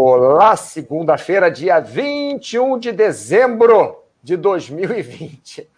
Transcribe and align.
Olá, 0.00 0.54
segunda-feira, 0.54 1.50
dia 1.50 1.80
21 1.80 2.78
de 2.78 2.92
dezembro 2.92 4.04
de 4.22 4.36
2020. 4.36 5.68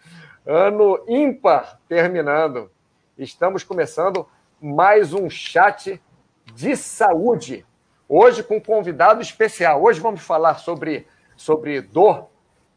Ano 0.45 1.03
ímpar 1.07 1.79
terminando. 1.89 2.69
Estamos 3.17 3.63
começando 3.63 4.27
mais 4.61 5.11
um 5.11 5.27
chat 5.27 5.99
de 6.53 6.77
saúde. 6.77 7.65
Hoje 8.07 8.43
com 8.43 8.57
um 8.57 8.61
convidado 8.61 9.23
especial. 9.23 9.81
Hoje 9.81 9.99
vamos 9.99 10.21
falar 10.21 10.59
sobre, 10.59 11.07
sobre 11.35 11.81
dor 11.81 12.27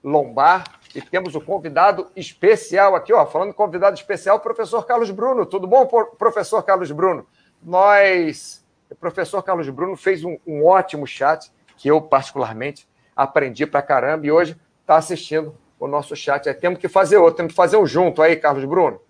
lombar 0.02 0.64
e 0.94 1.02
temos 1.02 1.34
o 1.34 1.40
um 1.40 1.44
convidado 1.44 2.10
especial 2.16 2.96
aqui, 2.96 3.12
ó, 3.12 3.26
falando 3.26 3.52
convidado 3.52 3.94
especial, 3.94 4.40
professor 4.40 4.86
Carlos 4.86 5.10
Bruno. 5.10 5.44
Tudo 5.44 5.66
bom, 5.66 5.84
professor 6.16 6.62
Carlos 6.62 6.90
Bruno? 6.90 7.26
Nós 7.62 8.63
o 8.94 8.96
professor 8.96 9.42
Carlos 9.42 9.68
Bruno 9.68 9.96
fez 9.96 10.22
um, 10.24 10.38
um 10.46 10.64
ótimo 10.64 11.04
chat, 11.04 11.52
que 11.76 11.88
eu 11.88 12.00
particularmente 12.00 12.88
aprendi 13.14 13.66
pra 13.66 13.82
caramba, 13.82 14.24
e 14.24 14.30
hoje 14.30 14.56
está 14.80 14.96
assistindo 14.96 15.52
o 15.80 15.88
nosso 15.88 16.14
chat. 16.14 16.48
Aí 16.48 16.54
temos 16.54 16.78
que 16.78 16.88
fazer 16.88 17.16
outro, 17.16 17.34
temos 17.34 17.52
que 17.52 17.56
fazer 17.56 17.76
um 17.76 17.84
junto 17.84 18.22
aí, 18.22 18.36
Carlos 18.36 18.64
Bruno. 18.64 19.00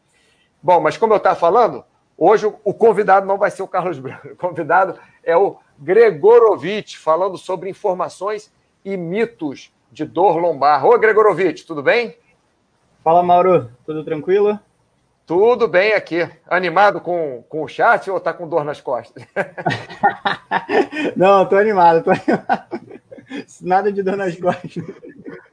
Bom, 0.62 0.80
mas 0.80 0.96
como 0.96 1.12
eu 1.12 1.18
estava 1.18 1.36
falando, 1.36 1.84
hoje 2.16 2.46
o 2.46 2.72
convidado 2.72 3.26
não 3.26 3.36
vai 3.36 3.50
ser 3.50 3.62
o 3.62 3.68
Carlos 3.68 3.98
Bruno, 3.98 4.18
o 4.32 4.36
convidado 4.36 4.98
é 5.22 5.36
o 5.36 5.58
Gregorovitch, 5.78 6.96
falando 6.96 7.36
sobre 7.36 7.68
informações 7.68 8.50
e 8.82 8.96
mitos 8.96 9.70
de 9.92 10.06
dor 10.06 10.38
lombar. 10.38 10.86
Ô, 10.86 10.98
Gregorovitch, 10.98 11.66
tudo 11.66 11.82
bem? 11.82 12.16
Fala, 13.02 13.22
Mauro, 13.22 13.70
tudo 13.84 14.02
tranquilo? 14.02 14.58
Tudo 15.26 15.66
bem 15.66 15.94
aqui. 15.94 16.28
Animado 16.46 17.00
com, 17.00 17.42
com 17.48 17.62
o 17.62 17.68
chat 17.68 18.10
ou 18.10 18.20
tá 18.20 18.32
com 18.32 18.46
dor 18.46 18.62
nas 18.62 18.80
costas? 18.80 19.24
Não, 21.16 21.48
tô 21.48 21.56
animado, 21.56 22.04
tô 22.04 22.10
animado. 22.10 22.80
Nada 23.62 23.90
de 23.90 24.02
dor 24.02 24.16
nas 24.16 24.36
costas. 24.36 24.84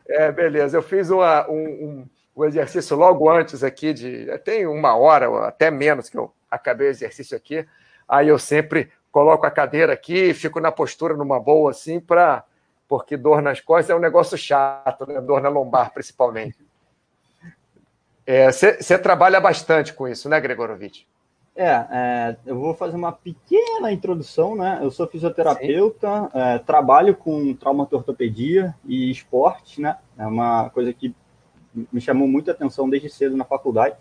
É, 0.10 0.30
beleza. 0.30 0.78
Eu 0.78 0.82
fiz 0.82 1.10
uma, 1.10 1.50
um, 1.50 1.56
um, 1.56 2.06
um, 2.36 2.46
exercício 2.46 2.98
logo 2.98 3.30
antes 3.30 3.64
aqui 3.64 3.94
de. 3.94 4.26
Tem 4.40 4.68
uma 4.68 4.96
hora, 4.98 5.48
até 5.48 5.72
menos, 5.72 6.10
que 6.10 6.18
eu 6.18 6.34
acabei 6.50 6.88
o 6.88 6.92
exercício 6.92 7.38
aqui. 7.38 7.66
Aí 8.08 8.28
eu 8.28 8.38
sempre 8.38 8.92
coloco 9.10 9.46
a 9.46 9.52
cadeira 9.52 9.94
aqui, 9.94 10.34
fico 10.34 10.60
na 10.60 10.72
postura 10.72 11.16
numa 11.16 11.40
boa, 11.40 11.72
assim, 11.72 12.00
para. 12.00 12.44
Porque 12.90 13.16
dor 13.16 13.42
nas 13.42 13.62
costas 13.62 13.90
é 13.90 13.96
um 13.96 14.00
negócio 14.00 14.38
chato, 14.38 15.08
né? 15.08 15.22
Dor 15.22 15.40
na 15.40 15.48
lombar, 15.48 15.94
principalmente. 15.94 16.58
Você 18.26 18.94
é, 18.94 18.98
trabalha 18.98 19.40
bastante 19.40 19.94
com 19.94 20.08
isso, 20.08 20.30
né, 20.30 20.40
Gregorovitch? 20.40 21.04
É, 21.56 21.86
é, 21.92 22.38
eu 22.46 22.58
vou 22.58 22.74
fazer 22.74 22.96
uma 22.96 23.12
pequena 23.12 23.92
introdução, 23.92 24.56
né? 24.56 24.80
Eu 24.82 24.90
sou 24.90 25.06
fisioterapeuta, 25.06 26.30
é, 26.34 26.60
trabalho 26.60 27.16
com 27.16 27.54
traumatortopedia 27.54 28.74
e 28.86 29.12
esporte, 29.12 29.82
né? 29.82 29.98
É 30.18 30.26
uma 30.26 30.70
coisa 30.70 30.94
que 30.94 31.14
me 31.92 32.00
chamou 32.00 32.28
muita 32.28 32.52
atenção 32.52 32.90
desde 32.90 33.10
cedo 33.10 33.36
na 33.36 33.44
faculdade. 33.44 33.96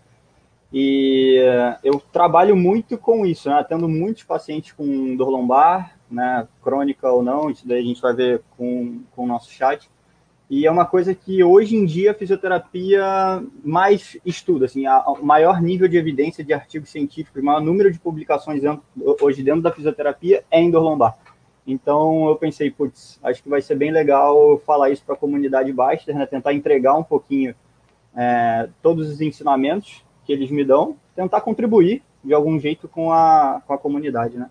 E 0.73 1.41
eu 1.83 2.01
trabalho 2.13 2.55
muito 2.55 2.97
com 2.97 3.25
isso, 3.25 3.49
né? 3.49 3.65
Tendo 3.67 3.89
muitos 3.89 4.23
pacientes 4.23 4.71
com 4.71 5.15
dor 5.17 5.29
lombar, 5.29 5.97
né? 6.09 6.47
Crônica 6.63 7.11
ou 7.11 7.21
não, 7.21 7.49
isso 7.49 7.67
daí 7.67 7.79
a 7.81 7.85
gente 7.85 8.01
vai 8.01 8.13
ver 8.13 8.41
com, 8.57 9.01
com 9.13 9.25
o 9.25 9.27
nosso 9.27 9.51
chat. 9.51 9.89
E 10.51 10.67
é 10.67 10.69
uma 10.69 10.85
coisa 10.85 11.15
que 11.15 11.41
hoje 11.41 11.77
em 11.77 11.85
dia 11.85 12.11
a 12.11 12.13
fisioterapia 12.13 13.41
mais 13.63 14.17
estuda, 14.25 14.65
assim, 14.65 14.83
o 14.85 15.23
maior 15.25 15.61
nível 15.61 15.87
de 15.87 15.95
evidência 15.95 16.43
de 16.43 16.51
artigos 16.51 16.89
científicos, 16.89 17.41
o 17.41 17.45
maior 17.45 17.61
número 17.61 17.89
de 17.89 17.97
publicações 17.97 18.61
dentro, 18.61 18.83
hoje 19.21 19.41
dentro 19.43 19.61
da 19.61 19.71
fisioterapia 19.71 20.43
é 20.51 20.59
em 20.59 20.69
dor 20.69 20.81
lombar. 20.81 21.17
Então 21.65 22.27
eu 22.27 22.35
pensei, 22.35 22.69
putz, 22.69 23.17
acho 23.23 23.41
que 23.41 23.47
vai 23.47 23.61
ser 23.61 23.75
bem 23.75 23.91
legal 23.91 24.57
falar 24.65 24.89
isso 24.89 25.05
para 25.05 25.15
a 25.15 25.17
comunidade 25.17 25.71
Baster, 25.71 26.13
né? 26.13 26.25
tentar 26.25 26.53
entregar 26.53 26.97
um 26.97 27.03
pouquinho 27.03 27.55
é, 28.13 28.67
todos 28.81 29.09
os 29.09 29.21
ensinamentos 29.21 30.03
que 30.25 30.33
eles 30.33 30.51
me 30.51 30.65
dão, 30.65 30.97
tentar 31.15 31.39
contribuir 31.39 32.03
de 32.21 32.33
algum 32.33 32.59
jeito 32.59 32.89
com 32.89 33.09
a, 33.13 33.61
com 33.65 33.71
a 33.73 33.77
comunidade, 33.77 34.37
né? 34.37 34.49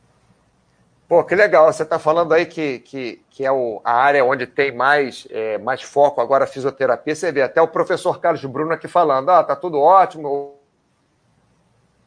Pô, 1.11 1.25
que 1.25 1.35
legal. 1.35 1.73
Você 1.73 1.83
está 1.83 1.99
falando 1.99 2.33
aí 2.33 2.47
que, 2.47 2.79
que, 2.79 3.21
que 3.29 3.45
é 3.45 3.51
o, 3.51 3.81
a 3.83 3.95
área 3.95 4.25
onde 4.25 4.47
tem 4.47 4.71
mais, 4.71 5.27
é, 5.29 5.59
mais 5.59 5.83
foco 5.83 6.21
agora 6.21 6.45
a 6.45 6.47
fisioterapia. 6.47 7.17
Você 7.17 7.33
vê 7.33 7.43
até 7.43 7.61
o 7.61 7.67
professor 7.67 8.21
Carlos 8.21 8.45
Bruno 8.45 8.73
aqui 8.73 8.87
falando: 8.87 9.29
ah, 9.29 9.43
tá 9.43 9.57
tudo 9.57 9.81
ótimo. 9.81 10.55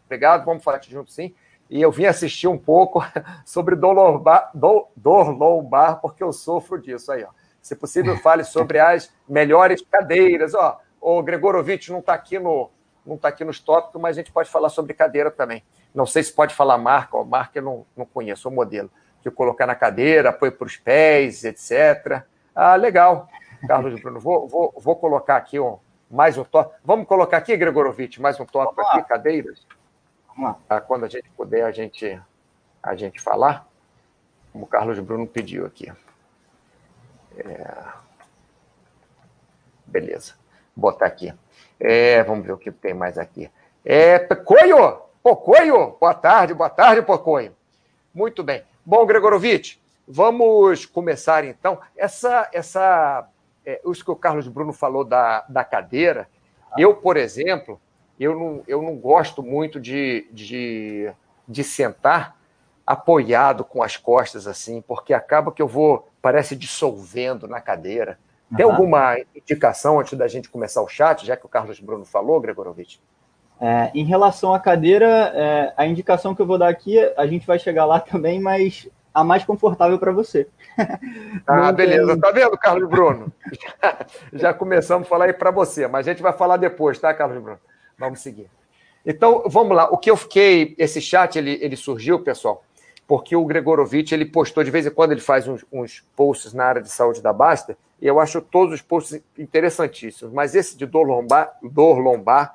Obrigado, 0.06 0.46
vamos 0.46 0.64
falar 0.64 0.80
junto 0.84 1.12
sim. 1.12 1.36
E 1.70 1.82
eu 1.82 1.92
vim 1.92 2.06
assistir 2.06 2.48
um 2.48 2.58
pouco 2.58 3.04
sobre 3.44 3.76
dor 3.76 3.92
lombar, 3.92 4.50
dor, 4.54 4.88
dor 4.96 5.32
lombar, 5.32 6.00
porque 6.00 6.24
eu 6.24 6.32
sofro 6.32 6.82
disso 6.82 7.12
aí, 7.12 7.26
ó. 7.26 7.30
Se 7.62 7.76
possível, 7.76 8.16
fale 8.20 8.46
sobre 8.46 8.80
as 8.80 9.14
melhores 9.28 9.82
cadeiras. 9.82 10.54
Ó, 10.54 10.80
o 11.02 11.22
Gregorovitch 11.22 11.90
não 11.90 12.00
está 12.00 12.14
aqui 12.14 12.40
no, 12.40 12.72
não 13.06 13.16
está 13.16 13.28
aqui 13.28 13.44
nos 13.44 13.60
tópicos, 13.60 14.02
mas 14.02 14.18
a 14.18 14.22
gente 14.22 14.32
pode 14.32 14.50
falar 14.50 14.70
sobre 14.70 14.94
cadeira 14.94 15.30
também. 15.30 15.64
Não 15.94 16.06
sei 16.06 16.24
se 16.24 16.34
pode 16.34 16.56
falar 16.56 16.78
marca, 16.78 17.18
ó, 17.18 17.24
marca 17.24 17.60
eu 17.60 17.64
não, 17.64 17.86
não 17.96 18.06
conheço, 18.06 18.50
o 18.50 18.52
modelo. 18.52 18.90
Que 19.22 19.30
colocar 19.30 19.66
na 19.66 19.76
cadeira, 19.76 20.30
apoio 20.30 20.52
para 20.52 20.66
os 20.66 20.78
pés, 20.78 21.44
etc. 21.44 22.24
Ah, 22.56 22.76
legal, 22.76 23.28
Carlos 23.68 24.00
Bruno. 24.02 24.20
Vou, 24.20 24.48
vou, 24.48 24.74
vou 24.78 24.96
colocar 24.96 25.38
aqui 25.38 25.60
um, 25.60 25.78
mais 26.10 26.38
um 26.38 26.44
tópico. 26.44 26.80
Vamos 26.84 27.08
colocar 27.08 27.38
aqui, 27.38 27.56
Gregorovitch, 27.56 28.18
mais 28.18 28.40
um 28.40 28.46
tópico 28.46 28.82
aqui, 28.82 29.04
cadeiras. 29.04 29.66
Vamos 30.28 30.52
lá. 30.52 30.60
Ah, 30.70 30.82
quando 30.82 31.06
a 31.06 31.10
gente 31.10 31.30
puder, 31.32 31.64
a 31.64 31.72
gente, 31.72 32.20
a 32.82 32.96
gente 32.96 33.22
falar, 33.22 33.68
como 34.52 34.66
o 34.66 34.68
Carlos 34.68 35.00
Bruno 35.00 35.28
pediu 35.28 35.66
aqui. 35.66 35.92
É... 37.38 37.84
Beleza. 39.86 40.34
Vou 40.76 40.92
botar 40.92 41.06
aqui. 41.06 41.34
É, 41.86 42.24
vamos 42.24 42.46
ver 42.46 42.54
o 42.54 42.58
que 42.58 42.72
tem 42.72 42.94
mais 42.94 43.18
aqui. 43.18 43.52
É, 43.84 44.18
Coio! 44.20 45.02
Pocoio, 45.22 45.98
boa 46.00 46.14
tarde, 46.14 46.54
boa 46.54 46.70
tarde, 46.70 47.02
Pocoio. 47.02 47.54
Muito 48.14 48.42
bem. 48.42 48.64
Bom, 48.86 49.06
Gregorovitch, 49.06 49.78
vamos 50.08 50.86
começar 50.86 51.46
então. 51.46 51.80
Essa, 51.96 52.50
essa, 52.54 53.28
é, 53.66 53.82
isso 53.86 54.04
que 54.04 54.12
o 54.12 54.16
Carlos 54.16 54.48
Bruno 54.48 54.72
falou 54.72 55.04
da, 55.04 55.46
da 55.48 55.64
cadeira, 55.64 56.30
eu, 56.78 56.96
por 56.96 57.18
exemplo, 57.18 57.80
eu 58.20 58.38
não, 58.38 58.64
eu 58.66 58.82
não 58.82 58.96
gosto 58.96 59.44
muito 59.44 59.80
de, 59.80 60.28
de, 60.32 61.12
de 61.48 61.64
sentar 61.64 62.38
apoiado 62.86 63.64
com 63.64 63.84
as 63.84 63.98
costas 63.98 64.48
assim, 64.48 64.82
porque 64.82 65.14
acaba 65.14 65.52
que 65.52 65.62
eu 65.62 65.68
vou, 65.68 66.10
parece 66.22 66.56
dissolvendo 66.56 67.48
na 67.48 67.60
cadeira. 67.60 68.20
Tem 68.56 68.66
alguma 68.66 69.18
indicação 69.36 70.00
antes 70.00 70.18
da 70.18 70.28
gente 70.28 70.50
começar 70.50 70.82
o 70.82 70.88
chat, 70.88 71.26
já 71.26 71.36
que 71.36 71.46
o 71.46 71.50
Carlos 71.50 71.80
Bruno 71.80 72.06
falou, 72.06 72.40
Gregorovitch? 72.40 72.98
É, 73.60 73.92
em 73.94 74.04
relação 74.04 74.54
à 74.54 74.60
cadeira, 74.60 75.08
é, 75.34 75.74
a 75.78 75.86
indicação 75.86 76.36
que 76.36 76.42
eu 76.42 76.46
vou 76.46 76.58
dar 76.58 76.68
aqui, 76.68 77.00
a 77.16 77.26
gente 77.26 77.48
vai 77.48 77.58
chegar 77.58 77.86
lá 77.86 78.00
também, 78.00 78.40
mas 78.40 78.90
a 79.14 79.24
mais 79.24 79.44
confortável 79.44 80.00
para 80.00 80.12
você. 80.12 80.48
Ah, 81.46 81.72
beleza. 81.72 82.20
Tá 82.20 82.32
vendo, 82.32 82.58
Carlos 82.58 82.90
Bruno? 82.90 83.32
Já, 83.52 83.98
já 84.34 84.54
começamos 84.54 85.06
a 85.06 85.10
falar 85.10 85.26
aí 85.26 85.34
para 85.34 85.52
você, 85.52 85.88
mas 85.88 86.08
a 86.08 86.12
gente 86.12 86.24
vai 86.24 86.34
falar 86.34 86.58
depois, 86.58 86.98
tá, 87.00 87.14
Carlos 87.14 87.42
Bruno? 87.42 87.60
Vamos 87.98 88.22
seguir. 88.22 88.50
Então, 89.06 89.44
vamos 89.48 89.76
lá. 89.76 89.90
O 89.90 89.98
que 89.98 90.10
eu 90.10 90.18
fiquei. 90.18 90.74
Esse 90.78 91.02
chat 91.02 91.38
ele, 91.38 91.60
ele 91.62 91.76
surgiu, 91.76 92.20
pessoal, 92.20 92.64
porque 93.08 93.36
o 93.36 93.46
Gregorovitch 93.46 94.14
ele 94.14 94.26
postou 94.26 94.64
de 94.64 94.72
vez 94.72 94.86
em 94.86 94.90
quando 94.90 95.12
ele 95.12 95.22
faz 95.22 95.48
uns, 95.48 95.66
uns 95.72 96.04
posts 96.16 96.54
na 96.54 96.66
área 96.66 96.82
de 96.82 96.90
saúde 96.90 97.22
da 97.22 97.34
Basta, 97.34 97.78
e 98.04 98.08
eu 98.08 98.20
acho 98.20 98.42
todos 98.42 98.74
os 98.74 98.82
posts 98.82 99.24
interessantíssimos. 99.40 100.34
Mas 100.34 100.56
esse 100.56 100.76
de 100.76 100.86
dor 100.86 101.04
lombar, 101.04 101.58
dor 101.64 102.00
lombar 102.00 102.54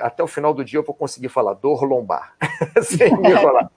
até 0.00 0.24
o 0.24 0.26
final 0.26 0.52
do 0.52 0.64
dia 0.64 0.80
eu 0.80 0.82
vou 0.82 0.94
conseguir 0.94 1.28
falar 1.28 1.54
dor 1.54 1.84
lombar, 1.84 2.34
sem 2.82 3.16
me 3.16 3.32
falar. 3.32 3.70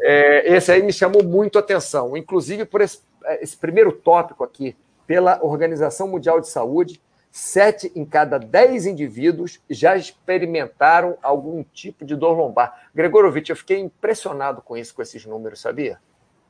É, 0.00 0.56
esse 0.56 0.72
aí 0.72 0.82
me 0.82 0.92
chamou 0.92 1.22
muito 1.22 1.56
a 1.56 1.60
atenção, 1.60 2.16
inclusive 2.16 2.64
por 2.64 2.80
esse, 2.80 3.00
é, 3.24 3.42
esse, 3.42 3.56
primeiro 3.56 3.92
tópico 3.92 4.42
aqui, 4.42 4.76
pela 5.06 5.38
Organização 5.40 6.08
Mundial 6.08 6.40
de 6.40 6.48
Saúde, 6.48 7.00
sete 7.30 7.92
em 7.94 8.04
cada 8.04 8.38
dez 8.38 8.86
indivíduos 8.86 9.60
já 9.70 9.96
experimentaram 9.96 11.16
algum 11.22 11.62
tipo 11.62 12.04
de 12.04 12.16
dor 12.16 12.36
lombar. 12.36 12.88
Gregorovitch, 12.92 13.50
eu 13.50 13.56
fiquei 13.56 13.78
impressionado 13.78 14.62
com 14.62 14.76
isso, 14.76 14.94
com 14.94 15.02
esses 15.02 15.24
números, 15.24 15.60
sabia? 15.60 16.00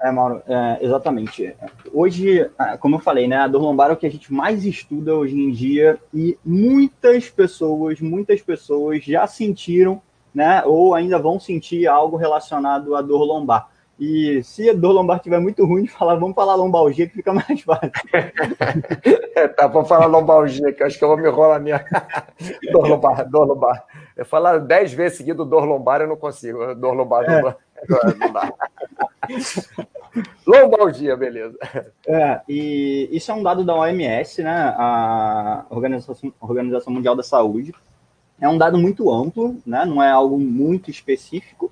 É, 0.01 0.13
Mauro, 0.13 0.43
é, 0.47 0.79
exatamente. 0.81 1.55
Hoje, 1.93 2.49
é, 2.59 2.77
como 2.77 2.97
eu 2.97 3.01
falei, 3.01 3.27
né, 3.27 3.39
a 3.39 3.49
dor 3.49 3.63
lombar 3.63 3.91
é 3.91 3.95
o 3.95 3.97
que 3.97 4.07
a 4.07 4.11
gente 4.11 4.33
mais 4.33 4.65
estuda 4.65 5.15
hoje 5.15 5.37
em 5.37 5.51
dia 5.51 5.99
e 6.15 6.39
muitas 6.45 7.29
pessoas, 7.29 8.01
muitas 8.01 8.41
pessoas 8.41 9.03
já 9.03 9.27
sentiram, 9.27 10.01
né, 10.33 10.63
ou 10.65 10.95
ainda 10.95 11.19
vão 11.19 11.41
sentir 11.41 11.89
algo 11.89 12.17
relacionado 12.17 12.95
à 12.95 13.03
dor 13.03 13.25
lombar. 13.25 13.69
E 13.99 14.41
se 14.45 14.71
a 14.71 14.73
dor 14.73 14.93
lombar 14.93 15.17
estiver 15.17 15.41
muito 15.41 15.67
ruim, 15.67 15.87
falar, 15.89 16.15
vamos 16.15 16.37
falar 16.37 16.55
lombalgia 16.55 17.09
que 17.09 17.15
fica 17.15 17.33
mais 17.33 17.61
fácil. 17.61 17.91
é, 19.35 19.49
tá, 19.49 19.67
vamos 19.67 19.89
falar 19.89 20.07
lombalgia, 20.07 20.73
que 20.73 20.81
eu 20.81 20.87
acho 20.87 20.97
que 20.97 21.05
eu 21.05 21.09
vou 21.09 21.17
me 21.17 21.29
enrolar 21.29 21.61
minha 21.61 21.85
dor 22.71 22.87
lombar, 22.87 23.29
dor 23.29 23.49
lombar. 23.49 23.85
Eu 24.17 24.25
falar 24.25 24.59
dez 24.59 24.93
vezes 24.93 25.19
seguido 25.19 25.45
dor 25.45 25.65
lombar, 25.65 26.03
eu 26.03 26.09
não 26.09 26.17
consigo. 26.17 26.73
Dor 26.77 26.93
lombar, 26.93 27.25
é. 27.25 27.43
não, 27.43 27.57
não 28.17 28.33
dá. 28.33 28.53
Lombalgia, 30.47 31.17
beleza. 31.17 31.59
É, 32.07 32.41
e 32.49 33.09
isso 33.13 33.31
é 33.31 33.35
um 33.35 33.43
dado 33.43 33.65
da 33.65 33.75
OMS, 33.75 34.43
né? 34.43 34.75
A 34.77 35.67
Organização, 35.71 36.33
Organização 36.41 36.93
Mundial 36.93 37.15
da 37.15 37.23
Saúde. 37.23 37.73
É 38.41 38.49
um 38.49 38.59
dado 38.59 38.79
muito 38.79 39.13
amplo, 39.13 39.57
né? 39.67 39.85
Não 39.85 40.03
é 40.03 40.11
algo 40.11 40.39
muito 40.39 40.91
específico. 40.91 41.71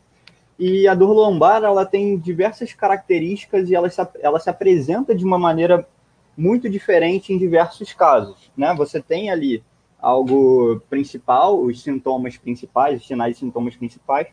E 0.58 0.88
a 0.88 0.94
dor 0.94 1.12
lombar, 1.12 1.62
ela 1.62 1.84
tem 1.84 2.18
diversas 2.18 2.72
características 2.72 3.68
e 3.68 3.74
ela 3.74 3.90
se, 3.90 4.00
ela 4.20 4.40
se 4.40 4.48
apresenta 4.48 5.14
de 5.14 5.24
uma 5.24 5.38
maneira 5.38 5.86
muito 6.36 6.68
diferente 6.68 7.32
em 7.32 7.38
diversos 7.38 7.92
casos, 7.92 8.50
né? 8.56 8.74
Você 8.74 9.00
tem 9.00 9.30
ali 9.30 9.62
algo 9.98 10.80
principal, 10.88 11.60
os 11.60 11.82
sintomas 11.82 12.36
principais, 12.36 13.00
os 13.00 13.06
sinais 13.06 13.36
e 13.36 13.40
sintomas 13.40 13.76
principais, 13.76 14.28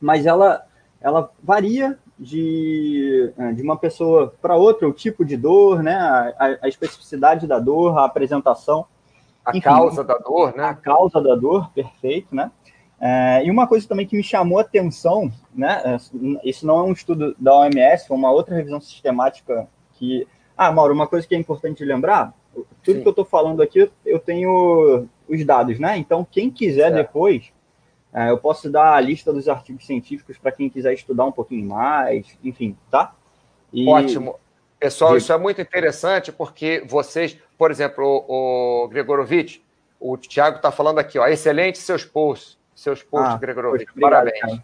mas 0.00 0.26
ela, 0.26 0.66
ela 1.00 1.30
varia 1.42 1.98
de, 2.18 3.32
é, 3.38 3.52
de 3.52 3.62
uma 3.62 3.76
pessoa 3.76 4.34
para 4.42 4.56
outra, 4.56 4.88
o 4.88 4.92
tipo 4.92 5.24
de 5.24 5.36
dor, 5.36 5.82
né? 5.82 5.94
A, 5.94 6.58
a, 6.62 6.68
especificidade 6.68 7.46
da 7.46 7.58
dor, 7.58 7.96
a 7.96 8.04
apresentação. 8.04 8.86
A 9.44 9.50
Enfim, 9.50 9.60
causa 9.60 10.02
da 10.02 10.18
dor, 10.18 10.54
né? 10.56 10.64
A 10.64 10.74
causa 10.74 11.20
da 11.20 11.34
dor, 11.34 11.70
perfeito, 11.72 12.34
né? 12.34 12.50
É, 13.00 13.44
e 13.44 13.50
uma 13.50 13.66
coisa 13.66 13.86
também 13.86 14.06
que 14.06 14.16
me 14.16 14.24
chamou 14.24 14.58
a 14.58 14.62
atenção, 14.62 15.30
né? 15.54 15.80
É, 15.84 16.48
isso 16.48 16.66
não 16.66 16.80
é 16.80 16.82
um 16.82 16.92
estudo 16.92 17.36
da 17.38 17.54
OMS, 17.54 18.08
foi 18.08 18.16
uma 18.16 18.30
outra 18.30 18.56
revisão 18.56 18.80
sistemática 18.80 19.68
que. 19.94 20.26
Ah, 20.56 20.72
Mauro, 20.72 20.92
uma 20.92 21.06
coisa 21.06 21.26
que 21.26 21.36
é 21.36 21.38
importante 21.38 21.84
lembrar: 21.84 22.34
tudo 22.82 22.96
Sim. 22.96 23.02
que 23.02 23.08
eu 23.08 23.10
estou 23.10 23.24
falando 23.24 23.62
aqui, 23.62 23.88
eu 24.04 24.18
tenho 24.18 25.06
os 25.28 25.44
dados, 25.44 25.78
né? 25.78 25.96
Então, 25.96 26.26
quem 26.28 26.50
quiser 26.50 26.90
certo. 26.90 26.96
depois, 26.96 27.52
eu 28.26 28.38
posso 28.38 28.70
dar 28.70 28.94
a 28.94 29.00
lista 29.00 29.32
dos 29.32 29.48
artigos 29.48 29.86
científicos 29.86 30.38
para 30.38 30.52
quem 30.52 30.68
quiser 30.68 30.92
estudar 30.92 31.24
um 31.24 31.32
pouquinho 31.32 31.68
mais, 31.68 32.26
enfim, 32.42 32.76
tá? 32.90 33.14
E... 33.72 33.88
Ótimo. 33.88 34.36
Pessoal, 34.78 35.16
isso 35.16 35.32
é 35.32 35.36
muito 35.36 35.60
interessante 35.60 36.30
porque 36.30 36.84
vocês, 36.86 37.36
por 37.56 37.70
exemplo, 37.70 38.24
o, 38.28 38.84
o 38.84 38.88
Gregorovitch, 38.88 39.60
o 39.98 40.16
Thiago 40.16 40.58
está 40.58 40.70
falando 40.70 41.00
aqui, 41.00 41.18
ó, 41.18 41.26
excelente 41.26 41.78
seus 41.78 42.04
posts, 42.04 42.56
seus 42.74 43.02
posts, 43.02 43.34
ah, 43.34 43.38
Gregorovitch, 43.38 43.88
parabéns. 44.00 44.60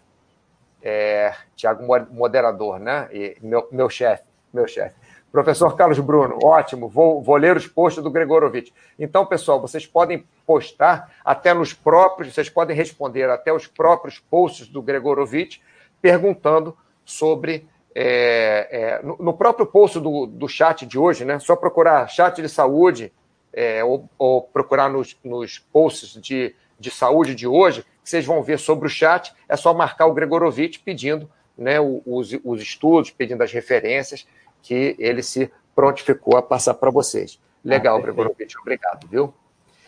É, 0.81 1.33
Tiago, 1.55 1.83
moderador, 2.11 2.79
né? 2.79 3.09
E 3.11 3.37
meu 3.41 3.89
chefe, 3.89 4.23
meu 4.53 4.67
chefe. 4.67 4.95
Professor 5.35 5.75
Carlos 5.75 5.99
Bruno, 5.99 6.39
ótimo, 6.41 6.87
vou, 6.87 7.35
ler 7.35 7.57
os 7.57 7.67
posts 7.67 8.01
do 8.01 8.09
Gregorovitch. 8.09 8.71
Então, 8.97 9.25
pessoal, 9.25 9.59
vocês 9.59 9.85
podem 9.85 10.25
postar 10.47 11.13
até 11.25 11.53
nos 11.53 11.73
próprios, 11.73 12.33
vocês 12.33 12.49
podem 12.49 12.73
responder 12.73 13.29
até 13.29 13.51
os 13.51 13.67
próprios 13.67 14.17
posts 14.17 14.65
do 14.69 14.81
Gregorovitch, 14.81 15.57
perguntando 16.01 16.73
sobre. 17.03 17.67
É, 17.93 18.69
é, 18.71 19.05
no, 19.05 19.17
no, 19.17 19.33
próprio 19.33 19.65
post 19.65 19.99
do, 19.99 20.25
do 20.25 20.47
chat 20.47 20.85
de 20.85 20.97
hoje, 20.97 21.25
né? 21.25 21.37
Só 21.37 21.53
procurar 21.57 22.07
chat 22.07 22.41
de 22.41 22.47
saúde 22.47 23.11
é, 23.51 23.83
ou, 23.83 24.09
ou, 24.17 24.41
procurar 24.41 24.89
nos, 24.89 25.17
nos 25.21 25.59
posts 25.59 26.13
de, 26.21 26.55
de 26.79 26.89
saúde 26.89 27.35
de 27.35 27.45
hoje, 27.45 27.83
que 28.01 28.09
vocês 28.09 28.25
vão 28.25 28.41
ver 28.41 28.57
sobre 28.57 28.87
o 28.87 28.89
chat. 28.89 29.33
É 29.49 29.57
só 29.57 29.73
marcar 29.73 30.05
o 30.05 30.13
Gregorovitch 30.13 30.79
pedindo 30.81 31.29
né, 31.57 31.77
os, 31.81 32.31
os 32.41 32.61
estudos, 32.61 33.11
pedindo 33.11 33.43
as 33.43 33.51
referências 33.51 34.25
que 34.65 34.95
ele 34.97 35.21
se 35.21 35.51
prontificou 35.75 36.37
a 36.37 36.41
passar 36.41 36.73
para 36.73 36.89
vocês. 36.89 37.39
Legal, 37.63 37.97
ah, 37.97 38.01
Gregorovitch, 38.01 38.55
obrigado, 38.59 39.07
viu? 39.07 39.33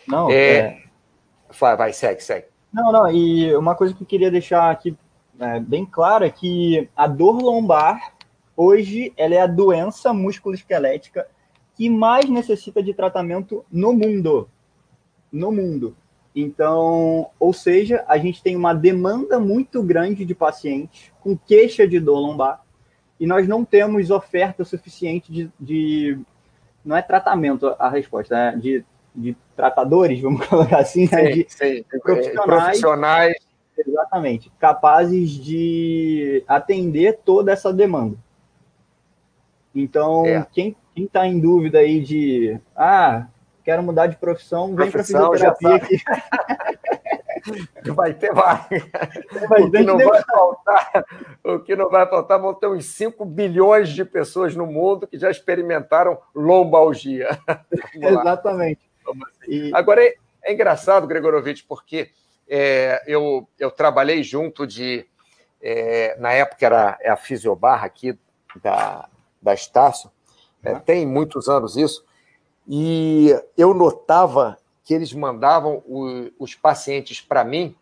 Não, 0.06 0.30
é... 0.30 0.56
é... 0.56 0.82
Vai, 1.58 1.76
vai, 1.76 1.92
segue, 1.92 2.22
segue. 2.22 2.46
Não, 2.72 2.92
não, 2.92 3.10
e 3.10 3.54
uma 3.56 3.74
coisa 3.74 3.94
que 3.94 4.02
eu 4.02 4.06
queria 4.06 4.30
deixar 4.30 4.70
aqui 4.70 4.96
é, 5.40 5.58
bem 5.58 5.84
clara 5.84 6.26
é 6.26 6.30
que 6.30 6.88
a 6.94 7.06
dor 7.06 7.40
lombar, 7.42 8.14
hoje, 8.56 9.12
ela 9.16 9.34
é 9.34 9.40
a 9.40 9.46
doença 9.46 10.12
musculoesquelética 10.12 11.26
que 11.74 11.88
mais 11.88 12.28
necessita 12.28 12.82
de 12.82 12.92
tratamento 12.92 13.64
no 13.70 13.92
mundo. 13.92 14.48
No 15.32 15.50
mundo. 15.50 15.96
Então, 16.34 17.30
ou 17.40 17.52
seja, 17.52 18.04
a 18.06 18.18
gente 18.18 18.42
tem 18.42 18.54
uma 18.54 18.74
demanda 18.74 19.40
muito 19.40 19.82
grande 19.82 20.24
de 20.24 20.34
pacientes 20.34 21.10
com 21.20 21.36
queixa 21.36 21.86
de 21.86 21.98
dor 21.98 22.18
lombar 22.18 22.62
e 23.18 23.26
nós 23.26 23.48
não 23.48 23.64
temos 23.64 24.10
oferta 24.10 24.64
suficiente 24.64 25.32
de, 25.32 25.50
de 25.58 26.18
não 26.84 26.96
é 26.96 27.02
tratamento 27.02 27.74
a 27.78 27.88
resposta, 27.88 28.34
né? 28.34 28.56
de, 28.56 28.84
de 29.14 29.36
tratadores, 29.56 30.20
vamos 30.22 30.46
colocar 30.46 30.78
assim, 30.78 31.08
né? 31.10 31.30
de, 31.30 31.44
de 31.44 31.84
profissionais, 32.02 32.46
profissionais, 32.46 33.34
exatamente, 33.76 34.52
capazes 34.58 35.30
de 35.30 36.44
atender 36.46 37.18
toda 37.24 37.52
essa 37.52 37.72
demanda. 37.72 38.16
Então, 39.74 40.24
é. 40.26 40.46
quem 40.52 40.76
está 40.96 41.26
em 41.26 41.38
dúvida 41.38 41.78
aí 41.78 42.00
de, 42.00 42.58
ah, 42.74 43.26
quero 43.64 43.82
mudar 43.82 44.06
de 44.06 44.16
profissão, 44.16 44.74
vem 44.74 44.90
para 44.90 45.04
fisioterapia 45.04 45.74
aqui. 45.74 45.96
Vai 47.94 48.14
ter 48.14 48.32
vai. 48.32 48.66
O 49.60 49.70
que 49.70 49.82
não 49.82 49.98
vai 49.98 50.22
faltar, 50.22 51.04
o 51.44 51.58
que 51.60 51.76
não 51.76 51.88
vai 51.88 52.06
faltar 52.06 52.40
vão 52.40 52.54
ter 52.54 52.66
uns 52.66 52.86
5 52.86 53.24
bilhões 53.24 53.88
de 53.88 54.04
pessoas 54.04 54.54
no 54.54 54.66
mundo 54.66 55.06
que 55.06 55.18
já 55.18 55.30
experimentaram 55.30 56.18
lombalgia. 56.34 57.28
Exatamente. 57.94 58.80
E... 59.46 59.70
Agora 59.74 60.04
é, 60.04 60.14
é, 60.42 60.52
engraçado, 60.52 61.06
Gregorovitch, 61.06 61.64
porque 61.68 62.10
é, 62.48 63.02
eu, 63.06 63.48
eu 63.58 63.70
trabalhei 63.70 64.22
junto 64.22 64.66
de. 64.66 65.06
É, 65.60 66.16
na 66.18 66.32
época 66.32 66.64
era 66.64 66.98
a 67.04 67.16
Fisiobarra 67.16 67.86
aqui 67.86 68.16
da, 68.62 69.08
da 69.42 69.54
Estácio, 69.54 70.10
é, 70.62 70.74
tem 70.74 71.04
muitos 71.04 71.48
anos 71.48 71.76
isso, 71.76 72.04
e 72.68 73.34
eu 73.56 73.74
notava 73.74 74.56
que 74.88 74.94
eles 74.94 75.12
mandavam 75.12 75.82
o, 75.86 76.30
os 76.38 76.54
pacientes 76.54 77.20
para 77.20 77.44
mim, 77.44 77.76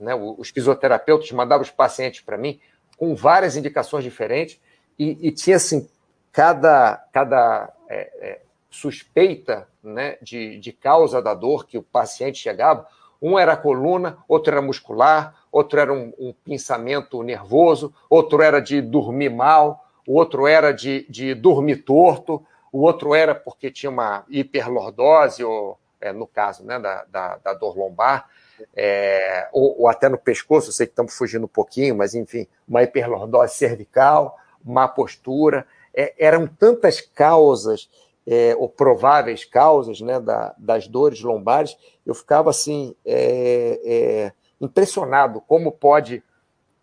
né, 0.00 0.14
os 0.14 0.48
fisioterapeutas 0.48 1.30
mandavam 1.30 1.62
os 1.62 1.70
pacientes 1.70 2.22
para 2.22 2.38
mim 2.38 2.58
com 2.96 3.14
várias 3.14 3.54
indicações 3.54 4.02
diferentes 4.02 4.58
e, 4.98 5.28
e 5.28 5.30
tinha 5.30 5.56
assim 5.56 5.86
cada, 6.32 7.04
cada 7.12 7.70
é, 7.86 7.96
é, 7.98 8.40
suspeita 8.70 9.68
né, 9.82 10.16
de, 10.22 10.58
de 10.58 10.72
causa 10.72 11.20
da 11.20 11.34
dor 11.34 11.66
que 11.66 11.76
o 11.76 11.82
paciente 11.82 12.38
chegava. 12.38 12.88
Um 13.20 13.38
era 13.38 13.54
coluna, 13.54 14.16
outro 14.26 14.50
era 14.50 14.62
muscular, 14.62 15.34
outro 15.52 15.78
era 15.78 15.92
um, 15.92 16.14
um 16.18 16.32
pensamento 16.32 17.22
nervoso, 17.22 17.92
outro 18.08 18.40
era 18.40 18.58
de 18.58 18.80
dormir 18.80 19.28
mal, 19.28 19.84
o 20.06 20.14
outro 20.14 20.46
era 20.46 20.72
de, 20.72 21.04
de 21.10 21.34
dormir 21.34 21.82
torto, 21.82 22.42
o 22.72 22.80
outro 22.80 23.14
era 23.14 23.34
porque 23.34 23.70
tinha 23.70 23.90
uma 23.90 24.24
hiperlordose 24.30 25.44
ou 25.44 25.78
é, 26.00 26.12
no 26.12 26.26
caso 26.26 26.64
né, 26.64 26.78
da, 26.78 27.04
da, 27.04 27.36
da 27.36 27.54
dor 27.54 27.76
lombar, 27.76 28.28
é, 28.74 29.48
ou, 29.52 29.82
ou, 29.82 29.88
até 29.88 30.08
no 30.08 30.18
pescoço, 30.18 30.68
eu 30.68 30.72
sei 30.72 30.86
que 30.86 30.92
estamos 30.92 31.16
fugindo 31.16 31.44
um 31.44 31.48
pouquinho, 31.48 31.96
mas 31.96 32.14
enfim, 32.14 32.46
uma 32.66 32.82
hiperlordose 32.82 33.54
cervical, 33.54 34.38
má 34.64 34.88
postura. 34.88 35.66
É, 35.94 36.14
eram 36.18 36.46
tantas 36.46 37.00
causas, 37.00 37.88
é, 38.26 38.54
ou 38.56 38.68
prováveis 38.68 39.44
causas, 39.44 40.00
né, 40.00 40.20
da, 40.20 40.54
das 40.58 40.86
dores 40.86 41.20
lombares, 41.22 41.76
eu 42.04 42.14
ficava 42.14 42.50
assim, 42.50 42.94
é, 43.04 43.80
é, 43.84 44.32
impressionado 44.60 45.40
como 45.42 45.70
pode 45.70 46.22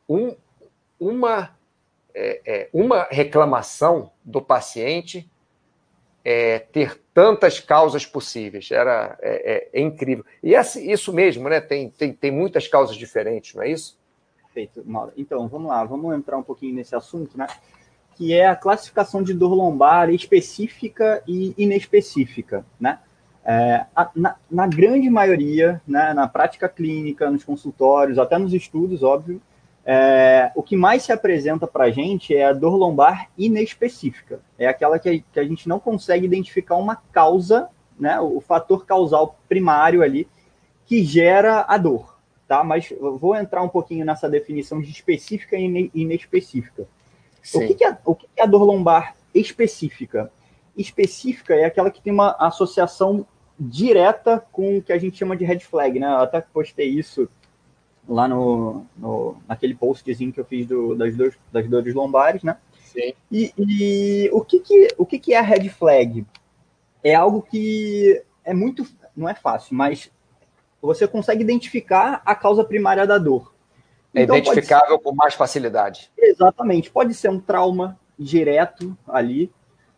um, 0.07 0.35
uma, 0.99 1.51
uma 2.71 3.07
reclamação 3.09 4.11
do 4.23 4.41
paciente 4.41 5.29
é, 6.25 6.57
ter 6.57 6.99
tantas 7.13 7.59
causas 7.59 8.03
possíveis. 8.03 8.71
Era 8.71 9.15
é, 9.21 9.69
é, 9.73 9.79
é 9.79 9.81
incrível. 9.81 10.25
E 10.41 10.55
essa, 10.55 10.81
isso 10.81 11.13
mesmo, 11.13 11.47
né? 11.47 11.61
Tem, 11.61 11.91
tem, 11.91 12.11
tem 12.11 12.31
muitas 12.31 12.67
causas 12.67 12.97
diferentes, 12.97 13.53
não 13.53 13.61
é 13.61 13.69
isso? 13.69 13.95
Perfeito, 14.41 14.81
Mauro. 14.83 15.13
Então, 15.15 15.47
vamos 15.47 15.67
lá, 15.67 15.83
vamos 15.83 16.15
entrar 16.15 16.37
um 16.37 16.43
pouquinho 16.43 16.73
nesse 16.73 16.95
assunto, 16.95 17.37
né? 17.37 17.45
Que 18.15 18.33
é 18.33 18.47
a 18.47 18.55
classificação 18.55 19.21
de 19.21 19.33
dor 19.33 19.53
lombar 19.53 20.09
específica 20.09 21.21
e 21.27 21.53
inespecífica, 21.57 22.65
né? 22.79 22.99
É, 23.47 23.85
a, 23.95 24.09
na, 24.15 24.35
na, 24.49 24.65
grande 24.65 25.07
maioria, 25.07 25.79
né, 25.87 26.15
na 26.15 26.27
prática 26.27 26.67
clínica, 26.67 27.29
nos 27.29 27.43
consultórios, 27.43 28.17
até 28.17 28.39
nos 28.39 28.51
estudos, 28.55 29.03
óbvio, 29.03 29.39
é, 29.85 30.51
o 30.55 30.63
que 30.63 30.75
mais 30.75 31.03
se 31.03 31.11
apresenta 31.11 31.67
para 31.67 31.85
a 31.85 31.91
gente 31.91 32.35
é 32.35 32.45
a 32.45 32.53
dor 32.53 32.75
lombar 32.75 33.29
inespecífica. 33.37 34.39
É 34.57 34.65
aquela 34.65 34.97
que 34.97 35.07
a, 35.07 35.19
que 35.19 35.39
a 35.39 35.43
gente 35.43 35.69
não 35.69 35.79
consegue 35.79 36.25
identificar 36.25 36.75
uma 36.75 36.95
causa, 36.95 37.69
né, 37.99 38.19
o 38.19 38.41
fator 38.41 38.83
causal 38.85 39.37
primário 39.47 40.01
ali, 40.01 40.27
que 40.87 41.03
gera 41.03 41.65
a 41.67 41.77
dor. 41.77 42.17
Tá? 42.47 42.63
Mas 42.63 42.91
vou 42.99 43.35
entrar 43.35 43.61
um 43.61 43.69
pouquinho 43.69 44.05
nessa 44.05 44.27
definição 44.27 44.81
de 44.81 44.89
específica 44.89 45.55
e 45.55 45.91
inespecífica. 45.93 46.87
O, 47.53 47.59
que, 47.59 47.75
que, 47.75 47.83
é, 47.83 47.97
o 48.03 48.15
que 48.15 48.27
é 48.35 48.43
a 48.43 48.47
dor 48.47 48.63
lombar 48.63 49.15
específica? 49.35 50.31
Específica 50.75 51.53
é 51.53 51.65
aquela 51.65 51.91
que 51.91 52.01
tem 52.01 52.11
uma 52.11 52.35
associação 52.39 53.25
direta 53.59 54.43
com 54.51 54.77
o 54.77 54.81
que 54.81 54.91
a 54.91 54.97
gente 54.97 55.17
chama 55.17 55.35
de 55.35 55.45
red 55.45 55.59
flag, 55.59 55.99
né? 55.99 56.07
Eu 56.07 56.17
até 56.17 56.41
postei 56.41 56.89
isso 56.89 57.29
lá 58.07 58.27
no, 58.27 58.85
no 58.97 59.37
naquele 59.47 59.75
postzinho 59.75 60.31
que 60.31 60.39
eu 60.39 60.45
fiz 60.45 60.67
do, 60.67 60.95
das, 60.95 61.15
dores, 61.15 61.35
das 61.51 61.67
dores 61.67 61.93
lombares, 61.93 62.43
né? 62.43 62.57
Sim. 62.83 63.13
E, 63.31 63.53
e, 63.57 64.29
o, 64.31 64.41
que, 64.41 64.59
que, 64.59 64.87
o 64.97 65.05
que, 65.05 65.19
que 65.19 65.33
é 65.33 65.39
a 65.39 65.41
red 65.41 65.69
flag? 65.69 66.25
É 67.03 67.13
algo 67.13 67.41
que 67.41 68.23
é 68.43 68.53
muito, 68.53 68.85
não 69.15 69.27
é 69.27 69.33
fácil, 69.33 69.75
mas 69.75 70.11
você 70.81 71.07
consegue 71.07 71.43
identificar 71.43 72.21
a 72.25 72.35
causa 72.35 72.63
primária 72.63 73.05
da 73.05 73.17
dor. 73.17 73.53
É 74.13 74.23
então, 74.23 74.37
identificável 74.37 74.97
ser... 74.97 75.03
com 75.03 75.13
mais 75.13 75.33
facilidade. 75.33 76.11
Exatamente. 76.17 76.89
Pode 76.89 77.13
ser 77.13 77.29
um 77.29 77.39
trauma 77.39 77.99
direto 78.17 78.97
ali 79.07 79.51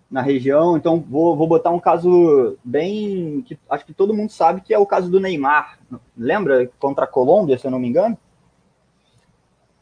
na 0.09 0.21
região. 0.21 0.77
Então, 0.77 0.99
vou, 0.99 1.35
vou 1.35 1.47
botar 1.47 1.69
um 1.69 1.79
caso 1.79 2.57
bem. 2.63 3.41
que 3.45 3.57
acho 3.69 3.85
que 3.85 3.93
todo 3.93 4.13
mundo 4.13 4.31
sabe 4.31 4.61
que 4.61 4.73
é 4.73 4.79
o 4.79 4.85
caso 4.85 5.09
do 5.09 5.19
Neymar. 5.19 5.79
Lembra? 6.17 6.69
Contra 6.79 7.05
a 7.05 7.07
Colômbia, 7.07 7.57
se 7.57 7.67
eu 7.67 7.71
não 7.71 7.79
me 7.79 7.87
engano? 7.87 8.17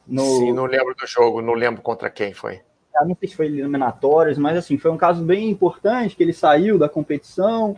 No... 0.07 0.21
Sim, 0.21 0.53
não 0.53 0.65
lembro 0.65 0.95
do 0.95 1.07
jogo, 1.07 1.41
não 1.41 1.53
lembro 1.53 1.81
contra 1.81 2.09
quem 2.09 2.33
foi. 2.33 2.55
Eu 2.93 3.01
ah, 3.01 3.05
não 3.05 3.15
sei 3.19 3.27
se 3.27 3.35
foi 3.35 3.47
eliminatórios, 3.47 4.37
mas 4.37 4.57
assim, 4.57 4.77
foi 4.77 4.89
um 4.89 4.97
caso 4.97 5.23
bem 5.23 5.49
importante 5.49 6.15
que 6.15 6.23
ele 6.23 6.31
saiu 6.31 6.77
da 6.77 6.87
competição, 6.87 7.75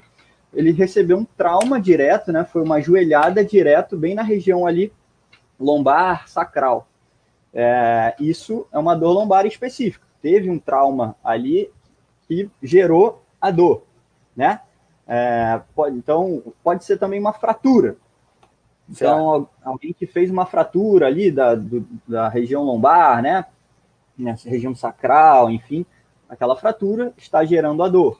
ele 0.53 0.71
recebeu 0.71 1.17
um 1.17 1.25
trauma 1.25 1.81
direto, 1.81 2.31
né? 2.31 2.45
Foi 2.45 2.61
uma 2.61 2.79
joelhada 2.79 3.43
direto 3.43 3.97
bem 3.97 4.13
na 4.13 4.21
região 4.21 4.67
ali 4.67 4.93
lombar 5.59 6.27
sacral. 6.27 6.87
É, 7.53 8.15
isso 8.19 8.67
é 8.71 8.77
uma 8.77 8.95
dor 8.95 9.13
lombar 9.13 9.45
específica. 9.45 10.05
Teve 10.21 10.49
um 10.49 10.59
trauma 10.59 11.15
ali 11.23 11.71
que 12.27 12.49
gerou 12.61 13.23
a 13.39 13.51
dor, 13.51 13.83
né? 14.35 14.61
É, 15.07 15.61
pode, 15.73 15.95
então, 15.95 16.43
pode 16.63 16.83
ser 16.83 16.97
também 16.97 17.19
uma 17.19 17.33
fratura. 17.33 17.95
Então, 18.89 19.41
certo. 19.41 19.49
alguém 19.63 19.93
que 19.93 20.05
fez 20.05 20.29
uma 20.29 20.45
fratura 20.45 21.07
ali 21.07 21.31
da, 21.31 21.55
do, 21.55 21.85
da 22.07 22.27
região 22.27 22.63
lombar, 22.63 23.21
né? 23.21 23.45
Nessa 24.17 24.49
região 24.49 24.73
sacral, 24.73 25.49
enfim, 25.51 25.85
aquela 26.27 26.55
fratura 26.55 27.13
está 27.17 27.45
gerando 27.45 27.83
a 27.83 27.87
dor. 27.87 28.19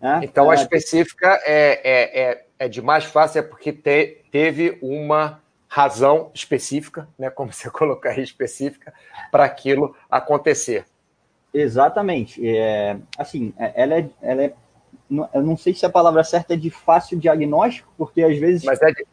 Né? 0.00 0.20
Então, 0.22 0.50
a 0.50 0.54
é, 0.54 0.56
específica 0.56 1.40
é, 1.44 1.80
é, 1.84 2.22
é, 2.22 2.46
é 2.60 2.68
de 2.68 2.80
mais 2.80 3.04
fácil, 3.04 3.40
é 3.40 3.42
porque 3.42 3.72
te, 3.72 4.24
teve 4.30 4.78
uma 4.82 5.40
razão 5.68 6.30
específica, 6.34 7.08
né, 7.18 7.30
como 7.30 7.50
você 7.52 7.70
colocar 7.70 8.10
aí, 8.10 8.22
específica, 8.22 8.92
para 9.30 9.44
aquilo 9.44 9.96
acontecer. 10.10 10.84
Exatamente. 11.52 12.46
É, 12.46 12.96
assim, 13.18 13.52
é, 13.58 13.72
ela 13.74 13.94
é, 13.94 14.10
ela 14.20 14.42
é. 14.44 14.54
Eu 15.34 15.42
não 15.42 15.56
sei 15.56 15.74
se 15.74 15.84
a 15.84 15.90
palavra 15.90 16.24
certa 16.24 16.54
é 16.54 16.56
de 16.56 16.70
fácil 16.70 17.18
diagnóstico, 17.18 17.92
porque 17.98 18.22
às 18.22 18.38
vezes. 18.38 18.64
Mas 18.64 18.80
é 18.80 18.92
de, 18.92 19.04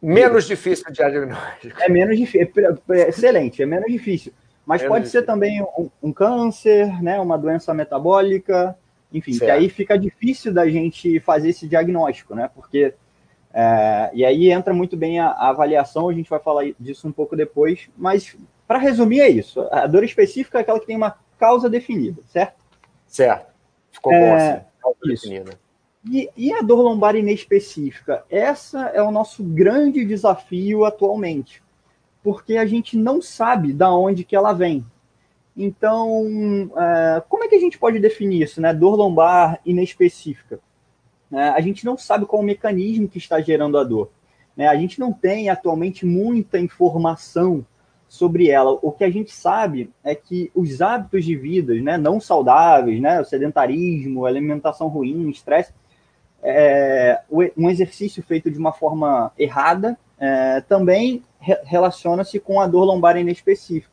menos 0.00 0.46
difícil 0.46 0.86
de 0.86 0.94
diagnóstico. 0.94 1.82
É 1.82 1.88
menos 1.88 2.16
difícil. 2.16 2.48
É, 2.88 3.00
é, 3.00 3.08
excelente, 3.08 3.62
é 3.62 3.66
menos 3.66 3.90
difícil. 3.90 4.32
Mas 4.64 4.80
menos 4.80 4.92
pode 4.92 5.04
difícil. 5.04 5.20
ser 5.20 5.26
também 5.26 5.62
um, 5.62 5.90
um, 6.02 6.12
câncer, 6.12 7.02
né, 7.02 7.20
uma 7.20 7.36
doença 7.36 7.74
metabólica, 7.74 8.76
enfim, 9.12 9.34
certo. 9.34 9.44
que 9.44 9.50
aí 9.50 9.68
fica 9.68 9.98
difícil 9.98 10.54
da 10.54 10.66
gente 10.68 11.20
fazer 11.20 11.50
esse 11.50 11.68
diagnóstico, 11.68 12.34
né? 12.34 12.50
Porque 12.54 12.94
é, 13.52 14.10
e 14.12 14.24
aí 14.24 14.50
entra 14.50 14.74
muito 14.74 14.96
bem 14.96 15.20
a, 15.20 15.28
a, 15.28 15.50
avaliação, 15.50 16.08
a 16.08 16.12
gente 16.12 16.28
vai 16.28 16.40
falar 16.40 16.64
disso 16.80 17.06
um 17.06 17.12
pouco 17.12 17.36
depois, 17.36 17.88
mas 17.96 18.36
para 18.66 18.78
resumir 18.78 19.20
é 19.20 19.28
isso. 19.28 19.60
A 19.70 19.86
dor 19.86 20.02
específica 20.02 20.58
é 20.58 20.60
aquela 20.62 20.80
que 20.80 20.86
tem 20.86 20.96
uma 20.96 21.14
causa 21.38 21.68
definida, 21.68 22.22
certo? 22.26 22.62
Certo. 23.06 23.52
Ficou 23.90 24.12
é, 24.12 24.20
bom 24.20 24.34
assim, 24.34 24.64
causa 24.80 24.98
isso. 25.04 25.28
definida. 25.28 25.58
E, 26.10 26.30
e, 26.36 26.52
a 26.52 26.60
dor 26.60 26.82
lombar 26.82 27.16
inespecífica? 27.16 28.24
Essa 28.28 28.88
é 28.88 29.02
o 29.02 29.10
nosso 29.10 29.42
grande 29.42 30.04
desafio 30.04 30.84
atualmente, 30.84 31.62
porque 32.22 32.58
a 32.58 32.66
gente 32.66 32.96
não 32.96 33.22
sabe 33.22 33.72
da 33.72 33.94
onde 33.94 34.24
que 34.24 34.36
ela 34.36 34.52
vem. 34.52 34.84
Então, 35.56 36.70
é, 36.76 37.22
como 37.28 37.44
é 37.44 37.48
que 37.48 37.54
a 37.54 37.60
gente 37.60 37.78
pode 37.78 37.98
definir 37.98 38.42
isso, 38.42 38.60
né? 38.60 38.74
Dor 38.74 38.96
lombar 38.96 39.60
inespecífica. 39.64 40.60
É, 41.32 41.48
a 41.48 41.60
gente 41.60 41.84
não 41.84 41.96
sabe 41.96 42.26
qual 42.26 42.42
o 42.42 42.44
mecanismo 42.44 43.08
que 43.08 43.18
está 43.18 43.40
gerando 43.40 43.78
a 43.78 43.84
dor. 43.84 44.10
Né? 44.56 44.68
A 44.68 44.76
gente 44.76 45.00
não 45.00 45.12
tem 45.12 45.48
atualmente 45.48 46.04
muita 46.04 46.58
informação 46.58 47.64
sobre 48.14 48.48
ela. 48.48 48.78
O 48.80 48.92
que 48.92 49.02
a 49.02 49.10
gente 49.10 49.32
sabe 49.32 49.90
é 50.04 50.14
que 50.14 50.50
os 50.54 50.80
hábitos 50.80 51.24
de 51.24 51.34
vida 51.34 51.74
né, 51.74 51.98
não 51.98 52.20
saudáveis, 52.20 53.00
né, 53.00 53.20
o 53.20 53.24
sedentarismo, 53.24 54.24
alimentação 54.24 54.86
ruim, 54.86 55.28
estresse, 55.28 55.72
é, 56.40 57.22
um 57.56 57.68
exercício 57.68 58.22
feito 58.22 58.50
de 58.50 58.58
uma 58.58 58.72
forma 58.72 59.32
errada 59.36 59.98
é, 60.18 60.60
também 60.60 61.22
re 61.40 61.58
relaciona-se 61.64 62.38
com 62.38 62.60
a 62.60 62.68
dor 62.68 62.84
lombar 62.84 63.16
inespecífica. 63.16 63.92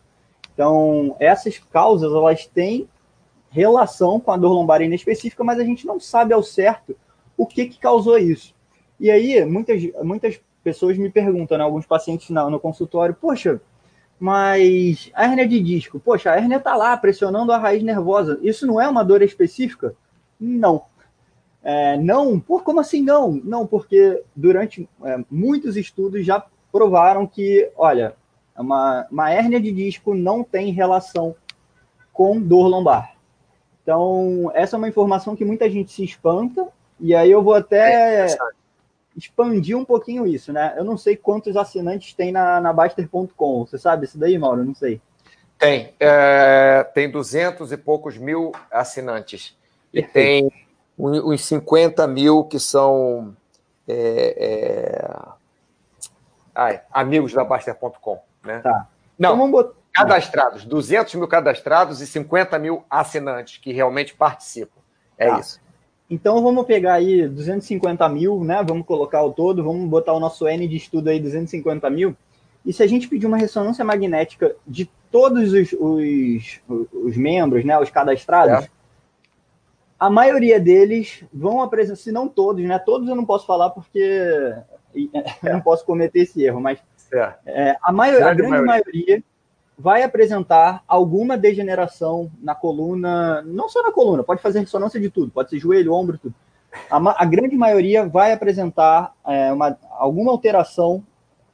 Então, 0.53 1.15
essas 1.19 1.57
causas 1.57 2.11
elas 2.11 2.45
têm 2.45 2.87
relação 3.49 4.19
com 4.19 4.31
a 4.31 4.37
dor 4.37 4.53
lombar 4.53 4.83
inespecífica, 4.83 5.43
mas 5.43 5.59
a 5.59 5.63
gente 5.63 5.87
não 5.87 5.99
sabe 5.99 6.33
ao 6.33 6.43
certo 6.43 6.95
o 7.35 7.47
que, 7.47 7.65
que 7.65 7.79
causou 7.79 8.19
isso. 8.19 8.53
E 8.99 9.09
aí, 9.09 9.43
muitas, 9.45 9.81
muitas 10.03 10.39
pessoas 10.63 10.95
me 10.95 11.09
perguntam, 11.09 11.57
né, 11.57 11.63
alguns 11.63 11.87
pacientes 11.87 12.29
no, 12.29 12.49
no 12.51 12.59
consultório, 12.59 13.15
poxa, 13.19 13.59
mas 14.21 15.09
a 15.15 15.23
hérnia 15.23 15.47
de 15.47 15.59
disco, 15.59 15.99
poxa, 15.99 16.31
a 16.31 16.35
hérnia 16.35 16.57
está 16.57 16.75
lá 16.75 16.95
pressionando 16.95 17.51
a 17.51 17.57
raiz 17.57 17.81
nervosa, 17.81 18.37
isso 18.43 18.67
não 18.67 18.79
é 18.79 18.87
uma 18.87 19.03
dor 19.03 19.23
específica? 19.23 19.95
Não. 20.39 20.83
É, 21.63 21.97
não, 21.97 22.39
por 22.39 22.63
como 22.63 22.79
assim 22.79 23.01
não? 23.01 23.31
Não, 23.43 23.65
porque 23.65 24.21
durante 24.35 24.87
é, 25.03 25.25
muitos 25.27 25.75
estudos 25.75 26.23
já 26.23 26.45
provaram 26.71 27.25
que, 27.25 27.71
olha, 27.75 28.15
uma, 28.55 29.07
uma 29.09 29.31
hérnia 29.31 29.59
de 29.59 29.71
disco 29.71 30.13
não 30.13 30.43
tem 30.43 30.71
relação 30.71 31.33
com 32.13 32.39
dor 32.39 32.67
lombar. 32.67 33.15
Então, 33.81 34.51
essa 34.53 34.75
é 34.75 34.77
uma 34.77 34.87
informação 34.89 35.35
que 35.35 35.43
muita 35.43 35.67
gente 35.67 35.91
se 35.91 36.03
espanta, 36.03 36.67
e 36.99 37.15
aí 37.15 37.31
eu 37.31 37.41
vou 37.41 37.55
até 37.55 38.27
é 38.27 38.37
expandir 39.15 39.77
um 39.77 39.85
pouquinho 39.85 40.25
isso, 40.25 40.53
né? 40.53 40.73
Eu 40.77 40.83
não 40.83 40.97
sei 40.97 41.15
quantos 41.15 41.57
assinantes 41.57 42.13
tem 42.13 42.31
na, 42.31 42.61
na 42.61 42.71
Baster.com. 42.71 43.65
Você 43.65 43.77
sabe 43.77 44.05
isso 44.05 44.17
daí, 44.17 44.37
Mauro? 44.37 44.61
Eu 44.61 44.65
não 44.65 44.75
sei. 44.75 45.01
Tem. 45.57 45.93
É, 45.99 46.83
tem 46.93 47.09
duzentos 47.09 47.71
e 47.71 47.77
poucos 47.77 48.17
mil 48.17 48.51
assinantes. 48.71 49.55
E 49.93 50.01
tem 50.01 50.51
uns 50.97 51.41
50 51.41 52.07
mil 52.07 52.45
que 52.45 52.59
são 52.59 53.35
é, 53.87 54.35
é... 54.37 55.21
Ai, 56.53 56.81
amigos 56.91 57.33
da 57.33 57.43
Baster.com. 57.43 58.19
Né? 58.43 58.59
Tá. 58.59 58.87
Não, 59.17 59.35
então 59.35 59.51
botar... 59.51 59.75
cadastrados. 59.93 60.65
200 60.65 61.15
mil 61.15 61.27
cadastrados 61.27 62.01
e 62.01 62.07
50 62.07 62.57
mil 62.59 62.83
assinantes 62.89 63.57
que 63.57 63.71
realmente 63.71 64.13
participam. 64.13 64.79
É 65.17 65.27
tá. 65.27 65.39
isso. 65.39 65.61
Então 66.11 66.43
vamos 66.43 66.65
pegar 66.65 66.95
aí 66.95 67.25
250 67.25 68.09
mil, 68.09 68.43
né? 68.43 68.61
Vamos 68.67 68.85
colocar 68.85 69.23
o 69.23 69.31
todo, 69.31 69.63
vamos 69.63 69.89
botar 69.89 70.11
o 70.11 70.19
nosso 70.19 70.45
N 70.45 70.67
de 70.67 70.75
estudo 70.75 71.09
aí 71.09 71.21
250 71.21 71.89
mil. 71.89 72.13
E 72.65 72.73
se 72.73 72.83
a 72.83 72.87
gente 72.87 73.07
pedir 73.07 73.27
uma 73.27 73.37
ressonância 73.37 73.85
magnética 73.85 74.53
de 74.67 74.91
todos 75.09 75.53
os, 75.53 75.71
os, 75.71 76.59
os 76.91 77.15
membros, 77.15 77.63
né? 77.63 77.79
Os 77.79 77.89
cadastrados, 77.89 78.65
é. 78.65 78.69
a 79.97 80.09
maioria 80.09 80.59
deles 80.59 81.23
vão 81.33 81.61
apresentar, 81.61 81.95
se 81.95 82.11
não 82.11 82.27
todos, 82.27 82.61
né? 82.65 82.77
Todos 82.77 83.07
eu 83.07 83.15
não 83.15 83.25
posso 83.25 83.47
falar 83.47 83.69
porque 83.69 84.01
é. 84.03 84.63
eu 85.49 85.53
não 85.53 85.61
posso 85.61 85.85
cometer 85.85 86.23
esse 86.23 86.43
erro, 86.43 86.59
mas 86.59 86.77
é. 87.13 87.33
É, 87.45 87.77
a, 87.81 87.91
maior, 87.93 88.21
a 88.23 88.33
grande 88.33 88.51
maioria. 88.51 88.65
maioria 88.65 89.23
vai 89.81 90.03
apresentar 90.03 90.83
alguma 90.87 91.35
degeneração 91.35 92.31
na 92.39 92.53
coluna, 92.53 93.41
não 93.41 93.67
só 93.67 93.81
na 93.81 93.91
coluna, 93.91 94.23
pode 94.23 94.41
fazer 94.41 94.59
ressonância 94.59 94.99
de 94.99 95.09
tudo, 95.09 95.31
pode 95.31 95.49
ser 95.49 95.57
joelho, 95.57 95.93
ombro, 95.93 96.19
tudo. 96.19 96.35
A, 96.89 97.23
a 97.23 97.25
grande 97.25 97.55
maioria 97.55 98.07
vai 98.07 98.31
apresentar 98.31 99.13
é, 99.25 99.51
uma, 99.51 99.77
alguma 99.97 100.31
alteração 100.31 101.03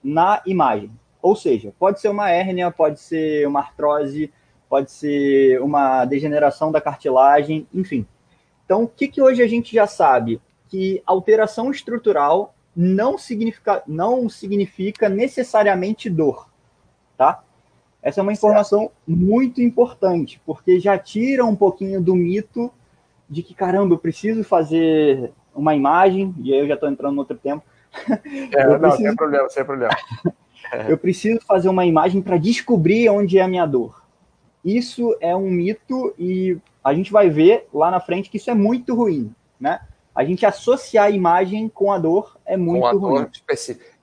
na 0.03 0.41
imagem. 0.45 0.91
Ou 1.21 1.35
seja, 1.35 1.73
pode 1.79 2.01
ser 2.01 2.09
uma 2.09 2.29
hérnia, 2.29 2.69
pode 2.69 2.99
ser 2.99 3.47
uma 3.47 3.61
artrose, 3.61 4.31
pode 4.69 4.91
ser 4.91 5.61
uma 5.61 6.03
degeneração 6.05 6.71
da 6.71 6.81
cartilagem, 6.81 7.65
enfim. 7.73 8.05
Então, 8.65 8.83
o 8.83 8.87
que, 8.87 9.07
que 9.07 9.21
hoje 9.21 9.41
a 9.41 9.47
gente 9.47 9.73
já 9.73 9.87
sabe? 9.87 10.41
Que 10.67 11.01
alteração 11.05 11.71
estrutural 11.71 12.53
não 12.75 13.17
significa, 13.17 13.81
não 13.87 14.27
significa 14.27 15.07
necessariamente 15.07 16.09
dor, 16.09 16.47
tá? 17.17 17.41
Essa 18.07 18.21
é 18.21 18.23
uma 18.23 18.31
informação 18.31 18.89
muito 19.05 19.61
importante, 19.61 20.41
porque 20.45 20.79
já 20.79 20.97
tira 20.97 21.43
um 21.43 21.53
pouquinho 21.53 21.99
do 21.99 22.15
mito 22.15 22.71
de 23.29 23.43
que, 23.43 23.53
caramba, 23.53 23.95
eu 23.95 23.97
preciso 23.97 24.45
fazer 24.45 25.29
uma 25.53 25.75
imagem, 25.75 26.33
e 26.41 26.53
aí 26.53 26.59
eu 26.61 26.67
já 26.69 26.75
estou 26.75 26.87
entrando 26.87 27.15
no 27.15 27.19
outro 27.19 27.35
tempo. 27.35 27.65
É, 28.53 28.63
não, 28.65 28.79
preciso... 28.79 29.03
sem 29.03 29.13
problema, 29.17 29.49
sem 29.49 29.65
problema. 29.65 29.97
eu 30.87 30.97
preciso 30.97 31.41
fazer 31.45 31.67
uma 31.67 31.85
imagem 31.85 32.21
para 32.21 32.37
descobrir 32.37 33.09
onde 33.09 33.39
é 33.39 33.41
a 33.41 33.47
minha 33.47 33.65
dor. 33.65 34.01
Isso 34.63 35.13
é 35.19 35.35
um 35.35 35.51
mito 35.51 36.15
e 36.17 36.57
a 36.81 36.93
gente 36.93 37.11
vai 37.11 37.29
ver 37.29 37.67
lá 37.73 37.91
na 37.91 37.99
frente 37.99 38.29
que 38.29 38.37
isso 38.37 38.49
é 38.49 38.53
muito 38.53 38.95
ruim, 38.95 39.35
né? 39.59 39.81
A 40.15 40.23
gente 40.23 40.45
associar 40.45 41.07
a 41.07 41.11
imagem 41.11 41.67
com 41.67 41.91
a 41.91 41.97
dor 41.97 42.37
é 42.45 42.55
muito 42.55 42.79
com 42.79 42.87
a 42.87 42.91
ruim. 42.93 43.23
Dor 43.23 43.31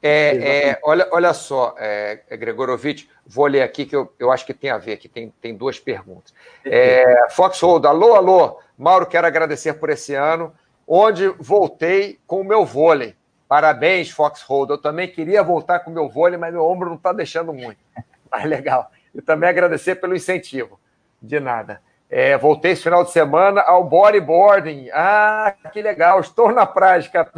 É, 0.07 0.69
é, 0.69 0.79
olha, 0.83 1.09
olha 1.13 1.33
só, 1.33 1.75
é, 1.79 2.21
Gregorovitch, 2.33 3.07
vou 3.27 3.47
ler 3.47 3.63
aqui 3.63 3.87
que 3.87 3.97
eu, 3.97 4.13
eu 4.19 4.31
acho 4.31 4.45
que 4.45 4.53
tem 4.53 4.69
a 4.69 4.77
ver, 4.77 4.99
que 4.99 5.09
tem, 5.09 5.33
tem 5.41 5.57
duas 5.57 5.81
perguntas. 5.81 6.35
É, 6.63 7.31
Foxhold, 7.31 7.87
alô, 7.87 8.15
alô, 8.15 8.61
Mauro, 8.77 9.07
quero 9.07 9.27
agradecer 9.27 9.73
por 9.73 9.89
esse 9.89 10.15
ano, 10.15 10.53
onde 10.87 11.29
voltei 11.39 12.19
com 12.27 12.43
o 12.43 12.45
meu 12.45 12.67
vôlei. 12.67 13.17
Parabéns, 13.49 14.11
Foxhold. 14.11 14.73
Eu 14.73 14.79
também 14.79 15.09
queria 15.09 15.43
voltar 15.43 15.81
com 15.81 15.91
o 15.91 15.95
meu 15.95 16.07
vôlei, 16.07 16.37
mas 16.37 16.53
meu 16.53 16.67
ombro 16.67 16.91
não 16.91 16.97
está 16.97 17.11
deixando 17.11 17.55
muito. 17.55 17.79
Mas 18.31 18.45
legal. 18.47 18.91
E 19.15 19.23
também 19.23 19.49
agradecer 19.49 19.95
pelo 19.95 20.17
incentivo. 20.17 20.81
De 21.23 21.39
nada. 21.39 21.81
É, 22.17 22.39
voltei 22.39 22.71
esse 22.71 22.85
final 22.85 23.03
de 23.03 23.11
semana 23.11 23.61
ao 23.61 23.83
bodyboarding. 23.83 24.89
Ah, 24.93 25.53
que 25.73 25.83
legal. 25.83 26.21
Estou 26.21 26.53
na 26.53 26.65
prática. 26.65 27.29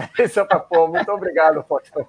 Pô, 0.69 0.87
muito 0.89 1.11
obrigado, 1.11 1.65
Foxhold. 1.67 2.07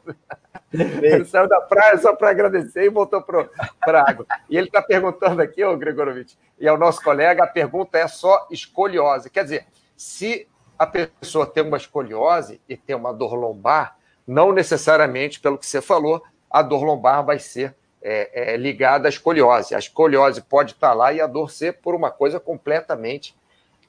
Ele 0.73 1.23
saiu 1.23 1.47
da 1.47 1.61
praia 1.61 1.97
só 1.97 2.13
para 2.13 2.29
agradecer 2.29 2.83
e 2.83 2.89
voltou 2.89 3.21
para 3.21 4.01
a 4.01 4.09
água. 4.09 4.25
E 4.49 4.57
ele 4.57 4.67
está 4.67 4.81
perguntando 4.81 5.41
aqui, 5.41 5.63
ô 5.63 5.77
Gregorovitch, 5.77 6.33
e 6.59 6.67
ao 6.67 6.77
nosso 6.77 7.01
colega, 7.01 7.45
a 7.45 7.47
pergunta 7.47 7.97
é 7.97 8.05
só 8.05 8.45
escoliose. 8.51 9.29
Quer 9.29 9.45
dizer, 9.45 9.65
se 9.95 10.45
a 10.77 10.85
pessoa 10.85 11.45
tem 11.45 11.63
uma 11.63 11.77
escoliose 11.77 12.59
e 12.67 12.75
tem 12.75 12.97
uma 12.97 13.13
dor 13.13 13.33
lombar, 13.33 13.95
não 14.27 14.51
necessariamente, 14.51 15.39
pelo 15.39 15.57
que 15.57 15.65
você 15.65 15.81
falou, 15.81 16.21
a 16.51 16.61
dor 16.61 16.83
lombar 16.83 17.23
vai 17.23 17.39
ser 17.39 17.73
é, 18.01 18.53
é, 18.53 18.57
ligada 18.57 19.07
à 19.07 19.09
escoliose. 19.09 19.75
A 19.75 19.79
escoliose 19.79 20.41
pode 20.41 20.73
estar 20.73 20.93
lá 20.93 21.13
e 21.13 21.21
a 21.21 21.27
dor 21.27 21.51
ser 21.51 21.73
por 21.73 21.95
uma 21.95 22.11
coisa 22.11 22.39
completamente 22.39 23.35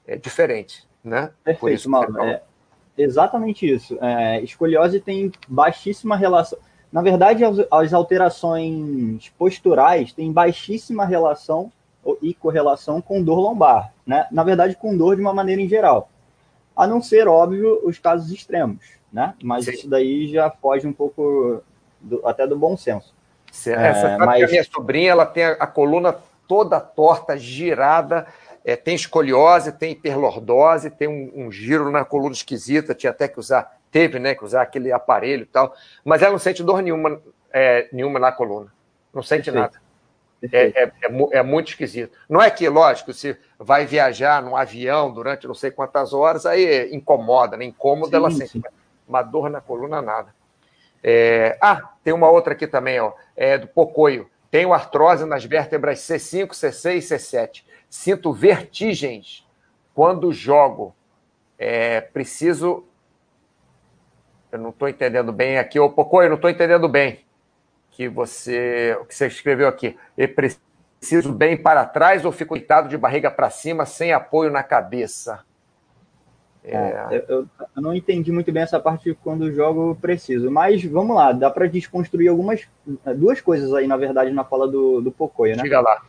é, 0.07 0.15
diferente. 0.15 0.87
Né? 1.03 1.31
Perfeito, 1.43 1.59
por 1.59 1.71
isso, 1.71 1.89
Mauro. 1.89 2.21
É, 2.21 2.41
exatamente 2.97 3.71
isso. 3.71 3.97
É, 4.01 4.41
escoliose 4.41 4.99
tem 4.99 5.31
baixíssima 5.47 6.15
relação. 6.15 6.59
Na 6.91 7.01
verdade, 7.01 7.43
as, 7.43 7.57
as 7.71 7.93
alterações 7.93 9.29
posturais 9.37 10.11
têm 10.11 10.31
baixíssima 10.31 11.05
relação 11.05 11.71
e 12.21 12.33
correlação 12.33 13.01
com 13.01 13.21
dor 13.21 13.39
lombar. 13.39 13.93
Né? 14.05 14.27
Na 14.31 14.43
verdade, 14.43 14.75
com 14.75 14.97
dor 14.97 15.15
de 15.15 15.21
uma 15.21 15.33
maneira 15.33 15.61
em 15.61 15.67
geral 15.67 16.09
a 16.79 16.87
não 16.87 17.01
ser, 17.01 17.27
óbvio, 17.27 17.81
os 17.83 17.99
casos 17.99 18.31
extremos, 18.31 18.85
né? 19.11 19.35
Mas 19.43 19.65
Sim. 19.65 19.71
isso 19.71 19.89
daí 19.89 20.29
já 20.29 20.49
foge 20.49 20.87
um 20.87 20.93
pouco 20.93 21.61
do, 21.99 22.25
até 22.25 22.47
do 22.47 22.57
bom 22.57 22.77
senso. 22.77 23.13
Essa 23.51 23.71
é, 23.71 24.17
mas... 24.17 24.43
a 24.43 24.47
minha 24.47 24.63
sobrinha 24.63 25.11
ela 25.11 25.25
tem 25.25 25.43
a, 25.43 25.51
a 25.53 25.67
coluna 25.67 26.15
toda 26.47 26.79
torta, 26.79 27.37
girada, 27.37 28.27
é, 28.65 28.75
tem 28.75 28.95
escoliose, 28.95 29.71
tem 29.71 29.91
hiperlordose, 29.91 30.89
tem 30.89 31.07
um, 31.07 31.45
um, 31.45 31.51
giro 31.51 31.91
na 31.91 32.03
coluna 32.03 32.33
esquisita, 32.33 32.95
tinha 32.95 33.11
até 33.11 33.27
que 33.27 33.39
usar, 33.39 33.77
teve 33.91 34.19
né, 34.19 34.35
que 34.35 34.43
usar 34.43 34.63
aquele 34.63 34.91
aparelho 34.91 35.43
e 35.43 35.45
tal, 35.45 35.75
mas 36.03 36.21
ela 36.21 36.31
não 36.31 36.39
sente 36.39 36.63
dor 36.63 36.81
nenhuma, 36.81 37.21
é, 37.51 37.87
nenhuma 37.91 38.19
na 38.19 38.31
coluna, 38.31 38.71
não 39.13 39.21
sente 39.21 39.51
Perfeito. 39.51 39.73
nada. 39.73 39.89
É, 40.51 40.67
é, 40.67 40.83
é, 40.83 40.91
é, 41.39 41.43
muito 41.43 41.67
esquisito. 41.67 42.17
Não 42.29 42.41
é 42.41 42.49
que, 42.49 42.67
lógico, 42.69 43.11
se 43.11 43.37
vai 43.57 43.85
viajar 43.85 44.41
num 44.41 44.55
avião 44.55 45.11
durante 45.11 45.45
não 45.45 45.53
sei 45.53 45.69
quantas 45.69 46.13
horas, 46.13 46.45
aí 46.45 46.89
incomoda, 46.95 47.57
né? 47.57 47.65
Incômoda 47.65 48.15
ela 48.15 48.31
sente. 48.31 48.61
Uma 49.05 49.21
dor 49.21 49.49
na 49.49 49.59
coluna, 49.59 50.01
nada. 50.01 50.33
É... 51.03 51.57
Ah, 51.61 51.93
tem 52.03 52.13
uma 52.13 52.29
outra 52.29 52.53
aqui 52.53 52.67
também, 52.67 52.99
ó, 52.99 53.13
é 53.35 53.57
do 53.57 53.67
Pocoio. 53.67 54.29
Tenho 54.51 54.73
artrose 54.73 55.25
nas 55.25 55.45
vértebras 55.45 55.99
C5, 55.99 56.49
C6 56.49 56.95
e 56.95 56.99
C7. 56.99 57.63
Sinto 57.89 58.33
vertigens 58.33 59.47
quando 59.93 60.33
jogo. 60.33 60.95
É, 61.57 62.01
preciso. 62.01 62.85
Eu 64.51 64.59
não 64.59 64.69
estou 64.69 64.89
entendendo 64.89 65.31
bem 65.31 65.57
aqui. 65.57 65.79
Ô, 65.79 65.89
Pocoio, 65.89 66.29
não 66.29 66.35
estou 66.35 66.49
entendendo 66.49 66.87
bem 66.87 67.19
que 67.91 68.07
você, 68.07 68.97
o 69.01 69.05
que 69.05 69.13
você 69.13 69.27
escreveu 69.27 69.67
aqui. 69.67 69.97
Preciso 70.35 71.31
bem 71.31 71.55
para 71.55 71.85
trás 71.85 72.25
ou 72.25 72.31
fico 72.31 72.55
deitado 72.55 72.89
de 72.89 72.97
barriga 72.97 73.29
para 73.29 73.49
cima 73.49 73.85
sem 73.85 74.13
apoio 74.13 74.49
na 74.49 74.63
cabeça? 74.63 75.43
É... 76.63 76.75
É, 76.75 77.25
eu, 77.29 77.47
eu, 77.75 77.81
não 77.81 77.93
entendi 77.93 78.31
muito 78.31 78.51
bem 78.51 78.63
essa 78.63 78.79
parte 78.79 79.17
quando 79.23 79.43
o 79.43 79.53
jogo 79.53 79.97
preciso, 80.01 80.51
mas 80.51 80.83
vamos 80.83 81.15
lá, 81.15 81.31
dá 81.31 81.49
para 81.49 81.67
desconstruir 81.67 82.29
algumas 82.29 82.67
duas 83.15 83.39
coisas 83.39 83.73
aí, 83.73 83.87
na 83.87 83.97
verdade, 83.97 84.31
na 84.31 84.43
fala 84.43 84.67
do, 84.67 85.01
do 85.01 85.11
Pocoyo, 85.11 85.55
né? 85.55 85.63
Diga 85.63 85.79
lá. 85.79 86.01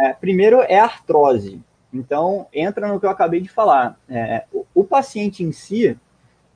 É, 0.00 0.12
primeiro 0.12 0.60
é 0.62 0.78
artrose. 0.78 1.62
Então, 1.92 2.48
entra 2.52 2.88
no 2.88 2.98
que 2.98 3.06
eu 3.06 3.10
acabei 3.10 3.40
de 3.40 3.48
falar. 3.48 3.96
É, 4.08 4.44
o, 4.52 4.66
o, 4.74 4.84
paciente 4.84 5.44
em 5.44 5.52
si, 5.52 5.96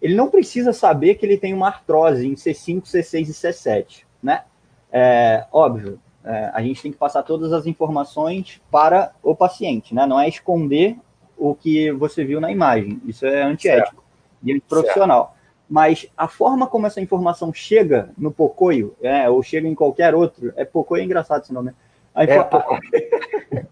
ele 0.02 0.16
não 0.16 0.28
precisa 0.28 0.72
saber 0.72 1.14
que 1.14 1.24
ele 1.24 1.38
tem 1.38 1.54
uma 1.54 1.68
artrose 1.68 2.26
em 2.26 2.34
C5, 2.34 2.82
C6 2.82 3.20
e 3.20 3.32
C7, 3.32 4.04
né? 4.20 4.42
É, 4.90 5.46
óbvio, 5.52 6.00
é, 6.24 6.50
a 6.52 6.60
gente 6.60 6.82
tem 6.82 6.90
que 6.90 6.98
passar 6.98 7.22
todas 7.22 7.52
as 7.52 7.66
informações 7.66 8.60
para 8.70 9.12
o 9.22 9.34
paciente, 9.34 9.94
né? 9.94 10.06
Não 10.06 10.18
é 10.18 10.28
esconder 10.28 10.96
o 11.38 11.54
que 11.54 11.92
você 11.92 12.24
viu 12.24 12.40
na 12.40 12.50
imagem. 12.50 13.00
Isso 13.06 13.24
é 13.24 13.42
antiético 13.42 14.02
e 14.42 14.52
antiprofissional. 14.52 15.26
Certo. 15.26 15.38
Mas 15.68 16.06
a 16.16 16.26
forma 16.26 16.66
como 16.66 16.86
essa 16.86 17.00
informação 17.00 17.52
chega 17.52 18.10
no 18.16 18.32
Pocoyo, 18.32 18.96
é, 19.02 19.28
ou 19.28 19.42
chega 19.42 19.68
em 19.68 19.74
qualquer 19.74 20.14
outro, 20.14 20.52
é 20.56 20.64
Pocoyo 20.64 21.02
é 21.02 21.04
engraçado 21.04 21.42
esse 21.42 21.52
nome, 21.52 21.68
né? 21.68 21.74
A, 22.14 22.24
é, 22.24 22.38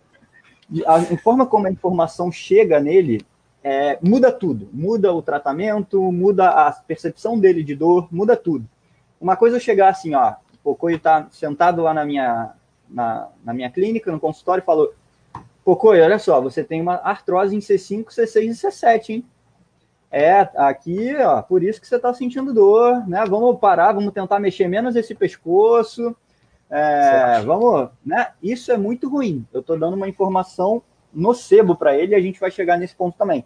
a, 0.86 0.94
a, 0.94 1.18
forma 1.18 1.46
como 1.46 1.66
a 1.66 1.70
informação 1.70 2.30
chega 2.30 2.78
nele 2.78 3.24
é, 3.64 3.98
muda 4.02 4.30
tudo. 4.30 4.68
Muda 4.72 5.12
o 5.12 5.22
tratamento, 5.22 6.12
muda 6.12 6.48
a 6.50 6.70
percepção 6.70 7.38
dele 7.38 7.64
de 7.64 7.74
dor, 7.74 8.06
muda 8.12 8.36
tudo. 8.36 8.68
Uma 9.20 9.36
coisa 9.36 9.56
é 9.56 9.60
chegar 9.60 9.88
assim, 9.88 10.14
ó, 10.14 10.34
o 10.54 10.58
Pocoyo 10.62 10.96
está 10.96 11.26
sentado 11.30 11.82
lá 11.82 11.94
na 11.94 12.04
minha, 12.04 12.52
na, 12.88 13.28
na 13.42 13.54
minha 13.54 13.70
clínica, 13.70 14.12
no 14.12 14.20
consultório, 14.20 14.62
e 14.62 14.66
falou: 14.66 14.92
Pocoyo, 15.66 16.04
olha 16.04 16.16
só, 16.16 16.40
você 16.40 16.62
tem 16.62 16.80
uma 16.80 16.94
artrose 16.94 17.56
em 17.56 17.58
C5, 17.58 18.04
C6 18.04 18.44
e 18.44 18.50
C7, 18.50 19.08
hein? 19.10 19.26
É, 20.12 20.48
aqui, 20.54 21.12
ó, 21.16 21.42
por 21.42 21.60
isso 21.60 21.80
que 21.80 21.88
você 21.88 21.96
está 21.96 22.14
sentindo 22.14 22.54
dor, 22.54 23.04
né? 23.08 23.24
Vamos 23.28 23.58
parar, 23.58 23.92
vamos 23.92 24.14
tentar 24.14 24.38
mexer 24.38 24.68
menos 24.68 24.94
esse 24.94 25.12
pescoço. 25.12 26.14
É, 26.70 27.40
vamos, 27.40 27.90
né? 28.04 28.28
Isso 28.40 28.70
é 28.70 28.76
muito 28.76 29.08
ruim. 29.08 29.44
Eu 29.52 29.58
estou 29.58 29.76
dando 29.76 29.96
uma 29.96 30.08
informação 30.08 30.80
nocebo 31.12 31.74
para 31.74 31.98
ele 31.98 32.12
e 32.12 32.14
a 32.14 32.20
gente 32.20 32.38
vai 32.38 32.52
chegar 32.52 32.78
nesse 32.78 32.94
ponto 32.94 33.18
também. 33.18 33.44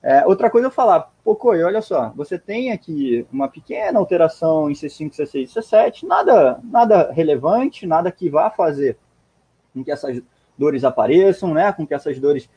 É, 0.00 0.24
outra 0.24 0.48
coisa 0.48 0.68
eu 0.68 0.70
falar, 0.70 1.12
pô, 1.24 1.34
Coi, 1.34 1.60
olha 1.64 1.82
só, 1.82 2.12
você 2.14 2.38
tem 2.38 2.70
aqui 2.70 3.26
uma 3.32 3.48
pequena 3.48 3.98
alteração 3.98 4.70
em 4.70 4.74
C5, 4.74 5.10
C6 5.10 5.34
e 5.34 5.46
C7, 5.46 6.06
nada, 6.06 6.60
nada 6.62 7.10
relevante, 7.10 7.84
nada 7.84 8.12
que 8.12 8.30
vá 8.30 8.48
fazer 8.48 8.96
com 9.74 9.82
que 9.82 9.90
essas 9.90 10.22
dores 10.58 10.84
apareçam, 10.84 11.54
né, 11.54 11.72
com 11.72 11.86
que 11.86 11.94
essas 11.94 12.18
dores 12.18 12.48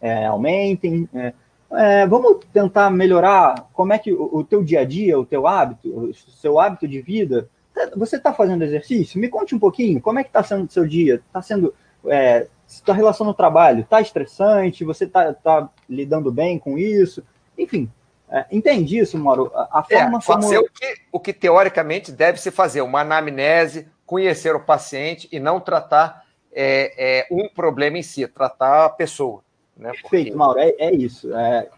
é, 0.00 0.26
aumentem. 0.26 1.08
É, 1.14 1.32
é 1.72 2.06
vamos 2.06 2.44
tentar 2.52 2.90
melhorar 2.90 3.68
como 3.72 3.92
é 3.92 3.98
que 3.98 4.12
o, 4.12 4.36
o, 4.36 4.44
teu 4.44 4.62
dia 4.62 4.80
a 4.80 4.84
dia, 4.84 5.18
o 5.18 5.26
teu 5.26 5.46
hábito, 5.46 5.88
o 5.88 6.14
seu 6.14 6.60
hábito 6.60 6.86
de 6.86 7.00
vida, 7.00 7.48
você 7.96 8.16
está 8.16 8.32
fazendo 8.32 8.62
exercício? 8.62 9.20
Me 9.20 9.28
conte 9.28 9.54
um 9.54 9.58
pouquinho, 9.58 10.00
como 10.00 10.18
é 10.18 10.22
que 10.22 10.28
está 10.28 10.42
sendo 10.42 10.66
o 10.66 10.70
seu 10.70 10.86
dia? 10.86 11.16
Está 11.16 11.42
sendo 11.42 11.74
é, 12.06 12.46
sua 12.66 12.94
relação 12.94 13.26
no 13.26 13.34
trabalho 13.34 13.80
está 13.80 14.00
estressante, 14.00 14.84
você 14.84 15.04
está 15.04 15.32
tá 15.34 15.68
lidando 15.88 16.32
bem 16.32 16.58
com 16.58 16.78
isso, 16.78 17.22
enfim. 17.56 17.90
É, 18.30 18.46
entende 18.50 18.98
isso, 18.98 19.18
Mauro? 19.18 19.52
A, 19.54 19.80
a 19.80 19.82
forma 19.82 20.18
é, 20.18 20.22
fazer 20.22 20.56
como... 20.56 20.68
o, 20.68 20.72
que, 20.72 20.94
o 21.12 21.20
que 21.20 21.32
teoricamente 21.34 22.10
deve 22.10 22.40
se 22.40 22.50
fazer, 22.50 22.80
uma 22.80 23.00
anamnese, 23.02 23.88
conhecer 24.06 24.54
o 24.56 24.60
paciente 24.60 25.28
e 25.30 25.38
não 25.38 25.60
tratar 25.60 26.21
é, 26.52 27.20
é 27.20 27.26
um 27.30 27.48
problema 27.48 27.98
em 27.98 28.02
si, 28.02 28.26
tratar 28.26 28.84
a 28.84 28.88
pessoa. 28.88 29.42
Né? 29.76 29.90
Perfeito, 29.90 30.26
Porque... 30.26 30.34
Mauro, 30.34 30.58
é, 30.58 30.74
é 30.78 30.94
isso. 30.94 31.34
É, 31.34 31.68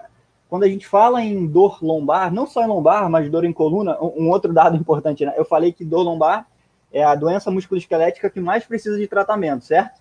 quando 0.48 0.64
a 0.64 0.68
gente 0.68 0.86
fala 0.86 1.22
em 1.22 1.46
dor 1.46 1.78
lombar, 1.82 2.32
não 2.32 2.46
só 2.46 2.62
em 2.62 2.68
lombar, 2.68 3.08
mas 3.08 3.30
dor 3.30 3.44
em 3.44 3.52
coluna, 3.52 3.98
um, 4.00 4.24
um 4.24 4.30
outro 4.30 4.52
dado 4.52 4.76
importante, 4.76 5.24
né? 5.24 5.34
Eu 5.36 5.44
falei 5.44 5.72
que 5.72 5.84
dor 5.84 6.02
lombar 6.02 6.46
é 6.92 7.02
a 7.02 7.14
doença 7.14 7.50
musculoesquelética 7.50 8.30
que 8.30 8.40
mais 8.40 8.64
precisa 8.64 8.96
de 8.96 9.08
tratamento, 9.08 9.64
certo? 9.64 10.00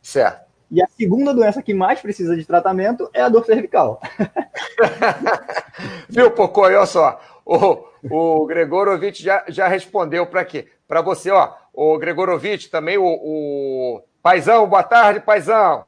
Certo. 0.00 0.48
E 0.70 0.82
a 0.82 0.86
segunda 0.86 1.34
doença 1.34 1.62
que 1.62 1.74
mais 1.74 2.00
precisa 2.00 2.34
de 2.34 2.44
tratamento 2.44 3.10
é 3.12 3.20
a 3.20 3.28
dor 3.28 3.44
cervical. 3.44 4.00
Viu, 6.08 6.30
Pocô? 6.30 6.62
Olha 6.62 6.86
só. 6.86 7.20
O, 7.44 7.84
o 8.08 8.46
Gregorovitch 8.46 9.20
já, 9.20 9.44
já 9.48 9.66
respondeu 9.66 10.26
para 10.26 10.44
quê? 10.44 10.68
Para 10.86 11.02
você, 11.02 11.30
ó. 11.30 11.52
O 11.74 11.98
Gregorovitch 11.98 12.68
também, 12.70 12.96
o, 12.96 13.04
o 13.04 14.02
Paizão, 14.22 14.68
boa 14.68 14.82
tarde, 14.82 15.20
Paizão. 15.20 15.84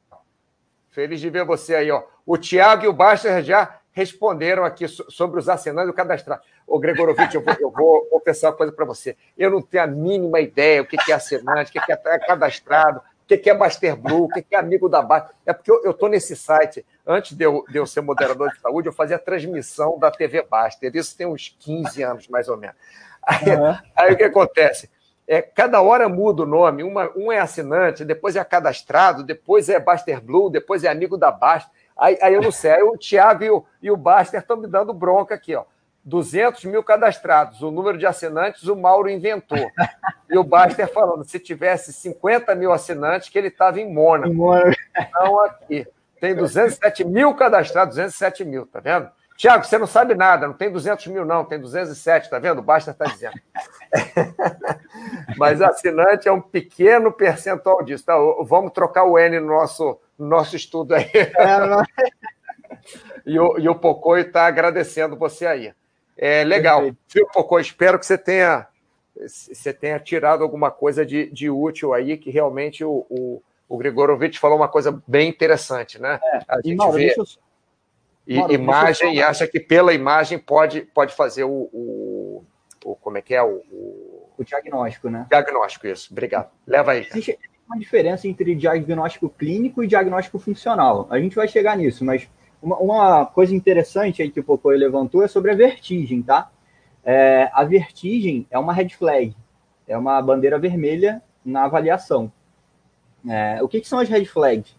Feliz 0.91 1.21
de 1.21 1.31
ver 1.31 1.45
você 1.45 1.75
aí, 1.75 1.91
ó. 1.91 2.03
O 2.25 2.37
Tiago 2.37 2.85
e 2.85 2.89
o 2.89 2.93
Baster 2.93 3.43
já 3.43 3.79
responderam 3.93 4.65
aqui 4.65 4.87
sobre 4.89 5.39
os 5.39 5.49
assinantes 5.49 5.89
do 5.89 5.95
cadastrar. 5.95 6.41
Ô, 6.67 6.79
Gregorovitch, 6.79 7.35
eu 7.35 7.43
vou, 7.43 7.57
eu 7.61 7.71
vou 7.71 8.01
confessar 8.11 8.51
uma 8.51 8.57
coisa 8.57 8.73
para 8.73 8.85
você. 8.85 9.17
Eu 9.37 9.51
não 9.51 9.61
tenho 9.61 9.85
a 9.85 9.87
mínima 9.87 10.41
ideia 10.41 10.83
o 10.83 10.87
que 10.87 10.97
é 11.11 11.15
assinante, 11.15 11.71
o 11.71 11.73
que 11.73 11.93
é 11.93 12.19
cadastrado 12.19 13.03
o 13.35 13.39
que 13.39 13.51
é 13.51 13.55
Master 13.55 13.97
Blue, 13.97 14.25
o 14.25 14.29
que 14.29 14.45
é 14.55 14.59
amigo 14.59 14.89
da 14.89 15.03
Baster. 15.03 15.35
É 15.47 15.53
porque 15.53 15.71
eu 15.71 15.91
estou 15.91 16.09
nesse 16.09 16.37
site. 16.37 16.85
Antes 17.07 17.37
de 17.37 17.45
eu, 17.45 17.65
de 17.69 17.77
eu 17.79 17.87
ser 17.87 18.01
moderador 18.01 18.51
de 18.51 18.61
saúde, 18.61 18.89
eu 18.89 18.93
fazia 18.93 19.19
transmissão 19.19 19.99
da 19.99 20.11
TV 20.11 20.43
Baster. 20.43 20.95
Isso 20.95 21.17
tem 21.17 21.27
uns 21.27 21.57
15 21.61 22.03
anos, 22.03 22.29
mais 22.29 22.49
ou 22.49 22.57
menos. 22.57 22.77
Aí, 23.23 23.49
uhum. 23.49 23.77
aí 23.97 24.13
o 24.13 24.17
que 24.17 24.25
acontece? 24.25 24.91
É, 25.27 25.41
cada 25.41 25.81
hora 25.81 26.09
muda 26.09 26.43
o 26.43 26.47
nome. 26.47 26.83
Uma, 26.83 27.11
um 27.17 27.31
é 27.31 27.39
assinante, 27.39 28.05
depois 28.05 28.37
é 28.37 28.45
cadastrado, 28.45 29.23
depois 29.23 29.69
é 29.69 29.79
Baster 29.79 30.21
Blue, 30.21 30.51
depois 30.51 30.85
é 30.85 30.89
amigo 30.89 31.17
da 31.17 31.31
Baster. 31.31 31.71
Aí, 31.97 32.19
aí 32.21 32.35
eu 32.35 32.43
não 32.43 32.51
sei. 32.51 32.73
Aí 32.73 32.83
o 32.83 32.99
Thiago 32.99 33.45
e 33.45 33.51
o, 33.51 33.65
e 33.83 33.91
o 33.91 33.97
Baster 33.97 34.41
estão 34.41 34.57
me 34.57 34.67
dando 34.67 34.93
bronca 34.93 35.35
aqui, 35.35 35.55
ó. 35.55 35.65
200 36.05 36.65
mil 36.65 36.83
cadastrados. 36.83 37.63
O 37.63 37.71
número 37.71 37.97
de 37.97 38.07
assinantes 38.07 38.65
o 38.65 38.75
Mauro 38.75 39.09
inventou. 39.09 39.71
E 40.29 40.37
o 40.37 40.43
Baster 40.43 40.91
falando, 40.93 41.25
se 41.25 41.39
tivesse 41.39 41.93
50 41.93 42.55
mil 42.55 42.73
assinantes, 42.73 43.29
que 43.29 43.39
ele 43.39 43.49
estava 43.49 43.81
em 43.81 43.93
Mônaco. 43.93 44.33
Então, 44.99 45.41
aqui. 45.41 45.87
Tem 46.21 46.35
207 46.35 47.05
mil 47.05 47.35
cadastrados, 47.35 47.97
207 47.97 48.45
mil, 48.45 48.65
tá 48.65 48.79
vendo? 48.79 49.11
Tiago, 49.43 49.65
você 49.65 49.77
não 49.77 49.89
sabe 49.89 50.15
nada, 50.15 50.47
não 50.47 50.55
tem 50.55 50.71
200 50.71 51.05
mil, 51.09 51.25
não, 51.25 51.45
tem 51.45 51.59
207, 51.59 52.31
tá 52.31 52.39
vendo? 52.39 52.63
Basta 52.63 52.93
estar 52.93 53.07
tá 53.07 53.11
dizendo. 53.11 53.35
Mas 55.37 55.61
assinante 55.61 56.29
é 56.29 56.33
um 56.33 56.41
pequeno 56.41 57.11
percentual 57.11 57.83
disso. 57.83 58.05
Tá? 58.05 58.15
Vamos 58.45 58.71
trocar 58.71 59.03
o 59.03 59.19
N 59.19 59.41
no 59.41 59.49
nosso, 59.49 59.99
no 60.17 60.29
nosso 60.29 60.55
estudo 60.55 60.95
aí. 60.95 61.11
É, 61.13 61.27
e, 63.27 63.37
o, 63.37 63.59
e 63.59 63.69
o 63.69 63.75
Pocoi 63.75 64.21
está 64.21 64.47
agradecendo 64.47 65.17
você 65.17 65.45
aí. 65.45 65.75
É 66.17 66.45
legal. 66.45 66.93
Viu, 67.13 67.27
Pocoi? 67.35 67.63
Espero 67.63 67.99
que 67.99 68.07
você 68.07 68.17
tenha, 68.17 68.69
você 69.27 69.73
tenha 69.73 69.99
tirado 69.99 70.45
alguma 70.45 70.71
coisa 70.71 71.05
de, 71.05 71.29
de 71.33 71.51
útil 71.51 71.93
aí, 71.93 72.17
que 72.17 72.31
realmente 72.31 72.85
o, 72.85 73.05
o, 73.11 73.43
o 73.69 73.77
Grigorovitch 73.77 74.39
falou 74.39 74.57
uma 74.57 74.69
coisa 74.69 75.03
bem 75.05 75.29
interessante, 75.29 76.01
né? 76.01 76.21
É, 76.23 76.39
a 76.47 76.61
gente 76.61 76.77
Mauro, 76.77 76.93
vê... 76.93 77.07
Deixa 77.07 77.23
eu 77.23 77.52
e 78.27 78.39
Mano, 78.39 78.53
imagem 78.53 79.17
e 79.17 79.23
acha 79.23 79.47
que 79.47 79.59
pela 79.59 79.93
imagem 79.93 80.39
pode, 80.39 80.83
pode 80.83 81.15
fazer 81.15 81.45
o, 81.45 81.69
o, 81.73 82.45
o 82.85 82.97
como 82.97 83.19
é 83.19 83.23
que 83.23 83.35
é 83.35 83.43
o, 83.43 83.63
o, 83.71 84.31
o 84.39 84.45
diagnóstico, 84.45 85.09
né? 85.11 85.27
Diagnóstico, 85.29 85.87
isso. 85.87 86.09
Obrigado. 86.13 86.51
Leva 86.67 86.93
aí. 86.93 87.07
Existe 87.11 87.39
uma 87.67 87.79
diferença 87.79 88.29
entre 88.29 88.55
diagnóstico 88.55 89.29
clínico 89.29 89.83
e 89.83 89.87
diagnóstico 89.87 90.39
funcional. 90.39 91.09
A 91.11 91.19
gente 91.19 91.35
vai 91.35 91.49
chegar 91.49 91.77
nisso, 91.77 92.05
mas 92.05 92.29
uma, 92.63 92.77
uma 92.79 93.27
coisa 93.27 93.55
interessante 93.55 94.23
aí 94.23 94.31
que 94.31 94.41
o 94.41 94.45
Pocoyo 94.45 94.79
levantou 94.79 95.23
é 95.25 95.29
sobre 95.29 95.51
a 95.51 95.55
vertigem, 95.55 96.23
tá? 96.23 96.51
É, 97.05 97.51
a 97.53 97.65
vertigem 97.65 98.47
é 98.51 98.59
uma 98.59 98.73
red 98.73 98.91
flag, 98.91 99.35
é 99.89 99.99
uma 99.99 100.23
bandeira 100.23 100.59
vermelha 100.59 101.21
na 101.45 101.65
avaliação. 101.65 102.33
É, 103.29 103.61
o 103.63 103.69
que, 103.69 103.81
que 103.81 103.89
são 103.89 103.99
as 103.99 104.09
red 104.09 104.25
flags? 104.27 104.77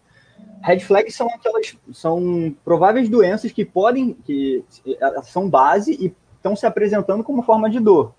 Red 0.62 0.80
flags 0.80 1.14
são 1.14 1.28
aquelas 1.28 1.76
são 1.92 2.54
prováveis 2.64 3.08
doenças 3.08 3.52
que 3.52 3.64
podem 3.64 4.14
que 4.14 4.64
são 5.24 5.48
base 5.48 5.92
e 5.92 6.14
estão 6.36 6.54
se 6.56 6.66
apresentando 6.66 7.24
como 7.24 7.42
forma 7.42 7.70
de 7.70 7.80
dor. 7.80 8.14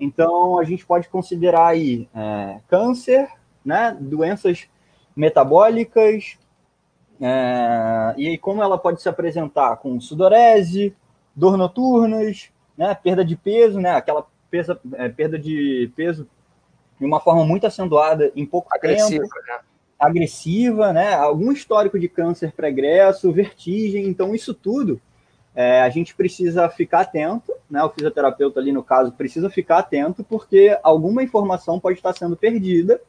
Então 0.00 0.58
a 0.58 0.64
gente 0.64 0.84
pode 0.84 1.08
considerar 1.08 1.68
aí 1.68 2.08
é, 2.14 2.60
câncer, 2.68 3.28
né, 3.64 3.96
doenças 4.00 4.68
metabólicas 5.14 6.38
é, 7.20 8.14
e 8.16 8.38
como 8.38 8.62
ela 8.62 8.76
pode 8.76 9.00
se 9.00 9.08
apresentar 9.08 9.76
com 9.76 10.00
sudorese, 10.00 10.96
dor 11.36 11.56
noturnas, 11.56 12.50
né, 12.76 12.94
perda 12.94 13.24
de 13.24 13.36
peso, 13.36 13.78
né, 13.78 13.92
aquela 13.94 14.26
pesa, 14.50 14.80
é, 14.94 15.08
perda 15.08 15.38
de 15.38 15.92
peso 15.94 16.28
de 16.98 17.06
uma 17.06 17.20
forma 17.20 17.44
muito 17.44 17.66
acentuada 17.66 18.32
em 18.34 18.44
pouco 18.44 18.68
Agressiva, 18.74 19.22
tempo. 19.22 19.34
Né? 19.46 19.60
Agressiva, 20.02 20.92
né? 20.92 21.14
Algum 21.14 21.52
histórico 21.52 21.96
de 21.96 22.08
câncer 22.08 22.50
pregresso, 22.52 23.30
vertigem, 23.30 24.04
então 24.08 24.34
isso 24.34 24.52
tudo 24.52 25.00
é, 25.54 25.80
a 25.80 25.88
gente 25.90 26.12
precisa 26.14 26.68
ficar 26.68 27.02
atento, 27.02 27.52
né? 27.70 27.82
O 27.84 27.90
fisioterapeuta 27.90 28.58
ali 28.58 28.72
no 28.72 28.82
caso 28.82 29.12
precisa 29.12 29.48
ficar 29.48 29.78
atento 29.78 30.24
porque 30.24 30.76
alguma 30.82 31.22
informação 31.22 31.78
pode 31.78 31.98
estar 31.98 32.12
sendo 32.14 32.36
perdida 32.36 33.00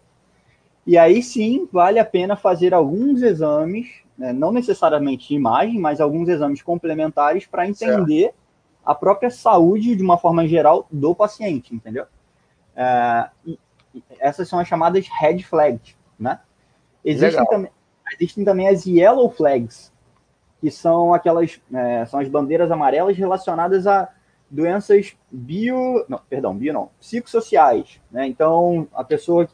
e 0.86 0.96
aí 0.96 1.24
sim 1.24 1.68
vale 1.72 1.98
a 1.98 2.06
pena 2.06 2.36
fazer 2.36 2.76
alguns 2.76 3.24
exames, 3.24 3.88
né? 4.16 4.32
não 4.32 4.52
necessariamente 4.52 5.34
imagem, 5.34 5.80
mas 5.80 6.00
alguns 6.00 6.30
exames 6.30 6.62
complementares 6.62 7.48
para 7.48 7.68
entender 7.68 8.26
certo. 8.26 8.36
a 8.86 8.94
própria 8.94 9.32
saúde 9.32 9.96
de 9.96 10.04
uma 10.04 10.20
forma 10.20 10.48
geral 10.48 10.86
do 10.92 11.16
paciente, 11.16 11.74
entendeu? 11.74 12.06
É, 12.76 13.30
essas 14.20 14.48
são 14.48 14.60
as 14.60 14.68
chamadas 14.68 15.08
red 15.08 15.40
flags, 15.40 15.96
né? 16.20 16.40
Existem 17.04 17.46
também, 17.46 17.72
existem 18.20 18.46
também 18.46 18.68
as 18.68 18.86
yellow 18.86 19.30
flags, 19.30 19.92
que 20.62 20.72
são 20.72 21.14
aquelas 21.14 21.60
é, 21.74 22.06
são 22.06 22.20
as 22.20 22.28
bandeiras 22.30 22.72
amarelas 22.72 23.18
relacionadas 23.18 23.86
a 23.88 24.10
doenças 24.50 25.16
bio, 25.32 26.06
não, 26.08 26.20
perdão, 26.30 26.56
bio 26.56 26.74
não, 26.74 26.90
psicossociais, 27.00 28.00
né? 28.12 28.28
Então 28.28 28.88
a 28.94 29.04
pessoa 29.04 29.48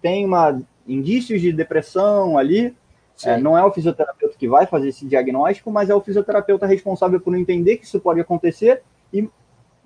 tem 0.00 0.24
uma 0.24 0.60
indícios 0.86 1.40
de 1.40 1.52
depressão 1.52 2.38
ali, 2.38 2.74
é, 3.24 3.36
não 3.38 3.56
é 3.56 3.64
o 3.64 3.72
fisioterapeuta 3.72 4.36
que 4.36 4.48
vai 4.48 4.66
fazer 4.66 4.88
esse 4.88 5.06
diagnóstico, 5.06 5.70
mas 5.70 5.88
é 5.88 5.94
o 5.94 6.00
fisioterapeuta 6.00 6.66
responsável 6.66 7.20
por 7.20 7.36
entender 7.36 7.76
que 7.78 7.84
isso 7.84 7.98
pode 7.98 8.20
acontecer 8.20 8.82
e 9.12 9.28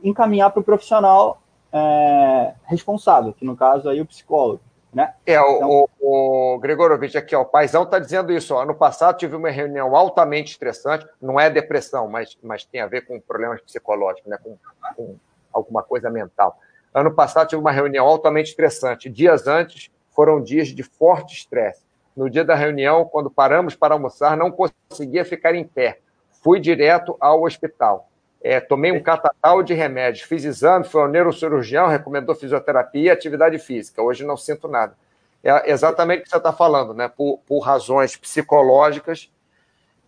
encaminhar 0.02 0.50
para 0.50 0.60
o 0.60 0.64
profissional 0.64 1.40
é, 1.72 2.54
responsável, 2.64 3.32
que 3.32 3.44
no 3.44 3.56
caso 3.56 3.88
aí 3.88 3.98
é 3.98 4.02
o 4.02 4.06
psicólogo. 4.06 4.60
Né? 4.92 5.14
É, 5.24 5.34
então... 5.34 5.88
o, 6.00 6.54
o 6.54 6.58
Gregorovich 6.58 7.16
aqui, 7.16 7.34
ó, 7.36 7.42
o 7.42 7.46
paizão 7.46 7.84
está 7.84 7.98
dizendo 7.98 8.32
isso. 8.32 8.54
Ó, 8.54 8.62
ano 8.62 8.74
passado 8.74 9.16
tive 9.16 9.36
uma 9.36 9.50
reunião 9.50 9.94
altamente 9.94 10.52
estressante, 10.52 11.06
não 11.20 11.38
é 11.38 11.48
depressão, 11.48 12.08
mas, 12.08 12.36
mas 12.42 12.64
tem 12.64 12.80
a 12.80 12.86
ver 12.86 13.02
com 13.02 13.20
problemas 13.20 13.60
psicológicos, 13.60 14.28
né? 14.28 14.38
com, 14.42 14.58
com 14.96 15.16
alguma 15.52 15.82
coisa 15.82 16.10
mental. 16.10 16.58
Ano 16.92 17.14
passado 17.14 17.48
tive 17.48 17.60
uma 17.60 17.70
reunião 17.70 18.06
altamente 18.06 18.50
estressante. 18.50 19.08
Dias 19.08 19.46
antes 19.46 19.90
foram 20.10 20.42
dias 20.42 20.68
de 20.68 20.82
forte 20.82 21.34
estresse. 21.34 21.84
No 22.16 22.28
dia 22.28 22.44
da 22.44 22.56
reunião, 22.56 23.04
quando 23.04 23.30
paramos 23.30 23.76
para 23.76 23.94
almoçar, 23.94 24.36
não 24.36 24.50
conseguia 24.50 25.24
ficar 25.24 25.54
em 25.54 25.64
pé. 25.64 26.00
Fui 26.42 26.58
direto 26.58 27.16
ao 27.20 27.44
hospital. 27.44 28.09
É, 28.42 28.58
tomei 28.58 28.90
um 28.90 29.02
catatal 29.02 29.62
de 29.62 29.74
remédios, 29.74 30.24
fiz 30.24 30.44
exame, 30.44 30.84
foi 30.84 31.02
ao 31.02 31.08
neurocirurgião, 31.08 31.88
recomendou 31.88 32.34
fisioterapia 32.34 33.02
e 33.02 33.10
atividade 33.10 33.58
física. 33.58 34.02
Hoje 34.02 34.24
não 34.24 34.36
sinto 34.36 34.66
nada. 34.66 34.96
É 35.42 35.70
exatamente 35.70 36.20
o 36.20 36.22
que 36.24 36.30
você 36.30 36.36
está 36.38 36.52
falando, 36.52 36.94
né? 36.94 37.08
Por, 37.08 37.38
por 37.46 37.60
razões 37.60 38.16
psicológicas, 38.16 39.30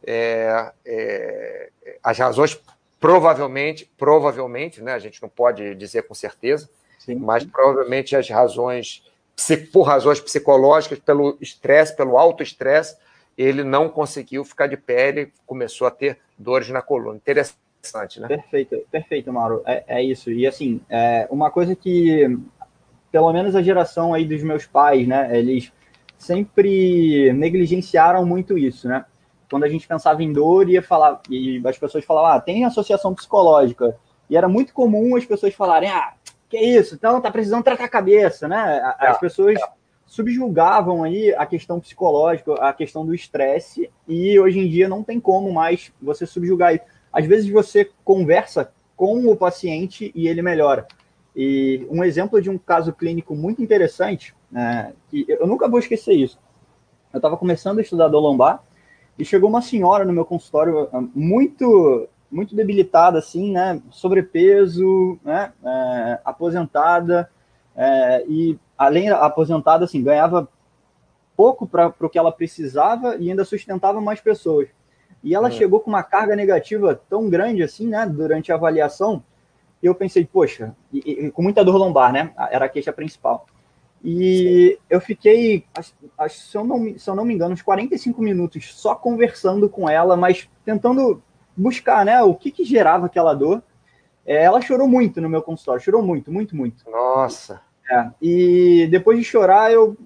é, 0.07 0.73
é, 0.85 1.71
as 2.03 2.19
razões 2.19 2.59
provavelmente, 2.99 3.91
provavelmente, 3.99 4.83
né? 4.83 4.95
A 4.95 4.99
gente 4.99 5.21
não 5.21 5.29
pode 5.29 5.75
dizer 5.75 6.03
com 6.03 6.15
certeza, 6.15 6.71
Sim. 6.99 7.17
mas 7.17 7.45
provavelmente 7.45 8.17
as 8.17 8.29
razões, 8.29 9.03
por 9.73 9.83
razões 9.83 10.21
psicológicas, 10.21 10.99
pelo 10.99 11.37
estresse, 11.41 11.97
pelo 11.97 12.17
alto 12.17 12.43
estresse, 12.43 12.97
ele 13.37 13.65
não 13.65 13.89
conseguiu 13.89 14.45
ficar 14.45 14.67
de 14.67 14.77
pé, 14.77 15.09
ele 15.09 15.33
começou 15.47 15.87
a 15.87 15.91
ter 15.91 16.19
dores 16.39 16.69
na 16.69 16.81
coluna. 16.81 17.17
Interessante 17.17 17.59
interessante, 17.83 18.21
né? 18.21 18.29
Perfeito, 18.29 18.77
perfeito, 18.91 19.33
Mauro. 19.33 19.63
É, 19.67 19.85
é 19.89 20.03
isso. 20.03 20.31
E 20.31 20.47
assim, 20.47 20.81
é 20.89 21.27
uma 21.31 21.51
coisa 21.51 21.75
que, 21.75 22.39
pelo 23.11 23.33
menos 23.33 23.57
a 23.57 23.63
geração 23.63 24.15
aí 24.15 24.25
dos 24.25 24.43
meus 24.43 24.65
pais, 24.65 25.07
né? 25.07 25.37
Eles 25.37 25.73
sempre 26.17 27.33
negligenciaram 27.33 28.25
muito 28.25 28.57
isso, 28.57 28.89
né? 28.89 29.05
Quando 29.51 29.65
a 29.65 29.69
gente 29.69 29.87
pensava 29.87 30.23
em 30.23 30.33
dor, 30.33 30.71
ia 30.71 30.83
falar, 30.83 31.21
e 31.29 31.61
as 31.67 31.77
pessoas 31.77 32.05
falavam, 32.05 32.31
ah, 32.31 32.41
tem 32.41 32.65
associação 32.65 33.15
psicológica. 33.15 33.97
E 34.31 34.37
era 34.37 34.49
muito 34.49 34.73
comum 34.73 35.17
as 35.17 35.27
pessoas 35.27 35.53
falarem, 35.53 35.91
ah, 35.91 36.15
que 36.49 36.57
isso, 36.59 36.95
então 36.95 37.21
tá 37.21 37.31
precisando 37.31 37.65
tratar 37.65 37.85
a 37.85 37.89
cabeça, 37.89 38.47
né? 38.47 38.81
As 38.99 39.17
é, 39.17 39.21
pessoas 39.21 39.61
é. 39.61 39.65
subjugavam 40.07 41.03
aí 41.03 41.35
a 41.35 41.45
questão 41.45 41.81
psicológica, 41.81 42.55
a 42.55 42.73
questão 42.73 43.05
do 43.05 43.15
estresse, 43.15 43.91
e 44.07 44.39
hoje 44.39 44.59
em 44.61 44.69
dia 44.69 44.89
não 44.89 45.03
tem 45.03 45.21
como 45.21 45.53
mais 45.53 45.93
você 46.01 46.25
subjugar 46.25 46.75
isso 46.75 46.85
às 47.13 47.27
vezes 47.27 47.49
você 47.51 47.91
conversa 48.05 48.73
com 48.97 49.27
o 49.27 49.37
paciente 49.37 50.13
e 50.15 50.29
ele 50.29 50.43
melhora. 50.43 50.87
E 51.35 51.87
um 51.91 52.05
exemplo 52.05 52.41
de 52.41 52.51
um 52.51 52.59
caso 52.59 52.93
clínico 52.93 53.35
muito 53.35 53.63
interessante, 53.63 54.35
é, 54.55 54.93
que 55.09 55.25
eu 55.29 55.47
nunca 55.47 55.69
vou 55.69 55.79
esquecer 55.79 56.15
isso. 56.15 56.39
Eu 57.13 57.19
estava 57.19 57.37
começando 57.37 57.79
a 57.79 57.83
estudar 57.83 58.09
dor 58.09 58.21
lombar 58.21 58.63
e 59.19 59.25
chegou 59.25 59.49
uma 59.49 59.63
senhora 59.63 60.05
no 60.05 60.13
meu 60.13 60.25
consultório 60.25 60.89
é, 60.93 61.01
muito 61.15 62.09
muito 62.31 62.57
debilitada, 62.57 63.19
assim, 63.19 63.53
né? 63.53 63.83
Sobrepeso, 63.91 65.19
né? 65.23 65.53
É, 65.63 66.21
aposentada 66.25 67.31
é, 67.77 68.25
e 68.27 68.59
além 68.77 69.11
aposentada, 69.11 69.85
assim, 69.85 70.03
ganhava 70.03 70.49
pouco 71.37 71.67
para 71.67 71.95
o 72.01 72.09
que 72.09 72.19
ela 72.19 72.33
precisava 72.33 73.17
e 73.17 73.31
ainda 73.31 73.45
sustentava 73.45 74.01
mais 74.01 74.21
pessoas. 74.21 74.69
E 75.23 75.35
ela 75.35 75.49
é. 75.49 75.51
chegou 75.51 75.81
com 75.81 75.91
uma 75.91 76.03
carga 76.03 76.35
negativa 76.35 77.01
tão 77.09 77.29
grande 77.29 77.63
assim, 77.63 77.87
né, 77.87 78.07
durante 78.07 78.51
a 78.51 78.57
avaliação, 78.57 79.23
e 79.83 79.87
eu 79.87 79.95
pensei, 79.95 80.25
poxa, 80.25 80.75
e, 80.93 80.99
e, 80.99 81.31
com 81.31 81.43
muita 81.43 81.65
dor 81.65 81.77
lombar, 81.77 82.13
né, 82.13 82.33
era 82.51 82.67
a 82.67 82.69
queixa 82.69 82.93
principal. 82.93 83.47
E 84.05 84.77
Sim. 84.77 84.85
eu 84.91 85.01
fiquei, 85.01 85.65
se 86.29 86.57
eu, 86.57 86.65
não, 86.65 86.99
se 86.99 87.09
eu 87.09 87.15
não 87.15 87.25
me 87.25 87.35
engano, 87.35 87.55
uns 87.55 87.63
45 87.63 88.21
minutos 88.21 88.75
só 88.75 88.95
conversando 88.95 89.69
com 89.69 89.89
ela, 89.89 90.17
mas 90.17 90.49
tentando 90.65 91.23
buscar, 91.57 92.05
né, 92.05 92.23
o 92.23 92.35
que 92.35 92.51
que 92.51 92.65
gerava 92.65 93.07
aquela 93.07 93.35
dor. 93.35 93.63
É, 94.25 94.43
ela 94.43 94.61
chorou 94.61 94.87
muito 94.87 95.21
no 95.21 95.29
meu 95.29 95.43
consultório, 95.43 95.83
chorou 95.83 96.03
muito, 96.03 96.33
muito, 96.33 96.55
muito. 96.57 96.89
Nossa. 96.89 97.61
É, 97.91 98.11
e 98.21 98.89
depois 98.91 99.19
de 99.19 99.25
chorar, 99.25 99.73
eu, 99.73 99.97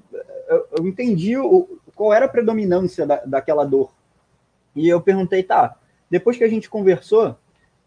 eu, 0.48 0.66
eu 0.78 0.86
entendi 0.86 1.36
o, 1.36 1.78
qual 1.94 2.12
era 2.12 2.26
a 2.26 2.28
predominância 2.28 3.06
da, 3.06 3.16
daquela 3.24 3.64
dor. 3.64 3.90
E 4.76 4.88
eu 4.88 5.00
perguntei, 5.00 5.42
tá, 5.42 5.74
depois 6.10 6.36
que 6.36 6.44
a 6.44 6.48
gente 6.48 6.70
conversou, 6.70 7.34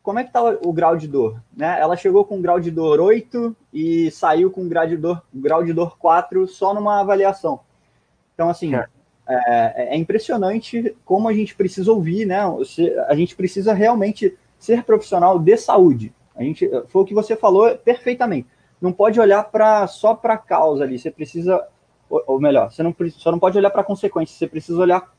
como 0.02 0.20
é 0.20 0.24
que 0.24 0.34
tá 0.34 0.42
o 0.42 0.74
grau 0.74 0.98
de 0.98 1.08
dor? 1.08 1.42
Né? 1.56 1.80
Ela 1.80 1.96
chegou 1.96 2.26
com 2.26 2.42
grau 2.42 2.60
de 2.60 2.72
dor 2.72 3.00
8 3.00 3.56
e 3.72 4.10
saiu 4.10 4.50
com 4.50 4.68
grau 4.68 4.88
de 4.88 4.98
dor, 4.98 5.22
grau 5.34 5.64
de 5.64 5.72
dor 5.72 5.98
4 6.00 6.48
só 6.48 6.74
numa 6.74 7.00
avaliação. 7.00 7.60
Então, 8.34 8.50
assim, 8.50 8.76
é. 8.76 8.88
É, 9.32 9.94
é 9.94 9.96
impressionante 9.96 10.98
como 11.06 11.28
a 11.30 11.34
gente 11.34 11.54
precisa 11.54 11.92
ouvir, 11.92 12.26
né? 12.26 12.40
A 13.08 13.14
gente 13.14 13.36
precisa 13.36 13.74
realmente 13.74 14.36
ser 14.58 14.84
profissional 14.84 15.38
de 15.38 15.56
saúde. 15.56 16.12
A 16.36 16.42
gente, 16.42 16.68
foi 16.88 17.04
o 17.04 17.06
que 17.06 17.14
você 17.14 17.36
falou 17.36 17.78
perfeitamente. 17.78 18.48
Não 18.82 18.92
pode 18.92 19.20
olhar 19.20 19.44
para 19.44 19.86
só 19.86 20.16
para 20.16 20.34
a 20.34 20.38
causa 20.38 20.84
ali. 20.84 20.98
Você 20.98 21.12
precisa, 21.12 21.64
ou 22.10 22.40
melhor, 22.40 22.72
você 22.72 22.82
não, 22.82 22.96
só 23.12 23.32
não 23.32 23.38
pode 23.38 23.56
olhar 23.56 23.70
para 23.70 23.82
a 23.82 23.86
consequência. 23.86 24.36
Você 24.36 24.48
precisa 24.48 24.80
olhar 24.80 25.14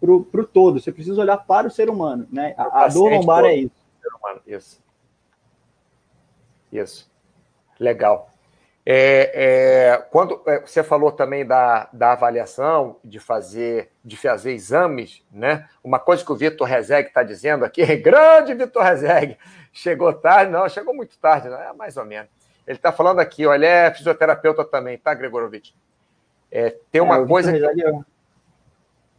para 0.00 0.40
o 0.40 0.46
todo. 0.46 0.80
Você 0.80 0.92
precisa 0.92 1.20
olhar 1.20 1.36
para 1.38 1.66
o 1.66 1.70
ser 1.70 1.90
humano, 1.90 2.26
né? 2.30 2.54
A, 2.56 2.84
a 2.84 2.88
dor 2.88 3.10
lombar 3.10 3.44
é 3.44 3.54
isso. 3.54 3.72
Isso. 4.46 4.82
Isso. 6.72 7.10
Legal. 7.78 8.30
É, 8.90 9.32
é, 9.34 9.96
quando 10.10 10.42
é, 10.46 10.60
você 10.60 10.82
falou 10.82 11.12
também 11.12 11.44
da, 11.44 11.90
da 11.92 12.12
avaliação, 12.12 12.96
de 13.04 13.18
fazer, 13.18 13.90
de 14.02 14.16
fazer 14.16 14.52
exames, 14.52 15.22
né? 15.30 15.68
Uma 15.84 15.98
coisa 15.98 16.24
que 16.24 16.32
o 16.32 16.36
Vitor 16.36 16.66
Rezeg 16.66 17.08
está 17.08 17.22
dizendo 17.22 17.66
aqui, 17.66 17.84
grande 17.96 18.54
Vitor 18.54 18.82
Rezeg, 18.82 19.36
chegou 19.74 20.12
tarde, 20.14 20.50
não, 20.50 20.66
chegou 20.70 20.94
muito 20.94 21.18
tarde, 21.18 21.50
não, 21.50 21.60
é 21.60 21.72
mais 21.74 21.98
ou 21.98 22.06
menos. 22.06 22.30
Ele 22.66 22.78
está 22.78 22.90
falando 22.90 23.20
aqui, 23.20 23.46
olha, 23.46 23.66
é 23.66 23.90
fisioterapeuta 23.92 24.64
também, 24.64 24.96
tá, 24.96 25.12
Gregorovitch? 25.12 25.72
É, 26.50 26.74
tem 26.90 27.02
uma 27.02 27.18
é, 27.18 27.26
coisa. 27.26 27.52
Que... 27.52 27.58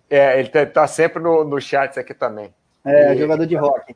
É, 0.09 0.39
ele 0.39 0.47
está 0.47 0.65
tá 0.65 0.87
sempre 0.87 1.21
no, 1.21 1.43
no 1.43 1.61
chat 1.61 1.99
aqui 1.99 2.13
também. 2.13 2.53
É, 2.85 3.13
e... 3.13 3.17
jogador 3.17 3.45
de 3.45 3.55
rock. 3.55 3.95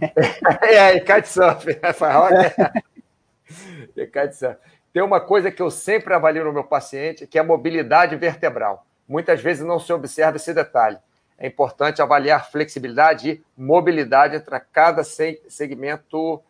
é, 0.62 0.96
e 0.96 1.00
kitesurf. 1.00 1.66
Faz 1.94 2.14
rock. 2.14 2.34
É. 2.34 2.72
e 3.96 4.06
kitesurf. 4.06 4.58
Tem 4.92 5.02
uma 5.02 5.20
coisa 5.20 5.50
que 5.50 5.62
eu 5.62 5.70
sempre 5.70 6.12
avalio 6.12 6.44
no 6.44 6.52
meu 6.52 6.64
paciente, 6.64 7.26
que 7.26 7.38
é 7.38 7.40
a 7.40 7.44
mobilidade 7.44 8.14
vertebral. 8.16 8.86
Muitas 9.08 9.40
vezes 9.40 9.64
não 9.64 9.78
se 9.78 9.92
observa 9.92 10.36
esse 10.36 10.52
detalhe. 10.52 10.98
É 11.38 11.46
importante 11.46 12.00
avaliar 12.00 12.50
flexibilidade 12.50 13.30
e 13.30 13.42
mobilidade 13.56 14.36
entre 14.36 14.60
cada 14.72 15.02
segmento 15.02 16.42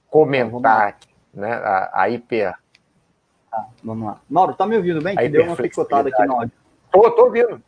comentar 0.09 0.88
aqui, 0.88 1.09
né? 1.32 1.52
A, 1.52 2.02
a 2.02 2.11
hiper. 2.11 2.54
Tá, 3.57 3.66
vamos 3.83 4.07
lá. 4.07 4.21
Mauro, 4.29 4.53
tá 4.53 4.66
me 4.66 4.77
ouvindo 4.77 5.01
bem? 5.01 5.16
Que 5.16 5.29
deu 5.31 5.45
uma 5.45 5.57
picotada 5.57 6.11
aqui 6.11 6.27
no 6.27 6.35
áudio. 6.35 6.53
Tô, 6.92 7.11
tô 7.11 7.25
ouvindo. 7.25 7.62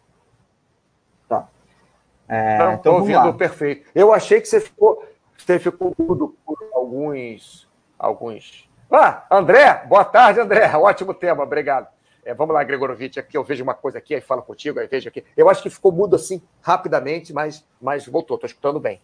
É, 2.28 2.58
não, 2.58 2.74
estou 2.74 2.94
ouvindo 2.96 3.16
lá. 3.16 3.32
perfeito. 3.32 3.88
Eu 3.94 4.12
achei 4.12 4.38
que 4.38 4.46
você 4.46 4.60
ficou, 4.60 5.02
você 5.34 5.58
ficou 5.58 5.94
por 5.94 6.36
alguns, 6.74 7.66
alguns. 7.98 8.68
Ah, 8.90 9.24
André, 9.30 9.86
boa 9.86 10.04
tarde, 10.04 10.38
André. 10.38 10.70
Ótimo 10.76 11.14
tema, 11.14 11.42
obrigado. 11.42 11.88
É, 12.22 12.34
vamos 12.34 12.54
lá, 12.54 12.62
Gregorovitch, 12.62 13.16
aqui 13.16 13.38
eu 13.38 13.42
vejo 13.42 13.64
uma 13.64 13.72
coisa 13.72 13.96
aqui, 13.96 14.14
aí 14.14 14.20
falo 14.20 14.42
contigo, 14.42 14.78
aí 14.78 14.86
vejo 14.86 15.08
aqui. 15.08 15.24
Eu 15.34 15.48
acho 15.48 15.62
que 15.62 15.70
ficou 15.70 15.90
mudo 15.90 16.16
assim 16.16 16.42
rapidamente, 16.60 17.32
mas, 17.32 17.66
mas 17.80 18.06
voltou, 18.06 18.34
estou 18.34 18.46
escutando 18.46 18.78
bem. 18.78 19.00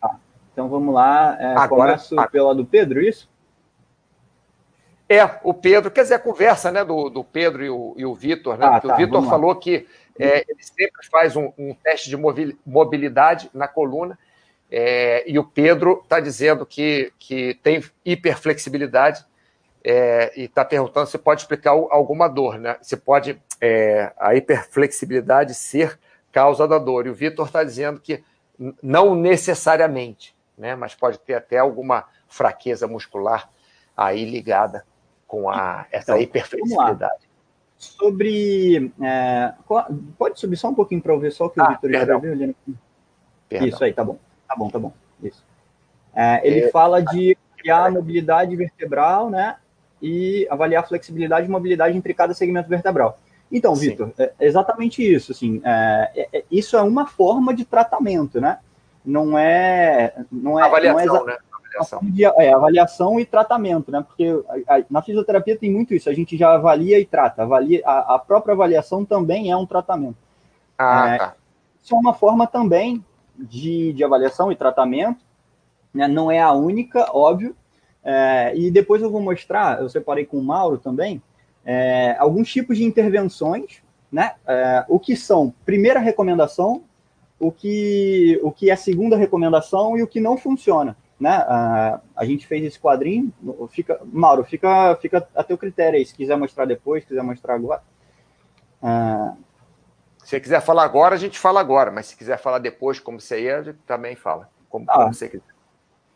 Ah, 0.00 0.16
então 0.50 0.70
vamos 0.70 0.94
lá. 0.94 1.36
É, 1.38 1.54
Agora, 1.54 1.92
começo 1.92 2.18
a... 2.18 2.26
pela 2.26 2.54
do 2.54 2.64
Pedro, 2.64 3.02
isso? 3.02 3.28
É, 5.08 5.22
o 5.42 5.52
Pedro, 5.52 5.90
quer 5.90 6.02
dizer, 6.02 6.14
a 6.14 6.18
conversa 6.18 6.72
né, 6.72 6.82
do, 6.82 7.10
do 7.10 7.22
Pedro 7.22 7.62
e 7.62 7.68
o, 7.68 7.94
e 7.96 8.06
o 8.06 8.14
Vitor, 8.14 8.56
né? 8.56 8.66
Ah, 8.66 8.80
tá, 8.80 8.94
o 8.94 8.96
Vitor 8.96 9.28
falou 9.28 9.54
que 9.54 9.86
é, 10.18 10.44
ele 10.48 10.62
sempre 10.62 11.06
faz 11.10 11.36
um, 11.36 11.52
um, 11.58 11.74
teste 11.74 12.08
de 12.08 12.16
mobilidade 12.64 13.50
na 13.52 13.68
coluna, 13.68 14.18
é, 14.70 15.22
e 15.30 15.38
o 15.38 15.44
Pedro 15.44 16.00
está 16.02 16.20
dizendo 16.20 16.64
que, 16.64 17.12
que 17.18 17.54
tem 17.62 17.84
hiperflexibilidade 18.04 19.24
é, 19.84 20.32
e 20.34 20.44
está 20.44 20.64
perguntando 20.64 21.06
se 21.06 21.18
pode 21.18 21.42
explicar 21.42 21.72
alguma 21.72 22.26
dor, 22.26 22.58
né? 22.58 22.76
Se 22.80 22.96
pode 22.96 23.38
é, 23.60 24.10
a 24.18 24.34
hiperflexibilidade 24.34 25.54
ser 25.54 25.98
causa 26.32 26.66
da 26.66 26.78
dor. 26.78 27.06
E 27.06 27.10
o 27.10 27.14
Vitor 27.14 27.46
está 27.46 27.62
dizendo 27.62 28.00
que 28.00 28.24
não 28.82 29.14
necessariamente, 29.14 30.34
né? 30.56 30.74
Mas 30.74 30.94
pode 30.94 31.18
ter 31.18 31.34
até 31.34 31.58
alguma 31.58 32.06
fraqueza 32.26 32.88
muscular 32.88 33.50
aí 33.94 34.24
ligada 34.24 34.84
com 35.34 35.50
a, 35.50 35.86
essa 35.90 36.12
então, 36.12 36.22
hiperflexibilidade 36.22 37.26
sobre. 37.76 38.92
É, 39.02 39.52
pode 40.16 40.38
subir 40.38 40.56
só 40.56 40.68
um 40.68 40.74
pouquinho 40.74 41.02
para 41.02 41.12
eu 41.12 41.18
ver 41.18 41.32
só 41.32 41.46
o 41.46 41.50
que 41.50 41.60
ah, 41.60 41.64
o 41.64 41.68
Vitor 41.70 41.90
escreveu? 41.90 42.54
Isso 43.50 43.82
aí, 43.82 43.92
tá 43.92 44.04
bom. 44.04 44.16
Tá 44.48 44.54
bom, 44.56 44.70
tá 44.70 44.78
bom. 44.78 44.92
Isso. 45.20 45.44
É, 46.14 46.40
ele 46.46 46.60
é, 46.60 46.70
fala 46.70 47.02
de 47.02 47.36
avaliar 47.52 47.88
a 47.88 47.90
mobilidade 47.90 48.54
vertebral, 48.54 49.28
né? 49.28 49.56
E 50.00 50.46
avaliar 50.48 50.84
a 50.84 50.86
flexibilidade 50.86 51.48
e 51.48 51.50
mobilidade 51.50 51.96
entre 51.96 52.14
cada 52.14 52.32
segmento 52.32 52.68
vertebral. 52.68 53.18
Então, 53.50 53.74
Vitor, 53.74 54.12
é 54.18 54.32
exatamente 54.40 55.02
isso. 55.02 55.32
Assim, 55.32 55.60
é, 55.64 56.10
é, 56.14 56.38
é, 56.38 56.44
isso 56.48 56.76
é 56.76 56.82
uma 56.82 57.06
forma 57.06 57.52
de 57.52 57.64
tratamento, 57.64 58.40
né? 58.40 58.58
Não 59.04 59.36
é. 59.36 60.14
Não 60.30 60.58
é 60.58 60.62
avaliação, 60.62 61.06
não 61.06 61.28
é 61.28 61.32
né? 61.32 61.38
Avaliação. 61.74 62.00
De, 62.02 62.24
é, 62.24 62.52
avaliação 62.52 63.20
e 63.20 63.26
tratamento, 63.26 63.90
né? 63.90 64.04
Porque 64.06 64.24
a, 64.66 64.76
a, 64.76 64.84
na 64.88 65.02
fisioterapia 65.02 65.58
tem 65.58 65.70
muito 65.70 65.94
isso, 65.94 66.08
a 66.08 66.14
gente 66.14 66.36
já 66.36 66.54
avalia 66.54 66.98
e 66.98 67.04
trata. 67.04 67.42
Avalia, 67.42 67.82
a, 67.84 68.14
a 68.14 68.18
própria 68.18 68.52
avaliação 68.52 69.04
também 69.04 69.50
é 69.50 69.56
um 69.56 69.66
tratamento. 69.66 70.16
Ah, 70.78 71.08
é, 71.08 71.18
tá. 71.18 71.34
Isso 71.82 71.94
é 71.94 71.98
uma 71.98 72.14
forma 72.14 72.46
também 72.46 73.04
de, 73.36 73.92
de 73.92 74.04
avaliação 74.04 74.50
e 74.50 74.56
tratamento, 74.56 75.24
né? 75.92 76.08
não 76.08 76.30
é 76.30 76.40
a 76.40 76.52
única, 76.52 77.06
óbvio. 77.12 77.54
É, 78.02 78.52
e 78.56 78.70
depois 78.70 79.02
eu 79.02 79.10
vou 79.10 79.20
mostrar, 79.20 79.80
eu 79.80 79.88
separei 79.88 80.26
com 80.26 80.38
o 80.38 80.44
Mauro 80.44 80.78
também, 80.78 81.22
é, 81.64 82.16
alguns 82.18 82.52
tipos 82.52 82.76
de 82.76 82.84
intervenções, 82.84 83.82
né? 84.12 84.34
É, 84.46 84.84
o 84.88 84.98
que 84.98 85.16
são 85.16 85.52
primeira 85.64 85.98
recomendação, 85.98 86.84
o 87.40 87.50
que, 87.50 88.38
o 88.42 88.52
que 88.52 88.70
é 88.70 88.76
segunda 88.76 89.16
recomendação 89.16 89.96
e 89.96 90.02
o 90.02 90.06
que 90.06 90.20
não 90.20 90.36
funciona 90.36 90.96
né? 91.18 91.30
A, 91.30 92.00
a 92.16 92.24
gente 92.24 92.46
fez 92.46 92.64
esse 92.64 92.78
quadrinho, 92.78 93.32
fica, 93.70 94.00
Mauro, 94.04 94.44
fica, 94.44 94.96
fica 94.96 95.26
a 95.34 95.42
teu 95.42 95.56
critério 95.56 95.98
aí, 95.98 96.04
se 96.04 96.14
quiser 96.14 96.36
mostrar 96.36 96.64
depois, 96.64 97.02
se 97.02 97.08
quiser 97.08 97.22
mostrar 97.22 97.54
agora. 97.54 97.82
Ah, 98.82 99.34
se 100.18 100.30
você 100.30 100.40
quiser 100.40 100.60
falar 100.60 100.84
agora, 100.84 101.14
a 101.14 101.18
gente 101.18 101.38
fala 101.38 101.60
agora, 101.60 101.90
mas 101.90 102.06
se 102.06 102.16
quiser 102.16 102.38
falar 102.38 102.58
depois, 102.58 102.98
como 102.98 103.20
você 103.20 103.42
ia, 103.42 103.58
a 103.58 103.62
gente 103.62 103.78
também 103.86 104.16
fala, 104.16 104.48
como, 104.68 104.86
ah, 104.88 104.94
como 104.94 105.14
você 105.14 105.28
quiser. 105.28 105.54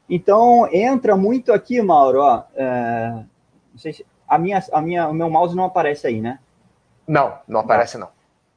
Então, 0.08 0.66
entra 0.72 1.16
muito 1.16 1.52
aqui, 1.52 1.80
Mauro, 1.82 2.20
ó, 2.20 2.44
é, 2.54 3.24
não 3.72 3.78
sei 3.78 3.92
se, 3.92 4.06
a 4.26 4.38
minha, 4.38 4.62
a 4.72 4.80
minha, 4.80 5.08
o 5.08 5.14
meu 5.14 5.28
mouse 5.30 5.54
não 5.54 5.64
aparece 5.64 6.06
aí, 6.06 6.20
né? 6.20 6.38
Não, 7.06 7.38
não 7.46 7.60
aparece 7.60 7.96
não. 7.96 8.08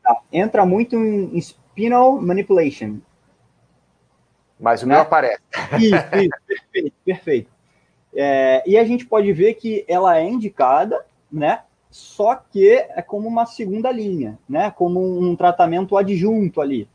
Tá. 0.04 0.18
Entra 0.32 0.66
muito 0.66 0.96
em, 0.96 1.36
em 1.36 1.42
spinal 1.42 2.20
manipulation, 2.22 2.98
mas 4.62 4.84
o 4.84 4.88
meu 4.88 5.00
aparece. 5.00 5.42
Isso, 5.80 5.96
isso, 5.96 6.38
perfeito, 6.48 6.96
perfeito. 7.04 7.52
É, 8.14 8.64
e 8.66 8.78
a 8.78 8.86
gente 8.86 9.06
pode 9.06 9.34
ver 9.34 9.56
que 9.56 9.84
ela 9.88 10.18
é 10.18 10.24
indicada, 10.24 11.04
né? 11.32 11.62
Só 11.90 12.36
que 12.36 12.70
é 12.70 13.02
como 13.02 13.28
uma 13.28 13.46
segunda 13.46 13.92
linha, 13.92 14.38
né? 14.48 14.72
Como 14.72 15.20
um 15.20 15.36
tratamento 15.36 15.98
adjunto 15.98 16.62
ali. 16.62 16.88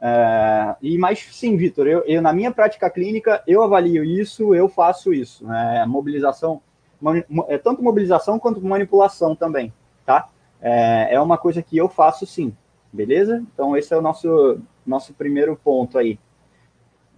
É, 0.00 0.74
e 0.82 0.98
mais 0.98 1.20
sim, 1.30 1.56
Vitor, 1.56 1.86
eu, 1.86 2.00
eu, 2.06 2.20
na 2.20 2.32
minha 2.32 2.50
prática 2.50 2.90
clínica 2.90 3.40
eu 3.46 3.62
avalio 3.62 4.02
isso, 4.02 4.52
eu 4.52 4.68
faço 4.68 5.14
isso, 5.14 5.46
né? 5.46 5.86
Mobilização, 5.86 6.60
é 7.48 7.56
tanto 7.56 7.82
mobilização 7.82 8.36
quanto 8.36 8.60
manipulação 8.60 9.36
também, 9.36 9.72
tá? 10.04 10.28
É, 10.60 11.14
é 11.14 11.20
uma 11.20 11.38
coisa 11.38 11.62
que 11.62 11.76
eu 11.76 11.88
faço 11.88 12.26
sim, 12.26 12.52
beleza? 12.92 13.44
Então 13.54 13.76
esse 13.76 13.94
é 13.94 13.96
o 13.96 14.02
nosso 14.02 14.58
nosso 14.84 15.14
primeiro 15.14 15.54
ponto 15.54 15.96
aí. 15.96 16.18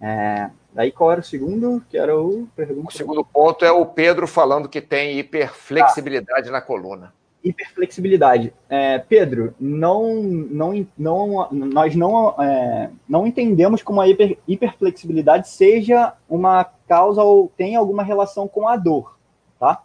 É, 0.01 0.49
daí 0.73 0.91
qual 0.91 1.11
era 1.11 1.21
o 1.21 1.23
segundo? 1.23 1.83
Que 1.89 1.97
era 1.97 2.17
o 2.19 2.47
pergunta. 2.55 2.89
O 2.89 2.91
segundo 2.91 3.23
ponto 3.23 3.63
é 3.63 3.71
o 3.71 3.85
Pedro 3.85 4.27
falando 4.27 4.69
que 4.69 4.81
tem 4.81 5.17
hiperflexibilidade 5.19 6.49
ah. 6.49 6.51
na 6.51 6.61
coluna. 6.61 7.13
Hiperflexibilidade. 7.43 8.51
É, 8.67 8.97
Pedro, 8.97 9.53
não, 9.59 10.23
não, 10.23 10.87
não, 10.97 11.47
nós 11.51 11.95
não, 11.95 12.41
é, 12.41 12.89
não 13.07 13.27
entendemos 13.27 13.83
como 13.83 14.01
a 14.01 14.07
hiper, 14.07 14.39
hiperflexibilidade 14.47 15.47
seja 15.47 16.13
uma 16.27 16.63
causa 16.87 17.21
ou 17.21 17.51
tem 17.55 17.75
alguma 17.75 18.01
relação 18.01 18.47
com 18.47 18.67
a 18.67 18.75
dor, 18.75 19.15
tá? 19.59 19.83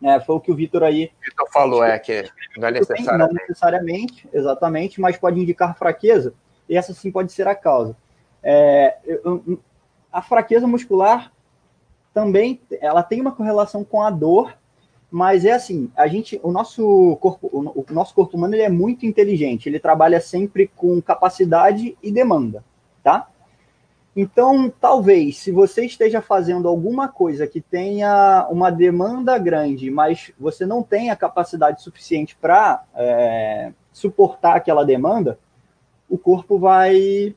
É, 0.00 0.20
foi 0.20 0.36
o 0.36 0.40
que 0.40 0.52
o 0.52 0.54
Vitor 0.54 0.84
aí. 0.84 1.10
Vitor 1.20 1.48
falou, 1.52 1.82
é 1.82 1.98
que 1.98 2.30
não 2.56 2.68
é 2.68 2.70
necessariamente. 2.70 3.18
Não 3.18 3.40
necessariamente, 3.40 4.28
exatamente, 4.32 5.00
mas 5.00 5.16
pode 5.16 5.40
indicar 5.40 5.76
fraqueza, 5.76 6.32
e 6.68 6.76
essa 6.76 6.94
sim 6.94 7.10
pode 7.10 7.32
ser 7.32 7.48
a 7.48 7.56
causa. 7.56 7.96
É, 8.44 8.98
a 10.12 10.20
fraqueza 10.20 10.66
muscular 10.66 11.32
também 12.12 12.60
ela 12.80 13.02
tem 13.02 13.20
uma 13.20 13.32
correlação 13.32 13.82
com 13.82 14.02
a 14.02 14.10
dor, 14.10 14.56
mas 15.10 15.44
é 15.44 15.52
assim, 15.52 15.90
a 15.96 16.06
gente, 16.06 16.38
o 16.42 16.52
nosso 16.52 17.16
corpo, 17.20 17.48
o 17.52 17.84
nosso 17.92 18.14
corpo 18.14 18.36
humano 18.36 18.54
ele 18.54 18.62
é 18.62 18.68
muito 18.68 19.06
inteligente, 19.06 19.68
ele 19.68 19.80
trabalha 19.80 20.20
sempre 20.20 20.70
com 20.76 21.00
capacidade 21.00 21.96
e 22.02 22.12
demanda, 22.12 22.64
tá? 23.02 23.28
Então, 24.16 24.72
talvez, 24.80 25.38
se 25.38 25.50
você 25.50 25.84
esteja 25.84 26.22
fazendo 26.22 26.68
alguma 26.68 27.08
coisa 27.08 27.48
que 27.48 27.60
tenha 27.60 28.46
uma 28.48 28.70
demanda 28.70 29.36
grande, 29.38 29.90
mas 29.90 30.32
você 30.38 30.64
não 30.64 30.84
tenha 30.84 31.16
capacidade 31.16 31.82
suficiente 31.82 32.36
para 32.40 32.84
é, 32.94 33.72
suportar 33.92 34.54
aquela 34.56 34.84
demanda, 34.84 35.36
o 36.08 36.16
corpo 36.16 36.58
vai 36.58 37.34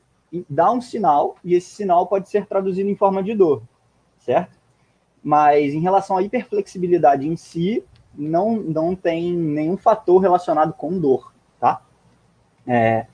dar 0.48 0.72
um 0.72 0.80
sinal 0.80 1.36
e 1.44 1.54
esse 1.54 1.70
sinal 1.70 2.06
pode 2.06 2.28
ser 2.28 2.46
traduzido 2.46 2.88
em 2.88 2.96
forma 2.96 3.22
de 3.22 3.34
dor, 3.34 3.62
certo? 4.18 4.58
Mas 5.22 5.72
em 5.72 5.80
relação 5.80 6.16
à 6.16 6.22
hiperflexibilidade 6.22 7.26
em 7.26 7.36
si, 7.36 7.84
não, 8.14 8.56
não 8.56 8.94
tem 8.94 9.32
nenhum 9.32 9.76
fator 9.76 10.20
relacionado 10.20 10.72
com 10.72 10.98
dor, 10.98 11.32
tá? 11.58 11.82
É, 12.66 13.06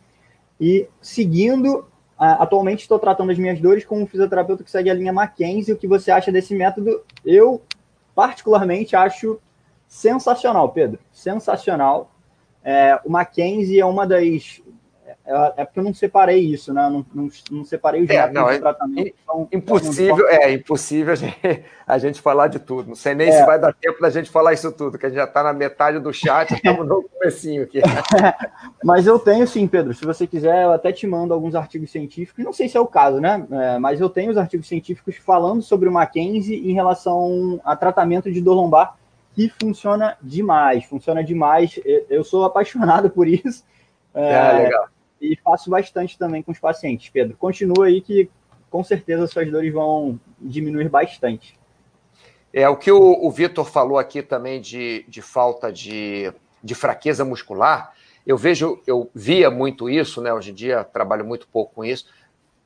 e 0.61 0.89
seguindo 1.01 1.87
atualmente 2.17 2.83
estou 2.83 2.99
tratando 2.99 3.31
as 3.31 3.39
minhas 3.39 3.61
dores 3.61 3.85
com 3.85 4.03
um 4.03 4.07
fisioterapeuta 4.07 4.63
que 4.63 4.71
segue 4.71 4.91
a 4.91 4.95
linha 4.95 5.13
Mackenzie. 5.13 5.75
O 5.75 5.77
que 5.77 5.89
você 5.89 6.11
acha 6.11 6.31
desse 6.31 6.55
método? 6.55 7.03
Eu, 7.25 7.63
particularmente, 8.15 8.97
acho 8.97 9.41
sensacional, 9.87 10.71
Pedro. 10.71 10.99
Sensacional. 11.13 12.11
É, 12.63 12.99
o 13.05 13.11
Mackenzie 13.11 13.81
é 13.81 13.85
uma 13.85 14.07
das 14.07 14.63
é, 15.27 15.53
é 15.59 15.65
porque 15.65 15.81
eu 15.81 15.85
não 15.85 15.95
separei 15.95 16.41
isso, 16.41 16.73
né? 16.73 16.83
Não, 16.89 17.05
não, 17.15 17.29
não 17.51 17.65
separei 17.65 18.03
os 18.03 18.11
é, 18.11 18.31
não, 18.31 18.47
de 18.47 18.55
é 18.55 18.59
tratamento. 18.59 19.15
Então, 19.23 19.49
impossível, 19.53 20.29
é 20.29 20.53
impossível 20.53 21.13
a 21.13 21.17
gente, 21.17 21.37
a 21.87 21.99
gente, 21.99 22.21
falar 22.21 22.49
de 22.49 22.59
tudo. 22.59 22.89
Não 22.89 22.95
sei 22.95 23.15
nem 23.15 23.29
é. 23.29 23.33
se 23.33 23.47
vai 23.47 23.59
dar 23.59 23.73
tempo 23.73 24.01
da 24.01 24.11
gente 24.11 24.31
falar 24.31 24.53
isso 24.53 24.71
tudo, 24.73 24.99
que 24.99 25.07
a 25.07 25.09
gente 25.09 25.17
já 25.17 25.25
está 25.25 25.43
na 25.43 25.53
metade 25.53 25.99
do 25.99 26.13
chat, 26.13 26.53
estamos 26.55 26.87
no 26.87 27.03
comecinho 27.03 27.63
aqui. 27.63 27.81
mas 28.85 29.07
eu 29.07 29.19
tenho 29.19 29.47
sim, 29.47 29.67
Pedro. 29.67 29.95
Se 29.95 30.05
você 30.05 30.27
quiser, 30.27 30.65
eu 30.65 30.73
até 30.73 30.93
te 30.93 31.07
mando 31.07 31.33
alguns 31.33 31.55
artigos 31.55 31.91
científicos. 31.91 32.45
Não 32.45 32.53
sei 32.53 32.69
se 32.69 32.77
é 32.77 32.81
o 32.81 32.87
caso, 32.87 33.21
né? 33.21 33.47
É, 33.51 33.79
mas 33.79 34.01
eu 34.01 34.09
tenho 34.09 34.31
os 34.31 34.37
artigos 34.37 34.67
científicos 34.67 35.17
falando 35.17 35.63
sobre 35.63 35.89
o 35.89 35.93
Mackenzie 35.93 36.71
em 36.71 36.75
relação 36.75 37.61
a 37.65 37.75
tratamento 37.75 38.31
de 38.31 38.41
dor 38.41 38.55
lombar, 38.55 38.97
que 39.35 39.49
funciona 39.49 40.17
demais, 40.23 40.85
funciona 40.85 41.23
demais. 41.23 41.81
Eu 42.09 42.23
sou 42.23 42.45
apaixonado 42.45 43.11
por 43.11 43.27
isso. 43.27 43.65
É, 44.15 44.33
é 44.33 44.53
legal 44.65 44.94
e 45.33 45.39
faço 45.43 45.71
bastante 45.71 46.19
também 46.19 46.43
com 46.43 46.53
os 46.53 46.59
pacientes. 46.59 47.09
Pedro, 47.09 47.37
continua 47.37 47.87
aí 47.87 48.01
que 48.01 48.29
com 48.71 48.83
certeza 48.83 49.27
suas 49.27 49.51
dores 49.51 49.73
vão 49.73 50.19
diminuir 50.41 50.89
bastante. 50.89 51.59
É 52.53 52.69
o 52.69 52.77
que 52.77 52.91
o, 52.91 53.25
o 53.25 53.31
Vitor 53.31 53.65
falou 53.65 53.99
aqui 53.99 54.23
também 54.23 54.61
de, 54.61 55.05
de 55.09 55.23
falta 55.23 55.73
de, 55.73 56.33
de 56.63 56.75
fraqueza 56.75 57.25
muscular. 57.25 57.93
Eu 58.27 58.37
vejo, 58.37 58.81
eu 58.87 59.11
via 59.15 59.51
muito 59.51 59.91
isso, 59.91 60.21
né? 60.21 60.33
Hoje 60.33 60.51
em 60.51 60.55
dia 60.55 60.85
trabalho 60.85 61.25
muito 61.25 61.49
pouco 61.49 61.75
com 61.75 61.85
isso, 61.85 62.07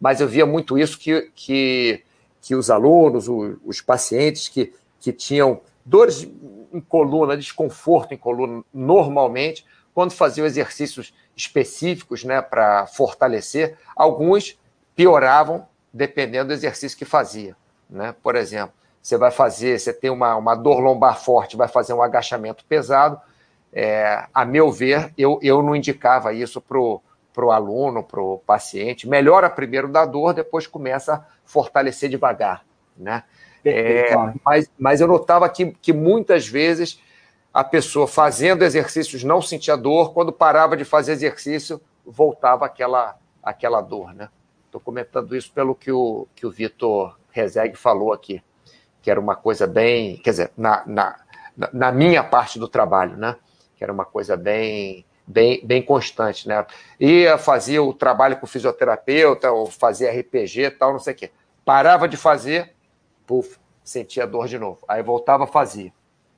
mas 0.00 0.20
eu 0.20 0.28
via 0.28 0.46
muito 0.46 0.78
isso 0.78 0.98
que, 0.98 1.30
que, 1.34 2.04
que 2.40 2.54
os 2.54 2.70
alunos, 2.70 3.28
os, 3.28 3.56
os 3.64 3.80
pacientes 3.80 4.48
que, 4.48 4.72
que 5.00 5.12
tinham 5.12 5.60
dores 5.84 6.28
em 6.72 6.80
coluna, 6.80 7.36
desconforto 7.36 8.12
em 8.12 8.18
coluna 8.18 8.62
normalmente, 8.72 9.64
quando 9.98 10.12
faziam 10.12 10.46
exercícios 10.46 11.12
específicos 11.34 12.22
né, 12.22 12.40
para 12.40 12.86
fortalecer, 12.86 13.76
alguns 13.96 14.56
pioravam 14.94 15.66
dependendo 15.92 16.46
do 16.46 16.52
exercício 16.52 16.96
que 16.96 17.04
fazia. 17.04 17.56
Né? 17.90 18.14
Por 18.22 18.36
exemplo, 18.36 18.72
você 19.02 19.16
vai 19.16 19.32
fazer, 19.32 19.76
você 19.76 19.92
tem 19.92 20.08
uma, 20.08 20.36
uma 20.36 20.54
dor 20.54 20.78
lombar 20.78 21.18
forte, 21.18 21.56
vai 21.56 21.66
fazer 21.66 21.94
um 21.94 22.00
agachamento 22.00 22.64
pesado. 22.64 23.20
É, 23.72 24.24
a 24.32 24.44
meu 24.44 24.70
ver, 24.70 25.12
eu, 25.18 25.40
eu 25.42 25.64
não 25.64 25.74
indicava 25.74 26.32
isso 26.32 26.60
para 26.60 26.78
o 26.78 27.50
aluno, 27.50 28.04
para 28.04 28.22
o 28.22 28.38
paciente. 28.38 29.08
Melhora 29.08 29.50
primeiro 29.50 29.88
da 29.88 30.06
dor, 30.06 30.32
depois 30.32 30.64
começa 30.68 31.14
a 31.14 31.24
fortalecer 31.44 32.08
devagar. 32.08 32.64
Né? 32.96 33.24
É, 33.64 34.14
mas, 34.44 34.70
mas 34.78 35.00
eu 35.00 35.08
notava 35.08 35.48
que, 35.48 35.72
que 35.82 35.92
muitas 35.92 36.46
vezes 36.46 37.02
a 37.52 37.64
pessoa 37.64 38.06
fazendo 38.06 38.62
exercícios 38.62 39.24
não 39.24 39.40
sentia 39.40 39.76
dor, 39.76 40.12
quando 40.12 40.32
parava 40.32 40.76
de 40.76 40.84
fazer 40.84 41.12
exercício, 41.12 41.80
voltava 42.04 42.66
aquela, 42.66 43.16
aquela 43.42 43.80
dor, 43.80 44.14
né? 44.14 44.28
Estou 44.66 44.80
comentando 44.80 45.34
isso 45.34 45.50
pelo 45.52 45.74
que 45.74 45.90
o, 45.90 46.26
que 46.34 46.46
o 46.46 46.50
Vitor 46.50 47.18
Rezegue 47.30 47.76
falou 47.76 48.12
aqui, 48.12 48.42
que 49.00 49.10
era 49.10 49.18
uma 49.18 49.34
coisa 49.34 49.66
bem, 49.66 50.18
quer 50.18 50.30
dizer, 50.30 50.52
na, 50.56 50.82
na, 50.86 51.16
na 51.72 51.90
minha 51.90 52.22
parte 52.22 52.58
do 52.58 52.68
trabalho, 52.68 53.16
né? 53.16 53.36
Que 53.76 53.82
era 53.82 53.92
uma 53.92 54.04
coisa 54.04 54.36
bem, 54.36 55.06
bem, 55.26 55.64
bem 55.64 55.82
constante, 55.82 56.46
né? 56.46 56.66
Ia, 57.00 57.38
fazia 57.38 57.82
o 57.82 57.94
trabalho 57.94 58.36
com 58.36 58.44
o 58.44 58.48
fisioterapeuta, 58.48 59.50
ou 59.50 59.66
fazia 59.66 60.10
RPG 60.10 60.72
tal, 60.72 60.92
não 60.92 61.00
sei 61.00 61.14
o 61.14 61.16
quê. 61.16 61.30
Parava 61.64 62.06
de 62.06 62.16
fazer, 62.16 62.74
puf, 63.26 63.58
sentia 63.82 64.26
dor 64.26 64.48
de 64.48 64.58
novo. 64.58 64.80
Aí 64.86 65.02
voltava, 65.02 65.46
fazia. 65.46 65.86
E 65.86 65.92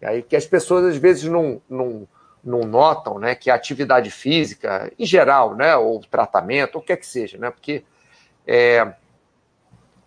aí 0.06 0.22
que 0.22 0.36
as 0.36 0.46
pessoas 0.46 0.84
às 0.84 0.96
vezes 0.96 1.24
não, 1.24 1.60
não, 1.68 2.08
não 2.42 2.60
notam, 2.60 3.18
né, 3.18 3.34
que 3.34 3.50
a 3.50 3.54
atividade 3.54 4.10
física, 4.10 4.92
em 4.98 5.04
geral, 5.04 5.54
né, 5.54 5.76
ou 5.76 6.00
tratamento, 6.00 6.76
ou 6.76 6.80
o 6.80 6.84
que 6.84 6.92
é 6.92 6.96
que 6.96 7.06
seja, 7.06 7.38
né, 7.38 7.50
porque 7.50 7.84
é, 8.46 8.94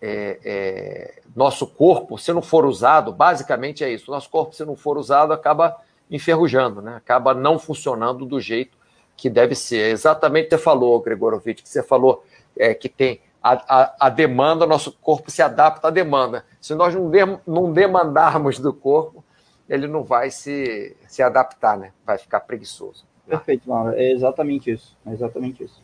é, 0.00 0.38
é, 0.44 1.14
nosso 1.34 1.66
corpo, 1.66 2.18
se 2.18 2.32
não 2.32 2.42
for 2.42 2.66
usado, 2.66 3.12
basicamente 3.12 3.84
é 3.84 3.90
isso, 3.90 4.10
nosso 4.10 4.28
corpo, 4.28 4.54
se 4.54 4.64
não 4.64 4.76
for 4.76 4.98
usado, 4.98 5.32
acaba 5.32 5.76
enferrujando, 6.10 6.82
né, 6.82 6.96
acaba 6.96 7.32
não 7.32 7.58
funcionando 7.58 8.26
do 8.26 8.40
jeito 8.40 8.76
que 9.16 9.30
deve 9.30 9.54
ser. 9.54 9.90
Exatamente 9.90 10.50
você 10.50 10.58
falou, 10.58 11.00
Gregorovitch, 11.00 11.62
que 11.62 11.68
você 11.68 11.82
falou 11.82 12.24
é, 12.56 12.74
que 12.74 12.88
tem 12.88 13.20
a, 13.42 13.52
a, 13.52 13.94
a, 14.06 14.08
demanda, 14.08 14.66
nosso 14.66 14.92
corpo 14.92 15.30
se 15.30 15.42
adapta 15.42 15.88
à 15.88 15.90
demanda. 15.90 16.44
Se 16.60 16.74
nós 16.74 16.94
não, 16.94 17.10
de, 17.10 17.20
não 17.46 17.72
demandarmos 17.72 18.58
do 18.58 18.72
corpo, 18.72 19.23
ele 19.68 19.86
não 19.86 20.02
vai 20.02 20.30
se, 20.30 20.96
se 21.08 21.22
adaptar, 21.22 21.76
né? 21.76 21.92
Vai 22.04 22.18
ficar 22.18 22.40
preguiçoso. 22.40 23.06
Perfeito, 23.26 23.68
Mauro. 23.68 23.94
É 23.94 24.10
exatamente 24.10 24.70
isso. 24.70 24.96
É 25.06 25.12
exatamente 25.12 25.64
isso. 25.64 25.82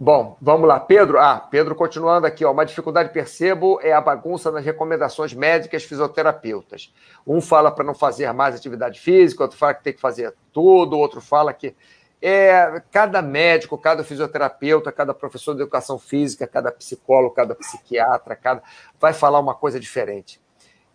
Bom, 0.00 0.36
vamos 0.40 0.68
lá. 0.68 0.78
Pedro, 0.78 1.18
ah, 1.18 1.40
Pedro 1.40 1.74
continuando 1.74 2.24
aqui, 2.24 2.44
ó. 2.44 2.52
Uma 2.52 2.64
dificuldade 2.64 3.12
percebo 3.12 3.80
é 3.82 3.92
a 3.92 4.00
bagunça 4.00 4.48
nas 4.52 4.64
recomendações 4.64 5.34
médicas 5.34 5.82
fisioterapeutas. 5.82 6.94
Um 7.26 7.40
fala 7.40 7.70
para 7.72 7.84
não 7.84 7.94
fazer 7.94 8.32
mais 8.32 8.54
atividade 8.54 9.00
física, 9.00 9.42
outro 9.42 9.58
fala 9.58 9.74
que 9.74 9.82
tem 9.82 9.92
que 9.92 10.00
fazer 10.00 10.32
tudo, 10.52 10.96
outro 10.96 11.20
fala 11.20 11.52
que 11.52 11.74
é 12.22 12.80
cada 12.92 13.20
médico, 13.20 13.76
cada 13.76 14.04
fisioterapeuta, 14.04 14.92
cada 14.92 15.12
professor 15.12 15.54
de 15.54 15.62
educação 15.62 15.98
física, 15.98 16.46
cada 16.46 16.70
psicólogo, 16.70 17.34
cada 17.34 17.56
psiquiatra, 17.56 18.36
cada 18.36 18.62
vai 19.00 19.12
falar 19.12 19.40
uma 19.40 19.54
coisa 19.54 19.80
diferente. 19.80 20.40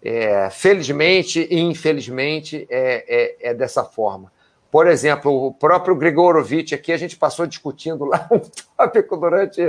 É, 0.06 0.50
felizmente 0.50 1.48
e 1.50 1.62
infelizmente 1.62 2.68
é, 2.70 3.06
é, 3.08 3.52
é, 3.52 3.54
dessa 3.54 3.86
forma. 3.86 4.30
Por 4.70 4.86
exemplo, 4.86 5.48
o 5.48 5.54
próprio 5.54 5.96
Grigorovitch 5.96 6.74
aqui, 6.74 6.92
a 6.92 6.98
gente 6.98 7.16
passou 7.16 7.46
discutindo 7.46 8.04
lá 8.06 8.28
um 8.30 8.42
tópico 8.76 9.16
durante, 9.16 9.62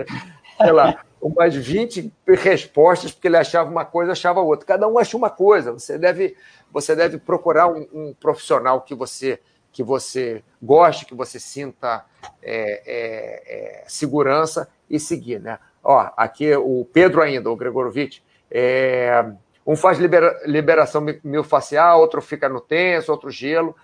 sei 0.59 0.73
lá, 0.73 1.05
umas 1.23 1.55
20 1.55 2.13
respostas, 2.27 3.13
porque 3.13 3.29
ele 3.29 3.37
achava 3.37 3.71
uma 3.71 3.85
coisa, 3.85 4.13
achava 4.13 4.41
outra. 4.41 4.67
Cada 4.67 4.89
um 4.89 4.99
acha 4.99 5.17
uma 5.17 5.31
coisa. 5.31 5.73
Você 5.73 5.97
deve, 5.97 6.37
você 6.73 6.97
deve 6.97 7.19
procurar 7.19 7.69
um, 7.69 7.87
um 7.93 8.15
profissional 8.19 8.81
que 8.81 8.95
você 8.95 9.39
que 9.75 9.83
você 9.83 10.45
goste, 10.63 11.05
que 11.05 11.17
você 11.17 11.41
sinta 11.41 12.05
é, 12.41 12.83
é, 12.87 13.83
é, 13.83 13.85
segurança 13.89 14.69
e 14.89 15.01
seguir, 15.01 15.41
né? 15.41 15.59
Ó, 15.83 16.11
aqui 16.17 16.55
o 16.55 16.87
Pedro 16.93 17.21
ainda, 17.21 17.51
o 17.51 17.57
Gregorovitch, 17.57 18.21
é, 18.49 19.33
um 19.67 19.77
faz 19.77 19.99
libera, 19.99 20.41
liberação 20.47 21.05
miofascial, 21.23 22.01
outro 22.01 22.21
fica 22.21 22.49
no 22.49 22.61
tenso, 22.61 23.11
outro 23.11 23.31
gelo. 23.31 23.75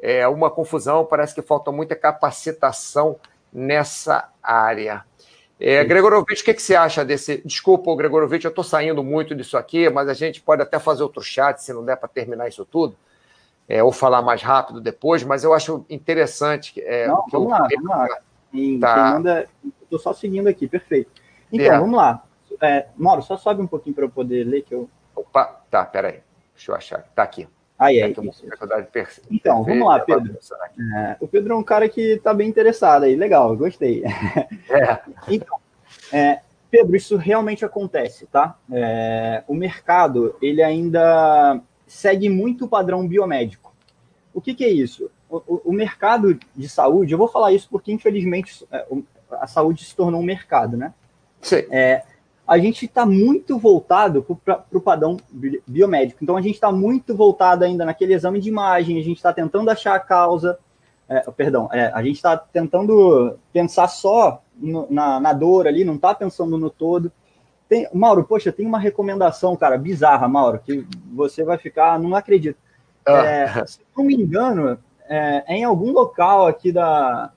É 0.00 0.26
uma 0.28 0.50
confusão, 0.50 1.04
parece 1.04 1.34
que 1.34 1.42
falta 1.42 1.72
muita 1.72 1.96
capacitação 1.96 3.16
nessa 3.52 4.30
área. 4.42 5.04
É, 5.60 5.82
Gregorovitch, 5.82 6.40
o 6.40 6.44
que, 6.44 6.54
que 6.54 6.62
você 6.62 6.76
acha 6.76 7.04
desse. 7.04 7.42
Desculpa, 7.44 7.94
Gregorovitch, 7.96 8.44
eu 8.44 8.50
estou 8.50 8.62
saindo 8.62 9.02
muito 9.02 9.34
disso 9.34 9.56
aqui, 9.56 9.90
mas 9.90 10.08
a 10.08 10.14
gente 10.14 10.40
pode 10.40 10.62
até 10.62 10.78
fazer 10.78 11.02
outro 11.02 11.20
chat 11.20 11.58
se 11.58 11.72
não 11.72 11.84
der 11.84 11.96
para 11.96 12.08
terminar 12.08 12.46
isso 12.46 12.64
tudo, 12.64 12.96
é, 13.68 13.82
ou 13.82 13.90
falar 13.90 14.22
mais 14.22 14.40
rápido 14.40 14.80
depois, 14.80 15.24
mas 15.24 15.42
eu 15.42 15.52
acho 15.52 15.84
interessante. 15.90 16.80
É, 16.80 17.08
não, 17.08 17.24
vamos 17.30 17.32
eu... 17.32 17.58
lá, 17.58 17.68
vamos 17.68 17.90
lá. 17.90 18.18
Quem, 18.52 18.78
tá. 18.78 19.12
manda. 19.12 19.48
Estou 19.82 19.98
só 19.98 20.12
seguindo 20.12 20.46
aqui, 20.46 20.68
perfeito. 20.68 21.10
Então, 21.52 21.74
é. 21.74 21.78
vamos 21.78 21.96
lá. 21.96 22.22
É, 22.60 22.86
Mauro, 22.96 23.22
só 23.22 23.36
sobe 23.36 23.60
um 23.60 23.66
pouquinho 23.66 23.94
para 23.94 24.04
eu 24.04 24.10
poder 24.10 24.44
ler 24.44 24.62
que 24.62 24.74
eu. 24.74 24.88
Opa, 25.18 25.60
tá, 25.70 25.84
peraí. 25.84 26.20
Deixa 26.54 26.70
eu 26.70 26.74
achar. 26.74 27.02
Tá 27.14 27.22
aqui. 27.22 27.48
Aí, 27.78 28.02
aí. 28.02 28.10
Então, 29.30 29.62
vamos 29.62 29.86
lá, 29.86 30.00
Pedro. 30.00 30.36
É, 30.96 31.16
o 31.20 31.28
Pedro 31.28 31.54
é 31.54 31.56
um 31.56 31.62
cara 31.62 31.88
que 31.88 32.14
está 32.14 32.34
bem 32.34 32.48
interessado 32.48 33.04
aí. 33.04 33.14
Legal, 33.14 33.56
gostei. 33.56 34.02
É. 34.70 35.00
então, 35.28 35.58
é, 36.12 36.40
Pedro, 36.70 36.94
isso 36.94 37.16
realmente 37.16 37.64
acontece, 37.64 38.26
tá? 38.26 38.56
É, 38.70 39.42
o 39.48 39.54
mercado, 39.54 40.36
ele 40.42 40.62
ainda 40.62 41.60
segue 41.86 42.28
muito 42.28 42.66
o 42.66 42.68
padrão 42.68 43.06
biomédico. 43.06 43.74
O 44.34 44.40
que, 44.40 44.54
que 44.54 44.64
é 44.64 44.68
isso? 44.68 45.10
O, 45.30 45.70
o, 45.70 45.72
mercado 45.72 46.38
de 46.54 46.68
saúde, 46.68 47.12
eu 47.12 47.18
vou 47.18 47.28
falar 47.28 47.52
isso 47.52 47.68
porque, 47.70 47.90
infelizmente, 47.92 48.66
é, 48.70 48.86
a 49.32 49.46
saúde 49.46 49.84
se 49.84 49.96
tornou 49.96 50.20
um 50.20 50.24
mercado, 50.24 50.76
né? 50.76 50.92
Sim. 51.40 51.64
A 52.48 52.58
gente 52.58 52.86
está 52.86 53.04
muito 53.04 53.58
voltado 53.58 54.24
para 54.42 54.64
o 54.72 54.80
padrão 54.80 55.18
biomédico. 55.66 56.20
Então, 56.22 56.34
a 56.34 56.40
gente 56.40 56.54
está 56.54 56.72
muito 56.72 57.14
voltado 57.14 57.62
ainda 57.62 57.84
naquele 57.84 58.14
exame 58.14 58.40
de 58.40 58.48
imagem, 58.48 58.98
a 58.98 59.04
gente 59.04 59.18
está 59.18 59.34
tentando 59.34 59.70
achar 59.70 59.94
a 59.94 60.00
causa, 60.00 60.58
é, 61.06 61.20
perdão, 61.30 61.68
é, 61.72 61.90
a 61.94 62.02
gente 62.02 62.16
está 62.16 62.36
tentando 62.36 63.38
pensar 63.52 63.86
só 63.88 64.42
no, 64.56 64.86
na, 64.90 65.20
na, 65.20 65.32
dor 65.34 65.66
ali, 65.66 65.84
não 65.84 65.96
está 65.96 66.14
pensando 66.14 66.56
no 66.56 66.70
todo. 66.70 67.12
Tem, 67.68 67.86
Mauro, 67.92 68.24
poxa, 68.24 68.50
tem 68.50 68.66
uma 68.66 68.78
recomendação, 68.78 69.54
cara, 69.54 69.76
bizarra, 69.76 70.26
Mauro, 70.26 70.58
que 70.58 70.86
você 71.12 71.44
vai 71.44 71.58
ficar, 71.58 71.98
não 71.98 72.14
acredito. 72.14 72.58
Ah. 73.06 73.24
É, 73.26 73.66
se 73.66 73.80
não 73.96 74.04
me 74.04 74.14
engano, 74.14 74.78
é, 75.06 75.44
é 75.46 75.56
em 75.56 75.64
algum 75.64 75.92
local 75.92 76.46
aqui 76.46 76.72
da 76.72 77.30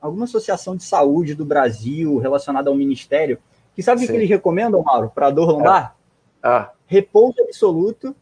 alguma 0.00 0.24
associação 0.24 0.74
de 0.74 0.82
saúde 0.82 1.34
do 1.34 1.44
Brasil 1.44 2.18
relacionada 2.18 2.70
ao 2.70 2.76
ministério, 2.76 3.38
que 3.80 3.84
sabe 3.84 4.04
o 4.04 4.06
que 4.06 4.12
eles 4.12 4.28
recomendam, 4.28 4.82
Mauro, 4.82 5.10
para 5.14 5.30
dor 5.30 5.52
lombar? 5.52 5.96
É. 6.44 6.48
Ah. 6.48 6.70
Repouso 6.86 7.40
absoluto 7.40 8.14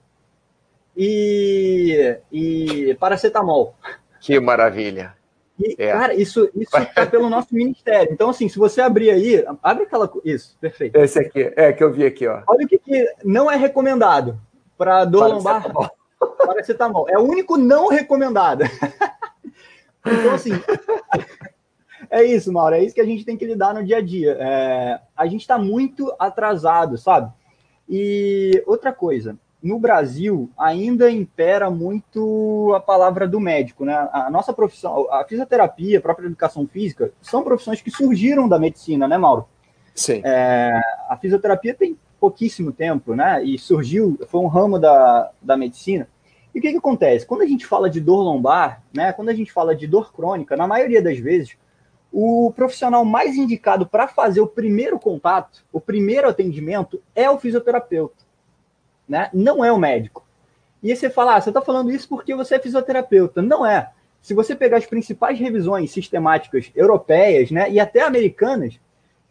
e, 0.96 2.16
e 2.30 2.96
paracetamol. 3.00 3.74
Que 4.20 4.38
maravilha. 4.38 5.16
E, 5.58 5.74
é. 5.76 5.90
Cara, 5.90 6.14
isso 6.14 6.48
está 6.54 7.04
pelo 7.06 7.28
nosso 7.28 7.52
ministério. 7.52 8.12
Então, 8.12 8.30
assim, 8.30 8.48
se 8.48 8.56
você 8.56 8.80
abrir 8.80 9.10
aí, 9.10 9.44
abre 9.60 9.82
aquela. 9.82 10.08
Isso, 10.24 10.56
perfeito. 10.60 10.96
Esse 10.96 11.18
aqui, 11.18 11.52
é 11.56 11.72
que 11.72 11.82
eu 11.82 11.92
vi 11.92 12.06
aqui, 12.06 12.28
ó. 12.28 12.40
Olha 12.46 12.64
o 12.64 12.68
que, 12.68 12.78
que 12.78 13.04
não 13.24 13.50
é 13.50 13.56
recomendado 13.56 14.38
para 14.76 15.04
dor 15.04 15.26
lombar. 15.26 15.64
Paracetamol. 16.46 17.08
É 17.08 17.18
o 17.18 17.22
único 17.22 17.56
não 17.56 17.88
recomendado. 17.88 18.62
então, 20.06 20.34
assim, 20.34 20.52
é 22.10 22.22
isso, 22.22 22.52
Mauro. 22.52 22.74
É 22.74 22.82
isso 22.82 22.94
que 22.94 23.00
a 23.00 23.06
gente 23.06 23.24
tem 23.24 23.36
que 23.36 23.44
lidar 23.44 23.74
no 23.74 23.84
dia 23.84 23.98
a 23.98 24.00
dia. 24.00 24.36
É, 24.38 25.00
a 25.16 25.26
gente 25.26 25.42
está 25.42 25.58
muito 25.58 26.12
atrasado, 26.18 26.96
sabe? 26.96 27.32
E 27.88 28.62
outra 28.66 28.92
coisa, 28.92 29.36
no 29.62 29.78
Brasil 29.78 30.50
ainda 30.58 31.10
impera 31.10 31.70
muito 31.70 32.72
a 32.76 32.80
palavra 32.80 33.26
do 33.26 33.40
médico, 33.40 33.84
né? 33.84 34.08
A 34.12 34.30
nossa 34.30 34.52
profissão, 34.52 35.06
a 35.10 35.24
fisioterapia, 35.24 35.98
a 35.98 36.02
própria 36.02 36.26
educação 36.26 36.66
física, 36.66 37.10
são 37.20 37.42
profissões 37.42 37.80
que 37.80 37.90
surgiram 37.90 38.48
da 38.48 38.58
medicina, 38.58 39.08
né, 39.08 39.18
Mauro? 39.18 39.46
Sim. 39.94 40.20
É, 40.24 40.80
a 41.08 41.16
fisioterapia 41.16 41.74
tem 41.74 41.98
pouquíssimo 42.20 42.72
tempo, 42.72 43.14
né? 43.14 43.42
E 43.44 43.58
surgiu, 43.58 44.18
foi 44.28 44.40
um 44.40 44.46
ramo 44.46 44.78
da, 44.78 45.30
da 45.42 45.56
medicina. 45.56 46.08
E 46.54 46.58
o 46.58 46.62
que, 46.62 46.70
que 46.70 46.78
acontece? 46.78 47.26
Quando 47.26 47.42
a 47.42 47.46
gente 47.46 47.66
fala 47.66 47.90
de 47.90 48.00
dor 48.00 48.22
lombar, 48.22 48.82
né? 48.94 49.12
Quando 49.12 49.28
a 49.28 49.34
gente 49.34 49.52
fala 49.52 49.74
de 49.74 49.86
dor 49.86 50.12
crônica, 50.12 50.56
na 50.56 50.66
maioria 50.66 51.02
das 51.02 51.18
vezes, 51.18 51.56
o 52.12 52.52
profissional 52.54 53.04
mais 53.04 53.36
indicado 53.36 53.86
para 53.86 54.08
fazer 54.08 54.40
o 54.40 54.46
primeiro 54.46 54.98
contato, 54.98 55.64
o 55.72 55.80
primeiro 55.80 56.28
atendimento, 56.28 57.02
é 57.14 57.30
o 57.30 57.38
fisioterapeuta, 57.38 58.24
né? 59.08 59.30
Não 59.32 59.64
é 59.64 59.70
o 59.70 59.78
médico. 59.78 60.26
E 60.82 60.90
aí 60.90 60.96
você 60.96 61.10
fala, 61.10 61.36
ah, 61.36 61.40
você 61.40 61.50
está 61.50 61.60
falando 61.60 61.90
isso 61.90 62.08
porque 62.08 62.34
você 62.34 62.54
é 62.54 62.58
fisioterapeuta. 62.58 63.42
Não 63.42 63.66
é. 63.66 63.90
Se 64.22 64.34
você 64.34 64.54
pegar 64.54 64.78
as 64.78 64.86
principais 64.86 65.38
revisões 65.38 65.90
sistemáticas 65.90 66.70
europeias, 66.74 67.50
né, 67.50 67.70
e 67.70 67.80
até 67.80 68.02
americanas, 68.02 68.78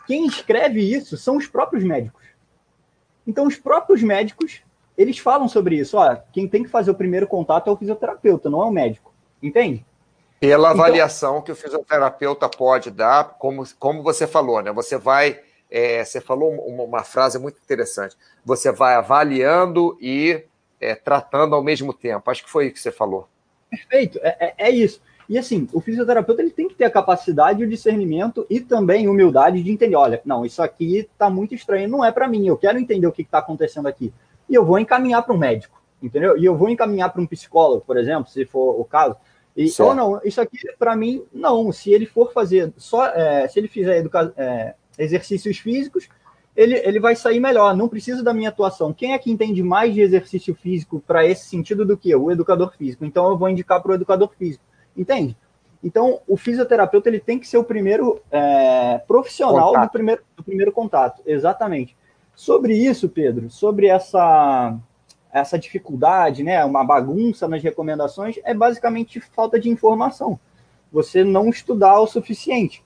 quem 0.06 0.26
escreve 0.26 0.82
isso 0.82 1.18
são 1.18 1.38
os 1.38 1.48
próprios 1.48 1.84
médicos. 1.84 2.26
Então, 3.26 3.46
os 3.46 3.58
próprios 3.58 4.02
médicos, 4.02 4.62
eles 4.98 5.20
falam 5.20 5.48
sobre 5.50 5.76
isso. 5.76 5.98
Ó, 5.98 6.16
quem 6.32 6.48
tem 6.48 6.64
que 6.64 6.70
fazer 6.70 6.92
o 6.92 6.96
primeiro 6.96 7.28
contato 7.28 7.70
é 7.70 7.74
o 7.74 7.78
fisioterapeuta, 7.78 8.50
não 8.50 8.62
é 8.62 8.66
o 8.66 8.72
médico. 8.72 9.14
Entende? 9.44 9.86
Pela 10.40 10.72
então, 10.72 10.84
avaliação 10.84 11.42
que 11.42 11.52
o 11.52 11.56
fisioterapeuta 11.56 12.48
pode 12.48 12.92
dar, 12.92 13.36
como, 13.40 13.64
como 13.80 14.04
você 14.04 14.28
falou, 14.28 14.62
né? 14.62 14.72
Você 14.72 14.98
vai. 14.98 15.40
É, 15.70 16.04
você 16.04 16.22
falou 16.22 16.52
uma, 16.52 16.84
uma, 16.84 17.04
frase 17.04 17.38
muito 17.38 17.60
interessante. 17.64 18.16
Você 18.46 18.72
vai 18.72 18.96
avaliando 18.96 19.98
e 20.00 20.44
é, 20.80 20.96
tratando 20.96 21.56
ao 21.56 21.64
mesmo 21.64 21.92
tempo. 21.92 22.30
Acho 22.30 22.44
que 22.44 22.50
foi 22.50 22.68
isso 22.68 22.76
que 22.76 22.80
você 22.80 22.92
falou. 22.92 23.28
Perfeito, 23.70 24.20
é, 24.22 24.38
é, 24.40 24.54
é 24.70 24.70
isso. 24.70 25.02
E 25.30 25.38
assim, 25.38 25.68
o 25.74 25.82
fisioterapeuta 25.82 26.42
ele 26.42 26.52
tem 26.52 26.70
que 26.70 26.76
ter 26.76 26.86
a 26.86 26.90
capacidade, 26.90 27.64
o 27.64 27.68
discernimento 27.68 28.46
e 28.50 28.62
também 28.62 29.10
humildade 29.10 29.62
de 29.62 29.72
entender, 29.72 29.96
olha, 29.96 30.22
não, 30.24 30.46
isso 30.46 30.64
aqui 30.64 31.00
está 31.00 31.30
muito 31.30 31.54
estranho, 31.54 31.90
não 31.90 32.04
é 32.04 32.12
para 32.12 32.30
mim, 32.30 32.48
eu 32.48 32.56
quero 32.56 32.80
entender 32.80 33.08
o 33.08 33.12
que 33.12 33.24
está 33.24 33.40
acontecendo 33.40 33.88
aqui. 33.88 34.14
E 34.50 34.56
eu 34.56 34.64
vou 34.64 34.80
encaminhar 34.80 35.24
para 35.24 35.34
um 35.34 35.38
médico, 35.38 35.82
entendeu? 36.02 36.38
E 36.38 36.46
eu 36.46 36.56
vou 36.56 36.70
encaminhar 36.70 37.12
para 37.12 37.22
um 37.22 37.28
psicólogo, 37.28 37.84
por 37.86 37.98
exemplo, 37.98 38.32
se 38.32 38.46
for 38.46 38.80
o 38.80 38.86
caso. 38.86 39.18
E, 39.58 39.74
ou 39.82 39.96
não, 39.96 40.22
isso 40.24 40.40
aqui 40.40 40.60
para 40.78 40.96
mim, 40.96 41.24
não. 41.34 41.72
Se 41.72 41.92
ele 41.92 42.06
for 42.06 42.32
fazer 42.32 42.72
só, 42.78 43.08
é, 43.08 43.48
se 43.48 43.60
ele 43.60 43.68
fizer 43.68 43.98
educa 43.98 44.32
é, 44.38 44.76
exercícios 45.00 45.58
físicos, 45.58 46.08
ele, 46.56 46.76
ele 46.76 47.00
vai 47.00 47.16
sair 47.16 47.40
melhor. 47.40 47.76
Não 47.76 47.90
precisa 47.90 48.22
da 48.22 48.36
minha 48.36 48.50
atuação. 48.50 48.94
Quem 48.94 49.14
é 49.14 49.18
que 49.18 49.32
entende 49.32 49.64
mais 49.64 49.96
de 49.96 50.02
exercício 50.02 50.54
físico 50.54 51.04
para 51.08 51.26
esse 51.26 51.48
sentido 51.48 51.84
do 51.84 51.98
que 51.98 52.12
eu? 52.12 52.26
O 52.26 52.32
educador 52.32 52.72
físico. 52.78 53.04
Então 53.04 53.28
eu 53.28 53.36
vou 53.36 53.50
indicar 53.50 53.82
para 53.82 53.94
o 53.94 53.96
educador 53.96 54.30
físico. 54.38 54.64
Entende? 54.96 55.36
Então, 55.84 56.22
o 56.28 56.36
fisioterapeuta 56.36 57.10
ele 57.10 57.20
tem 57.20 57.40
que 57.40 57.48
ser 57.48 57.58
o 57.58 57.64
primeiro 57.64 58.20
é, 58.32 59.00
profissional 59.08 59.80
do 59.80 59.90
primeiro, 59.90 60.22
do 60.36 60.44
primeiro 60.44 60.72
contato. 60.72 61.22
Exatamente. 61.26 61.96
Sobre 62.36 62.76
isso, 62.76 63.10
Pedro, 63.10 63.50
sobre 63.50 63.88
essa 63.88 64.78
essa 65.32 65.58
dificuldade, 65.58 66.44
né, 66.44 66.64
uma 66.64 66.84
bagunça 66.84 67.48
nas 67.48 67.62
recomendações, 67.62 68.40
é 68.44 68.54
basicamente 68.54 69.20
falta 69.20 69.60
de 69.60 69.70
informação. 69.70 70.40
Você 70.92 71.24
não 71.24 71.50
estudar 71.50 72.00
o 72.00 72.08
suficiente. 72.08 72.84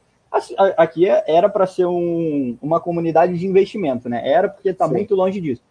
Aqui 0.78 1.08
é, 1.08 1.24
era 1.28 1.50
para 1.50 1.68
ser 1.68 1.86
um, 1.86 2.58
uma 2.62 2.80
comunidade 2.80 3.38
de 3.38 3.46
investimento, 3.46 4.08
né? 4.08 4.28
Era 4.28 4.48
porque 4.48 4.70
está 4.70 4.88
muito 4.88 5.14
longe 5.14 5.42
disso. 5.42 5.62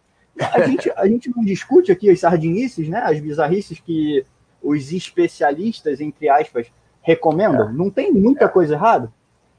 A 0.53 0.61
gente, 0.61 0.91
a 0.95 1.07
gente 1.07 1.31
não 1.35 1.43
discute 1.43 1.91
aqui 1.91 2.09
as 2.09 2.19
sardinices, 2.19 2.87
né? 2.87 2.99
As 2.99 3.19
bizarrices 3.19 3.79
que 3.79 4.23
os 4.61 4.91
especialistas, 4.93 5.99
entre 5.99 6.29
aspas, 6.29 6.67
recomendam. 7.01 7.69
É. 7.69 7.73
Não 7.73 7.89
tem 7.89 8.11
muita 8.11 8.45
é. 8.45 8.47
coisa 8.47 8.75
errada. 8.75 9.11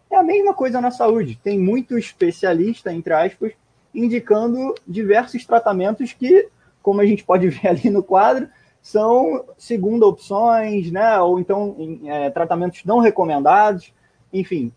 É 0.08 0.16
a 0.16 0.22
mesma 0.22 0.54
coisa 0.54 0.80
na 0.80 0.90
saúde. 0.90 1.38
Tem 1.42 1.58
muito 1.58 1.98
especialista, 1.98 2.92
entre 2.92 3.12
aspas, 3.12 3.52
indicando 3.92 4.74
diversos 4.86 5.44
tratamentos 5.44 6.12
que 6.12 6.48
como 6.82 7.00
a 7.00 7.06
gente 7.06 7.24
pode 7.24 7.48
ver 7.50 7.68
ali 7.68 7.90
no 7.90 8.02
quadro, 8.02 8.48
são 8.82 9.44
segunda 9.56 10.06
opções, 10.06 10.90
né? 10.90 11.18
Ou 11.20 11.38
então 11.38 11.76
é, 12.04 12.30
tratamentos 12.30 12.84
não 12.84 12.98
recomendados, 12.98 13.92
enfim. 14.32 14.72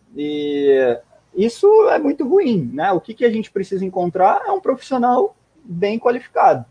isso 1.36 1.68
é 1.89 1.97
muito 1.97 2.28
ruim, 2.28 2.70
né? 2.74 2.91
O 2.91 3.01
que, 3.01 3.14
que 3.14 3.26
a 3.26 3.32
gente 3.32 3.51
precisa 3.51 3.84
encontrar 3.84 4.43
é 4.45 4.51
um 4.51 4.62
profissional 4.62 5.36
bem 5.64 5.99
qualificado, 5.99 6.66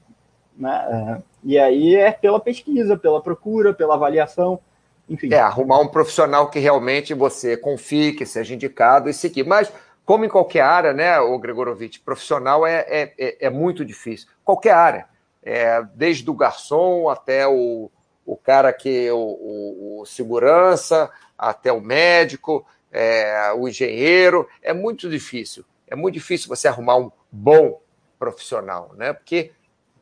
né? 0.57 1.19
É, 1.21 1.23
e 1.43 1.59
aí 1.59 1.95
é 1.97 2.13
pela 2.13 2.41
pesquisa, 2.41 2.97
pela 2.97 3.21
procura, 3.21 3.75
pela 3.75 3.95
avaliação, 3.95 4.61
enfim. 5.09 5.33
É, 5.33 5.41
arrumar 5.41 5.81
um 5.81 5.89
profissional 5.89 6.49
que 6.49 6.59
realmente 6.59 7.13
você 7.13 7.57
confie, 7.57 8.13
que 8.13 8.25
seja 8.25 8.55
indicado 8.55 9.11
e 9.11 9.15
seguir. 9.15 9.45
Mas, 9.45 9.71
como 10.07 10.25
em 10.25 10.29
qualquer 10.29 10.63
área, 10.63 10.93
né, 10.93 11.19
o 11.19 11.39
Gregorovitch, 11.39 11.99
profissional 12.03 12.67
é, 12.67 12.87
é, 12.89 13.13
é, 13.19 13.47
é 13.47 13.51
muito 13.51 13.85
difícil. 13.85 14.29
Qualquer 14.43 14.73
área 14.73 15.14
é, 15.45 15.83
desde 15.95 16.29
o 16.31 16.35
garçom 16.35 17.09
até 17.09 17.47
o, 17.47 17.91
o 18.25 18.37
cara 18.37 18.73
que 18.73 19.11
o, 19.11 19.19
o, 19.19 20.01
o 20.01 20.07
segurança, 20.07 21.11
até 21.37 21.71
o 21.71 21.81
médico, 21.81 22.67
é, 22.91 23.53
o 23.53 23.69
engenheiro. 23.69 24.49
É 24.63 24.73
muito 24.73 25.09
difícil. 25.09 25.65
É 25.87 25.95
muito 25.95 26.15
difícil 26.15 26.49
você 26.49 26.67
arrumar 26.67 26.97
um 26.97 27.13
bom 27.31 27.81
profissional, 28.19 28.93
né? 28.97 29.13
Porque 29.13 29.53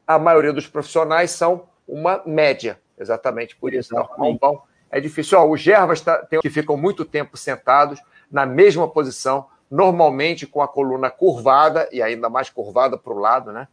a 0.06 0.18
maioria 0.18 0.52
dos 0.52 0.68
profissionais 0.68 1.32
são 1.32 1.68
uma 1.88 2.22
média, 2.24 2.80
exatamente 2.96 3.56
por 3.56 3.74
isso. 3.74 3.96
Arrumar 3.96 4.28
um 4.28 4.36
bom 4.36 4.62
é 4.90 5.00
difícil. 5.00 5.38
Ó, 5.38 5.50
os 5.50 5.60
Gervas 5.60 6.00
tá, 6.00 6.18
tem, 6.18 6.40
que 6.40 6.50
ficam 6.50 6.76
muito 6.76 7.04
tempo 7.04 7.36
sentados 7.36 8.00
na 8.30 8.46
mesma 8.46 8.88
posição 8.88 9.46
normalmente 9.70 10.46
com 10.46 10.60
a 10.60 10.68
coluna 10.68 11.10
curvada, 11.10 11.88
e 11.90 12.02
ainda 12.02 12.28
mais 12.28 12.50
curvada 12.50 12.98
para 12.98 13.12
o 13.12 13.18
lado, 13.18 13.52
né? 13.52 13.66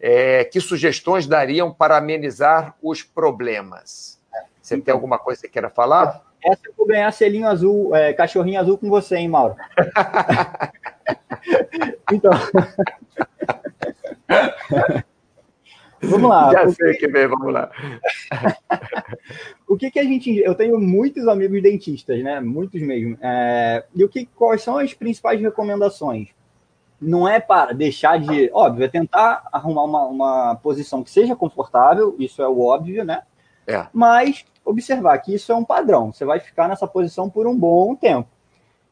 É, 0.00 0.44
que 0.44 0.60
sugestões 0.60 1.26
dariam 1.26 1.72
para 1.72 1.96
amenizar 1.96 2.74
os 2.82 3.02
problemas? 3.02 4.20
Você 4.60 4.76
então, 4.76 4.86
tem 4.86 4.94
alguma 4.94 5.18
coisa 5.18 5.42
que 5.42 5.48
queira 5.48 5.68
falar? 5.68 6.22
Essa 6.42 6.62
eu 6.66 6.74
vou 6.76 6.86
ganhar 6.86 7.10
selinho 7.12 7.46
azul, 7.46 7.94
é, 7.94 8.12
cachorrinho 8.12 8.60
azul 8.60 8.76
com 8.76 8.88
você, 8.88 9.16
hein, 9.16 9.28
Mauro? 9.28 9.56
então. 12.12 12.32
vamos 16.02 16.28
lá. 16.28 16.52
Já 16.52 16.68
sei 16.70 16.94
que 16.94 17.08
vem, 17.08 17.26
vamos 17.26 17.52
lá. 17.52 17.70
o 19.68 19.76
que, 19.76 19.90
que 19.90 19.98
a 19.98 20.04
gente. 20.04 20.38
Eu 20.38 20.54
tenho 20.54 20.78
muitos 20.78 21.26
amigos 21.28 21.62
dentistas, 21.62 22.22
né? 22.22 22.40
Muitos 22.40 22.80
mesmo. 22.80 23.18
É... 23.22 23.84
E 23.94 24.04
o 24.04 24.08
que, 24.08 24.26
quais 24.26 24.62
são 24.62 24.78
as 24.78 24.92
principais 24.92 25.40
recomendações? 25.40 26.28
Não 27.04 27.28
é 27.28 27.38
para 27.38 27.72
deixar 27.72 28.18
de. 28.18 28.50
Óbvio, 28.52 28.84
é 28.84 28.88
tentar 28.88 29.46
arrumar 29.52 29.84
uma, 29.84 30.06
uma 30.06 30.54
posição 30.56 31.02
que 31.02 31.10
seja 31.10 31.36
confortável, 31.36 32.14
isso 32.18 32.42
é 32.42 32.48
o 32.48 32.60
óbvio, 32.60 33.04
né? 33.04 33.22
É. 33.66 33.86
Mas 33.92 34.44
observar 34.64 35.18
que 35.18 35.34
isso 35.34 35.52
é 35.52 35.54
um 35.54 35.64
padrão. 35.64 36.12
Você 36.12 36.24
vai 36.24 36.40
ficar 36.40 36.68
nessa 36.68 36.86
posição 36.86 37.28
por 37.28 37.46
um 37.46 37.56
bom 37.56 37.94
tempo. 37.94 38.28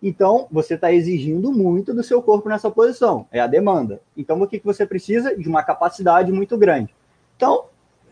Então, 0.03 0.49
você 0.51 0.75
está 0.75 0.93
exigindo 0.93 1.53
muito 1.53 1.95
do 1.95 2.03
seu 2.03 2.21
corpo 2.21 2.49
nessa 2.49 2.71
posição. 2.71 3.27
É 3.31 3.41
a 3.41 3.47
demanda. 3.47 4.01
Então, 4.17 4.41
o 4.41 4.47
que, 4.47 4.59
que 4.59 4.67
você 4.67 4.85
precisa? 4.85 5.37
De 5.37 5.49
uma 5.49 5.63
capacidade 5.63 6.33
muito 6.33 6.59
grande. 6.59 6.95
Então, 7.37 7.67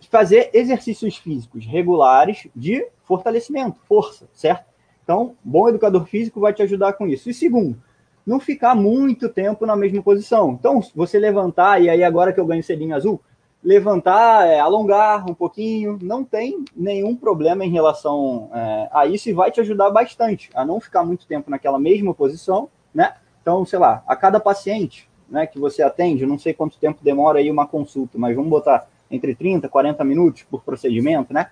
fazer 0.08 0.50
exercícios 0.54 1.16
físicos 1.16 1.66
regulares 1.66 2.46
de 2.54 2.86
fortalecimento, 3.02 3.80
força, 3.88 4.28
certo? 4.32 4.64
Então, 5.02 5.34
bom 5.42 5.68
educador 5.68 6.06
físico 6.06 6.40
vai 6.40 6.52
te 6.52 6.62
ajudar 6.62 6.92
com 6.92 7.06
isso. 7.08 7.28
E 7.28 7.34
segundo, 7.34 7.82
não 8.26 8.38
ficar 8.38 8.74
muito 8.74 9.28
tempo 9.28 9.66
na 9.66 9.76
mesma 9.76 10.02
posição. 10.02 10.52
Então, 10.58 10.80
você 10.94 11.18
levantar, 11.18 11.82
e 11.82 11.88
aí 11.88 12.04
agora 12.04 12.32
que 12.32 12.40
eu 12.40 12.46
ganho 12.46 12.62
selinho 12.62 12.94
azul, 12.94 13.20
levantar, 13.62 14.46
é, 14.46 14.58
alongar 14.58 15.28
um 15.28 15.34
pouquinho, 15.34 15.98
não 16.02 16.24
tem 16.24 16.64
nenhum 16.74 17.14
problema 17.14 17.64
em 17.64 17.70
relação 17.70 18.48
é, 18.54 18.88
a 18.90 19.06
isso 19.06 19.28
e 19.28 19.32
vai 19.32 19.50
te 19.50 19.60
ajudar 19.60 19.90
bastante 19.90 20.50
a 20.54 20.64
não 20.64 20.80
ficar 20.80 21.04
muito 21.04 21.26
tempo 21.26 21.50
naquela 21.50 21.78
mesma 21.78 22.14
posição, 22.14 22.68
né? 22.94 23.14
Então, 23.42 23.64
sei 23.64 23.78
lá, 23.78 24.02
a 24.06 24.16
cada 24.16 24.40
paciente 24.40 25.08
né, 25.28 25.46
que 25.46 25.58
você 25.58 25.82
atende, 25.82 26.26
não 26.26 26.38
sei 26.38 26.52
quanto 26.52 26.78
tempo 26.78 27.00
demora 27.02 27.38
aí 27.38 27.50
uma 27.50 27.66
consulta, 27.66 28.18
mas 28.18 28.34
vamos 28.34 28.50
botar 28.50 28.88
entre 29.10 29.34
30 29.34 29.66
e 29.66 29.70
40 29.70 30.04
minutos 30.04 30.42
por 30.44 30.62
procedimento, 30.62 31.32
né? 31.32 31.50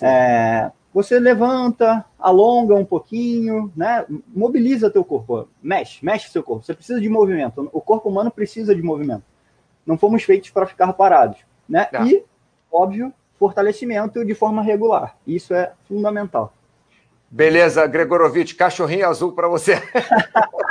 É, 0.00 0.70
você 0.92 1.18
levanta, 1.18 2.04
alonga 2.18 2.74
um 2.74 2.84
pouquinho, 2.84 3.72
né? 3.76 4.04
Mobiliza 4.28 4.90
teu 4.90 5.04
corpo, 5.04 5.48
mexe, 5.62 6.04
mexe 6.04 6.30
seu 6.30 6.42
corpo. 6.42 6.64
Você 6.64 6.74
precisa 6.74 7.00
de 7.00 7.08
movimento. 7.08 7.68
O 7.72 7.80
corpo 7.80 8.08
humano 8.08 8.30
precisa 8.30 8.74
de 8.74 8.82
movimento 8.82 9.22
não 9.90 9.98
fomos 9.98 10.22
feitos 10.22 10.50
para 10.50 10.66
ficar 10.66 10.92
parados. 10.92 11.38
Né? 11.68 11.88
É. 11.92 12.02
E, 12.04 12.24
óbvio, 12.70 13.12
fortalecimento 13.38 14.24
de 14.24 14.34
forma 14.34 14.62
regular. 14.62 15.16
Isso 15.26 15.54
é 15.54 15.72
fundamental. 15.88 16.54
Beleza, 17.28 17.86
Gregorovitch, 17.86 18.56
cachorrinho 18.56 19.08
azul 19.08 19.32
para 19.32 19.48
você. 19.48 19.80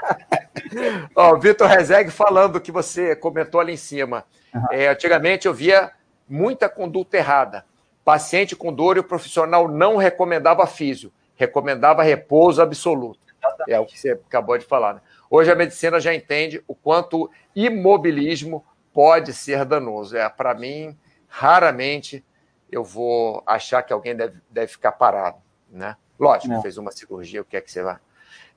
Ó, 1.16 1.38
Vitor 1.38 1.68
Rezeg 1.68 2.12
falando 2.12 2.60
que 2.60 2.72
você 2.72 3.16
comentou 3.16 3.62
ali 3.62 3.74
em 3.74 3.78
cima. 3.78 4.26
Uhum. 4.54 4.66
É, 4.72 4.90
antigamente 4.90 5.48
eu 5.48 5.54
via 5.54 5.92
muita 6.28 6.68
conduta 6.68 7.18
errada. 7.18 7.66
Paciente 8.04 8.56
com 8.56 8.74
dor 8.74 8.98
e 8.98 9.00
o 9.00 9.04
profissional 9.04 9.68
não 9.68 9.98
recomendava 9.98 10.66
físio, 10.66 11.12
recomendava 11.36 12.04
repouso 12.04 12.62
absoluto. 12.62 13.20
Exatamente. 13.38 13.72
É 13.72 13.80
o 13.80 13.86
que 13.86 14.00
você 14.00 14.12
acabou 14.12 14.58
de 14.58 14.66
falar. 14.66 14.96
Né? 14.96 15.02
Hoje 15.30 15.52
a 15.52 15.56
medicina 15.56 16.00
já 16.00 16.14
entende 16.14 16.64
o 16.68 16.76
quanto 16.76 17.30
imobilismo 17.56 18.66
pode 18.94 19.34
ser 19.34 19.64
danoso. 19.66 20.18
É, 20.18 20.28
para 20.28 20.54
mim, 20.54 20.98
raramente 21.28 22.24
eu 22.72 22.84
vou 22.84 23.44
achar 23.46 23.82
que 23.84 23.94
alguém 23.94 24.16
deve, 24.16 24.40
deve 24.50 24.68
ficar 24.68 24.92
parado, 24.92 25.38
né? 25.70 25.96
Lógico, 26.20 26.54
Não. 26.54 26.62
fez 26.62 26.78
uma 26.78 26.92
cirurgia, 26.92 27.42
o 27.42 27.46
que 27.46 27.56
é 27.56 27.62
que 27.62 27.72
você 27.72 27.82
vai? 27.82 27.98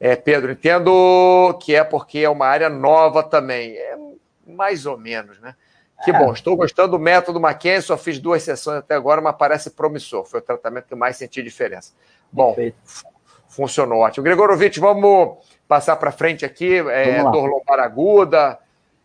É, 0.01 0.16
Pedro, 0.16 0.51
entendo 0.51 1.57
que 1.62 1.76
é 1.76 1.84
porque 1.84 2.18
é 2.18 2.28
uma 2.28 2.47
área 2.47 2.68
nova 2.68 3.22
também. 3.22 3.76
É 3.76 3.97
mais 4.45 4.84
ou 4.84 4.99
menos, 4.99 5.38
né? 5.40 5.55
Que 6.05 6.11
é. 6.11 6.19
bom, 6.19 6.33
estou 6.33 6.57
gostando 6.57 6.93
do 6.93 6.99
método 6.99 7.41
Mackenzie, 7.41 7.87
só 7.87 7.97
fiz 7.97 8.19
duas 8.19 8.43
sessões 8.43 8.79
até 8.79 8.95
agora, 8.95 9.21
mas 9.21 9.37
parece 9.37 9.71
promissor. 9.71 10.25
Foi 10.25 10.41
o 10.41 10.43
tratamento 10.43 10.87
que 10.87 10.95
mais 10.95 11.17
senti 11.17 11.43
diferença. 11.43 11.93
Bom, 12.31 12.57
funcionou 13.49 14.01
ótimo. 14.01 14.25
Gregorovitch, 14.25 14.79
vamos 14.79 15.37
passar 15.69 15.97
para 15.97 16.11
frente 16.11 16.45
aqui. 16.45 16.79
É, 16.79 17.23
dor 17.23 17.47
lombar 17.47 17.79
aguda, 17.81 18.59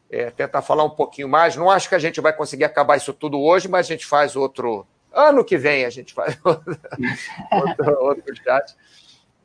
é, 0.10 0.32
tentar 0.32 0.62
falar 0.62 0.84
um 0.84 0.89
pouquinho 0.89 1.28
mais. 1.28 1.56
Não 1.56 1.70
acho 1.70 1.89
que 1.89 1.95
a 1.95 2.00
gente 2.00 2.20
vai 2.22 2.34
conseguir 2.34 2.64
acabar 2.64 2.98
isso 2.98 3.14
tudo 3.14 3.39
hoje, 3.39 3.68
mas 3.68 3.86
a 3.86 3.89
gente 3.89 4.06
faz 4.06 4.36
outro. 4.36 4.88
Ano 5.14 5.43
que 5.43 5.58
vem 5.58 5.86
a 5.86 5.89
gente 5.89 6.14
faz 6.14 6.38
outro, 6.43 6.78
outro, 7.52 8.04
outro 8.04 8.36
chat. 8.36 8.76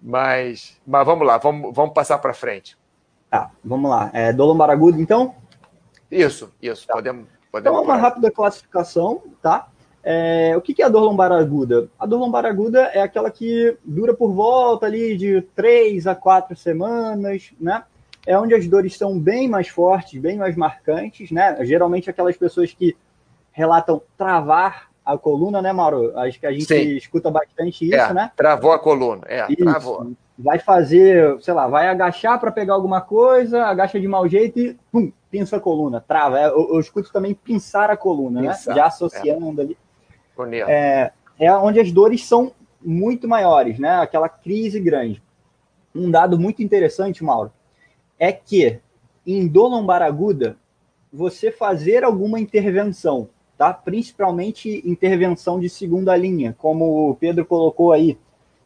Mas, 0.01 0.81
mas 0.87 1.07
vamos 1.07 1.27
lá, 1.27 1.39
vamos, 1.39 1.75
vamos 1.75 1.95
passar 1.95 2.19
para 2.19 2.35
frente. 2.35 2.77
Tá, 3.31 3.51
vamos 3.65 3.91
lá. 3.91 4.11
É, 4.13 4.33
do 4.33 4.45
Lombaragudo, 4.45 5.01
então? 5.01 5.35
Isso, 6.11 6.53
isso. 6.61 6.87
Tá. 6.87 6.95
Podemos, 6.95 7.27
podemos. 7.53 7.79
Então, 7.79 7.85
uma 7.85 8.01
rápida 8.01 8.31
classificação, 8.31 9.23
tá? 9.43 9.69
É, 10.03 10.55
o 10.57 10.61
que 10.61 10.83
é 10.83 10.85
a 10.85 10.89
dor 10.89 11.05
lombar 11.05 11.31
aguda? 11.31 11.89
A 11.97 12.07
dor 12.07 12.19
lombar 12.19 12.45
aguda 12.45 12.91
é 12.93 13.01
aquela 13.01 13.31
que 13.31 13.77
dura 13.85 14.13
por 14.13 14.33
volta 14.33 14.87
ali 14.87 15.17
de 15.17 15.43
três 15.55 16.09
a 16.09 16.15
quatro 16.15 16.57
semanas, 16.57 17.53
né? 17.61 17.85
é 18.27 18.39
onde 18.39 18.55
as 18.55 18.67
dores 18.67 18.97
são 18.97 19.19
bem 19.19 19.49
mais 19.49 19.69
fortes, 19.69 20.21
bem 20.21 20.37
mais 20.37 20.57
marcantes, 20.57 21.31
né? 21.31 21.57
Geralmente 21.65 22.09
aquelas 22.09 22.37
pessoas 22.37 22.73
que 22.73 22.97
relatam 23.51 24.01
travar 24.17 24.91
a 25.05 25.19
coluna, 25.19 25.61
né, 25.61 25.73
Mauro? 25.73 26.17
Acho 26.19 26.39
que 26.39 26.47
a 26.47 26.53
gente 26.53 26.67
Sim. 26.67 26.97
escuta 26.97 27.31
bastante 27.31 27.85
isso, 27.85 27.97
é, 27.97 28.15
né? 28.15 28.31
Travou 28.37 28.73
a 28.73 28.79
coluna, 28.79 29.23
é, 29.27 29.45
isso. 29.49 29.65
travou. 29.65 30.13
Vai 30.39 30.59
fazer, 30.59 31.37
sei 31.41 31.53
lá, 31.53 31.67
vai 31.67 31.89
agachar 31.89 32.39
para 32.39 32.53
pegar 32.53 32.75
alguma 32.75 33.01
coisa, 33.01 33.65
agacha 33.65 34.01
de 34.01 34.09
mau 34.09 34.29
jeito 34.29 34.59
e 34.59 34.79
pum, 34.91 35.13
pinça 35.33 35.57
a 35.57 35.61
coluna, 35.61 35.99
trava. 35.99 36.39
É, 36.39 36.47
eu, 36.49 36.75
eu 36.75 36.79
escuto 36.79 37.11
também 37.11 37.33
pinçar 37.33 37.91
a 37.91 37.97
coluna, 37.97 38.43
né? 38.43 38.49
pinçar, 38.51 38.75
né? 38.75 38.81
Já 38.83 38.87
associando 38.87 39.63
é. 39.63 39.65
ali. 39.65 39.79
É, 40.69 41.13
é 41.39 41.53
onde 41.55 41.81
as 41.81 41.91
dores 41.91 42.25
são 42.25 42.53
muito 42.81 43.27
maiores, 43.27 43.79
né? 43.79 43.97
Aquela 43.97 44.29
crise 44.29 44.79
grande. 44.79 45.23
Um 45.95 46.11
dado 46.11 46.39
muito 46.39 46.63
interessante, 46.63 47.25
Mauro, 47.25 47.51
é 48.19 48.31
que 48.31 48.79
em 49.27 49.49
dor 49.49 49.69
lombar 49.69 50.03
aguda, 50.03 50.57
você 51.11 51.51
fazer 51.51 52.05
alguma 52.05 52.39
intervenção, 52.39 53.29
tá? 53.57 53.73
Principalmente 53.73 54.83
intervenção 54.85 55.59
de 55.59 55.69
segunda 55.69 56.15
linha, 56.17 56.55
como 56.59 57.11
o 57.11 57.15
Pedro 57.15 57.45
colocou 57.47 57.93
aí, 57.93 58.19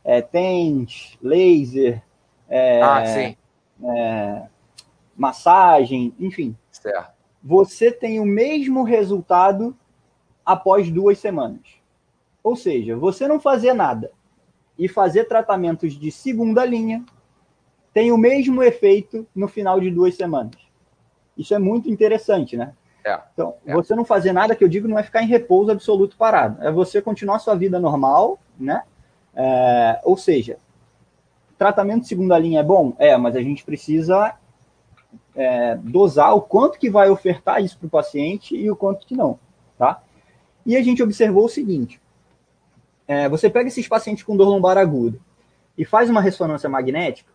é, 0.04 0.20
TENS, 0.20 1.18
laser, 1.22 2.02
é, 2.48 2.80
ah, 2.80 3.04
sim. 3.04 3.36
É, 3.84 4.42
massagem, 5.16 6.14
enfim. 6.18 6.56
Certo. 6.70 7.14
Você 7.42 7.90
tem 7.90 8.20
o 8.20 8.26
mesmo 8.26 8.82
resultado 8.82 9.76
após 10.44 10.90
duas 10.90 11.18
semanas. 11.18 11.62
Ou 12.42 12.54
seja, 12.54 12.96
você 12.96 13.26
não 13.26 13.40
fazer 13.40 13.72
nada 13.72 14.12
e 14.78 14.88
fazer 14.88 15.24
tratamentos 15.24 15.94
de 15.94 16.10
segunda 16.10 16.64
linha, 16.64 17.04
tem 17.92 18.12
o 18.12 18.18
mesmo 18.18 18.62
efeito 18.62 19.26
no 19.34 19.48
final 19.48 19.80
de 19.80 19.90
duas 19.90 20.14
semanas. 20.14 20.54
Isso 21.36 21.54
é 21.54 21.58
muito 21.58 21.90
interessante, 21.90 22.56
né? 22.56 22.74
É, 23.04 23.20
então, 23.32 23.54
é. 23.64 23.72
você 23.72 23.94
não 23.94 24.04
fazer 24.04 24.32
nada 24.32 24.54
que 24.54 24.64
eu 24.64 24.68
digo 24.68 24.88
não 24.88 24.98
é 24.98 25.02
ficar 25.02 25.22
em 25.22 25.28
repouso 25.28 25.70
absoluto 25.70 26.16
parado. 26.16 26.62
É 26.62 26.70
você 26.70 27.00
continuar 27.00 27.38
sua 27.38 27.54
vida 27.54 27.78
normal, 27.78 28.38
né? 28.58 28.82
É, 29.34 30.00
ou 30.02 30.16
seja, 30.16 30.58
tratamento 31.56 32.02
de 32.02 32.08
segunda 32.08 32.38
linha 32.38 32.60
é 32.60 32.64
bom? 32.64 32.94
É, 32.98 33.16
mas 33.16 33.36
a 33.36 33.42
gente 33.42 33.64
precisa 33.64 34.34
é, 35.36 35.76
dosar 35.76 36.34
o 36.34 36.40
quanto 36.40 36.78
que 36.78 36.88
vai 36.88 37.10
ofertar 37.10 37.62
isso 37.62 37.78
para 37.78 37.86
o 37.86 37.90
paciente 37.90 38.56
e 38.56 38.70
o 38.70 38.74
quanto 38.74 39.06
que 39.06 39.14
não, 39.14 39.38
tá? 39.78 40.02
E 40.64 40.76
a 40.76 40.82
gente 40.82 41.02
observou 41.02 41.44
o 41.44 41.48
seguinte, 41.48 42.00
é, 43.06 43.28
você 43.28 43.48
pega 43.48 43.68
esses 43.68 43.86
pacientes 43.86 44.24
com 44.24 44.36
dor 44.36 44.48
lombar 44.48 44.78
aguda 44.78 45.18
e 45.76 45.84
faz 45.84 46.10
uma 46.10 46.20
ressonância 46.20 46.68
magnética, 46.68 47.30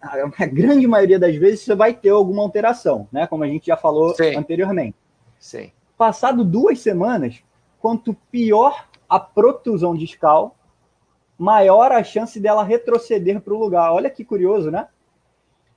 a 0.00 0.46
grande 0.46 0.86
maioria 0.86 1.18
das 1.18 1.34
vezes 1.34 1.60
você 1.60 1.74
vai 1.74 1.92
ter 1.92 2.10
alguma 2.10 2.42
alteração, 2.42 3.08
né? 3.10 3.26
Como 3.26 3.42
a 3.42 3.48
gente 3.48 3.66
já 3.66 3.76
falou 3.76 4.14
Sim. 4.14 4.36
anteriormente. 4.36 4.96
Sim. 5.40 5.72
Passado 5.96 6.44
duas 6.44 6.78
semanas, 6.80 7.42
quanto 7.80 8.14
pior 8.30 8.86
a 9.08 9.18
protusão 9.18 9.96
discal, 9.96 10.54
maior 11.36 11.90
a 11.90 12.04
chance 12.04 12.38
dela 12.38 12.62
retroceder 12.62 13.40
para 13.40 13.54
o 13.54 13.58
lugar. 13.58 13.92
Olha 13.92 14.10
que 14.10 14.24
curioso, 14.24 14.70
né? 14.70 14.86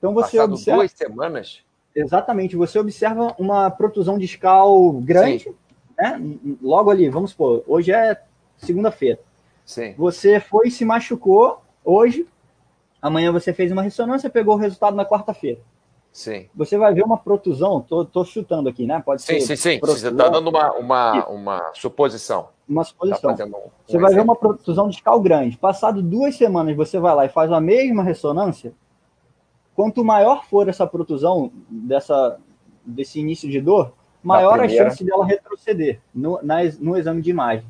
Então 0.02 0.14
você 0.16 0.38
Passado 0.38 0.54
observa... 0.54 0.80
duas 0.80 0.91
semanas? 0.91 1.60
Exatamente. 1.95 2.56
Você 2.56 2.80
observa 2.80 3.36
uma 3.38 3.70
protusão 3.70 4.18
discal 4.18 4.93
grande, 4.93 5.43
Sim. 5.43 5.56
né? 5.95 6.20
Logo 6.60 6.89
ali, 6.89 7.08
vamos 7.08 7.32
supor, 7.32 7.64
hoje 7.68 7.91
é 7.91 8.20
segunda-feira. 8.58 9.20
Sim. 9.64 9.93
Você 9.95 10.39
foi 10.39 10.70
e 10.70 10.72
se 10.72 10.84
machucou 10.84 11.62
hoje, 11.86 12.28
Amanhã 13.02 13.32
você 13.32 13.52
fez 13.52 13.72
uma 13.72 13.82
ressonância, 13.82 14.30
pegou 14.30 14.54
o 14.54 14.58
resultado 14.58 14.95
na 14.95 15.04
quarta-feira. 15.04 15.60
Sim. 16.14 16.47
Você 16.54 16.78
vai 16.78 16.93
ver 16.93 17.04
uma 17.04 17.18
protusão, 17.18 17.82
tô, 17.82 18.06
tô 18.06 18.24
chutando 18.24 18.70
aqui, 18.70 18.86
né? 18.86 19.02
Pode 19.04 19.22
ser. 19.24 19.39
Sim, 19.39 19.47
sim, 19.47 19.56
sim. 19.56 19.80
Protusão. 19.80 20.10
Você 20.12 20.16
está 20.16 20.30
dando 20.30 20.49
uma, 20.49 20.72
uma, 20.74 21.26
uma 21.28 21.72
suposição. 21.74 22.49
Uma 22.68 22.84
suposição. 22.84 23.36
Tá 23.36 23.45
um, 23.45 23.47
um 23.47 23.70
você 23.88 23.97
vai 23.97 24.14
ver 24.14 24.22
uma 24.22 24.36
protusão 24.36 24.89
de 24.89 25.02
cal 25.02 25.20
grande. 25.20 25.58
Passado 25.58 26.02
duas 26.02 26.36
semanas, 26.36 26.76
você 26.76 26.99
vai 26.99 27.16
lá 27.16 27.26
e 27.26 27.30
faz 27.30 27.52
a 27.52 27.60
mesma 27.60 28.04
ressonância. 28.04 28.74
Quanto 29.76 30.03
maior 30.03 30.45
for 30.45 30.67
essa 30.67 30.86
protusão 30.86 31.51
dessa, 31.69 32.38
desse 32.86 33.19
início 33.19 33.49
de 33.49 33.61
dor, 33.61 33.93
maior 34.22 34.59
a 34.59 34.67
chance 34.67 35.03
dela 35.03 35.26
retroceder 35.26 35.99
no, 36.13 36.39
na, 36.43 36.57
no 36.80 36.97
exame 36.97 37.22
de 37.22 37.30
imagem. 37.30 37.65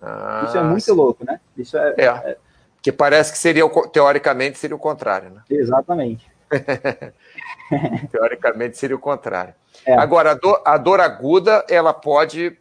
Ah, 0.00 0.44
Isso 0.46 0.56
é 0.56 0.62
muito 0.62 0.84
sim. 0.84 0.92
louco, 0.92 1.24
né? 1.24 1.40
Isso 1.56 1.76
é, 1.76 1.94
é, 1.96 2.04
é, 2.04 2.36
Que 2.82 2.92
parece 2.92 3.32
que 3.32 3.38
seria, 3.38 3.68
teoricamente, 3.92 4.58
seria 4.58 4.76
o 4.76 4.78
contrário, 4.78 5.30
né? 5.30 5.42
Exatamente. 5.50 6.30
Teoricamente 8.12 8.78
seria 8.78 8.94
o 8.94 9.00
contrário. 9.00 9.54
É. 9.84 9.94
Agora, 9.94 10.32
a 10.32 10.34
dor, 10.34 10.62
a 10.64 10.78
dor, 10.78 11.00
aguda, 11.00 11.64
ela 11.68 11.92
pode, 11.92 12.56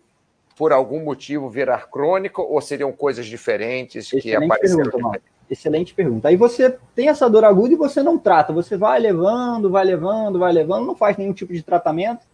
por 0.58 0.72
algum 0.72 1.04
motivo, 1.04 1.50
virar 1.50 1.88
crônica 1.90 2.42
ou 2.42 2.60
seriam 2.62 2.92
coisas 2.92 3.26
diferentes 3.26 4.08
Excelente 4.08 4.24
que 4.24 4.36
apareceram? 4.36 4.92
Pergunta, 4.92 5.22
Excelente 5.50 5.94
pergunta. 5.94 6.28
Aí 6.28 6.36
você 6.36 6.78
tem 6.96 7.10
essa 7.10 7.30
dor 7.30 7.44
aguda 7.44 7.74
e 7.74 7.78
você 7.78 8.02
não 8.02 8.18
trata, 8.18 8.52
você 8.52 8.76
vai 8.76 9.00
levando, 9.00 9.70
vai 9.70 9.86
levando, 9.86 10.40
vai 10.40 10.52
levando, 10.52 10.88
não 10.88 10.96
faz 10.96 11.18
nenhum 11.18 11.34
tipo 11.34 11.54
de 11.54 11.62
tratamento. 11.62 12.26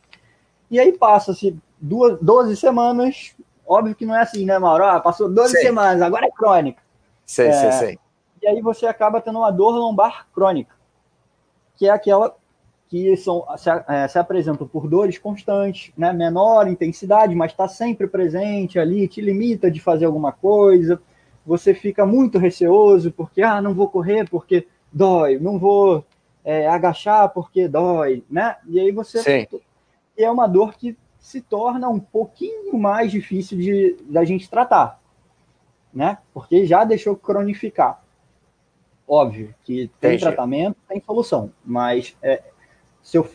E 0.69 0.79
aí 0.79 0.93
passa-se 0.93 1.57
12 1.81 2.55
semanas, 2.55 3.35
óbvio 3.67 3.95
que 3.95 4.05
não 4.05 4.15
é 4.15 4.21
assim, 4.21 4.45
né, 4.45 4.57
Mauro? 4.57 4.85
Ah, 4.85 4.99
passou 4.99 5.27
12 5.27 5.51
sei. 5.51 5.61
semanas, 5.63 6.01
agora 6.01 6.25
é 6.25 6.31
crônica. 6.31 6.81
Sei, 7.25 7.47
é, 7.47 7.51
sei, 7.51 7.71
sei. 7.71 7.99
E 8.41 8.47
aí 8.47 8.61
você 8.61 8.85
acaba 8.85 9.19
tendo 9.19 9.39
uma 9.39 9.51
dor 9.51 9.75
lombar 9.75 10.27
crônica 10.33 10.81
que 11.81 11.87
é 11.87 11.89
aquela 11.89 12.35
que 12.87 13.17
são, 13.17 13.43
se, 13.57 13.67
é, 13.87 14.07
se 14.07 14.19
apresentam 14.19 14.67
por 14.67 14.87
dores 14.87 15.17
constantes, 15.17 15.91
né, 15.97 16.13
menor 16.13 16.67
intensidade, 16.67 17.33
mas 17.33 17.53
está 17.53 17.67
sempre 17.67 18.05
presente 18.05 18.77
ali, 18.77 19.07
te 19.07 19.19
limita 19.19 19.71
de 19.71 19.79
fazer 19.79 20.05
alguma 20.05 20.31
coisa, 20.31 21.01
você 21.45 21.73
fica 21.73 22.05
muito 22.05 22.37
receoso 22.37 23.11
porque, 23.11 23.41
ah, 23.41 23.61
não 23.61 23.73
vou 23.73 23.89
correr 23.89 24.29
porque 24.29 24.67
dói, 24.91 25.39
não 25.39 25.57
vou 25.57 26.05
é, 26.43 26.67
agachar 26.67 27.29
porque 27.29 27.67
dói, 27.67 28.23
né? 28.29 28.57
E 28.67 28.79
aí 28.79 28.91
você... 28.91 29.21
Sim. 29.21 29.59
E 30.17 30.23
é 30.23 30.29
uma 30.29 30.47
dor 30.47 30.75
que 30.75 30.97
se 31.19 31.39
torna 31.39 31.87
um 31.87 31.99
pouquinho 31.99 32.77
mais 32.77 33.11
difícil 33.11 33.57
de 33.57 33.95
da 34.09 34.25
gente 34.25 34.49
tratar, 34.49 34.99
né? 35.93 36.17
Porque 36.33 36.65
já 36.65 36.83
deixou 36.83 37.15
cronificar. 37.15 38.03
Óbvio 39.07 39.53
que 39.63 39.89
tem 39.99 40.11
Entendi. 40.11 40.23
tratamento, 40.23 40.77
tem 40.87 41.01
solução, 41.05 41.51
mas 41.63 42.15
é, 42.21 42.41
se 43.03 43.17
eu 43.17 43.29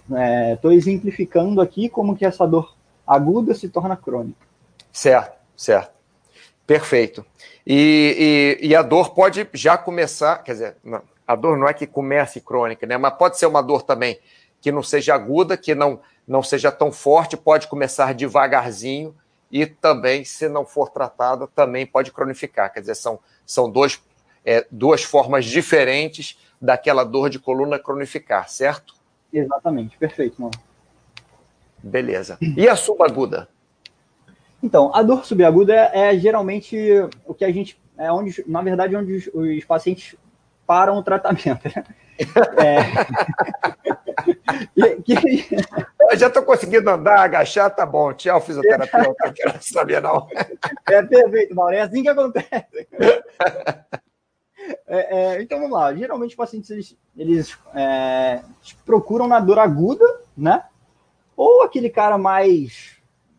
estou 0.53 0.73
é, 0.73 0.75
exemplificando 0.75 1.61
aqui 1.61 1.89
como 1.89 2.17
que 2.17 2.25
essa 2.25 2.47
dor 2.47 2.75
aguda 3.07 3.55
se 3.55 3.69
torna 3.69 3.97
crônica. 3.97 4.47
Certo, 4.91 5.39
certo. 5.57 5.96
Perfeito. 6.67 7.25
E, 7.67 8.59
e, 8.61 8.69
e, 8.69 8.77
a 8.77 8.83
dor 8.83 9.15
pode 9.15 9.49
já 9.53 9.79
começar, 9.79 10.43
quer 10.43 10.53
dizer, 10.53 10.77
não, 10.83 11.03
a 11.27 11.37
dor 11.37 11.57
não 11.57 11.69
é 11.69 11.73
que 11.75 11.87
comece 11.87 12.41
crônica, 12.41 12.87
né? 12.87 12.97
Mas 12.97 13.15
pode 13.15 13.39
ser 13.39 13.47
uma 13.47 13.63
dor 13.63 13.83
também 13.83 14.19
que 14.61 14.73
não 14.73 14.83
seja 14.83 15.15
aguda, 15.15 15.57
que 15.57 15.75
não, 15.75 16.01
não 16.27 16.43
seja 16.43 16.73
tão 16.73 16.91
forte, 16.91 17.37
pode 17.37 17.69
começar 17.69 18.15
devagarzinho 18.15 19.15
e 19.51 19.65
também, 19.65 20.25
se 20.25 20.49
não 20.49 20.67
for 20.67 20.91
tratada, 20.91 21.47
também 21.47 21.87
pode 21.87 22.11
cronificar. 22.11 22.73
Quer 22.73 22.81
dizer, 22.81 22.97
são, 22.97 23.21
são 23.45 23.71
dois 23.71 24.01
é, 24.45 24.65
duas 24.71 25.03
formas 25.03 25.45
diferentes 25.45 26.39
daquela 26.61 27.05
dor 27.05 27.29
de 27.29 27.39
coluna 27.39 27.79
cronificar, 27.79 28.49
certo? 28.49 28.95
Exatamente, 29.33 29.99
perfeito, 29.99 30.41
mano. 30.41 30.55
Beleza. 31.83 32.39
E 32.41 32.69
a 32.69 32.77
subaguda? 32.77 33.49
Então, 34.63 34.91
a 34.95 35.03
dor 35.03 35.25
subaguda 35.25 35.75
é, 35.75 36.15
é, 36.15 36.19
geralmente 36.19 36.77
o 37.25 37.35
que 37.35 37.45
a 37.45 37.53
gente. 37.53 37.81
É 37.99 38.13
onde, 38.13 38.45
na 38.47 38.61
verdade, 38.63 38.95
onde 38.95 39.15
os, 39.15 39.31
os 39.33 39.65
pacientes 39.65 40.17
param 40.67 40.97
o 40.97 41.03
tratamento. 41.03 41.65
Né? 41.65 41.85
É... 42.57 42.81
que... 45.05 45.47
Eu 46.11 46.17
já 46.17 46.29
estou 46.29 46.43
conseguindo 46.43 46.89
andar, 46.89 47.21
agachar, 47.21 47.69
tá 47.69 47.85
bom. 47.85 48.15
Tchau, 48.15 48.41
fisioterapeuta, 48.41 49.27
não 49.27 49.33
quero 49.35 49.63
saber, 49.63 50.01
não. 50.01 50.27
É 50.89 51.03
perfeito, 51.03 51.55
Mauro. 51.55 51.75
É 51.75 51.83
assim 51.83 52.03
que 52.03 52.09
acontece. 52.09 52.89
É, 54.87 55.35
é, 55.37 55.43
então 55.43 55.59
vamos 55.59 55.77
lá. 55.77 55.95
Geralmente 55.95 56.31
os 56.31 56.37
pacientes 56.37 56.71
eles, 56.71 56.97
eles 57.17 57.59
é, 57.75 58.41
procuram 58.87 59.29
na 59.29 59.39
dor 59.39 59.59
aguda, 59.59 60.07
né? 60.37 60.65
Ou 61.37 61.63
aquele 61.63 61.91
cara 61.91 62.17
mais 62.17 62.96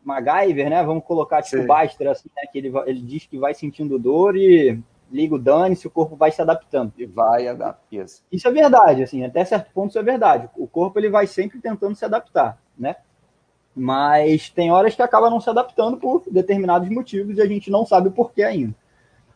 MacGyver, 0.07 0.69
né? 0.69 0.83
Vamos 0.83 1.03
colocar 1.03 1.41
tipo 1.41 1.61
Sim. 1.61 1.67
Baster, 1.67 2.07
assim, 2.07 2.29
né? 2.35 2.43
Que 2.51 2.57
ele, 2.57 2.71
ele 2.85 3.01
diz 3.01 3.25
que 3.25 3.37
vai 3.37 3.53
sentindo 3.53 3.99
dor 3.99 4.37
e 4.37 4.81
liga 5.11 5.35
o 5.35 5.39
dane 5.39 5.75
se 5.75 5.85
o 5.85 5.91
corpo 5.91 6.15
vai 6.15 6.31
se 6.31 6.41
adaptando. 6.41 6.93
E 6.97 7.05
vai 7.05 7.47
adaptar. 7.47 7.83
Isso. 7.91 8.23
isso 8.31 8.47
é 8.47 8.51
verdade, 8.51 9.03
assim, 9.03 9.23
até 9.23 9.43
certo 9.43 9.71
ponto 9.73 9.89
isso 9.89 9.99
é 9.99 10.03
verdade. 10.03 10.49
O 10.55 10.67
corpo 10.67 10.97
ele 10.97 11.09
vai 11.09 11.27
sempre 11.27 11.59
tentando 11.59 11.95
se 11.95 12.05
adaptar, 12.05 12.57
né? 12.77 12.95
Mas 13.75 14.49
tem 14.49 14.71
horas 14.71 14.95
que 14.95 15.01
acaba 15.01 15.29
não 15.29 15.39
se 15.39 15.49
adaptando 15.49 15.97
por 15.97 16.23
determinados 16.31 16.89
motivos 16.89 17.37
e 17.37 17.41
a 17.41 17.45
gente 17.45 17.69
não 17.69 17.85
sabe 17.85 18.07
o 18.07 18.11
porquê 18.11 18.43
ainda. 18.43 18.73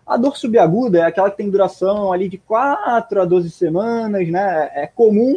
A 0.05 0.17
dor 0.17 0.35
subaguda 0.35 0.99
é 0.99 1.03
aquela 1.03 1.29
que 1.29 1.37
tem 1.37 1.49
duração 1.49 2.11
ali 2.11 2.27
de 2.27 2.37
4 2.37 3.21
a 3.21 3.25
12 3.25 3.51
semanas, 3.51 4.27
né? 4.29 4.71
É 4.73 4.87
comum 4.87 5.35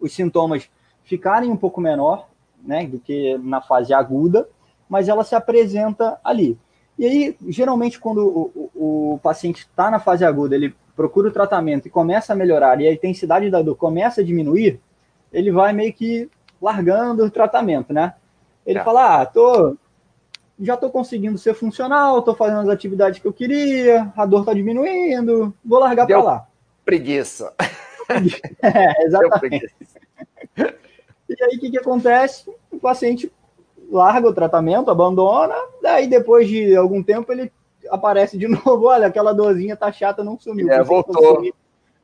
os 0.00 0.14
sintomas 0.14 0.70
ficarem 1.04 1.50
um 1.50 1.56
pouco 1.56 1.80
menor, 1.80 2.28
né, 2.64 2.86
do 2.86 2.98
que 2.98 3.38
na 3.38 3.60
fase 3.60 3.92
aguda, 3.92 4.48
mas 4.88 5.08
ela 5.08 5.24
se 5.24 5.34
apresenta 5.34 6.18
ali. 6.22 6.58
E 6.98 7.06
aí, 7.06 7.36
geralmente, 7.48 7.98
quando 7.98 8.26
o, 8.26 8.70
o, 8.74 9.14
o 9.14 9.18
paciente 9.18 9.60
está 9.60 9.90
na 9.90 9.98
fase 9.98 10.24
aguda, 10.24 10.54
ele 10.54 10.74
procura 10.94 11.28
o 11.28 11.32
tratamento 11.32 11.86
e 11.86 11.90
começa 11.90 12.32
a 12.32 12.36
melhorar 12.36 12.80
e 12.80 12.86
a 12.86 12.92
intensidade 12.92 13.50
da 13.50 13.62
dor 13.62 13.76
começa 13.76 14.20
a 14.20 14.24
diminuir, 14.24 14.78
ele 15.32 15.50
vai 15.50 15.72
meio 15.72 15.92
que 15.92 16.30
largando 16.60 17.24
o 17.24 17.30
tratamento, 17.30 17.92
né? 17.92 18.14
Ele 18.64 18.78
é. 18.78 18.84
fala, 18.84 19.22
ah, 19.22 19.26
tô, 19.26 19.76
já 20.60 20.74
estou 20.74 20.90
conseguindo 20.90 21.36
ser 21.38 21.54
funcional, 21.54 22.18
estou 22.18 22.34
fazendo 22.34 22.60
as 22.60 22.68
atividades 22.68 23.18
que 23.18 23.26
eu 23.26 23.32
queria, 23.32 24.12
a 24.16 24.24
dor 24.26 24.40
está 24.40 24.54
diminuindo, 24.54 25.52
vou 25.64 25.80
largar 25.80 26.06
para 26.06 26.22
lá. 26.22 26.46
Preguiça. 26.84 27.52
é, 28.62 29.04
exatamente. 29.04 29.74
E 31.38 31.44
aí 31.44 31.56
o 31.56 31.60
que, 31.60 31.70
que 31.70 31.78
acontece? 31.78 32.50
O 32.70 32.78
paciente 32.78 33.32
larga 33.90 34.28
o 34.28 34.34
tratamento, 34.34 34.90
abandona, 34.90 35.54
daí 35.82 36.06
depois 36.06 36.48
de 36.48 36.74
algum 36.74 37.02
tempo 37.02 37.30
ele 37.32 37.52
aparece 37.90 38.38
de 38.38 38.48
novo, 38.48 38.86
olha, 38.86 39.06
aquela 39.06 39.32
dorzinha 39.32 39.76
tá 39.76 39.92
chata, 39.92 40.24
não 40.24 40.38
sumiu. 40.38 40.70
É, 40.70 40.82
voltou. 40.82 41.42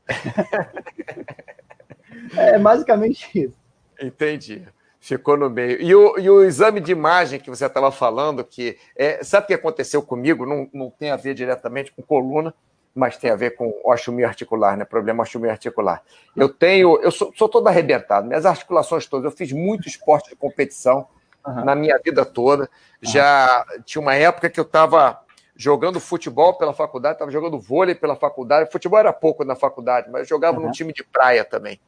é 2.37 2.59
basicamente 2.59 3.29
isso. 3.35 3.55
Entendi. 4.01 4.67
Ficou 5.01 5.37
no 5.37 5.49
meio. 5.49 5.81
E 5.81 5.95
o, 5.95 6.19
e 6.19 6.29
o 6.29 6.45
exame 6.45 6.81
de 6.81 6.93
imagem 6.93 7.41
que 7.41 7.49
você 7.49 7.65
estava 7.65 7.91
falando, 7.91 8.45
que 8.45 8.77
é, 8.97 9.23
sabe 9.23 9.45
o 9.45 9.47
que 9.47 9.55
aconteceu 9.55 10.03
comigo? 10.03 10.45
Não, 10.45 10.69
não 10.73 10.91
tem 10.91 11.11
a 11.11 11.17
ver 11.17 11.35
diretamente 11.35 11.93
com 11.93 12.03
coluna, 12.03 12.53
mas 12.95 13.17
tem 13.17 13.31
a 13.31 13.37
ver 13.37 13.57
com 13.57 13.73
osteomia 13.85 14.27
articular, 14.27 14.77
né? 14.77 14.85
Problema 14.85 15.23
osteomia 15.23 15.53
articular. 15.53 16.03
Eu 16.37 16.49
tenho, 16.49 17.01
eu 17.01 17.11
sou, 17.11 17.33
sou 17.37 17.49
todo 17.49 17.67
arrebentado, 17.69 18.27
minhas 18.27 18.45
articulações 18.45 19.07
todas. 19.07 19.25
Eu 19.25 19.37
fiz 19.37 19.53
muito 19.53 19.87
esporte 19.87 20.31
de 20.31 20.37
competição 20.37 21.07
uhum. 21.47 21.65
na 21.65 21.75
minha 21.75 21.99
vida 21.99 22.25
toda. 22.25 22.63
Uhum. 22.63 22.69
Já 23.03 23.65
tinha 23.85 24.03
uma 24.03 24.15
época 24.15 24.51
que 24.51 24.59
eu 24.59 24.65
estava 24.65 25.21
jogando 25.57 25.99
futebol 25.99 26.55
pela 26.55 26.73
faculdade, 26.73 27.17
estava 27.17 27.31
jogando 27.31 27.59
vôlei 27.59 27.95
pela 27.95 28.15
faculdade. 28.15 28.71
Futebol 28.71 28.99
era 28.99 29.13
pouco 29.13 29.45
na 29.45 29.57
faculdade, 29.57 30.09
mas 30.11 30.23
eu 30.23 30.29
jogava 30.29 30.59
uhum. 30.59 30.67
num 30.67 30.71
time 30.71 30.93
de 30.93 31.03
praia 31.03 31.45
também. 31.45 31.81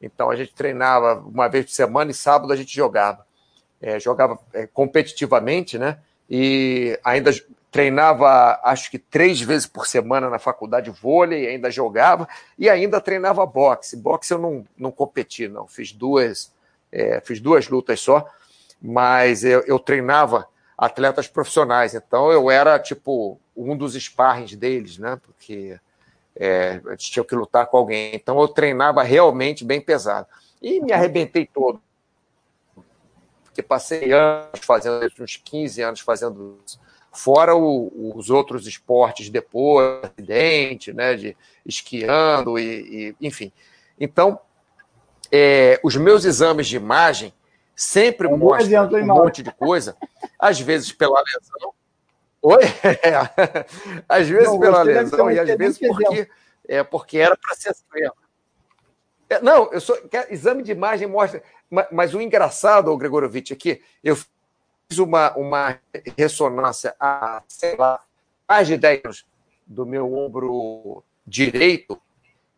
Então 0.00 0.30
a 0.30 0.36
gente 0.36 0.54
treinava 0.54 1.22
uma 1.26 1.48
vez 1.48 1.64
por 1.66 1.72
semana 1.72 2.10
e 2.10 2.14
sábado 2.14 2.52
a 2.52 2.56
gente 2.56 2.74
jogava. 2.74 3.24
É, 3.80 3.98
jogava 4.00 4.38
é, 4.52 4.66
competitivamente, 4.66 5.78
né? 5.78 5.98
E 6.28 6.98
ainda 7.04 7.30
treinava, 7.70 8.60
acho 8.64 8.90
que 8.90 8.98
três 8.98 9.40
vezes 9.40 9.66
por 9.66 9.86
semana 9.86 10.30
na 10.30 10.38
faculdade 10.38 10.90
vôlei, 10.90 11.46
ainda 11.46 11.70
jogava 11.70 12.28
e 12.58 12.68
ainda 12.68 13.00
treinava 13.00 13.44
boxe. 13.44 13.96
Boxe 13.96 14.32
eu 14.32 14.38
não, 14.38 14.64
não 14.76 14.90
competi, 14.90 15.48
não. 15.48 15.66
Fiz 15.66 15.92
duas, 15.92 16.52
é, 16.90 17.20
fiz 17.20 17.40
duas 17.40 17.68
lutas 17.68 18.00
só, 18.00 18.26
mas 18.80 19.44
eu, 19.44 19.60
eu 19.66 19.78
treinava 19.78 20.48
atletas 20.76 21.26
profissionais. 21.26 21.94
Então 21.94 22.30
eu 22.30 22.50
era 22.50 22.78
tipo 22.78 23.38
um 23.56 23.76
dos 23.76 23.94
sparrings 23.94 24.56
deles, 24.56 24.98
né? 24.98 25.18
Porque 25.22 25.78
é, 26.34 26.80
a 26.86 26.90
gente 26.90 27.10
tinha 27.10 27.24
que 27.24 27.34
lutar 27.34 27.66
com 27.66 27.78
alguém. 27.78 28.14
Então 28.14 28.40
eu 28.40 28.48
treinava 28.48 29.02
realmente 29.02 29.64
bem 29.64 29.80
pesado. 29.80 30.26
E 30.60 30.80
me 30.80 30.92
arrebentei 30.92 31.46
todo. 31.46 31.80
Porque 33.44 33.62
passei 33.62 34.12
anos 34.12 34.60
fazendo, 34.62 35.10
uns 35.20 35.36
15 35.36 35.82
anos 35.82 36.00
fazendo 36.00 36.58
fora 37.16 37.56
o, 37.56 38.12
os 38.14 38.30
outros 38.30 38.66
esportes 38.66 39.30
depois, 39.30 40.04
acidente, 40.04 40.92
né, 40.92 41.14
de 41.14 41.36
esquiando 41.64 42.58
e, 42.58 43.14
e 43.20 43.26
enfim. 43.26 43.52
Então, 43.98 44.38
é, 45.32 45.80
os 45.82 45.96
meus 45.96 46.24
exames 46.24 46.66
de 46.66 46.76
imagem 46.76 47.32
sempre 47.74 48.28
mostram 48.28 48.88
um 48.88 49.06
monte 49.06 49.42
de 49.42 49.52
coisa, 49.52 49.96
às 50.38 50.60
vezes 50.60 50.92
pela 50.92 51.22
lesão. 51.22 51.72
Oi? 52.42 52.62
É. 53.02 53.64
Às 54.08 54.28
vezes 54.28 54.46
não, 54.46 54.60
pela 54.60 54.82
lesão 54.82 55.30
e 55.30 55.40
às 55.40 55.48
vezes 55.56 55.78
porque, 55.78 56.28
é, 56.68 56.84
porque 56.84 57.18
era 57.18 57.36
para 57.36 57.56
ser 57.56 57.70
assim. 57.70 57.82
É, 59.28 59.40
não, 59.40 59.72
eu 59.72 59.80
sou. 59.80 59.98
Exame 60.30 60.62
de 60.62 60.70
imagem 60.70 61.08
mostra. 61.08 61.42
Mas, 61.68 61.86
mas 61.90 62.14
o 62.14 62.20
engraçado, 62.20 62.96
Gregorovitch, 62.96 63.50
é 63.50 63.56
que 63.56 63.82
eu 64.04 64.16
uma, 64.98 65.36
uma 65.36 65.78
ressonância 66.16 66.94
há, 66.98 67.42
sei 67.48 67.76
lá, 67.76 68.00
mais 68.48 68.66
de 68.68 68.76
10 68.76 69.04
anos 69.04 69.26
do 69.66 69.84
meu 69.84 70.14
ombro 70.14 71.02
direito, 71.26 72.00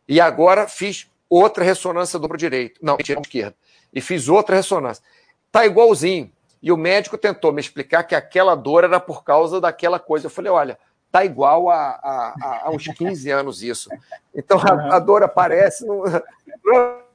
e 0.07 0.20
agora 0.20 0.68
fiz 0.68 1.11
outra 1.29 1.64
ressonância 1.64 2.18
do 2.18 2.24
ombro 2.26 2.37
direito. 2.37 2.81
Não, 2.83 2.97
mentira, 2.97 3.20
esquerda. 3.20 3.55
E 3.93 4.01
fiz 4.01 4.29
outra 4.29 4.57
ressonância. 4.57 5.03
Tá 5.51 5.64
igualzinho. 5.64 6.31
E 6.62 6.72
o 6.72 6.76
médico 6.76 7.16
tentou 7.16 7.53
me 7.53 7.61
explicar 7.61 8.03
que 8.05 8.14
aquela 8.14 8.55
dor 8.55 8.85
era 8.85 9.01
por 9.01 9.24
causa 9.24 9.61
daquela 9.61 9.99
coisa. 9.99 10.26
Eu 10.26 10.31
falei, 10.31 10.51
olha, 10.51 10.79
tá 11.11 11.24
igual 11.24 11.70
a, 11.70 11.76
a, 11.76 12.62
a 12.64 12.70
uns 12.70 12.85
15 12.87 13.31
anos 13.31 13.62
isso. 13.62 13.89
Então 14.35 14.59
a, 14.59 14.97
a 14.97 14.99
dor 14.99 15.22
aparece. 15.22 15.87
No, 15.87 16.03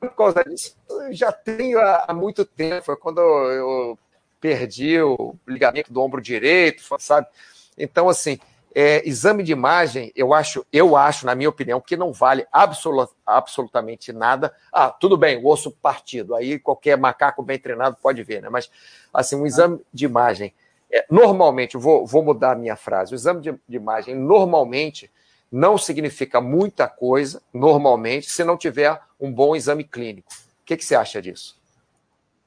por 0.00 0.14
causa 0.16 0.42
disso, 0.42 0.76
eu 0.88 1.12
já 1.12 1.30
tenho 1.30 1.78
há, 1.78 2.12
muito 2.12 2.44
tempo. 2.44 2.84
Foi 2.84 2.96
quando 2.96 3.20
eu 3.20 3.98
perdi 4.42 5.00
o 5.00 5.36
ligamento 5.46 5.92
do 5.92 6.02
ombro 6.02 6.20
direito, 6.20 6.82
sabe? 6.98 7.28
Então, 7.78 8.08
assim, 8.08 8.40
é, 8.74 9.06
exame 9.08 9.44
de 9.44 9.52
imagem, 9.52 10.12
eu 10.16 10.34
acho, 10.34 10.66
eu 10.72 10.96
acho, 10.96 11.24
na 11.24 11.34
minha 11.34 11.48
opinião, 11.48 11.80
que 11.80 11.96
não 11.96 12.12
vale 12.12 12.44
absolut, 12.50 13.12
absolutamente 13.24 14.12
nada. 14.12 14.52
Ah, 14.72 14.90
tudo 14.90 15.16
bem, 15.16 15.38
o 15.38 15.46
osso 15.46 15.70
partido, 15.70 16.34
aí 16.34 16.58
qualquer 16.58 16.98
macaco 16.98 17.40
bem 17.40 17.58
treinado 17.58 17.96
pode 18.02 18.20
ver, 18.24 18.42
né? 18.42 18.48
Mas, 18.48 18.68
assim, 19.14 19.36
um 19.36 19.46
exame 19.46 19.80
de 19.94 20.06
imagem, 20.06 20.52
é, 20.90 21.06
normalmente, 21.08 21.76
vou, 21.76 22.04
vou 22.04 22.24
mudar 22.24 22.52
a 22.52 22.56
minha 22.56 22.74
frase, 22.74 23.14
o 23.14 23.16
exame 23.16 23.40
de, 23.40 23.52
de 23.52 23.76
imagem, 23.76 24.16
normalmente, 24.16 25.08
não 25.52 25.78
significa 25.78 26.40
muita 26.40 26.88
coisa, 26.88 27.40
normalmente, 27.54 28.28
se 28.28 28.42
não 28.42 28.56
tiver 28.56 29.00
um 29.20 29.30
bom 29.30 29.54
exame 29.54 29.84
clínico. 29.84 30.32
O 30.32 30.64
que, 30.64 30.76
que 30.76 30.84
você 30.84 30.96
acha 30.96 31.22
disso? 31.22 31.61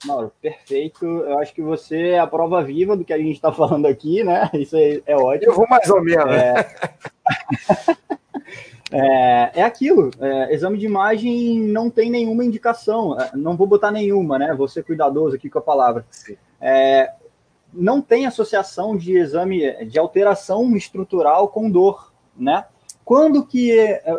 Mauro, 0.03 0.31
perfeito. 0.41 1.05
Eu 1.05 1.39
acho 1.39 1.53
que 1.53 1.61
você 1.61 2.09
é 2.09 2.19
a 2.19 2.27
prova 2.27 2.63
viva 2.63 2.95
do 2.97 3.05
que 3.05 3.13
a 3.13 3.17
gente 3.17 3.35
está 3.35 3.51
falando 3.51 3.85
aqui, 3.85 4.23
né? 4.23 4.49
Isso 4.53 4.75
é, 4.75 5.01
é 5.05 5.15
ótimo. 5.15 5.51
Eu 5.51 5.55
vou 5.55 5.67
mais 5.67 5.89
ou 5.89 6.03
menos. 6.03 6.33
É, 6.33 6.67
é, 8.91 9.51
é 9.61 9.63
aquilo. 9.63 10.11
É, 10.19 10.53
exame 10.53 10.77
de 10.77 10.85
imagem 10.85 11.59
não 11.61 11.89
tem 11.89 12.09
nenhuma 12.09 12.43
indicação. 12.43 13.19
É, 13.19 13.31
não 13.35 13.55
vou 13.55 13.67
botar 13.67 13.91
nenhuma, 13.91 14.37
né? 14.37 14.53
Vou 14.53 14.67
ser 14.67 14.83
cuidadoso 14.83 15.35
aqui 15.35 15.49
com 15.49 15.59
a 15.59 15.63
palavra. 15.63 16.05
É, 16.59 17.11
não 17.73 18.01
tem 18.01 18.25
associação 18.25 18.95
de 18.95 19.17
exame 19.17 19.85
de 19.85 19.97
alteração 19.97 20.75
estrutural 20.75 21.47
com 21.47 21.69
dor, 21.69 22.13
né? 22.37 22.65
Quando 23.03 23.45
que 23.45 23.69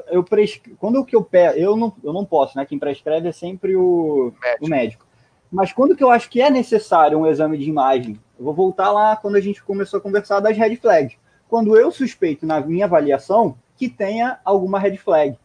eu 0.08 0.22
prescrevo, 0.22 0.76
quando 0.78 1.04
que 1.04 1.16
eu 1.16 1.24
pego, 1.24 1.58
eu 1.58 1.76
não, 1.76 1.92
eu 2.04 2.12
não 2.12 2.24
posso, 2.24 2.56
né? 2.56 2.64
Quem 2.64 2.78
prescreve 2.78 3.28
é 3.28 3.32
sempre 3.32 3.74
o 3.74 4.32
médico. 4.40 4.64
o 4.64 4.68
médico. 4.68 5.05
Mas 5.50 5.72
quando 5.72 5.96
que 5.96 6.02
eu 6.02 6.10
acho 6.10 6.28
que 6.28 6.40
é 6.40 6.50
necessário 6.50 7.18
um 7.18 7.26
exame 7.26 7.58
de 7.58 7.68
imagem? 7.68 8.18
Eu 8.38 8.44
vou 8.44 8.54
voltar 8.54 8.90
lá 8.90 9.16
quando 9.16 9.36
a 9.36 9.40
gente 9.40 9.62
começou 9.62 9.98
a 9.98 10.00
conversar 10.00 10.40
das 10.40 10.56
red 10.56 10.76
flags. 10.76 11.16
Quando 11.48 11.76
eu 11.76 11.90
suspeito 11.90 12.44
na 12.44 12.60
minha 12.60 12.86
avaliação 12.86 13.56
que 13.76 13.88
tenha 13.88 14.38
alguma 14.44 14.78
red 14.78 14.96
flag, 14.96 15.38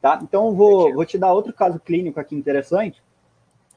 tá? 0.00 0.18
Então 0.22 0.54
vou, 0.54 0.92
vou 0.92 1.04
te 1.04 1.16
dar 1.16 1.32
outro 1.32 1.52
caso 1.52 1.78
clínico 1.78 2.18
aqui 2.18 2.34
interessante. 2.34 3.02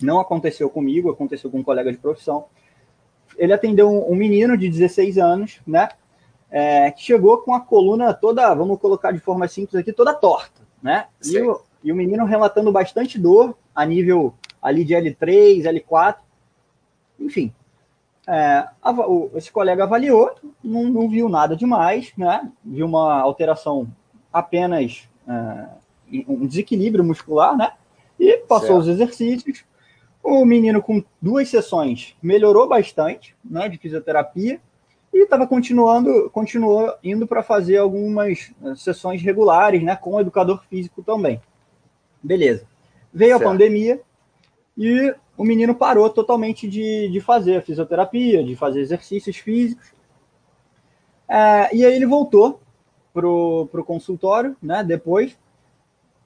Não 0.01 0.19
aconteceu 0.19 0.69
comigo, 0.69 1.09
aconteceu 1.09 1.49
com 1.49 1.59
um 1.59 1.63
colega 1.63 1.91
de 1.91 1.97
profissão. 1.97 2.45
Ele 3.37 3.53
atendeu 3.53 3.89
um, 3.89 4.11
um 4.11 4.15
menino 4.15 4.57
de 4.57 4.69
16 4.69 5.17
anos, 5.17 5.59
né? 5.65 5.89
é, 6.49 6.91
que 6.91 7.01
chegou 7.03 7.39
com 7.39 7.53
a 7.53 7.59
coluna 7.59 8.13
toda, 8.13 8.53
vamos 8.53 8.79
colocar 8.79 9.11
de 9.11 9.19
forma 9.19 9.47
simples 9.47 9.75
aqui, 9.75 9.91
toda 9.91 10.13
torta, 10.13 10.61
né? 10.81 11.07
E 11.25 11.39
o, 11.39 11.61
e 11.83 11.91
o, 11.91 11.95
menino 11.95 12.25
relatando 12.25 12.71
bastante 12.71 13.19
dor 13.19 13.57
a 13.75 13.85
nível 13.85 14.33
ali 14.61 14.83
de 14.83 14.93
L3, 14.93 15.63
L4, 15.63 16.17
enfim. 17.19 17.53
É, 18.27 18.67
a, 18.81 18.91
o, 18.91 19.31
esse 19.35 19.51
colega 19.51 19.83
avaliou, 19.83 20.31
não, 20.63 20.83
não, 20.85 21.09
viu 21.09 21.29
nada 21.29 21.55
demais, 21.55 22.11
né? 22.17 22.51
Viu 22.63 22.85
uma 22.85 23.21
alteração 23.21 23.87
apenas 24.33 25.07
é, 25.27 26.23
um 26.27 26.45
desequilíbrio 26.45 27.03
muscular, 27.03 27.55
né? 27.55 27.71
E 28.19 28.37
passou 28.39 28.67
certo. 28.67 28.79
os 28.81 28.87
exercícios. 28.87 29.63
O 30.21 30.43
menino 30.43 30.81
com 30.81 31.01
duas 31.21 31.47
sessões 31.47 32.15
melhorou 32.21 32.67
bastante, 32.67 33.35
né? 33.45 33.69
De 33.69 33.77
fisioterapia 33.77 34.59
e 35.13 35.23
estava 35.23 35.47
continuando, 35.47 36.29
continuou 36.31 36.93
indo 37.03 37.25
para 37.25 37.41
fazer 37.41 37.77
algumas 37.77 38.51
eh, 38.63 38.75
sessões 38.75 39.21
regulares, 39.21 39.81
né, 39.81 39.95
com 39.95 40.13
o 40.13 40.19
educador 40.19 40.63
físico 40.69 41.01
também. 41.01 41.41
Beleza. 42.21 42.67
Veio 43.13 43.37
certo. 43.37 43.47
a 43.47 43.51
pandemia 43.51 44.01
e 44.77 45.13
o 45.35 45.43
menino 45.43 45.73
parou 45.73 46.09
totalmente 46.09 46.67
de, 46.67 47.09
de 47.09 47.19
fazer 47.19 47.63
fisioterapia, 47.63 48.43
de 48.43 48.55
fazer 48.55 48.81
exercícios 48.81 49.37
físicos. 49.37 49.91
É, 51.27 51.75
e 51.75 51.85
aí 51.85 51.95
ele 51.95 52.05
voltou 52.05 52.61
pro, 53.13 53.67
pro 53.71 53.83
consultório, 53.83 54.55
né, 54.61 54.83
depois, 54.83 55.37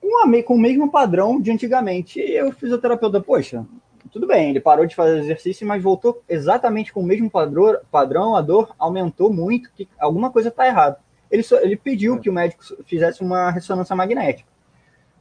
com, 0.02 0.24
a, 0.24 0.44
com 0.44 0.56
o 0.56 0.60
mesmo 0.60 0.92
padrão 0.92 1.40
de 1.40 1.52
antigamente. 1.52 2.20
E 2.20 2.42
o 2.44 2.52
fisioterapeuta, 2.52 3.22
poxa, 3.22 3.66
tudo 4.12 4.28
bem, 4.28 4.50
ele 4.50 4.60
parou 4.60 4.86
de 4.86 4.96
fazer 4.96 5.20
exercício, 5.20 5.66
mas 5.66 5.82
voltou 5.82 6.22
exatamente 6.28 6.92
com 6.92 7.00
o 7.00 7.06
mesmo 7.06 7.30
padrão, 7.30 7.78
padrão 7.90 8.36
a 8.36 8.42
dor 8.42 8.76
aumentou 8.78 9.32
muito, 9.32 9.72
que 9.74 9.88
alguma 9.98 10.30
coisa 10.30 10.50
está 10.50 10.68
errada. 10.68 11.00
Ele, 11.30 11.44
só, 11.44 11.58
ele 11.62 11.78
pediu 11.78 12.20
que 12.20 12.30
o 12.30 12.34
médico 12.34 12.64
fizesse 12.86 13.22
uma 13.22 13.50
ressonância 13.52 13.96
magnética. 13.96 14.50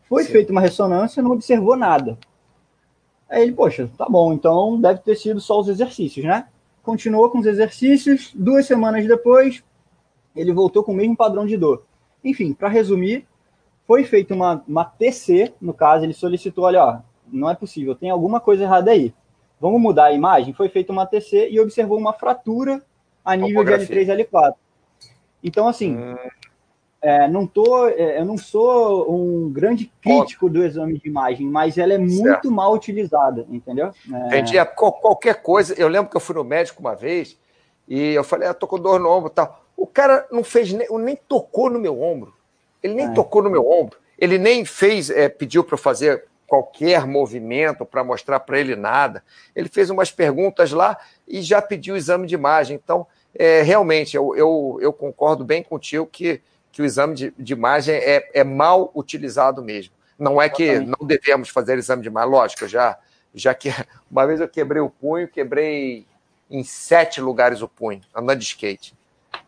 Foi 0.08 0.24
Sim. 0.24 0.32
feita 0.32 0.50
uma 0.50 0.60
ressonância, 0.60 1.22
não 1.22 1.30
observou 1.30 1.76
nada. 1.76 2.18
Aí 3.30 3.44
ele, 3.44 3.52
poxa, 3.52 3.88
tá 3.96 4.06
bom, 4.08 4.32
então 4.32 4.80
deve 4.80 5.00
ter 5.00 5.14
sido 5.14 5.40
só 5.40 5.60
os 5.60 5.68
exercícios, 5.68 6.26
né? 6.26 6.48
Continuou 6.82 7.30
com 7.30 7.38
os 7.38 7.46
exercícios, 7.46 8.32
duas 8.34 8.66
semanas 8.66 9.06
depois, 9.06 9.62
ele 10.34 10.52
voltou 10.52 10.82
com 10.82 10.92
o 10.92 10.96
mesmo 10.96 11.16
padrão 11.16 11.46
de 11.46 11.56
dor. 11.56 11.84
Enfim, 12.24 12.52
para 12.52 12.68
resumir, 12.68 13.26
foi 13.86 14.04
feita 14.04 14.34
uma, 14.34 14.64
uma 14.66 14.84
TC, 14.84 15.54
no 15.60 15.72
caso, 15.72 16.04
ele 16.04 16.12
solicitou, 16.12 16.64
olha, 16.64 16.84
ó, 16.84 16.98
não 17.32 17.48
é 17.48 17.54
possível, 17.54 17.94
tem 17.94 18.10
alguma 18.10 18.40
coisa 18.40 18.64
errada 18.64 18.90
aí. 18.90 19.14
Vamos 19.60 19.80
mudar 19.80 20.06
a 20.06 20.12
imagem? 20.12 20.52
Foi 20.52 20.68
feita 20.68 20.90
uma 20.90 21.06
TC 21.06 21.50
e 21.50 21.60
observou 21.60 21.98
uma 21.98 22.12
fratura 22.12 22.82
a 23.24 23.36
nível 23.36 23.62
de 23.62 23.70
L3 23.70 24.08
e 24.08 24.24
L4. 24.24 24.54
Então, 25.42 25.68
assim, 25.68 25.96
hum. 25.96 26.16
É, 27.02 27.26
não 27.28 27.46
tô, 27.46 27.88
é, 27.88 28.20
eu 28.20 28.24
não 28.24 28.36
sou 28.36 29.10
um 29.10 29.50
grande 29.50 29.90
crítico 30.02 30.50
do 30.50 30.64
exame 30.64 30.98
de 30.98 31.08
imagem, 31.08 31.46
mas 31.46 31.78
ela 31.78 31.94
é 31.94 31.98
muito 31.98 32.22
certo. 32.22 32.50
mal 32.50 32.74
utilizada, 32.74 33.46
entendeu? 33.48 33.90
É... 34.12 34.26
Entendi. 34.26 34.58
É, 34.58 34.64
qualquer 34.64 35.42
coisa, 35.42 35.74
eu 35.78 35.88
lembro 35.88 36.10
que 36.10 36.16
eu 36.16 36.20
fui 36.20 36.34
no 36.34 36.44
médico 36.44 36.80
uma 36.80 36.94
vez 36.94 37.38
e 37.88 38.12
eu 38.12 38.22
falei, 38.22 38.48
ah, 38.48 38.54
tô 38.54 38.66
com 38.66 38.78
dor 38.78 39.00
no 39.00 39.08
ombro 39.08 39.30
tal. 39.30 39.64
O 39.76 39.86
cara 39.86 40.26
não 40.30 40.44
fez, 40.44 40.72
nem, 40.72 40.86
nem 40.98 41.16
tocou 41.16 41.70
no 41.70 41.78
meu 41.78 42.02
ombro. 42.02 42.34
Ele 42.82 42.94
nem 42.94 43.06
é. 43.06 43.12
tocou 43.12 43.42
no 43.42 43.50
meu 43.50 43.68
ombro. 43.68 43.98
Ele 44.18 44.36
nem 44.36 44.64
fez, 44.64 45.08
é, 45.08 45.28
pediu 45.28 45.64
para 45.64 45.74
eu 45.74 45.78
fazer 45.78 46.24
qualquer 46.46 47.06
movimento 47.06 47.86
para 47.86 48.04
mostrar 48.04 48.40
para 48.40 48.58
ele 48.58 48.76
nada. 48.76 49.22
Ele 49.54 49.68
fez 49.68 49.88
umas 49.88 50.10
perguntas 50.10 50.72
lá 50.72 50.98
e 51.26 51.40
já 51.40 51.62
pediu 51.62 51.94
o 51.94 51.96
exame 51.96 52.26
de 52.26 52.34
imagem. 52.34 52.78
Então, 52.82 53.06
é, 53.34 53.62
realmente, 53.62 54.16
eu, 54.16 54.34
eu, 54.36 54.78
eu, 54.80 54.92
concordo 54.92 55.44
bem 55.44 55.62
contigo 55.62 56.06
que, 56.06 56.40
que 56.72 56.82
o 56.82 56.84
exame 56.84 57.14
de, 57.14 57.34
de 57.38 57.52
imagem 57.52 57.94
é, 57.94 58.30
é, 58.34 58.44
mal 58.44 58.90
utilizado 58.94 59.62
mesmo. 59.62 59.92
Não 60.18 60.40
é 60.40 60.48
que 60.48 60.78
não 60.80 61.06
devemos 61.06 61.48
fazer 61.48 61.78
exame 61.78 62.02
de 62.02 62.08
imagem, 62.08 62.30
lógico, 62.30 62.68
já, 62.68 62.98
já 63.34 63.54
que 63.54 63.70
uma 64.10 64.26
vez 64.26 64.40
eu 64.40 64.48
quebrei 64.48 64.82
o 64.82 64.90
punho, 64.90 65.28
quebrei 65.28 66.06
em 66.50 66.62
sete 66.64 67.20
lugares 67.20 67.62
o 67.62 67.68
punho, 67.68 68.00
andando 68.14 68.38
de 68.38 68.44
skate. 68.44 68.94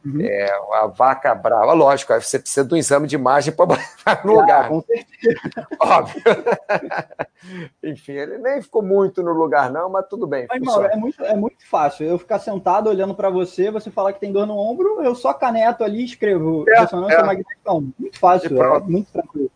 Uhum. 0.04 0.20
É, 0.20 0.50
a 0.72 0.86
vaca 0.88 1.32
brava, 1.32 1.72
lógico, 1.72 2.12
você 2.12 2.38
precisa 2.38 2.66
de 2.66 2.74
um 2.74 2.76
exame 2.76 3.06
de 3.06 3.14
imagem 3.14 3.54
para 3.54 3.66
botar 3.66 3.86
no 4.26 4.40
lugar. 4.40 4.68
Com 4.68 4.82
certeza. 4.82 5.68
Óbvio. 5.78 6.22
Enfim, 7.82 8.12
ele 8.12 8.38
nem 8.38 8.60
ficou 8.60 8.82
muito 8.82 9.22
no 9.22 9.32
lugar, 9.32 9.70
não, 9.70 9.88
mas 9.88 10.06
tudo 10.08 10.26
bem. 10.26 10.46
Mas, 10.48 10.60
Mauro, 10.60 10.86
é 10.86 10.96
muito, 10.96 11.24
é 11.24 11.36
muito 11.36 11.68
fácil. 11.68 12.06
Eu 12.06 12.18
ficar 12.18 12.40
sentado 12.40 12.88
olhando 12.88 13.14
para 13.14 13.30
você, 13.30 13.70
você 13.70 13.90
falar 13.90 14.12
que 14.12 14.20
tem 14.20 14.32
dor 14.32 14.46
no 14.46 14.58
ombro, 14.58 15.02
eu 15.02 15.14
só 15.14 15.32
caneto 15.32 15.84
ali 15.84 16.00
e 16.00 16.04
escrevo 16.04 16.64
é, 16.68 16.80
ressonância 16.80 17.18
é. 17.18 17.22
magnética. 17.22 17.72
Muito 17.72 18.18
fácil, 18.18 18.60
é 18.60 18.80
muito 18.80 19.12
tranquilo. 19.12 19.50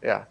É. 0.00 0.22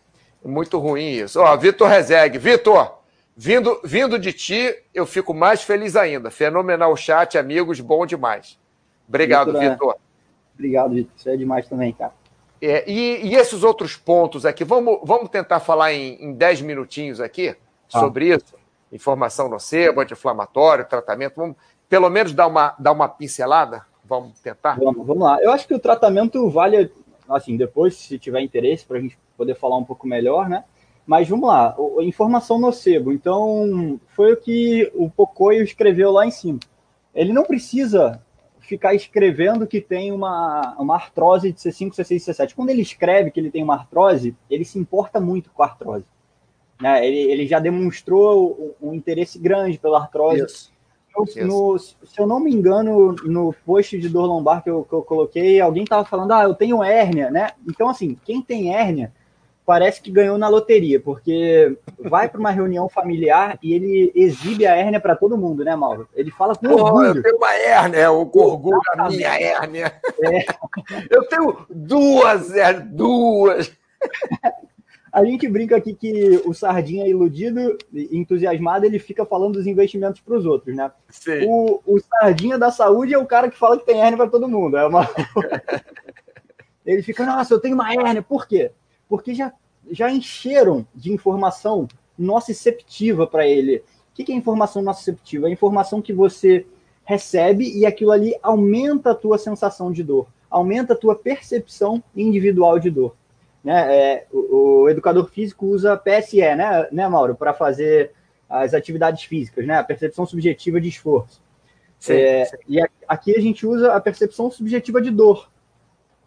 Muito 0.44 0.80
ruim 0.80 1.12
isso. 1.12 1.40
Ó, 1.40 1.58
Vitor 1.58 1.88
Rezegue. 1.88 2.38
Vitor, 2.38 3.00
vindo, 3.36 3.80
vindo 3.84 4.18
de 4.18 4.34
ti, 4.34 4.74
eu 4.94 5.06
fico 5.06 5.34
mais 5.34 5.62
feliz 5.62 5.96
ainda. 5.96 6.32
Fenomenal 6.32 6.96
chat, 6.96 7.38
amigos, 7.38 7.80
bom 7.80 8.06
demais. 8.06 8.58
Obrigado, 9.10 9.52
Vitor. 9.58 9.96
Obrigado, 10.54 10.94
Vitor. 10.94 11.12
Isso 11.18 11.30
é 11.30 11.36
demais 11.36 11.68
também, 11.68 11.92
cara. 11.92 12.14
É, 12.62 12.90
e, 12.90 13.28
e, 13.28 13.36
esses 13.36 13.64
outros 13.64 13.96
pontos 13.96 14.46
aqui, 14.46 14.64
vamos, 14.64 15.00
vamos 15.04 15.30
tentar 15.30 15.60
falar 15.60 15.94
em 15.94 16.34
10 16.34 16.62
minutinhos 16.62 17.20
aqui 17.20 17.50
ah. 17.94 18.00
sobre 18.00 18.36
isso? 18.36 18.56
Informação 18.92 19.48
nocebo, 19.48 20.02
anti-inflamatório, 20.02 20.86
tratamento. 20.86 21.36
Vamos 21.36 21.56
pelo 21.88 22.10
menos 22.10 22.34
dar 22.34 22.48
uma, 22.48 22.76
dar 22.78 22.92
uma 22.92 23.10
pincelada? 23.10 23.86
Vamos 24.06 24.40
tentar? 24.40 24.78
Vamos, 24.78 25.06
vamos 25.06 25.24
lá. 25.24 25.42
Eu 25.42 25.52
acho 25.52 25.68
que 25.68 25.74
o 25.74 25.80
tratamento 25.80 26.50
vale, 26.50 26.92
assim, 27.28 27.58
depois, 27.58 27.96
se 27.96 28.20
tiver 28.20 28.42
interesse, 28.42 28.86
para 28.86 28.98
a 28.98 29.02
gente 29.02 29.18
poder 29.36 29.56
falar 29.56 29.78
um 29.78 29.84
pouco 29.84 30.08
melhor, 30.08 30.48
né? 30.48 30.64
Mas 31.06 31.28
vamos 31.28 31.50
lá, 31.50 31.76
informação 32.02 32.60
nocebo. 32.60 33.12
Então, 33.12 34.00
foi 34.16 34.34
o 34.34 34.38
que 34.38 34.92
o 34.94 35.10
Pocoyo 35.10 35.64
escreveu 35.64 36.12
lá 36.12 36.26
em 36.26 36.32
cima. 36.32 36.60
Ele 37.16 37.34
não 37.34 37.44
precisa 37.44 38.22
ficar 38.70 38.94
escrevendo 38.94 39.66
que 39.66 39.82
tem 39.82 40.12
uma, 40.12 40.76
uma 40.78 40.94
artrose 40.94 41.52
de 41.52 41.60
C5, 41.60 41.90
C6 41.90 42.18
C7. 42.18 42.54
Quando 42.56 42.70
ele 42.70 42.84
escreve 42.84 43.32
que 43.32 43.40
ele 43.40 43.50
tem 43.50 43.64
uma 43.64 43.74
artrose, 43.74 44.36
ele 44.48 44.64
se 44.64 44.78
importa 44.78 45.20
muito 45.20 45.50
com 45.50 45.64
a 45.64 45.66
artrose. 45.66 46.06
Né? 46.80 47.06
Ele, 47.06 47.18
ele 47.32 47.48
já 47.48 47.60
demonstrou 47.60 48.76
um, 48.80 48.90
um 48.90 48.94
interesse 48.94 49.40
grande 49.40 49.80
pela 49.80 50.00
artrose. 50.00 50.46
Isso. 50.46 50.72
No, 51.18 51.74
no, 51.74 51.80
se 51.80 51.96
eu 52.18 52.28
não 52.28 52.40
me 52.40 52.54
engano, 52.54 53.16
no 53.26 53.54
post 53.66 53.98
de 54.00 54.08
dor 54.08 54.28
lombar 54.28 54.64
que 54.64 54.70
eu, 54.70 54.84
que 54.84 54.94
eu 54.94 55.02
coloquei, 55.02 55.60
alguém 55.60 55.84
estava 55.84 56.06
falando, 56.06 56.32
ah, 56.32 56.44
eu 56.44 56.54
tenho 56.54 56.84
hérnia, 56.84 57.32
né? 57.32 57.50
Então, 57.68 57.90
assim, 57.90 58.16
quem 58.24 58.42
tem 58.42 58.74
hérnia 58.74 59.12
parece 59.70 60.02
que 60.02 60.10
ganhou 60.10 60.36
na 60.36 60.48
loteria, 60.48 61.00
porque 61.00 61.78
vai 62.00 62.28
para 62.28 62.40
uma 62.40 62.50
reunião 62.50 62.90
familiar 62.90 63.60
e 63.62 63.72
ele 63.72 64.12
exibe 64.16 64.66
a 64.66 64.76
hérnia 64.76 65.00
para 65.00 65.16
todo 65.16 65.38
mundo, 65.38 65.64
né, 65.64 65.76
Mauro? 65.76 66.10
Ele 66.16 66.32
fala 66.32 66.56
com 66.56 66.68
Pô, 66.68 66.74
orgulho. 66.74 67.18
Eu 67.18 67.22
tenho 67.22 67.38
uma 67.38 67.54
hérnia, 67.54 68.12
o 68.12 68.22
orgulho 68.34 68.82
da 68.98 69.08
minha 69.10 69.40
hérnia. 69.40 69.94
É. 70.24 70.46
Eu 71.16 71.24
tenho 71.28 71.68
duas 71.70 72.56
hérnias, 72.56 72.88
duas. 72.90 73.72
A 75.14 75.24
gente 75.24 75.48
brinca 75.48 75.78
aqui 75.78 75.94
que 75.94 76.42
o 76.46 76.52
Sardinha 76.52 77.06
é 77.06 77.10
iludido, 77.10 77.78
entusiasmado, 77.94 78.88
ele 78.88 78.98
fica 78.98 79.24
falando 79.24 79.54
dos 79.54 79.68
investimentos 79.68 80.20
para 80.20 80.36
os 80.36 80.48
outros, 80.48 80.76
né? 80.76 80.92
Sim. 81.10 81.46
O, 81.46 81.80
o 81.86 82.00
Sardinha 82.00 82.58
da 82.58 82.72
saúde 82.72 83.14
é 83.14 83.20
o 83.20 83.28
cara 83.28 83.52
que 83.52 83.58
fala 83.60 83.78
que 83.78 83.86
tem 83.86 84.02
hérnia 84.02 84.18
para 84.18 84.32
todo 84.32 84.50
mundo. 84.50 84.78
É 84.78 84.88
uma... 84.88 85.08
ele 86.84 87.04
fica, 87.04 87.24
nossa, 87.24 87.54
eu 87.54 87.60
tenho 87.60 87.76
uma 87.76 87.94
hérnia, 87.94 88.24
por 88.24 88.48
quê? 88.48 88.72
Porque 89.10 89.34
já, 89.34 89.52
já 89.92 90.10
encheram 90.10 90.86
de 90.94 91.12
informação 91.12 91.88
nociceptiva 92.18 93.26
para 93.26 93.48
ele. 93.48 93.78
O 93.78 94.24
que 94.24 94.32
é 94.32 94.36
informação 94.36 94.82
nociceptiva? 94.82 95.50
É 95.50 95.52
informação 95.52 96.02
que 96.02 96.14
você 96.14 96.66
recebe 97.04 97.76
e 97.76 97.88
aquilo 97.88 98.12
ali 98.12 98.36
aumenta 98.44 99.12
a 99.12 99.16
tua 99.16 99.40
sensação 99.40 99.92
de 99.92 100.04
dor, 100.04 100.28
aumenta 100.48 100.94
a 100.94 100.96
tua 100.96 101.16
percepção 101.16 102.04
individual 102.16 102.78
de 102.78 102.92
dor. 102.92 103.16
Né? 103.64 103.98
É, 103.98 104.28
o, 104.32 104.84
o, 104.84 104.90
educador 104.90 105.28
físico 105.30 105.66
usa 105.66 105.98
PSE, 105.98 106.38
né, 106.38 106.88
né 106.92 107.08
Mauro, 107.08 107.34
para 107.34 107.52
fazer 107.52 108.12
as 108.48 108.76
atividades 108.76 109.24
físicas, 109.24 109.66
né? 109.66 109.78
a 109.78 109.84
percepção 109.84 110.26
subjetiva 110.26 110.80
de 110.80 110.90
esforço. 110.90 111.42
Sim, 111.98 112.14
é, 112.14 112.46
sim. 112.46 112.58
E 112.68 112.80
aqui 113.08 113.36
a 113.36 113.42
gente 113.42 113.66
usa 113.66 113.94
a 113.94 114.00
percepção 114.00 114.52
subjetiva 114.52 115.02
de 115.02 115.10
dor. 115.10 115.50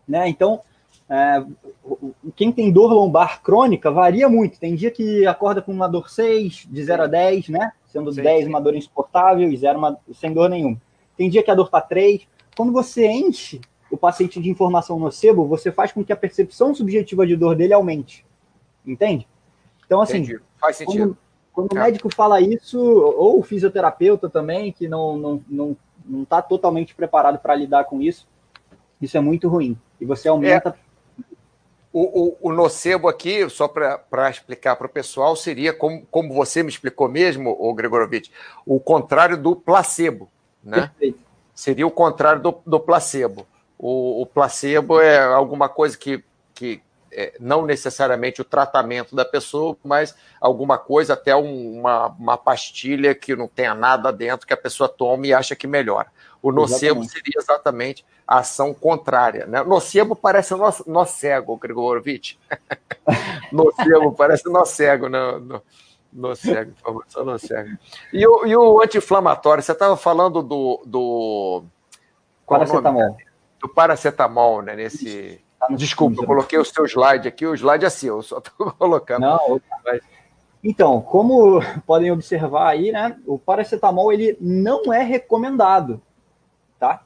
Né? 0.06 0.28
Então, 0.28 0.62
é, 1.08 1.44
quem 2.34 2.50
tem 2.52 2.72
dor 2.72 2.92
lombar 2.92 3.42
crônica 3.42 3.90
varia 3.90 4.28
muito. 4.28 4.58
Tem 4.58 4.74
dia 4.74 4.90
que 4.90 5.26
acorda 5.26 5.60
com 5.60 5.72
uma 5.72 5.88
dor 5.88 6.08
6, 6.08 6.68
de 6.70 6.84
0 6.84 7.02
a 7.02 7.06
10, 7.06 7.48
né? 7.48 7.72
Sendo 7.86 8.12
sim, 8.12 8.22
10 8.22 8.44
sim. 8.44 8.48
uma 8.48 8.60
dor 8.60 8.74
insuportável 8.74 9.50
e 9.50 9.56
0 9.56 9.78
uma, 9.78 9.98
sem 10.14 10.32
dor 10.32 10.48
nenhuma. 10.48 10.80
Tem 11.16 11.28
dia 11.28 11.42
que 11.42 11.50
a 11.50 11.54
dor 11.54 11.66
está 11.66 11.80
3. 11.80 12.26
Quando 12.56 12.72
você 12.72 13.06
enche 13.06 13.60
o 13.90 13.96
paciente 13.96 14.40
de 14.40 14.48
informação 14.48 14.98
nocebo, 14.98 15.46
você 15.46 15.70
faz 15.70 15.92
com 15.92 16.02
que 16.02 16.12
a 16.12 16.16
percepção 16.16 16.74
subjetiva 16.74 17.26
de 17.26 17.36
dor 17.36 17.54
dele 17.54 17.74
aumente. 17.74 18.24
Entende? 18.86 19.28
Então, 19.84 20.00
assim, 20.00 20.18
Entendi. 20.18 20.40
faz 20.58 20.76
sentido. 20.76 21.16
Quando, 21.52 21.68
quando 21.68 21.76
é. 21.76 21.80
o 21.80 21.84
médico 21.84 22.14
fala 22.14 22.40
isso, 22.40 22.80
ou 22.80 23.38
o 23.38 23.42
fisioterapeuta 23.42 24.30
também, 24.30 24.72
que 24.72 24.88
não 24.88 25.16
está 25.16 25.20
não, 25.20 25.42
não, 25.48 25.76
não 26.06 26.24
tá 26.24 26.40
totalmente 26.40 26.94
preparado 26.94 27.38
para 27.38 27.54
lidar 27.54 27.84
com 27.84 28.00
isso, 28.00 28.26
isso 29.00 29.16
é 29.16 29.20
muito 29.20 29.48
ruim. 29.48 29.76
E 30.00 30.06
você 30.06 30.28
aumenta 30.28 30.70
é 30.70 30.91
o, 31.92 32.38
o, 32.42 32.48
o 32.48 32.52
nocebo 32.52 33.06
aqui, 33.06 33.48
só 33.50 33.68
para 33.68 34.30
explicar 34.30 34.76
para 34.76 34.86
o 34.86 34.90
pessoal, 34.90 35.36
seria, 35.36 35.72
como, 35.72 36.06
como 36.10 36.32
você 36.32 36.62
me 36.62 36.70
explicou 36.70 37.08
mesmo, 37.08 37.54
o 37.58 37.74
Gregorovitch, 37.74 38.30
o 38.64 38.80
contrário 38.80 39.36
do 39.36 39.54
placebo. 39.54 40.30
Né? 40.64 40.80
Perfeito. 40.80 41.20
Seria 41.54 41.86
o 41.86 41.90
contrário 41.90 42.40
do, 42.40 42.54
do 42.64 42.80
placebo. 42.80 43.46
O, 43.78 44.22
o, 44.22 44.26
placebo 44.26 45.00
é 45.00 45.18
alguma 45.22 45.68
coisa 45.68 45.98
que, 45.98 46.24
que 46.54 46.80
é, 47.12 47.34
não 47.38 47.64
necessariamente 47.66 48.40
o 48.40 48.44
tratamento 48.44 49.14
da 49.14 49.24
pessoa, 49.24 49.76
mas 49.84 50.14
alguma 50.40 50.78
coisa, 50.78 51.12
até 51.12 51.36
um, 51.36 51.80
uma, 51.80 52.08
uma 52.08 52.38
pastilha 52.38 53.14
que 53.14 53.36
não 53.36 53.46
tenha 53.46 53.74
nada 53.74 54.12
dentro, 54.12 54.46
que 54.46 54.54
a 54.54 54.56
pessoa 54.56 54.88
toma 54.88 55.26
e 55.26 55.34
acha 55.34 55.54
que 55.54 55.66
melhora. 55.66 56.08
O 56.42 56.50
nocebo 56.50 57.02
exatamente. 57.02 57.10
seria 57.12 57.34
exatamente 57.38 58.06
a 58.26 58.38
ação 58.38 58.74
contrária. 58.74 59.46
Né? 59.46 59.62
Nocebo 59.62 60.16
parece 60.16 60.54
nó, 60.54 60.72
nó 60.86 61.04
cego, 61.04 61.56
Grigorovitch. 61.56 62.36
nocebo 63.52 64.12
parece 64.12 64.50
nó 64.50 64.64
cego, 64.64 65.08
né? 65.08 65.18
No, 65.38 65.62
no 66.12 66.34
cego, 66.34 66.72
informação 66.72 67.24
no 67.24 67.38
cego. 67.38 67.76
E 68.12 68.26
o, 68.26 68.46
e 68.46 68.56
o 68.56 68.82
anti-inflamatório, 68.82 69.62
você 69.62 69.72
estava 69.72 69.96
falando 69.96 70.42
do. 70.42 70.82
do 70.84 71.64
paracetamol. 72.46 73.16
Do 73.60 73.68
paracetamol, 73.68 74.62
né? 74.62 74.74
Nesse. 74.74 75.41
Tá 75.62 75.68
Desculpa, 75.76 76.22
eu 76.22 76.26
coloquei 76.26 76.58
o 76.58 76.64
seu 76.64 76.84
slide 76.86 77.28
aqui, 77.28 77.46
o 77.46 77.54
slide 77.54 77.84
é 77.84 77.86
assim, 77.86 78.08
eu 78.08 78.20
só 78.20 78.38
estou 78.38 78.72
colocando. 78.74 79.20
Não, 79.20 79.60
então, 80.62 81.00
como 81.00 81.60
podem 81.86 82.10
observar 82.10 82.68
aí, 82.70 82.90
né, 82.90 83.16
o 83.24 83.38
paracetamol 83.38 84.12
ele 84.12 84.36
não 84.40 84.92
é 84.92 85.04
recomendado, 85.04 86.02
tá? 86.80 87.04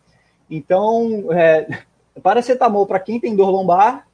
Então, 0.50 1.30
é, 1.32 1.66
paracetamol 2.22 2.86
para 2.86 3.00
quem 3.00 3.20
tem 3.20 3.36
dor 3.36 3.50
lombar, 3.50 4.09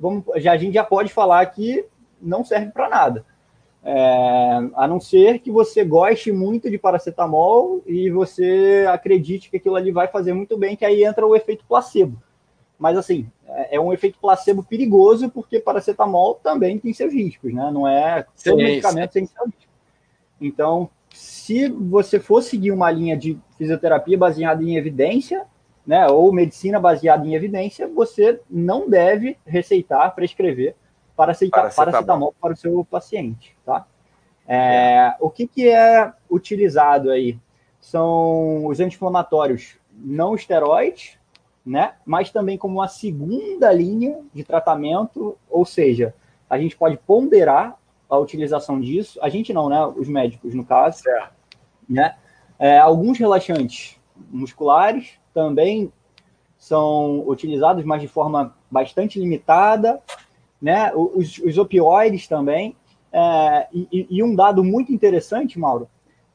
vamos, 0.00 0.24
já, 0.36 0.52
a 0.52 0.56
gente 0.56 0.74
já 0.74 0.82
pode 0.82 1.12
falar 1.12 1.46
que 1.46 1.84
não 2.20 2.44
serve 2.44 2.72
para 2.72 2.88
nada. 2.88 3.24
É, 3.84 4.58
a 4.74 4.88
não 4.88 4.98
ser 4.98 5.38
que 5.38 5.52
você 5.52 5.84
goste 5.84 6.32
muito 6.32 6.68
de 6.68 6.76
paracetamol 6.76 7.84
e 7.86 8.10
você 8.10 8.84
acredite 8.88 9.48
que 9.48 9.58
aquilo 9.58 9.76
ali 9.76 9.92
vai 9.92 10.08
fazer 10.08 10.32
muito 10.32 10.58
bem, 10.58 10.74
que 10.74 10.84
aí 10.84 11.04
entra 11.04 11.24
o 11.24 11.36
efeito 11.36 11.64
placebo. 11.68 12.20
Mas 12.78 12.96
assim, 12.96 13.30
é, 13.46 13.76
é 13.76 13.80
um 13.80 13.92
efeito 13.92 14.18
placebo 14.18 14.62
perigoso, 14.62 15.30
porque 15.30 15.60
paracetamol 15.60 16.34
também 16.34 16.78
tem 16.78 16.92
seus 16.92 17.12
riscos, 17.12 17.52
né? 17.52 17.70
Não 17.72 17.88
é 17.88 18.26
todo 18.44 18.56
medicamento 18.56 19.12
sem 19.12 19.26
seus 19.26 19.46
riscos. 19.46 19.66
Então, 20.40 20.90
se 21.10 21.68
você 21.68 22.20
for 22.20 22.42
seguir 22.42 22.70
uma 22.70 22.90
linha 22.90 23.16
de 23.16 23.38
fisioterapia 23.56 24.18
baseada 24.18 24.62
em 24.62 24.76
evidência, 24.76 25.46
né, 25.86 26.06
ou 26.08 26.32
medicina 26.32 26.80
baseada 26.80 27.26
em 27.26 27.34
evidência, 27.34 27.88
você 27.88 28.40
não 28.50 28.90
deve 28.90 29.38
receitar, 29.46 30.14
prescrever 30.14 30.74
paracetamol, 31.16 31.70
paracetamol 31.74 32.34
para 32.40 32.52
o 32.52 32.56
seu 32.56 32.84
paciente, 32.84 33.56
tá? 33.64 33.86
É, 34.46 34.56
é. 34.56 35.16
O 35.20 35.30
que, 35.30 35.46
que 35.46 35.68
é 35.68 36.12
utilizado 36.30 37.10
aí? 37.10 37.38
São 37.80 38.66
os 38.66 38.80
anti-inflamatórios 38.80 39.76
não 39.92 40.34
esteroides, 40.34 41.15
né? 41.66 41.94
Mas 42.06 42.30
também 42.30 42.56
como 42.56 42.78
uma 42.78 42.86
segunda 42.86 43.72
linha 43.72 44.20
de 44.32 44.44
tratamento, 44.44 45.36
ou 45.50 45.64
seja, 45.64 46.14
a 46.48 46.56
gente 46.56 46.76
pode 46.76 46.96
ponderar 46.96 47.76
a 48.08 48.16
utilização 48.16 48.80
disso. 48.80 49.18
A 49.20 49.28
gente 49.28 49.52
não, 49.52 49.68
né? 49.68 49.84
Os 49.84 50.08
médicos, 50.08 50.54
no 50.54 50.64
caso. 50.64 51.02
Certo. 51.02 51.34
Né? 51.88 52.14
É, 52.56 52.78
alguns 52.78 53.18
relaxantes 53.18 53.98
musculares, 54.30 55.18
também 55.34 55.92
são 56.56 57.28
utilizados, 57.28 57.84
mas 57.84 58.00
de 58.00 58.08
forma 58.08 58.54
bastante 58.70 59.18
limitada, 59.18 60.00
né? 60.62 60.92
Os, 60.94 61.38
os 61.38 61.58
opioides 61.58 62.28
também. 62.28 62.76
É, 63.12 63.66
e, 63.72 64.06
e, 64.08 64.22
um 64.22 64.34
dado 64.34 64.62
muito 64.62 64.92
interessante, 64.92 65.58
Mauro, 65.58 65.88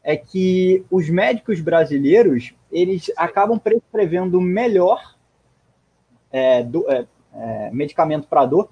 é 0.03 0.17
que 0.17 0.83
os 0.91 1.09
médicos 1.09 1.61
brasileiros 1.61 2.53
eles 2.71 3.11
acabam 3.15 3.59
prescrevendo 3.59 4.41
melhor 4.41 5.15
é, 6.31 6.63
do, 6.63 6.89
é, 6.89 7.05
é 7.33 7.69
medicamento 7.71 8.27
para 8.27 8.45
dor 8.45 8.69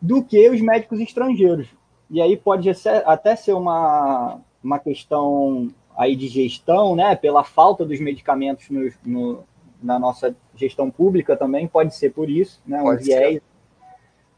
do 0.00 0.22
que 0.22 0.48
os 0.48 0.60
médicos 0.60 1.00
estrangeiros. 1.00 1.68
E 2.10 2.20
aí 2.20 2.36
pode 2.36 2.72
ser, 2.74 3.02
até 3.06 3.36
ser 3.36 3.54
uma, 3.54 4.40
uma 4.62 4.78
questão 4.78 5.70
aí 5.96 6.16
de 6.16 6.28
gestão, 6.28 6.96
né? 6.96 7.14
Pela 7.14 7.44
falta 7.44 7.84
dos 7.84 8.00
medicamentos 8.00 8.68
no, 8.70 8.90
no 9.04 9.44
na 9.82 9.98
nossa 9.98 10.34
gestão 10.54 10.90
pública 10.90 11.36
também, 11.36 11.66
pode 11.66 11.94
ser 11.94 12.10
por 12.10 12.30
isso, 12.30 12.60
né? 12.66 12.80
Um 12.80 12.84
pode 12.84 13.04
viés. 13.04 13.34
Ser. 13.34 13.42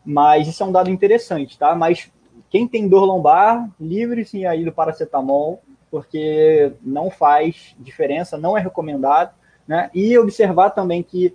Mas 0.04 0.48
isso 0.48 0.62
é 0.62 0.66
um 0.66 0.72
dado 0.72 0.90
interessante, 0.90 1.58
tá? 1.58 1.74
Mas 1.74 2.10
quem 2.50 2.66
tem 2.66 2.88
dor 2.88 3.04
lombar, 3.04 3.70
livre-se 3.78 4.46
aí 4.46 4.64
do 4.64 4.72
paracetamol, 4.72 5.62
porque 5.90 6.72
não 6.82 7.10
faz 7.10 7.74
diferença, 7.78 8.38
não 8.38 8.56
é 8.56 8.60
recomendado. 8.60 9.34
né? 9.66 9.90
E 9.94 10.16
observar 10.18 10.70
também 10.70 11.02
que 11.02 11.34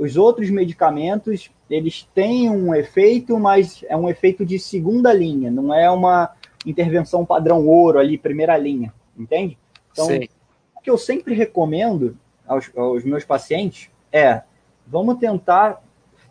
os 0.00 0.16
outros 0.16 0.48
medicamentos, 0.48 1.50
eles 1.68 2.08
têm 2.14 2.48
um 2.48 2.74
efeito, 2.74 3.38
mas 3.38 3.84
é 3.86 3.94
um 3.94 4.08
efeito 4.08 4.46
de 4.46 4.58
segunda 4.58 5.12
linha, 5.12 5.50
não 5.50 5.74
é 5.74 5.90
uma 5.90 6.32
intervenção 6.64 7.22
padrão 7.22 7.66
ouro 7.68 7.98
ali, 7.98 8.16
primeira 8.16 8.56
linha, 8.56 8.94
entende? 9.14 9.58
Então, 9.92 10.06
Sim. 10.06 10.26
o 10.74 10.80
que 10.80 10.88
eu 10.88 10.96
sempre 10.96 11.34
recomendo 11.34 12.16
aos, 12.48 12.70
aos 12.74 13.04
meus 13.04 13.26
pacientes 13.26 13.90
é, 14.10 14.40
vamos 14.86 15.18
tentar 15.18 15.82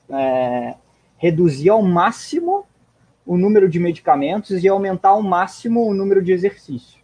é, 0.09 0.73
reduzir 1.15 1.69
ao 1.69 1.83
máximo 1.83 2.65
o 3.23 3.37
número 3.37 3.69
de 3.69 3.79
medicamentos 3.79 4.63
e 4.63 4.67
aumentar 4.67 5.09
ao 5.09 5.21
máximo 5.21 5.87
o 5.87 5.93
número 5.93 6.23
de 6.23 6.31
exercícios, 6.31 7.03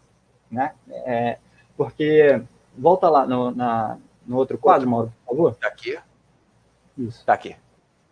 né? 0.50 0.74
É, 0.88 1.38
porque, 1.78 2.42
volta 2.76 3.08
lá 3.08 3.24
no, 3.28 3.52
na, 3.52 4.00
no 4.26 4.36
outro 4.36 4.58
quadro, 4.58 4.90
Mauro, 4.90 5.14
por 5.24 5.36
favor. 5.36 5.58
Daqui. 5.62 5.96
Isso. 6.98 7.26
Daqui. 7.26 7.56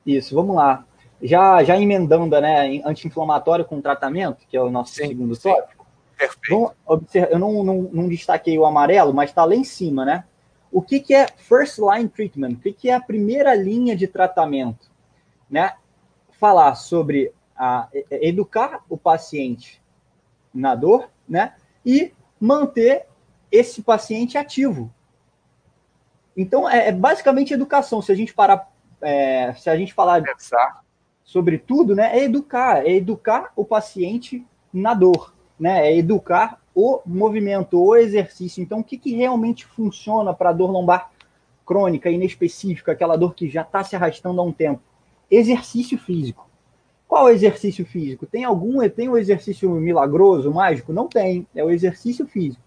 Isso, 0.05 0.36
vamos 0.36 0.55
lá. 0.55 0.86
Já, 1.21 1.63
já 1.63 1.79
emendando, 1.79 2.39
né, 2.41 2.81
anti-inflamatório 2.84 3.63
com 3.63 3.81
tratamento, 3.81 4.45
que 4.47 4.57
é 4.57 4.61
o 4.61 4.69
nosso 4.69 4.93
sim, 4.93 5.07
segundo 5.07 5.36
sim. 5.36 5.49
tópico. 5.49 5.84
Perfeito. 6.17 6.73
observar, 6.86 7.31
eu 7.31 7.39
não, 7.39 7.63
não, 7.63 7.81
não, 7.91 8.07
destaquei 8.07 8.57
o 8.57 8.65
amarelo, 8.65 9.13
mas 9.13 9.29
está 9.29 9.43
lá 9.43 9.55
em 9.55 9.63
cima, 9.63 10.05
né? 10.05 10.23
O 10.71 10.81
que, 10.81 10.99
que 10.99 11.13
é 11.13 11.27
first 11.27 11.77
line 11.77 12.09
treatment? 12.09 12.53
O 12.53 12.59
que, 12.59 12.73
que 12.73 12.89
é 12.89 12.95
a 12.95 13.01
primeira 13.01 13.53
linha 13.55 13.95
de 13.95 14.07
tratamento? 14.07 14.89
Né? 15.49 15.73
Falar 16.39 16.75
sobre 16.75 17.31
a, 17.55 17.88
educar 18.09 18.84
o 18.89 18.97
paciente 18.97 19.81
na 20.53 20.75
dor, 20.75 21.09
né? 21.27 21.53
E 21.86 22.11
manter 22.39 23.05
esse 23.51 23.81
paciente 23.81 24.38
ativo. 24.38 24.91
Então, 26.36 26.67
é, 26.67 26.88
é 26.88 26.91
basicamente 26.91 27.53
educação. 27.53 28.01
Se 28.01 28.11
a 28.11 28.15
gente 28.15 28.34
parar, 28.34 28.71
é, 29.04 29.54
se 29.54 29.70
a 29.70 29.78
gente 29.78 29.93
falar 29.93 30.22
Pensar. 30.24 30.84
sobre 31.24 31.58
tudo, 31.58 31.95
né, 31.95 32.18
é 32.18 32.24
educar, 32.24 32.86
é 32.86 32.91
educar 32.91 33.51
o 33.56 33.64
paciente 33.64 34.45
na 34.74 34.93
dor, 34.93 35.34
né? 35.60 35.88
É 35.88 35.95
educar 35.95 36.60
o 36.74 37.01
movimento, 37.06 37.80
o 37.80 37.95
exercício. 37.95 38.62
Então, 38.64 38.80
o 38.80 38.84
que, 38.84 38.97
que 38.97 39.16
realmente 39.16 39.66
funciona 39.66 40.34
para 40.34 40.49
a 40.49 40.54
dor 40.54 40.72
lombar 40.72 41.12
crônica, 41.66 42.10
inespecífica, 42.10 42.91
aquela 42.91 43.16
dor 43.16 43.36
que 43.36 43.47
já 43.47 43.62
está 43.62 43.84
se 43.84 43.95
arrastando 43.95 44.41
há 44.41 44.43
um 44.43 44.51
tempo? 44.51 44.82
Exercício 45.30 45.97
físico. 45.97 46.49
Qual 47.08 47.30
exercício 47.30 47.86
físico? 47.86 48.26
Tem 48.26 48.43
algum? 48.43 48.88
Tem 48.89 49.08
um 49.08 49.18
exercício 49.18 49.70
milagroso, 49.70 50.51
mágico? 50.51 50.91
Não 50.91 51.08
tem. 51.08 51.45
É 51.54 51.64
o 51.64 51.70
exercício 51.70 52.26
físico. 52.26 52.64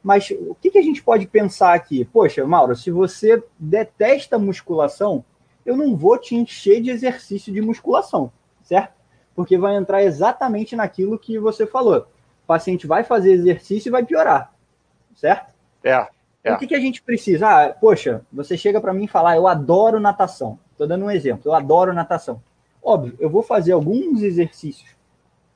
Mas 0.00 0.30
o 0.30 0.54
que, 0.54 0.70
que 0.70 0.78
a 0.78 0.82
gente 0.82 1.02
pode 1.02 1.26
pensar 1.26 1.74
aqui? 1.74 2.04
Poxa, 2.04 2.46
Mauro, 2.46 2.76
se 2.76 2.92
você 2.92 3.42
detesta 3.58 4.38
musculação, 4.38 5.24
eu 5.68 5.76
não 5.76 5.94
vou 5.94 6.16
te 6.16 6.34
encher 6.34 6.80
de 6.80 6.88
exercício 6.88 7.52
de 7.52 7.60
musculação, 7.60 8.32
certo? 8.62 8.94
Porque 9.34 9.58
vai 9.58 9.76
entrar 9.76 10.02
exatamente 10.02 10.74
naquilo 10.74 11.18
que 11.18 11.38
você 11.38 11.66
falou. 11.66 12.08
O 12.42 12.46
paciente 12.46 12.86
vai 12.86 13.04
fazer 13.04 13.32
exercício 13.32 13.90
e 13.90 13.92
vai 13.92 14.02
piorar, 14.02 14.54
certo? 15.14 15.52
É. 15.84 16.08
é. 16.42 16.54
O 16.54 16.58
que, 16.58 16.68
que 16.68 16.74
a 16.74 16.80
gente 16.80 17.02
precisa? 17.02 17.46
Ah, 17.46 17.68
poxa, 17.68 18.24
você 18.32 18.56
chega 18.56 18.80
para 18.80 18.94
mim 18.94 19.04
e 19.04 19.08
fala, 19.08 19.32
ah, 19.32 19.36
eu 19.36 19.46
adoro 19.46 20.00
natação. 20.00 20.58
Estou 20.72 20.86
dando 20.86 21.04
um 21.04 21.10
exemplo, 21.10 21.42
eu 21.44 21.52
adoro 21.52 21.92
natação. 21.92 22.42
Óbvio, 22.82 23.14
eu 23.20 23.28
vou 23.28 23.42
fazer 23.42 23.72
alguns 23.72 24.22
exercícios 24.22 24.96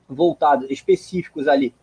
voltados, 0.07 0.71
específicos 0.71 1.49
ali 1.49 1.75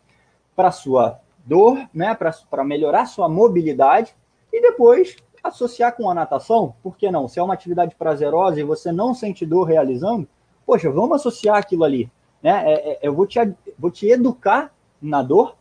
para 0.56 0.70
sua 0.70 1.20
dor, 1.44 1.90
né, 1.92 2.16
para 2.16 2.64
melhorar 2.64 3.08
sua 3.08 3.28
mobilidade 3.28 4.16
e 4.54 4.62
depois 4.62 5.16
associar 5.44 5.96
com 5.96 6.10
a 6.10 6.14
natação, 6.14 6.74
por 6.84 6.98
que 6.98 7.10
não? 7.12 7.28
Se 7.28 7.40
é 7.40 7.44
uma 7.44 7.54
atividade 7.54 7.96
prazerosa 7.96 8.60
e 8.60 8.64
você 8.64 8.92
não 8.92 9.14
sente 9.14 9.46
dor 9.46 9.64
realizando, 9.64 10.28
poxa, 10.66 10.90
vamos 10.90 11.16
associar 11.18 11.58
aquilo 11.58 11.84
ali, 11.84 12.12
né? 12.42 12.64
É, 12.66 12.92
é, 12.92 13.00
eu 13.02 13.14
vou 13.14 13.26
te, 13.26 13.40
vou 13.78 13.92
te 13.92 14.08
educar 14.08 14.74
na 15.02 15.22
dor, 15.22 15.56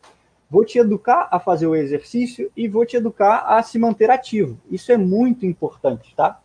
vou 0.50 0.64
te 0.64 0.78
educar 0.78 1.28
a 1.30 1.38
fazer 1.38 1.66
o 1.66 1.76
exercício 1.76 2.50
e 2.56 2.68
vou 2.68 2.84
te 2.84 2.96
educar 2.96 3.44
a 3.46 3.62
se 3.62 3.78
manter 3.78 4.10
ativo. 4.10 4.58
Isso 4.70 4.90
é 4.92 4.96
muito 4.96 5.46
importante, 5.46 6.14
tá? 6.14 6.40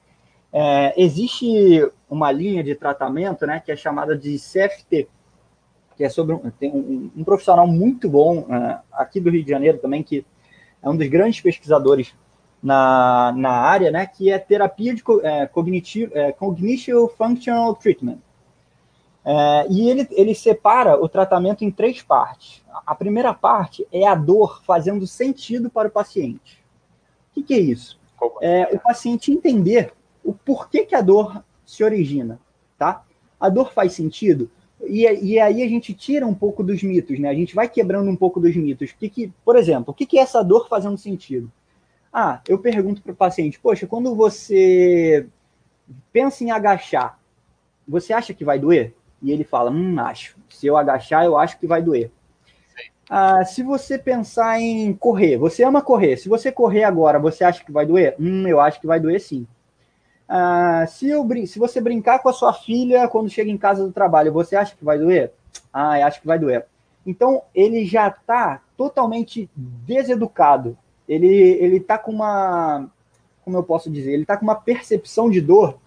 É, 0.51 0.93
existe 1.01 1.91
uma 2.09 2.31
linha 2.31 2.63
de 2.63 2.75
tratamento, 2.75 3.45
né, 3.47 3.59
que 3.59 3.71
é 3.71 3.75
chamada 3.75 4.15
de 4.15 4.37
CFT, 4.37 5.07
que 5.95 6.03
é 6.03 6.09
sobre 6.09 6.35
um, 6.35 6.51
tem 6.51 6.71
um, 6.71 7.11
um 7.15 7.23
profissional 7.23 7.65
muito 7.65 8.07
bom 8.07 8.39
uh, 8.41 8.79
aqui 8.91 9.19
do 9.19 9.29
Rio 9.29 9.43
de 9.43 9.49
Janeiro 9.49 9.77
também, 9.79 10.03
que 10.03 10.25
é 10.81 10.89
um 10.89 10.95
dos 10.95 11.07
grandes 11.07 11.41
pesquisadores 11.41 12.13
na, 12.63 13.33
na 13.35 13.51
área, 13.51 13.91
né, 13.91 14.07
que 14.07 14.31
é 14.31 14.39
terapia 14.39 14.95
de 14.95 15.03
é, 15.21 15.45
cognitivo, 15.45 16.17
é, 16.17 16.31
Cognitive 16.31 17.09
Functional 17.17 17.75
Treatment. 17.75 18.19
É, 19.25 19.67
e 19.69 19.89
ele, 19.89 20.07
ele 20.11 20.33
separa 20.33 21.01
o 21.01 21.09
tratamento 21.09 21.65
em 21.65 21.71
três 21.71 22.01
partes. 22.01 22.63
A 22.85 22.95
primeira 22.95 23.33
parte 23.33 23.85
é 23.91 24.07
a 24.07 24.15
dor 24.15 24.63
fazendo 24.65 25.05
sentido 25.05 25.69
para 25.69 25.89
o 25.89 25.91
paciente. 25.91 26.63
O 27.31 27.33
que, 27.33 27.43
que 27.43 27.53
é 27.53 27.59
isso? 27.59 27.99
É 28.41 28.69
o 28.73 28.79
paciente 28.79 29.31
entender 29.31 29.93
o 30.23 30.33
porquê 30.33 30.85
que 30.85 30.95
a 30.95 31.01
dor 31.01 31.43
se 31.65 31.83
origina, 31.83 32.39
tá? 32.77 33.03
A 33.37 33.49
dor 33.49 33.73
faz 33.73 33.91
sentido? 33.91 34.49
E, 34.85 35.01
e 35.01 35.39
aí 35.39 35.63
a 35.63 35.67
gente 35.67 35.93
tira 35.93 36.25
um 36.25 36.33
pouco 36.33 36.63
dos 36.63 36.81
mitos, 36.83 37.19
né? 37.19 37.29
A 37.29 37.33
gente 37.33 37.55
vai 37.55 37.67
quebrando 37.67 38.09
um 38.09 38.15
pouco 38.15 38.39
dos 38.39 38.55
mitos. 38.55 38.91
Que 38.93 39.09
que, 39.09 39.33
por 39.43 39.57
exemplo, 39.57 39.91
o 39.91 39.93
que, 39.93 40.05
que 40.05 40.17
é 40.17 40.21
essa 40.21 40.41
dor 40.41 40.69
fazendo 40.69 40.97
sentido? 40.97 41.51
Ah, 42.13 42.41
eu 42.47 42.59
pergunto 42.59 43.01
para 43.01 43.11
o 43.11 43.15
paciente, 43.15 43.59
poxa, 43.59 43.87
quando 43.87 44.13
você 44.13 45.25
pensa 46.11 46.43
em 46.43 46.51
agachar, 46.51 47.19
você 47.87 48.13
acha 48.13 48.33
que 48.33 48.45
vai 48.45 48.59
doer? 48.59 48.93
E 49.21 49.31
ele 49.31 49.43
fala, 49.43 49.71
hum, 49.71 49.99
acho. 49.99 50.37
Se 50.47 50.67
eu 50.67 50.77
agachar, 50.77 51.25
eu 51.25 51.37
acho 51.37 51.57
que 51.57 51.65
vai 51.65 51.81
doer. 51.81 52.11
Ah, 53.09 53.43
se 53.43 53.63
você 53.63 53.97
pensar 53.97 54.59
em 54.59 54.93
correr, 54.93 55.37
você 55.37 55.63
ama 55.63 55.81
correr. 55.81 56.17
Se 56.17 56.29
você 56.29 56.51
correr 56.51 56.83
agora, 56.83 57.17
você 57.19 57.43
acha 57.43 57.63
que 57.63 57.71
vai 57.71 57.85
doer? 57.85 58.15
Hum, 58.19 58.47
eu 58.47 58.59
acho 58.59 58.79
que 58.79 58.87
vai 58.87 58.99
doer 58.99 59.19
sim. 59.19 59.47
Ah, 60.27 60.85
se, 60.87 61.09
eu, 61.09 61.27
se 61.47 61.59
você 61.59 61.81
brincar 61.81 62.19
com 62.19 62.29
a 62.29 62.33
sua 62.33 62.53
filha 62.53 63.07
quando 63.07 63.29
chega 63.29 63.49
em 63.49 63.57
casa 63.57 63.85
do 63.85 63.91
trabalho, 63.91 64.31
você 64.31 64.55
acha 64.55 64.75
que 64.75 64.85
vai 64.85 64.99
doer? 64.99 65.31
Ah, 65.73 65.99
eu 65.99 66.07
acho 66.07 66.21
que 66.21 66.27
vai 66.27 66.37
doer. 66.37 66.65
Então, 67.05 67.41
ele 67.53 67.85
já 67.85 68.07
está 68.07 68.61
totalmente 68.77 69.49
deseducado. 69.55 70.77
Ele 71.07 71.27
ele 71.27 71.77
está 71.77 71.97
com 71.97 72.11
uma, 72.11 72.89
como 73.43 73.57
eu 73.57 73.63
posso 73.63 73.89
dizer, 73.89 74.13
ele 74.13 74.23
está 74.23 74.37
com 74.37 74.43
uma 74.43 74.55
percepção 74.55 75.29
de 75.29 75.41
dor 75.41 75.77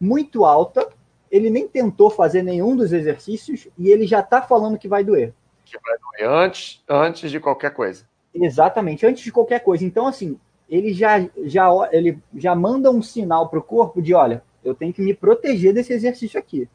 muito 0.00 0.44
alta. 0.44 0.88
Ele 1.30 1.48
nem 1.48 1.68
tentou 1.68 2.10
fazer 2.10 2.42
nenhum 2.42 2.74
dos 2.74 2.92
exercícios 2.92 3.68
e 3.78 3.88
ele 3.88 4.06
já 4.06 4.20
está 4.20 4.42
falando 4.42 4.78
que 4.78 4.88
vai 4.88 5.04
doer. 5.04 5.32
Que 5.64 5.78
vai 5.78 5.96
doer 5.98 6.28
antes, 6.28 6.82
antes 6.88 7.30
de 7.30 7.38
qualquer 7.38 7.72
coisa. 7.72 8.04
Exatamente, 8.34 9.06
antes 9.06 9.22
de 9.22 9.30
qualquer 9.30 9.60
coisa. 9.60 9.84
Então, 9.84 10.06
assim, 10.06 10.38
ele 10.68 10.92
já, 10.92 11.28
já, 11.44 11.68
ele 11.92 12.18
já 12.34 12.54
manda 12.54 12.90
um 12.90 13.02
sinal 13.02 13.48
para 13.48 13.58
o 13.58 13.62
corpo 13.62 14.00
de, 14.00 14.14
olha, 14.14 14.42
eu 14.64 14.74
tenho 14.74 14.92
que 14.92 15.02
me 15.02 15.14
proteger 15.14 15.74
desse 15.74 15.92
exercício 15.92 16.38
aqui. 16.38 16.68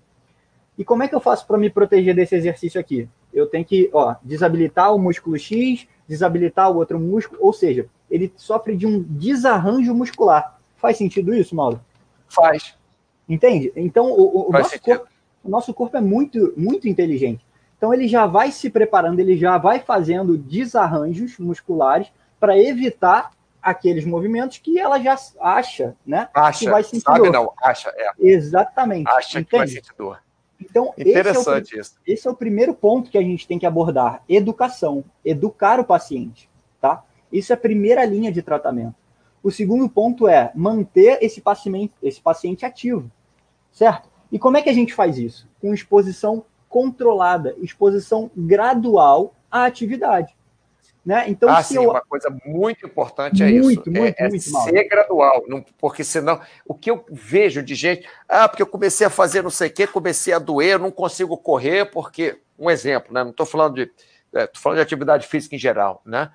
E 0.77 0.83
como 0.83 1.03
é 1.03 1.07
que 1.07 1.15
eu 1.15 1.21
faço 1.21 1.47
para 1.47 1.57
me 1.57 1.69
proteger 1.69 2.13
desse 2.13 2.35
exercício 2.35 2.79
aqui? 2.79 3.07
Eu 3.33 3.47
tenho 3.47 3.63
que, 3.63 3.89
ó, 3.93 4.15
desabilitar 4.21 4.93
o 4.93 4.99
músculo 4.99 5.37
X, 5.37 5.87
desabilitar 6.07 6.71
o 6.71 6.77
outro 6.77 6.99
músculo, 6.99 7.39
ou 7.41 7.53
seja, 7.53 7.87
ele 8.09 8.31
sofre 8.35 8.75
de 8.75 8.85
um 8.85 9.01
desarranjo 9.01 9.93
muscular. 9.93 10.59
Faz 10.75 10.97
sentido 10.97 11.33
isso, 11.33 11.55
Mauro? 11.55 11.79
Faz. 12.27 12.75
Entende? 13.27 13.71
Então, 13.75 14.11
o, 14.11 14.49
o, 14.49 14.51
nosso, 14.51 14.79
corpo, 14.79 15.07
o 15.43 15.49
nosso 15.49 15.73
corpo 15.73 15.97
é 15.97 16.01
muito, 16.01 16.53
muito 16.55 16.87
inteligente. 16.87 17.45
Então, 17.77 17.93
ele 17.93 18.07
já 18.07 18.25
vai 18.25 18.51
se 18.51 18.69
preparando, 18.69 19.19
ele 19.19 19.35
já 19.35 19.57
vai 19.57 19.79
fazendo 19.79 20.37
desarranjos 20.37 21.37
musculares 21.39 22.11
para 22.39 22.57
evitar 22.57 23.31
aqueles 23.61 24.05
movimentos 24.05 24.59
que 24.59 24.79
ela 24.79 24.99
já 24.99 25.17
acha, 25.41 25.95
né? 26.05 26.29
Acha, 26.33 26.59
que 26.59 26.69
vai 26.69 26.83
sentir 26.83 27.01
sabe 27.01 27.19
dor. 27.19 27.31
não, 27.33 27.53
acha, 27.63 27.91
é. 27.95 28.09
Exatamente. 28.19 29.09
Acha 29.09 29.39
Entende? 29.39 29.49
que 29.49 29.57
vai 29.57 29.67
sentir 29.67 29.93
dor. 29.97 30.19
Então, 30.69 30.93
Interessante 30.97 31.63
esse 31.63 31.75
é, 31.75 31.77
o, 31.77 31.81
isso. 31.81 31.95
esse 32.05 32.27
é 32.27 32.31
o 32.31 32.35
primeiro 32.35 32.73
ponto 32.73 33.09
que 33.09 33.17
a 33.17 33.21
gente 33.21 33.47
tem 33.47 33.59
que 33.59 33.65
abordar: 33.65 34.23
educação, 34.27 35.03
educar 35.23 35.79
o 35.79 35.85
paciente, 35.85 36.49
tá? 36.81 37.03
Isso 37.31 37.51
é 37.51 37.55
a 37.55 37.57
primeira 37.57 38.03
linha 38.05 38.31
de 38.31 38.41
tratamento. 38.41 38.95
O 39.43 39.51
segundo 39.51 39.87
ponto 39.87 40.27
é 40.27 40.51
manter 40.55 41.19
esse 41.21 41.39
paciente, 41.39 41.93
esse 42.01 42.19
paciente 42.19 42.65
ativo, 42.65 43.11
certo? 43.71 44.09
E 44.31 44.39
como 44.39 44.57
é 44.57 44.61
que 44.61 44.69
a 44.69 44.73
gente 44.73 44.93
faz 44.93 45.17
isso? 45.17 45.47
Com 45.61 45.73
exposição 45.73 46.43
controlada, 46.67 47.55
exposição 47.61 48.31
gradual 48.35 49.35
à 49.49 49.65
atividade. 49.65 50.35
Né? 51.05 51.25
Então, 51.27 51.47
ah, 51.49 51.61
sim, 51.61 51.75
eu... 51.75 51.91
uma 51.91 52.01
coisa 52.01 52.35
muito 52.43 52.83
importante 52.83 53.43
é 53.43 53.45
muito, 53.45 53.59
isso. 53.59 53.91
Muito, 53.91 54.15
é, 54.17 54.27
muito, 54.27 54.35
é 54.35 54.39
ser 54.39 54.89
gradual, 54.89 55.43
não, 55.47 55.63
porque 55.77 56.03
senão 56.03 56.41
o 56.65 56.73
que 56.73 56.89
eu 56.89 57.05
vejo 57.11 57.61
de 57.61 57.75
gente, 57.75 58.09
ah, 58.27 58.49
porque 58.49 58.63
eu 58.63 58.67
comecei 58.67 59.05
a 59.05 59.09
fazer 59.09 59.43
não 59.43 59.51
sei 59.51 59.67
o 59.69 59.71
quê, 59.71 59.85
comecei 59.85 60.33
a 60.33 60.39
doer, 60.39 60.73
eu 60.73 60.79
não 60.79 60.89
consigo 60.89 61.37
correr, 61.37 61.85
porque, 61.91 62.39
um 62.57 62.71
exemplo, 62.71 63.13
né? 63.13 63.23
Não 63.23 63.29
estou 63.29 63.45
falando 63.45 63.75
de. 63.75 63.83
Estou 63.83 64.41
é, 64.41 64.49
falando 64.55 64.77
de 64.77 64.81
atividade 64.81 65.27
física 65.27 65.55
em 65.55 65.59
geral, 65.59 66.01
né? 66.03 66.31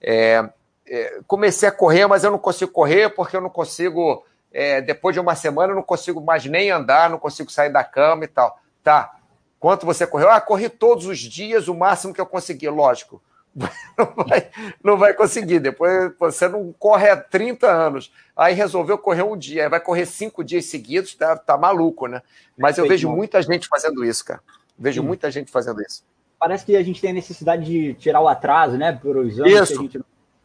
É, 0.00 0.48
é, 0.86 1.20
comecei 1.26 1.68
a 1.68 1.72
correr, 1.72 2.06
mas 2.06 2.22
eu 2.22 2.30
não 2.30 2.38
consigo 2.38 2.70
correr 2.70 3.08
porque 3.10 3.36
eu 3.36 3.40
não 3.40 3.50
consigo, 3.50 4.24
é, 4.52 4.80
depois 4.80 5.14
de 5.14 5.20
uma 5.20 5.34
semana, 5.34 5.72
eu 5.72 5.76
não 5.76 5.82
consigo 5.82 6.20
mais 6.20 6.44
nem 6.46 6.70
andar, 6.70 7.10
não 7.10 7.18
consigo 7.18 7.50
sair 7.50 7.70
da 7.70 7.82
cama 7.82 8.24
e 8.24 8.28
tal. 8.28 8.56
Tá. 8.84 9.16
Quanto 9.58 9.84
você 9.84 10.06
correu? 10.06 10.30
Ah, 10.30 10.40
corri 10.40 10.68
todos 10.68 11.06
os 11.06 11.18
dias, 11.18 11.66
o 11.66 11.74
máximo 11.74 12.14
que 12.14 12.20
eu 12.20 12.26
consegui, 12.26 12.68
lógico. 12.68 13.20
Não 13.98 14.24
vai, 14.24 14.50
não 14.82 14.96
vai 14.96 15.14
conseguir. 15.14 15.60
Depois 15.60 16.12
você 16.18 16.48
não 16.48 16.72
corre 16.72 17.10
há 17.10 17.16
30 17.16 17.70
anos. 17.70 18.10
Aí 18.34 18.54
resolveu 18.54 18.96
correr 18.96 19.22
um 19.22 19.36
dia, 19.36 19.64
aí 19.64 19.68
vai 19.68 19.78
correr 19.78 20.06
cinco 20.06 20.42
dias 20.42 20.64
seguidos, 20.64 21.14
tá, 21.14 21.36
tá 21.36 21.58
maluco, 21.58 22.06
né? 22.06 22.22
Mas 22.56 22.78
eu 22.78 22.88
vejo 22.88 23.10
muita 23.10 23.42
gente 23.42 23.68
fazendo 23.68 24.02
isso, 24.04 24.24
cara. 24.24 24.40
Vejo 24.78 25.02
muita 25.02 25.30
gente 25.30 25.50
fazendo 25.50 25.82
isso. 25.82 26.02
Parece 26.38 26.64
que 26.64 26.74
a 26.74 26.82
gente 26.82 27.00
tem 27.00 27.10
a 27.10 27.14
necessidade 27.14 27.64
de 27.64 27.94
tirar 27.94 28.20
o 28.20 28.28
atraso, 28.28 28.76
né? 28.78 28.92
Por 28.92 29.16
os 29.18 29.38
anos 29.38 29.52
isso, 29.52 29.72
que 29.74 29.78
a 29.78 29.82
gente. 29.82 30.00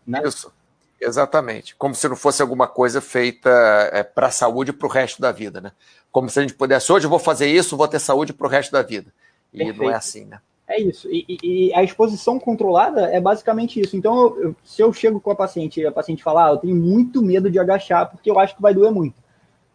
Né? 0.05 0.21
Isso. 0.25 0.53
Exatamente. 0.99 1.75
Como 1.75 1.95
se 1.95 2.07
não 2.09 2.15
fosse 2.15 2.41
alguma 2.41 2.67
coisa 2.67 2.99
feita 2.99 3.49
é, 3.93 4.03
para 4.03 4.27
a 4.27 4.31
saúde 4.31 4.73
para 4.73 4.87
o 4.87 4.91
resto 4.91 5.21
da 5.21 5.31
vida, 5.31 5.61
né? 5.61 5.71
Como 6.11 6.29
se 6.29 6.39
a 6.39 6.41
gente 6.41 6.53
pudesse, 6.53 6.91
hoje 6.91 7.05
eu 7.05 7.09
vou 7.09 7.19
fazer 7.19 7.47
isso, 7.47 7.77
vou 7.77 7.87
ter 7.87 7.99
saúde 7.99 8.33
para 8.33 8.47
o 8.47 8.49
resto 8.49 8.71
da 8.71 8.81
vida. 8.81 9.13
E 9.53 9.59
Perfeito. 9.59 9.81
não 9.81 9.89
é 9.89 9.95
assim, 9.95 10.25
né? 10.25 10.39
É 10.67 10.81
isso. 10.81 11.07
E, 11.09 11.37
e, 11.41 11.73
a 11.73 11.81
exposição 11.81 12.37
controlada 12.37 13.09
é 13.09 13.21
basicamente 13.21 13.79
isso. 13.79 13.95
Então, 13.95 14.37
eu, 14.37 14.55
se 14.63 14.81
eu 14.81 14.91
chego 14.91 15.19
com 15.19 15.31
a 15.31 15.35
paciente 15.35 15.79
e 15.79 15.85
a 15.85 15.91
paciente 15.91 16.23
falar, 16.23 16.47
ah, 16.47 16.51
eu 16.51 16.57
tenho 16.57 16.75
muito 16.75 17.21
medo 17.21 17.49
de 17.49 17.57
agachar 17.57 18.09
porque 18.11 18.29
eu 18.29 18.37
acho 18.37 18.55
que 18.55 18.61
vai 18.61 18.73
doer 18.73 18.91
muito. 18.91 19.15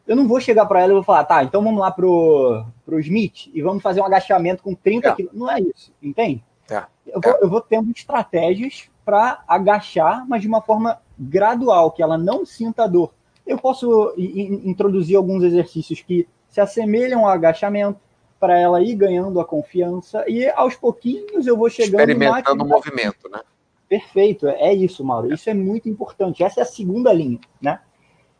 Eu 0.07 0.17
não 0.17 0.29
vou 0.29 0.41
chegar 0.41 0.67
para 0.67 0.81
ela 0.81 0.93
e 0.93 0.95
vou 0.95 1.03
falar, 1.03 1.25
tá, 1.25 1.43
então 1.43 1.63
vamos 1.63 1.81
lá 1.81 1.91
pro, 1.91 2.65
pro 2.85 3.01
Smith 3.01 3.51
e 3.55 3.63
vamos 3.63 3.83
fazer 3.83 4.01
um 4.01 4.05
agachamento 4.05 4.63
com 4.63 4.75
30 4.75 5.09
é. 5.09 5.15
quilos. 5.15 5.33
Não 5.33 5.51
é 5.51 5.61
isso, 5.61 5.93
entende? 6.03 6.45
É. 6.71 6.85
Eu, 7.07 7.21
vou, 7.21 7.33
é. 7.33 7.39
eu 7.41 7.49
vou 7.49 7.61
tendo 7.61 7.91
estratégias 7.91 8.91
para 9.05 9.43
agachar, 9.49 10.27
mas 10.29 10.43
de 10.43 10.49
uma 10.49 10.61
forma 10.61 11.01
gradual, 11.19 11.91
que 11.91 12.03
ela 12.03 12.19
não 12.19 12.45
sinta 12.45 12.87
dor. 12.87 13.15
Eu 13.47 13.59
posso 13.59 14.15
introduzir 14.17 15.17
alguns 15.17 15.43
exercícios 15.43 16.01
que 16.01 16.29
se 16.49 16.61
assemelham 16.61 17.21
ao 17.21 17.29
agachamento, 17.31 17.99
para 18.43 18.59
ela 18.59 18.83
ir 18.83 18.97
ganhando 18.97 19.39
a 19.39 19.45
confiança 19.45 20.25
e 20.29 20.51
aos 20.51 20.75
pouquinhos 20.75 21.47
eu 21.47 21.57
vou 21.57 21.71
chegando 21.71 22.01
experimentando 22.01 22.65
o 22.65 22.67
movimento, 22.67 23.29
né? 23.31 23.41
Perfeito, 23.89 24.49
é 24.49 24.75
isso, 24.75 25.05
Mauro. 25.05 25.33
Isso 25.33 25.49
é 25.49 25.55
muito 25.55 25.89
importante. 25.89 26.43
Essa 26.43 26.59
é 26.59 26.63
a 26.65 26.67
segunda 26.67 27.13
linha, 27.13 27.39
né? 27.61 27.79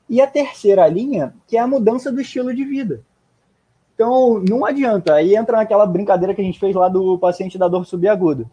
E 0.09 0.21
a 0.21 0.27
terceira 0.27 0.89
linha, 0.89 1.33
que 1.47 1.57
é 1.57 1.61
a 1.61 1.69
mudança 1.69 2.11
do 2.11 2.21
estilo 2.21 2.53
de 2.53 2.65
vida. 2.65 3.05
Então, 3.95 4.43
não 4.49 4.65
adianta. 4.65 5.15
Aí 5.15 5.37
entra 5.37 5.59
naquela 5.59 5.87
brincadeira 5.87 6.35
que 6.35 6.41
a 6.41 6.45
gente 6.45 6.59
fez 6.59 6.75
lá 6.75 6.89
do 6.89 7.17
paciente 7.17 7.57
da 7.57 7.69
dor 7.69 7.87
subaguda. 7.87 8.51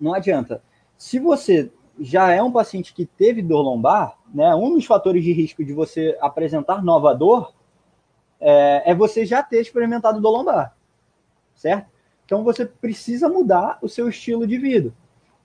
Não 0.00 0.14
adianta. 0.14 0.60
Se 0.98 1.20
você 1.20 1.70
já 2.00 2.32
é 2.32 2.42
um 2.42 2.50
paciente 2.50 2.92
que 2.92 3.06
teve 3.06 3.40
dor 3.40 3.62
lombar, 3.62 4.18
né, 4.34 4.52
um 4.56 4.74
dos 4.74 4.84
fatores 4.84 5.22
de 5.22 5.32
risco 5.32 5.64
de 5.64 5.72
você 5.72 6.18
apresentar 6.20 6.82
nova 6.82 7.14
dor 7.14 7.54
é, 8.40 8.90
é 8.90 8.94
você 8.94 9.24
já 9.24 9.42
ter 9.42 9.60
experimentado 9.60 10.20
dor 10.20 10.30
lombar, 10.30 10.74
certo? 11.54 11.88
Então 12.24 12.42
você 12.42 12.66
precisa 12.66 13.28
mudar 13.28 13.78
o 13.80 13.88
seu 13.88 14.08
estilo 14.08 14.46
de 14.46 14.58
vida. 14.58 14.92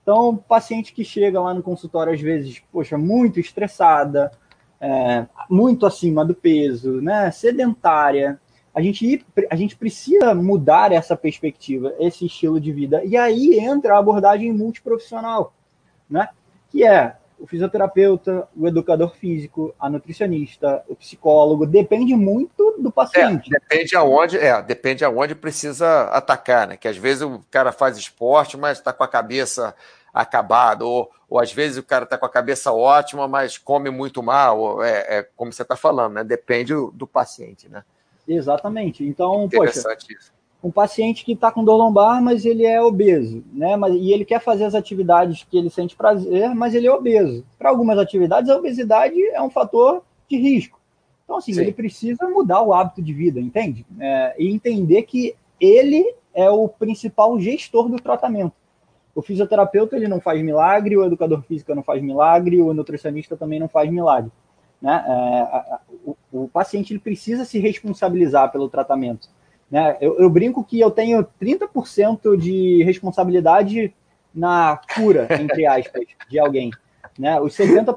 Então, 0.02 0.36
paciente 0.36 0.92
que 0.92 1.04
chega 1.04 1.40
lá 1.40 1.54
no 1.54 1.62
consultório, 1.62 2.12
às 2.12 2.20
vezes, 2.20 2.60
poxa, 2.72 2.98
muito 2.98 3.38
estressada, 3.38 4.32
é, 4.80 5.26
muito 5.48 5.86
acima 5.86 6.24
do 6.24 6.34
peso, 6.34 7.00
né, 7.00 7.30
sedentária, 7.30 8.40
a 8.74 8.80
gente, 8.80 9.24
a 9.50 9.54
gente 9.54 9.76
precisa 9.76 10.34
mudar 10.34 10.92
essa 10.92 11.14
perspectiva, 11.16 11.94
esse 11.98 12.26
estilo 12.26 12.58
de 12.58 12.72
vida. 12.72 13.04
E 13.04 13.16
aí 13.16 13.58
entra 13.58 13.94
a 13.94 13.98
abordagem 13.98 14.50
multiprofissional, 14.52 15.52
né? 16.08 16.28
Que 16.70 16.84
é 16.84 17.16
o 17.42 17.46
fisioterapeuta, 17.46 18.46
o 18.56 18.68
educador 18.68 19.16
físico, 19.16 19.74
a 19.76 19.90
nutricionista, 19.90 20.84
o 20.86 20.94
psicólogo, 20.94 21.66
depende 21.66 22.14
muito 22.14 22.76
do 22.78 22.88
paciente. 22.88 23.50
É, 23.52 23.58
depende 23.58 23.96
aonde, 23.96 24.38
é, 24.38 24.62
depende 24.62 25.04
aonde 25.04 25.34
precisa 25.34 26.04
atacar, 26.04 26.68
né? 26.68 26.76
Que 26.76 26.86
às 26.86 26.96
vezes 26.96 27.22
o 27.22 27.44
cara 27.50 27.72
faz 27.72 27.98
esporte, 27.98 28.56
mas 28.56 28.78
está 28.78 28.92
com 28.92 29.02
a 29.02 29.08
cabeça 29.08 29.74
acabada, 30.14 30.84
ou, 30.84 31.10
ou 31.28 31.40
às 31.40 31.52
vezes 31.52 31.78
o 31.78 31.82
cara 31.82 32.04
está 32.04 32.16
com 32.16 32.26
a 32.26 32.30
cabeça 32.30 32.72
ótima, 32.72 33.26
mas 33.26 33.58
come 33.58 33.90
muito 33.90 34.22
mal, 34.22 34.80
é, 34.80 35.18
é 35.18 35.22
como 35.34 35.52
você 35.52 35.62
está 35.62 35.74
falando, 35.74 36.12
né? 36.12 36.22
Depende 36.22 36.72
do, 36.72 36.92
do, 36.92 37.08
paciente, 37.08 37.68
né? 37.68 37.82
Exatamente. 38.28 39.02
Então, 39.02 39.46
Interessante 39.46 40.06
poxa, 40.06 40.20
isso 40.20 40.41
um 40.62 40.70
paciente 40.70 41.24
que 41.24 41.32
está 41.32 41.50
com 41.50 41.64
dor 41.64 41.76
lombar, 41.76 42.22
mas 42.22 42.44
ele 42.44 42.64
é 42.64 42.80
obeso, 42.80 43.42
né? 43.52 43.74
Mas, 43.76 43.94
e 43.94 44.12
ele 44.12 44.24
quer 44.24 44.40
fazer 44.40 44.64
as 44.64 44.74
atividades 44.74 45.44
que 45.50 45.58
ele 45.58 45.68
sente 45.68 45.96
prazer, 45.96 46.54
mas 46.54 46.74
ele 46.74 46.86
é 46.86 46.92
obeso. 46.92 47.44
Para 47.58 47.70
algumas 47.70 47.98
atividades, 47.98 48.48
a 48.48 48.56
obesidade 48.56 49.20
é 49.20 49.42
um 49.42 49.50
fator 49.50 50.02
de 50.28 50.36
risco. 50.36 50.80
Então, 51.24 51.36
assim, 51.36 51.52
Sim. 51.52 51.62
ele 51.62 51.72
precisa 51.72 52.28
mudar 52.28 52.62
o 52.62 52.72
hábito 52.72 53.02
de 53.02 53.12
vida, 53.12 53.40
entende? 53.40 53.84
É, 53.98 54.34
e 54.38 54.48
entender 54.48 55.02
que 55.02 55.34
ele 55.60 56.14
é 56.32 56.48
o 56.48 56.68
principal 56.68 57.38
gestor 57.40 57.88
do 57.88 57.96
tratamento. 57.96 58.52
O 59.14 59.20
fisioterapeuta 59.20 59.96
ele 59.96 60.08
não 60.08 60.20
faz 60.20 60.40
milagre, 60.42 60.96
o 60.96 61.04
educador 61.04 61.42
físico 61.42 61.74
não 61.74 61.82
faz 61.82 62.00
milagre, 62.02 62.62
o 62.62 62.72
nutricionista 62.72 63.36
também 63.36 63.58
não 63.58 63.68
faz 63.68 63.90
milagre. 63.90 64.30
Né? 64.80 65.04
É, 65.06 65.12
a, 65.12 65.56
a, 65.56 65.80
o, 66.04 66.16
o 66.32 66.48
paciente 66.48 66.92
ele 66.92 67.00
precisa 67.00 67.44
se 67.44 67.58
responsabilizar 67.58 68.50
pelo 68.50 68.68
tratamento. 68.68 69.28
Né? 69.72 69.96
Eu, 70.02 70.18
eu 70.18 70.28
brinco 70.28 70.62
que 70.62 70.78
eu 70.78 70.90
tenho 70.90 71.26
30% 71.40 72.36
de 72.36 72.82
responsabilidade 72.82 73.94
na 74.34 74.78
cura, 74.94 75.26
entre 75.40 75.66
aspas, 75.66 76.04
de 76.28 76.38
alguém. 76.38 76.70
Né? 77.18 77.40
Os 77.40 77.56
70%. 77.56 77.96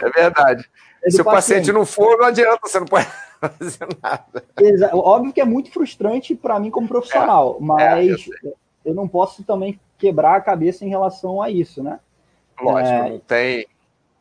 É, 0.00 0.06
é 0.06 0.10
verdade. 0.10 0.64
É 1.04 1.10
Se 1.10 1.20
o 1.20 1.24
paciente. 1.24 1.72
não 1.72 1.84
for, 1.84 2.16
não 2.18 2.26
adianta, 2.26 2.60
você 2.62 2.78
não 2.78 2.86
pode 2.86 3.06
fazer 3.58 3.88
nada. 4.00 4.44
Óbvio 4.92 5.32
que 5.32 5.40
é 5.40 5.44
muito 5.44 5.72
frustrante 5.72 6.36
para 6.36 6.60
mim 6.60 6.70
como 6.70 6.86
profissional, 6.86 7.56
é, 7.60 7.64
mas 7.64 8.28
é, 8.28 8.46
eu, 8.46 8.56
eu, 8.84 8.94
não 8.94 9.08
posso 9.08 9.42
também 9.42 9.80
quebrar 9.98 10.36
a 10.36 10.40
cabeça 10.40 10.84
em 10.84 10.88
relação 10.88 11.42
a 11.42 11.50
isso, 11.50 11.82
né? 11.82 11.98
Lógico, 12.60 12.94
é. 12.94 13.10
não 13.10 13.18
tem. 13.18 13.66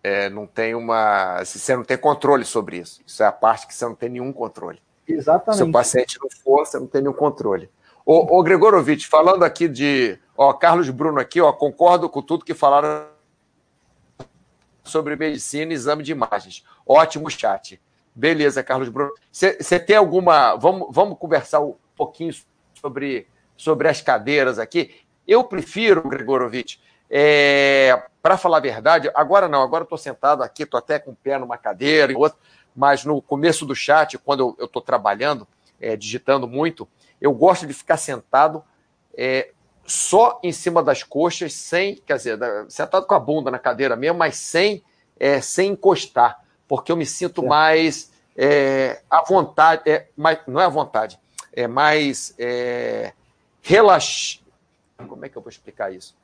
É, 0.04 0.30
não 0.30 0.46
tem 0.46 0.76
uma. 0.76 1.44
Você 1.44 1.76
não 1.76 1.84
tem 1.84 1.98
controle 1.98 2.46
sobre 2.46 2.78
isso. 2.78 3.02
Isso 3.06 3.24
é 3.24 3.26
a 3.26 3.32
parte 3.32 3.66
que 3.66 3.74
você 3.74 3.86
não 3.86 3.96
tem 3.96 4.10
nenhum 4.10 4.32
controle. 4.32 4.80
Exatamente. 5.08 5.58
Se 5.58 5.64
o 5.64 5.72
paciente 5.72 6.18
não 6.22 6.30
for, 6.44 6.66
você 6.66 6.80
não 6.80 6.88
tem 6.88 7.02
nenhum 7.02 7.14
controle. 7.14 7.70
Ô, 8.06 8.38
ô 8.38 8.44
Gregorovitch, 8.44 9.08
falando 9.08 9.44
aqui 9.44 9.68
de. 9.68 10.20
Ó, 10.38 10.54
Carlos 10.54 10.90
Bruno 10.90 11.20
aqui, 11.20 11.42
ó, 11.42 11.52
concordo 11.52 12.10
com 12.10 12.22
tudo 12.22 12.46
que 12.46 12.54
falaram 12.54 13.08
sobre 14.84 15.16
medicina 15.16 15.72
e 15.72 15.76
exame 15.76 16.04
de 16.04 16.12
imagens. 16.12 16.64
Ótimo 16.86 17.30
chat. 17.30 17.82
Beleza, 18.14 18.64
Carlos 18.64 18.90
Bruno. 18.90 19.12
Você 19.32 19.80
tem 19.80 19.96
alguma. 19.96 20.56
Vamos, 20.56 20.88
vamos 20.92 21.18
conversar 21.18 21.62
um 21.62 21.76
pouquinho 21.96 22.34
sobre, 22.74 23.28
sobre 23.58 23.88
as 23.88 24.02
cadeiras 24.02 24.60
aqui. 24.60 24.96
Eu 25.28 25.44
prefiro, 25.44 26.08
Gregorovitch, 26.08 26.78
é, 27.10 28.04
para 28.22 28.38
falar 28.38 28.58
a 28.58 28.62
verdade, 28.62 29.10
agora 29.14 29.48
não, 29.48 29.62
agora 29.62 29.84
estou 29.84 29.98
sentado 29.98 30.44
aqui, 30.44 30.64
estou 30.64 30.78
até 30.78 31.00
com 31.00 31.12
o 31.12 31.16
pé 31.16 31.38
numa 31.38 31.58
cadeira 31.58 32.12
e 32.12 32.16
outro 32.16 32.38
mas 32.76 33.06
no 33.06 33.22
começo 33.22 33.66
do 33.66 33.76
chat, 33.76 34.18
quando 34.18 34.56
eu 34.60 34.66
estou 34.66 34.82
trabalhando, 34.82 35.48
é, 35.80 35.96
digitando 35.96 36.48
muito, 36.48 36.88
eu 37.22 37.32
gosto 37.34 37.66
de 37.66 37.74
ficar 37.74 37.98
sentado 37.98 38.64
é, 39.18 39.52
só 39.86 40.40
em 40.44 40.52
cima 40.52 40.84
das 40.84 41.04
coxas, 41.04 41.54
sem, 41.54 41.96
quer 41.96 42.18
dizer, 42.18 42.40
sentado 42.68 43.06
com 43.06 43.14
a 43.14 43.20
bunda 43.20 43.50
na 43.50 43.60
cadeira 43.60 43.96
mesmo, 43.96 44.18
mas 44.18 44.36
sem, 44.36 44.84
é, 45.20 45.40
sem 45.40 45.72
encostar, 45.72 46.44
porque 46.68 46.92
eu 46.92 46.98
me 46.98 47.06
sinto 47.06 47.46
mais 47.46 48.12
é, 48.36 49.02
à 49.10 49.24
vontade, 49.24 49.90
é, 49.90 50.08
mais, 50.18 50.40
não 50.48 50.60
é 50.60 50.66
à 50.66 50.70
vontade, 50.70 51.20
é 51.54 51.68
mais 51.68 52.34
é, 52.38 53.14
relax... 53.62 54.42
Como 55.08 55.26
é 55.26 55.30
que 55.30 55.38
eu 55.38 55.42
vou 55.42 55.50
explicar 55.50 55.94
isso? 55.94 56.16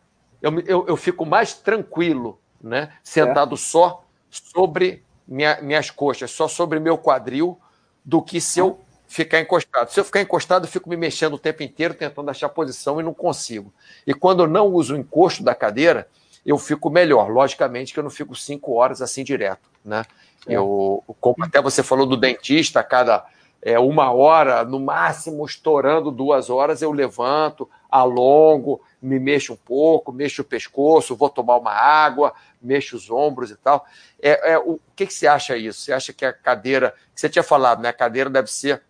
Eu, 0.41 0.59
eu, 0.61 0.87
eu 0.87 0.97
fico 0.97 1.25
mais 1.25 1.53
tranquilo, 1.53 2.39
né, 2.59 2.93
sentado 3.03 3.55
só 3.55 4.03
sobre 4.29 5.03
minha, 5.31 5.61
minhas 5.61 5.89
coxas 5.89 6.29
só 6.29 6.47
sobre 6.47 6.79
meu 6.79 6.97
quadril 6.97 7.57
do 8.03 8.21
que 8.21 8.41
se 8.41 8.59
eu 8.59 8.81
ficar 9.07 9.39
encostado. 9.39 9.89
Se 9.89 9.99
eu 9.99 10.03
ficar 10.03 10.21
encostado, 10.21 10.65
eu 10.65 10.69
fico 10.69 10.89
me 10.89 10.97
mexendo 10.97 11.35
o 11.35 11.39
tempo 11.39 11.63
inteiro 11.63 11.93
tentando 11.93 12.29
achar 12.29 12.49
posição 12.49 12.99
e 12.99 13.03
não 13.03 13.13
consigo. 13.13 13.73
E 14.05 14.13
quando 14.13 14.43
eu 14.43 14.47
não 14.47 14.67
uso 14.67 14.93
o 14.93 14.97
encosto 14.97 15.41
da 15.41 15.55
cadeira, 15.55 16.07
eu 16.45 16.57
fico 16.57 16.89
melhor. 16.89 17.29
Logicamente 17.29 17.93
que 17.93 17.99
eu 17.99 18.03
não 18.03 18.09
fico 18.09 18.35
cinco 18.35 18.73
horas 18.73 19.01
assim 19.01 19.23
direto, 19.23 19.69
né? 19.85 20.03
É. 20.45 20.53
Eu, 20.53 21.01
como 21.21 21.45
até 21.45 21.61
você 21.61 21.81
falou 21.81 22.05
do 22.05 22.17
dentista, 22.17 22.81
a 22.81 22.83
cada 22.83 23.25
é, 23.61 23.79
uma 23.79 24.11
hora, 24.11 24.65
no 24.65 24.79
máximo 24.79 25.45
estourando 25.45 26.11
duas 26.11 26.49
horas, 26.49 26.81
eu 26.81 26.91
levanto, 26.91 27.69
alongo, 27.89 28.81
me 29.01 29.19
mexo 29.19 29.53
um 29.53 29.57
pouco, 29.57 30.11
mexo 30.11 30.41
o 30.41 30.45
pescoço, 30.45 31.15
vou 31.15 31.29
tomar 31.29 31.57
uma 31.57 31.71
água, 31.71 32.33
mexo 32.61 32.95
os 32.95 33.09
ombros 33.09 33.49
e 33.49 33.55
tal. 33.55 33.85
É, 34.21 34.53
é 34.53 34.59
o 34.59 34.79
que, 34.95 35.07
que 35.07 35.13
você 35.13 35.25
acha 35.27 35.57
isso? 35.57 35.81
Você 35.81 35.91
acha 35.91 36.13
que 36.13 36.23
a 36.23 36.31
cadeira, 36.31 36.93
que 37.13 37.19
você 37.19 37.27
tinha 37.27 37.43
falado, 37.43 37.81
né? 37.81 37.89
A 37.89 37.93
cadeira 37.93 38.29
deve 38.29 38.51
ser 38.51 38.83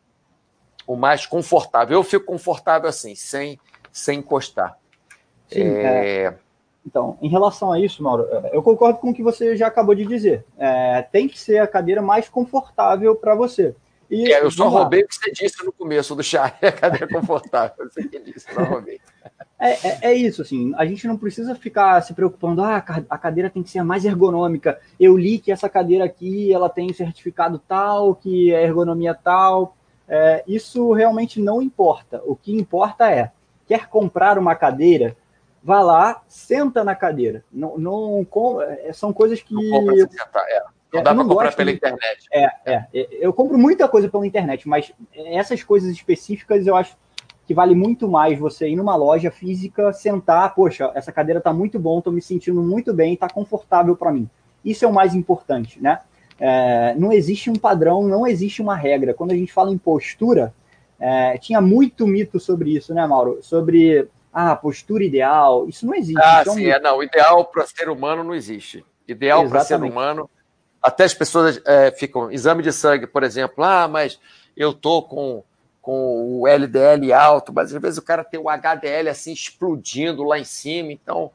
o 0.86 0.96
mais 0.96 1.26
confortável. 1.26 1.98
Eu 1.98 2.04
fico 2.04 2.26
confortável 2.26 2.90
assim, 2.90 3.16
sem, 3.16 3.60
sem 3.92 4.20
encostar. 4.20 4.78
Sim, 5.48 5.64
é... 5.64 6.24
é. 6.26 6.38
Então, 6.86 7.18
em 7.22 7.30
relação 7.30 7.72
a 7.72 7.80
isso, 7.80 8.02
Mauro, 8.02 8.28
é, 8.32 8.50
eu 8.54 8.64
concordo 8.64 8.98
com 9.00 9.12
o 9.12 9.14
que 9.14 9.22
você 9.22 9.56
já 9.56 9.68
acabou 9.68 9.94
de 9.94 10.06
dizer. 10.06 10.44
É, 10.58 11.04
tem 11.04 11.28
que 11.28 11.40
ser 11.40 11.60
a 11.60 11.68
cadeira 11.68 12.02
mais 12.02 12.28
confortável 12.28 13.16
para 13.16 13.36
você. 13.36 13.76
E, 14.12 14.34
é, 14.34 14.44
eu 14.44 14.52
só 14.52 14.68
roubei 14.68 15.04
o 15.04 15.08
que 15.08 15.16
você 15.16 15.32
disse 15.32 15.64
no 15.64 15.72
começo 15.72 16.14
do 16.14 16.22
chá, 16.22 16.54
a 16.62 16.72
cadeira 16.72 17.08
confortável. 17.08 17.90
Você 17.90 18.04
que 18.04 18.20
disse, 18.20 18.46
não 18.54 18.66
roubei. 18.66 19.00
É, 19.58 19.88
é, 19.88 20.00
é, 20.02 20.14
isso, 20.14 20.42
assim, 20.42 20.74
a 20.76 20.86
gente 20.86 21.08
não 21.08 21.16
precisa 21.18 21.56
ficar 21.56 22.02
se 22.02 22.14
preocupando, 22.14 22.62
ah, 22.62 22.84
a 23.10 23.18
cadeira 23.18 23.50
tem 23.50 23.64
que 23.64 23.70
ser 23.70 23.80
a 23.80 23.86
mais 23.86 24.04
ergonômica. 24.04 24.82
Eu 25.00 25.18
li 25.18 25.40
que 25.40 25.50
essa 25.50 25.70
cadeira 25.70 26.04
aqui, 26.04 26.52
ela 26.52 26.68
tem 26.68 26.92
certificado 26.92 27.58
tal, 27.58 28.14
que 28.14 28.54
é 28.54 28.64
ergonomia 28.64 29.16
tal. 29.16 29.78
É, 30.10 30.44
isso 30.46 30.92
realmente 30.92 31.40
não 31.40 31.62
importa. 31.62 32.22
O 32.26 32.36
que 32.36 32.54
importa 32.54 33.10
é, 33.10 33.32
quer 33.66 33.88
comprar 33.88 34.38
uma 34.38 34.56
cadeira, 34.56 35.16
vá 35.64 35.82
lá, 35.82 36.22
senta 36.28 36.84
na 36.84 36.96
cadeira. 36.96 37.46
Não, 37.50 37.78
não 37.78 38.28
é, 38.62 38.92
são 38.92 39.14
coisas 39.14 39.42
que. 39.42 39.54
Não, 39.54 39.96
sentar, 39.96 40.44
é. 40.50 40.81
Não 40.94 41.04
dá 41.04 41.16
para 41.16 41.24
comprar 41.24 41.56
pela 41.56 41.72
internet. 41.72 42.26
É, 42.32 42.44
é, 42.66 42.86
é, 42.94 43.08
Eu 43.20 43.34
compro 43.34 43.58
muita 43.58 43.88
coisa 43.88 44.10
pela 44.10 44.26
internet, 44.26 44.68
mas 44.68 44.92
essas 45.16 45.64
coisas 45.64 45.90
específicas 45.92 46.68
eu 46.68 46.76
acho 46.76 46.96
que 47.48 47.54
vale 47.54 47.76
muito 47.76 48.08
mais 48.08 48.38
você 48.38 48.70
ir 48.70 48.76
numa 48.76 48.96
loja 48.96 49.32
física, 49.32 49.92
sentar, 49.94 50.54
poxa, 50.54 50.92
essa 50.94 51.12
cadeira 51.12 51.40
está 51.40 51.52
muito 51.52 51.80
bom, 51.80 51.98
estou 51.98 52.14
me 52.14 52.22
sentindo 52.22 52.62
muito 52.62 52.94
bem, 52.94 53.14
está 53.14 53.30
confortável 53.30 53.96
para 53.96 54.12
mim. 54.12 54.30
Isso 54.64 54.86
é 54.86 54.88
o 54.88 54.94
mais 54.94 55.16
importante, 55.16 55.82
né? 55.82 56.00
É, 56.40 56.96
não 56.96 57.12
existe 57.12 57.50
um 57.50 57.56
padrão, 57.56 58.04
não 58.04 58.26
existe 58.26 58.62
uma 58.62 58.76
regra. 58.76 59.14
Quando 59.14 59.32
a 59.32 59.36
gente 59.36 59.52
fala 59.52 59.72
em 59.72 59.78
postura, 59.78 60.54
é, 61.00 61.38
tinha 61.38 61.62
muito 61.62 62.08
mito 62.08 62.40
sobre 62.40 62.76
isso, 62.76 62.94
né, 62.94 63.06
Mauro? 63.06 63.40
Sobre 63.42 64.08
ah, 64.32 64.56
postura 64.56 65.04
ideal. 65.04 65.68
Isso 65.68 65.86
não 65.86 65.94
existe. 65.94 66.22
Ah, 66.22 66.40
então, 66.42 66.54
sim, 66.54 66.68
é, 66.68 66.80
não. 66.80 67.04
Ideal 67.04 67.46
para 67.46 67.66
ser 67.66 67.90
humano 67.90 68.24
não 68.24 68.34
existe. 68.34 68.86
Ideal 69.08 69.48
para 69.50 69.62
ser 69.62 69.82
humano. 69.82 70.30
Até 70.82 71.04
as 71.04 71.14
pessoas 71.14 71.62
é, 71.66 71.92
ficam. 71.92 72.32
Exame 72.32 72.64
de 72.64 72.72
sangue, 72.72 73.08
por 73.08 73.24
exemplo. 73.24 73.64
Ah, 73.64 73.88
mas 73.88 74.20
eu 74.56 74.74
tô 74.74 75.02
com 75.02 75.44
com 75.82 76.40
o 76.40 76.48
LDL 76.48 77.12
alto, 77.12 77.52
mas 77.52 77.74
às 77.74 77.82
vezes 77.82 77.98
o 77.98 78.04
cara 78.04 78.24
tem 78.24 78.40
o 78.40 78.48
HDL 78.48 79.10
assim 79.10 79.34
explodindo 79.34 80.24
lá 80.24 80.38
em 80.38 80.44
cima, 80.44 80.92
então 80.92 81.32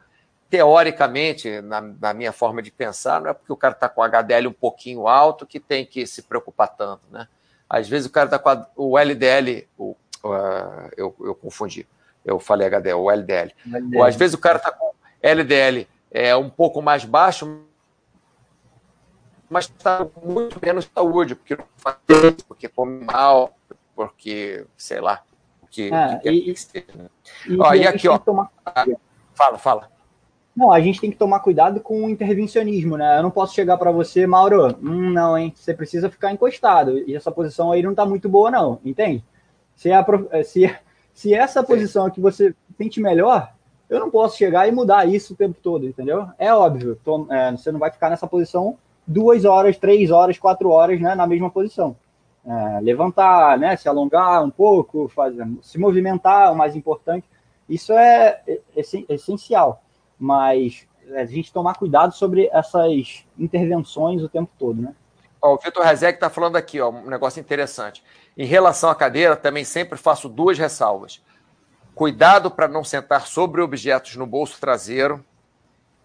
teoricamente, 0.49 1.61
na, 1.61 1.81
na 1.81 2.15
minha 2.15 2.33
forma 2.33 2.63
de 2.63 2.71
pensar, 2.71 3.21
não 3.21 3.31
é 3.31 3.35
porque 3.35 3.53
o 3.53 3.57
cara 3.57 3.75
está 3.75 3.89
com 3.89 4.01
o 4.01 4.05
HDL 4.05 4.47
um 4.47 4.53
pouquinho 4.53 5.09
alto 5.09 5.45
que 5.45 5.59
tem 5.59 5.85
que 5.85 6.07
se 6.07 6.23
preocupar 6.23 6.69
tanto, 6.69 7.03
né? 7.11 7.27
Às 7.69 7.89
vezes 7.89 8.07
o 8.07 8.13
cara 8.13 8.27
está 8.27 8.39
com 8.39 8.49
a, 8.49 8.67
o 8.77 8.97
LDL, 8.97 9.67
o, 9.77 9.97
uh, 10.25 10.89
eu, 10.97 11.15
eu 11.21 11.35
confundi, 11.35 11.85
eu 12.25 12.39
falei 12.39 12.69
HDL, 12.69 12.95
o 12.95 13.11
LDL. 13.11 13.53
LDL. 13.67 13.99
Ou 13.99 14.05
às 14.05 14.15
vezes 14.15 14.35
o 14.35 14.39
cara 14.39 14.59
está 14.59 14.71
com 14.71 14.93
LDL 15.21 15.89
é, 16.13 16.37
um 16.37 16.49
pouco 16.49 16.81
mais 16.81 17.05
baixo, 17.05 17.61
mas 19.49 19.65
está 19.67 20.07
muito 20.25 20.59
menos 20.65 20.91
saúde, 20.93 21.35
porque, 21.35 21.57
porque 22.47 22.69
come 22.69 23.05
mal, 23.05 23.57
porque, 23.95 24.67
sei 24.77 25.01
lá, 25.01 25.23
o 25.63 25.67
que, 25.67 25.91
que, 26.23 26.31
e, 26.31 26.55
que 26.55 26.97
né? 26.97 27.09
e, 27.49 27.61
ó, 27.61 27.75
e 27.75 27.87
aqui, 27.87 28.09
ó. 28.09 28.19
Tomar... 28.19 28.51
Fala, 29.35 29.59
fala. 29.59 29.91
Não, 30.57 30.73
a 30.73 30.81
gente 30.81 31.01
tem 31.01 31.11
que 31.11 31.19
tomar 31.19 31.41
cuidado 31.41 31.81
com 31.81 32.05
o 32.05 32.09
intervencionismo, 32.09 32.97
né? 32.97 33.19
Eu 33.19 33.23
não 33.23 33.31
posso 33.31 33.55
chegar 33.55 33.77
para 33.77 33.91
você, 33.91 34.27
Mauro, 34.27 34.75
hum, 34.83 35.11
não, 35.11 35.37
hein? 35.37 35.53
Você 35.55 35.75
precisa 35.75 36.11
ficar 36.11 36.33
encostado. 36.33 36.99
E 36.99 37.15
essa 37.15 37.31
posição 37.31 37.71
aí 37.71 37.83
não 37.83 37.95
tá 37.95 38.07
muito 38.07 38.27
boa, 38.27 38.51
não, 38.51 38.81
entende? 38.83 39.23
Se, 39.75 39.93
a, 39.93 40.05
se, 40.43 40.75
se 41.13 41.35
essa 41.35 41.63
posição 41.63 42.09
que 42.11 42.23
você 42.23 42.55
sente 42.79 43.01
melhor, 43.01 43.53
eu 43.89 44.01
não 44.01 44.11
posso 44.11 44.39
chegar 44.39 44.67
e 44.67 44.73
mudar 44.73 45.07
isso 45.07 45.35
o 45.35 45.37
tempo 45.37 45.59
todo, 45.63 45.87
entendeu? 45.87 46.27
É 46.39 46.53
óbvio, 46.53 46.99
tô, 47.05 47.27
é, 47.31 47.53
você 47.53 47.71
não 47.71 47.79
vai 47.79 47.91
ficar 47.91 48.09
nessa 48.09 48.27
posição 48.27 48.79
duas 49.07 49.45
horas, 49.45 49.77
três 49.77 50.11
horas, 50.11 50.39
quatro 50.39 50.71
horas, 50.71 51.01
né, 51.01 51.15
na 51.15 51.27
mesma 51.27 51.51
posição 51.51 51.97
é, 52.47 52.81
levantar, 52.81 53.59
né, 53.59 53.77
se 53.77 53.89
alongar 53.89 54.43
um 54.45 54.51
pouco, 54.51 55.09
fazer, 55.09 55.47
se 55.63 55.79
movimentar, 55.79 56.53
o 56.53 56.57
mais 56.57 56.77
importante. 56.77 57.29
Isso 57.69 57.93
é, 57.93 58.41
é, 58.47 58.61
é 58.77 59.15
essencial, 59.15 59.83
mas 60.19 60.87
a 61.17 61.25
gente 61.25 61.53
tomar 61.53 61.75
cuidado 61.75 62.15
sobre 62.15 62.49
essas 62.53 63.25
intervenções 63.37 64.23
o 64.23 64.29
tempo 64.29 64.51
todo, 64.57 64.81
né? 64.81 64.95
Ó, 65.43 65.55
o 65.55 65.59
Vitor 65.59 65.85
Rezec 65.85 66.17
está 66.17 66.31
falando 66.31 66.57
aqui, 66.57 66.81
ó, 66.81 66.89
um 66.89 67.11
negócio 67.11 67.41
interessante. 67.41 68.03
Em 68.37 68.47
relação 68.47 68.91
à 68.91 68.95
cadeira, 68.95 69.37
também 69.37 69.65
sempre 69.65 69.99
faço 69.99 70.29
duas 70.29 70.57
ressalvas. 70.57 71.23
Cuidado 71.95 72.51
para 72.51 72.69
não 72.69 72.85
sentar 72.85 73.27
sobre 73.27 73.61
objetos 73.61 74.17
no 74.17 74.27
bolso 74.27 74.61
traseiro. 74.61 75.25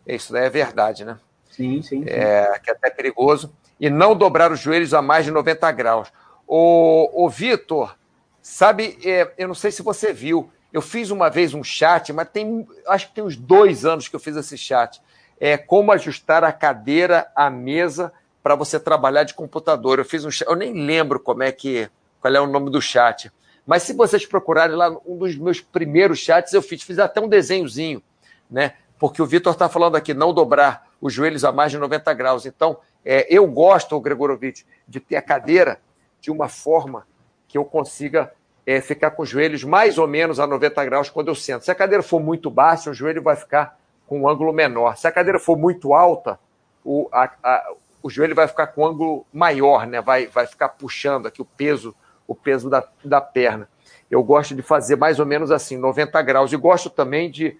Isso 0.05 0.33
daí 0.33 0.45
é 0.45 0.49
verdade, 0.49 1.05
né? 1.05 1.19
Sim, 1.51 1.81
sim. 1.81 2.03
É, 2.07 2.59
que 2.63 2.69
é 2.69 2.73
até 2.73 2.89
perigoso. 2.89 3.53
E 3.79 3.89
não 3.89 4.15
dobrar 4.15 4.51
os 4.51 4.59
joelhos 4.59 4.93
a 4.93 5.01
mais 5.01 5.25
de 5.25 5.31
90 5.31 5.71
graus. 5.71 6.11
O, 6.47 7.25
o 7.25 7.29
Vitor, 7.29 7.95
sabe, 8.41 8.97
é, 9.05 9.31
eu 9.37 9.47
não 9.47 9.55
sei 9.55 9.71
se 9.71 9.81
você 9.81 10.11
viu, 10.11 10.51
eu 10.71 10.81
fiz 10.81 11.11
uma 11.11 11.29
vez 11.29 11.53
um 11.53 11.63
chat, 11.63 12.13
mas 12.13 12.29
tem, 12.29 12.67
acho 12.87 13.09
que 13.09 13.15
tem 13.15 13.23
uns 13.23 13.35
dois 13.35 13.85
anos 13.85 14.07
que 14.07 14.15
eu 14.15 14.19
fiz 14.19 14.35
esse 14.35 14.57
chat. 14.57 15.01
É 15.39 15.57
como 15.57 15.91
ajustar 15.91 16.43
a 16.43 16.51
cadeira 16.51 17.29
à 17.35 17.49
mesa 17.49 18.13
para 18.41 18.55
você 18.55 18.79
trabalhar 18.79 19.23
de 19.23 19.33
computador. 19.33 19.99
Eu 19.99 20.05
fiz 20.05 20.23
um 20.23 20.31
chat, 20.31 20.47
eu 20.47 20.55
nem 20.55 20.73
lembro 20.73 21.19
como 21.19 21.43
é 21.43 21.51
que, 21.51 21.89
qual 22.19 22.33
é 22.33 22.39
o 22.39 22.47
nome 22.47 22.69
do 22.69 22.81
chat. 22.81 23.31
Mas 23.65 23.83
se 23.83 23.93
vocês 23.93 24.25
procurarem 24.25 24.75
lá, 24.75 24.89
um 25.05 25.17
dos 25.17 25.35
meus 25.37 25.61
primeiros 25.61 26.19
chats 26.19 26.53
eu 26.53 26.61
fiz, 26.61 26.81
fiz 26.83 26.99
até 26.99 27.21
um 27.21 27.27
desenhozinho, 27.27 28.01
né? 28.49 28.73
Porque 28.99 29.21
o 29.21 29.25
Vitor 29.25 29.53
está 29.53 29.67
falando 29.67 29.95
aqui, 29.95 30.13
não 30.13 30.33
dobrar 30.33 30.90
os 31.01 31.11
joelhos 31.11 31.43
a 31.43 31.51
mais 31.51 31.71
de 31.71 31.79
90 31.79 32.13
graus. 32.13 32.45
Então, 32.45 32.77
é, 33.03 33.25
eu 33.29 33.47
gosto, 33.47 33.99
Gregorovitch, 33.99 34.63
de 34.87 34.99
ter 34.99 35.15
a 35.15 35.21
cadeira 35.21 35.81
de 36.21 36.29
uma 36.29 36.47
forma 36.47 37.07
que 37.47 37.57
eu 37.57 37.65
consiga 37.65 38.31
é, 38.65 38.79
ficar 38.79 39.11
com 39.11 39.23
os 39.23 39.29
joelhos 39.29 39.63
mais 39.63 39.97
ou 39.97 40.07
menos 40.07 40.39
a 40.39 40.45
90 40.45 40.85
graus 40.85 41.09
quando 41.09 41.29
eu 41.29 41.35
sento. 41.35 41.65
Se 41.65 41.71
a 41.71 41.75
cadeira 41.75 42.03
for 42.03 42.21
muito 42.21 42.49
baixa, 42.49 42.91
o 42.91 42.93
joelho 42.93 43.21
vai 43.21 43.35
ficar 43.35 43.77
com 44.05 44.21
um 44.21 44.29
ângulo 44.29 44.53
menor. 44.53 44.95
Se 44.97 45.07
a 45.07 45.11
cadeira 45.11 45.39
for 45.39 45.57
muito 45.57 45.93
alta, 45.93 46.39
o, 46.85 47.09
a, 47.11 47.31
a, 47.43 47.73
o 48.03 48.09
joelho 48.09 48.35
vai 48.35 48.47
ficar 48.47 48.67
com 48.67 48.81
um 48.83 48.85
ângulo 48.85 49.25
maior, 49.33 49.87
né? 49.87 50.01
vai, 50.01 50.27
vai 50.27 50.45
ficar 50.45 50.69
puxando 50.69 51.25
aqui 51.25 51.41
o 51.41 51.45
peso, 51.45 51.95
o 52.27 52.35
peso 52.35 52.69
da, 52.69 52.87
da 53.03 53.19
perna. 53.19 53.67
Eu 54.09 54.21
gosto 54.21 54.53
de 54.53 54.61
fazer 54.61 54.95
mais 54.95 55.19
ou 55.19 55.25
menos 55.25 55.51
assim, 55.51 55.77
90 55.77 56.21
graus. 56.21 56.51
E 56.51 56.57
gosto 56.57 56.89
também 56.89 57.31
de 57.31 57.57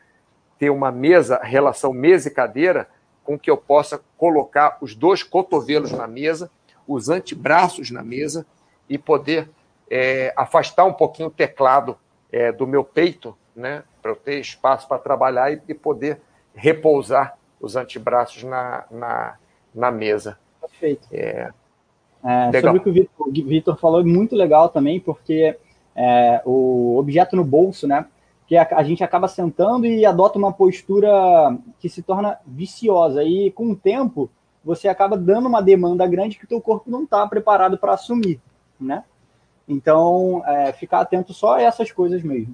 ter 0.60 0.70
uma 0.70 0.92
mesa, 0.92 1.40
relação 1.42 1.92
mesa 1.92 2.28
e 2.28 2.32
cadeira, 2.32 2.88
com 3.24 3.38
que 3.38 3.50
eu 3.50 3.58
possa 3.58 4.02
colocar 4.18 4.78
os 4.82 4.96
dois 4.96 5.24
cotovelos 5.24 5.92
na 5.92 6.08
mesa 6.08 6.50
os 6.88 7.10
antebraços 7.10 7.92
na 7.92 8.04
mesa 8.04 8.46
e 8.90 8.98
poder 8.98 9.50
é, 9.90 10.34
afastar 10.36 10.86
um 10.86 10.94
pouquinho 10.94 11.30
o 11.30 11.32
teclado 11.32 11.98
é, 12.32 12.52
do 12.52 12.66
meu 12.66 12.84
peito, 12.84 13.38
né, 13.56 13.84
para 14.02 14.12
eu 14.12 14.16
ter 14.16 14.40
espaço 14.40 14.88
para 14.88 14.98
trabalhar 14.98 15.52
e, 15.52 15.62
e, 15.68 15.74
poder 15.74 16.22
repousar 16.54 17.38
os 17.60 17.76
antebraços 17.76 18.44
na, 18.44 18.86
na, 18.90 19.38
na 19.74 19.92
mesa. 19.92 20.38
Perfeito. 20.60 21.08
É, 21.12 21.52
é 22.24 22.62
sobre 22.62 22.78
o 22.78 22.82
que 22.82 22.90
o 22.90 23.32
Vitor 23.48 23.78
falou, 23.78 24.02
é 24.02 24.04
muito 24.04 24.36
legal 24.36 24.70
também, 24.70 25.00
porque 25.00 25.58
é, 25.96 26.42
o 26.46 26.98
objeto 26.98 27.36
no 27.36 27.44
bolso, 27.44 27.88
né? 27.88 28.06
Que 28.52 28.58
a, 28.58 28.68
a, 28.70 28.84
gente 28.84 29.02
acaba 29.02 29.30
sentando 29.30 29.86
e 29.86 30.06
adota 30.06 30.38
uma 30.38 30.52
postura 30.52 31.10
que 31.80 31.88
se 31.88 32.02
torna 32.02 32.38
viciosa. 32.46 33.24
E 33.24 33.50
com 33.50 33.72
o 33.72 33.76
tempo, 33.78 34.30
você 34.62 34.90
acaba 34.90 35.16
dando 35.16 35.48
uma 35.48 35.62
demanda 35.62 36.06
grande 36.06 36.38
que 36.38 36.44
o 36.44 36.48
teu 36.50 36.60
corpo 36.60 36.92
não 36.92 37.06
está 37.06 37.26
preparado 37.26 37.78
para 37.78 37.94
assumir, 37.94 38.42
né? 38.78 39.06
Então, 39.66 40.44
é, 40.46 40.74
ficar 40.74 41.00
atento 41.00 41.34
só 41.34 41.56
a 41.56 41.62
essas 41.62 41.94
coisas 41.94 42.22
mesmo. 42.24 42.54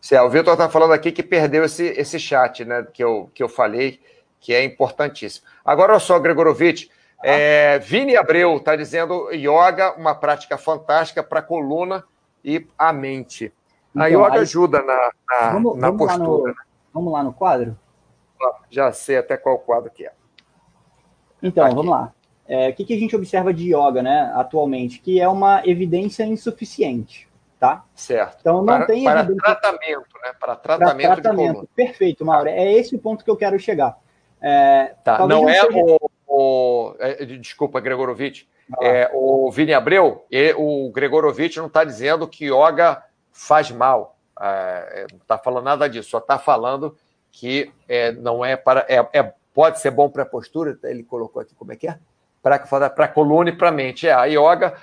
Céu, 0.00 0.24
o 0.24 0.30
Vitor 0.30 0.54
está 0.54 0.68
falando 0.68 0.92
aqui 0.92 1.12
que 1.12 1.22
perdeu 1.22 1.62
esse, 1.62 1.84
esse 1.90 2.18
chat, 2.18 2.64
né, 2.64 2.84
que 2.92 3.04
eu, 3.04 3.30
que 3.32 3.40
eu 3.40 3.48
falei, 3.48 4.00
que 4.40 4.52
é 4.52 4.64
importantíssimo. 4.64 5.46
Agora, 5.64 5.92
olha 5.92 6.00
só, 6.00 6.18
Gregorovitch, 6.18 6.88
ah. 7.20 7.28
é, 7.28 7.78
Vini 7.78 8.16
Abreu 8.16 8.56
está 8.56 8.74
dizendo 8.74 9.30
yoga, 9.30 9.94
uma 9.96 10.12
prática 10.12 10.58
fantástica 10.58 11.22
para 11.22 11.38
a 11.38 11.42
coluna 11.44 12.02
e 12.44 12.66
a 12.76 12.92
mente. 12.92 13.52
A 13.96 14.08
então, 14.08 14.20
yoga 14.20 14.34
aí, 14.34 14.40
ajuda 14.40 14.82
na, 14.82 15.10
na, 15.28 15.50
vamos, 15.52 15.76
na 15.76 15.90
vamos 15.90 16.06
postura. 16.06 16.52
Lá 16.52 16.58
no, 16.58 16.66
vamos 16.92 17.12
lá 17.12 17.22
no 17.22 17.32
quadro? 17.32 17.78
Já 18.70 18.92
sei 18.92 19.16
até 19.16 19.36
qual 19.36 19.58
quadro 19.58 19.90
que 19.90 20.04
é. 20.04 20.12
Então, 21.42 21.64
Aqui. 21.64 21.74
vamos 21.74 21.90
lá. 21.90 22.12
É, 22.46 22.68
o 22.68 22.74
que, 22.74 22.84
que 22.84 22.94
a 22.94 22.98
gente 22.98 23.14
observa 23.14 23.54
de 23.54 23.74
yoga, 23.74 24.02
né, 24.02 24.32
atualmente? 24.34 25.00
Que 25.00 25.20
é 25.20 25.28
uma 25.28 25.62
evidência 25.64 26.24
insuficiente, 26.24 27.28
tá? 27.58 27.84
Certo. 27.94 28.38
Então, 28.40 28.56
não 28.58 28.66
para, 28.66 28.86
tem 28.86 29.04
para 29.04 29.20
evidência... 29.20 29.42
tratamento, 29.42 30.18
né? 30.22 30.32
Para 30.38 30.56
tratamento, 30.56 31.06
para 31.06 31.22
tratamento. 31.22 31.68
Perfeito, 31.74 32.24
Mauro. 32.24 32.48
É 32.48 32.72
esse 32.72 32.94
o 32.94 32.98
ponto 32.98 33.24
que 33.24 33.30
eu 33.30 33.36
quero 33.36 33.58
chegar. 33.58 33.98
É, 34.40 34.94
tá. 35.02 35.18
Não, 35.20 35.28
não 35.42 35.48
é 35.48 35.60
seja... 35.60 35.68
o, 35.72 36.10
o... 36.26 36.94
É, 36.98 37.24
desculpa, 37.24 37.80
Gregorovitch. 37.80 38.44
Ah. 38.72 38.84
É, 38.84 39.10
o 39.14 39.50
Vini 39.50 39.72
Abreu, 39.72 40.26
e, 40.30 40.54
o 40.56 40.90
Gregorovitch 40.90 41.56
não 41.58 41.66
está 41.66 41.84
dizendo 41.84 42.26
que 42.26 42.46
yoga 42.46 43.02
faz 43.34 43.70
mal. 43.70 44.16
É, 44.40 45.06
não 45.10 45.18
está 45.18 45.36
falando 45.36 45.64
nada 45.64 45.88
disso, 45.88 46.08
só 46.08 46.18
está 46.18 46.38
falando 46.38 46.96
que 47.30 47.70
é, 47.88 48.12
não 48.12 48.44
é 48.44 48.56
para. 48.56 48.86
É, 48.88 49.06
é 49.12 49.34
pode 49.52 49.80
ser 49.80 49.90
bom 49.90 50.08
para 50.08 50.22
a 50.22 50.26
postura, 50.26 50.78
ele 50.84 51.02
colocou 51.02 51.42
aqui 51.42 51.54
como 51.54 51.72
é 51.72 51.76
que 51.76 51.86
é? 51.86 51.98
Para 52.42 52.56
a 52.56 53.08
coluna 53.08 53.50
e 53.50 53.56
para 53.56 53.68
a 53.68 53.72
mente. 53.72 54.06
É, 54.06 54.12
a 54.12 54.24
yoga 54.24 54.74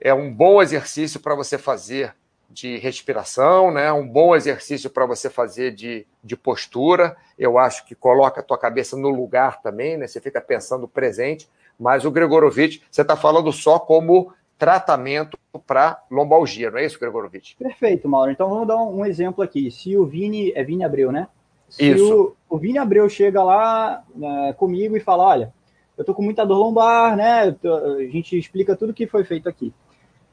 é 0.00 0.12
um 0.12 0.32
bom 0.32 0.62
exercício 0.62 1.18
para 1.20 1.34
você 1.34 1.56
fazer 1.58 2.14
de 2.50 2.76
respiração, 2.76 3.70
né? 3.70 3.90
um 3.92 4.06
bom 4.06 4.36
exercício 4.36 4.90
para 4.90 5.06
você 5.06 5.30
fazer 5.30 5.72
de, 5.72 6.06
de 6.22 6.36
postura. 6.36 7.16
Eu 7.38 7.58
acho 7.58 7.86
que 7.86 7.94
coloca 7.94 8.40
a 8.40 8.44
tua 8.44 8.58
cabeça 8.58 8.96
no 8.96 9.08
lugar 9.08 9.62
também, 9.62 9.96
né? 9.96 10.06
você 10.06 10.20
fica 10.20 10.40
pensando 10.40 10.86
presente. 10.86 11.48
Mas 11.78 12.04
o 12.04 12.10
Gregorovitch, 12.10 12.82
você 12.90 13.02
está 13.02 13.16
falando 13.16 13.50
só 13.52 13.78
como 13.78 14.32
tratamento 14.62 15.36
para 15.66 16.00
lombalgia, 16.08 16.70
não 16.70 16.78
é 16.78 16.86
isso, 16.86 16.96
Gregorovitch? 16.96 17.56
Perfeito, 17.56 18.08
Mauro. 18.08 18.30
Então 18.30 18.48
vamos 18.48 18.68
dar 18.68 18.76
um 18.76 19.04
exemplo 19.04 19.42
aqui. 19.42 19.72
Se 19.72 19.96
o 19.96 20.06
Vini, 20.06 20.52
é 20.54 20.62
Vini 20.62 20.84
Abreu, 20.84 21.10
né? 21.10 21.26
Se 21.68 21.90
isso. 21.90 22.36
O, 22.48 22.54
o 22.54 22.58
Vini 22.58 22.78
Abreu 22.78 23.08
chega 23.08 23.42
lá 23.42 24.04
né, 24.14 24.52
comigo 24.56 24.96
e 24.96 25.00
fala, 25.00 25.24
olha, 25.24 25.52
eu 25.98 26.04
tô 26.04 26.14
com 26.14 26.22
muita 26.22 26.46
dor 26.46 26.58
lombar, 26.58 27.16
né? 27.16 27.56
A 27.64 28.02
gente 28.08 28.38
explica 28.38 28.76
tudo 28.76 28.94
que 28.94 29.04
foi 29.04 29.24
feito 29.24 29.48
aqui. 29.48 29.74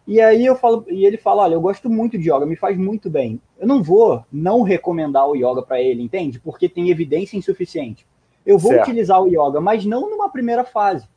E 0.05 0.21
aí 0.21 0.45
eu 0.45 0.55
falo, 0.55 0.85
e 0.87 1.07
ele 1.07 1.17
fala, 1.17 1.41
olha, 1.41 1.55
eu 1.55 1.61
gosto 1.61 1.89
muito 1.89 2.15
de 2.15 2.31
yoga, 2.31 2.45
me 2.45 2.55
faz 2.55 2.77
muito 2.77 3.09
bem. 3.09 3.41
Eu 3.59 3.65
não 3.65 3.81
vou 3.81 4.23
não 4.31 4.61
recomendar 4.61 5.27
o 5.27 5.35
yoga 5.35 5.63
para 5.63 5.81
ele, 5.81 6.03
entende? 6.03 6.39
Porque 6.39 6.69
tem 6.69 6.91
evidência 6.91 7.35
insuficiente. 7.35 8.05
Eu 8.45 8.59
vou 8.59 8.73
certo. 8.73 8.83
utilizar 8.83 9.19
o 9.19 9.27
yoga, 9.27 9.59
mas 9.59 9.85
não 9.85 10.07
numa 10.07 10.29
primeira 10.29 10.63
fase, 10.63 11.09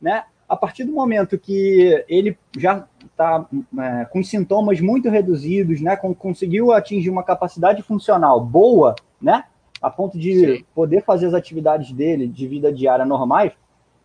né? 0.00 0.24
A 0.48 0.56
partir 0.56 0.84
do 0.84 0.92
momento 0.92 1.38
que 1.38 2.04
ele 2.08 2.38
já 2.56 2.86
está 3.04 3.46
é, 3.78 4.04
com 4.04 4.22
sintomas 4.22 4.80
muito 4.80 5.08
reduzidos, 5.08 5.80
né? 5.80 5.96
Conseguiu 5.96 6.72
atingir 6.72 7.10
uma 7.10 7.24
capacidade 7.24 7.82
funcional 7.82 8.40
boa, 8.40 8.94
né? 9.20 9.44
A 9.82 9.90
ponto 9.90 10.18
de 10.18 10.58
Sim. 10.58 10.64
poder 10.74 11.02
fazer 11.02 11.26
as 11.26 11.34
atividades 11.34 11.92
dele 11.92 12.26
de 12.26 12.46
vida 12.46 12.72
diária 12.72 13.04
normais, 13.04 13.52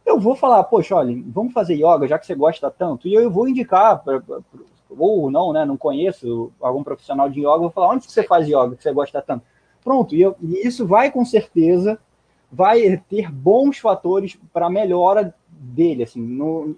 eu 0.05 0.19
vou 0.19 0.35
falar, 0.35 0.63
poxa, 0.63 0.95
olha, 0.95 1.15
vamos 1.27 1.53
fazer 1.53 1.75
yoga, 1.75 2.07
já 2.07 2.17
que 2.17 2.25
você 2.25 2.35
gosta 2.35 2.69
tanto, 2.71 3.07
e 3.07 3.13
eu 3.13 3.29
vou 3.29 3.47
indicar, 3.47 4.03
pra, 4.03 4.19
pra, 4.19 4.39
ou 4.97 5.31
não, 5.31 5.53
né, 5.53 5.63
não 5.63 5.77
conheço 5.77 6.51
algum 6.59 6.83
profissional 6.83 7.29
de 7.29 7.39
yoga, 7.39 7.59
vou 7.59 7.69
falar, 7.69 7.89
onde 7.89 8.07
que 8.07 8.11
você 8.11 8.23
faz 8.23 8.47
yoga, 8.47 8.75
que 8.75 8.83
você 8.83 8.91
gosta 8.91 9.21
tanto? 9.21 9.45
Pronto, 9.83 10.15
e, 10.15 10.21
eu, 10.21 10.35
e 10.41 10.67
isso 10.67 10.85
vai 10.85 11.11
com 11.11 11.23
certeza, 11.23 11.99
vai 12.51 12.97
ter 13.09 13.31
bons 13.31 13.77
fatores 13.77 14.37
para 14.51 14.69
melhora 14.69 15.33
dele, 15.61 16.03
assim, 16.03 16.21
no, 16.21 16.75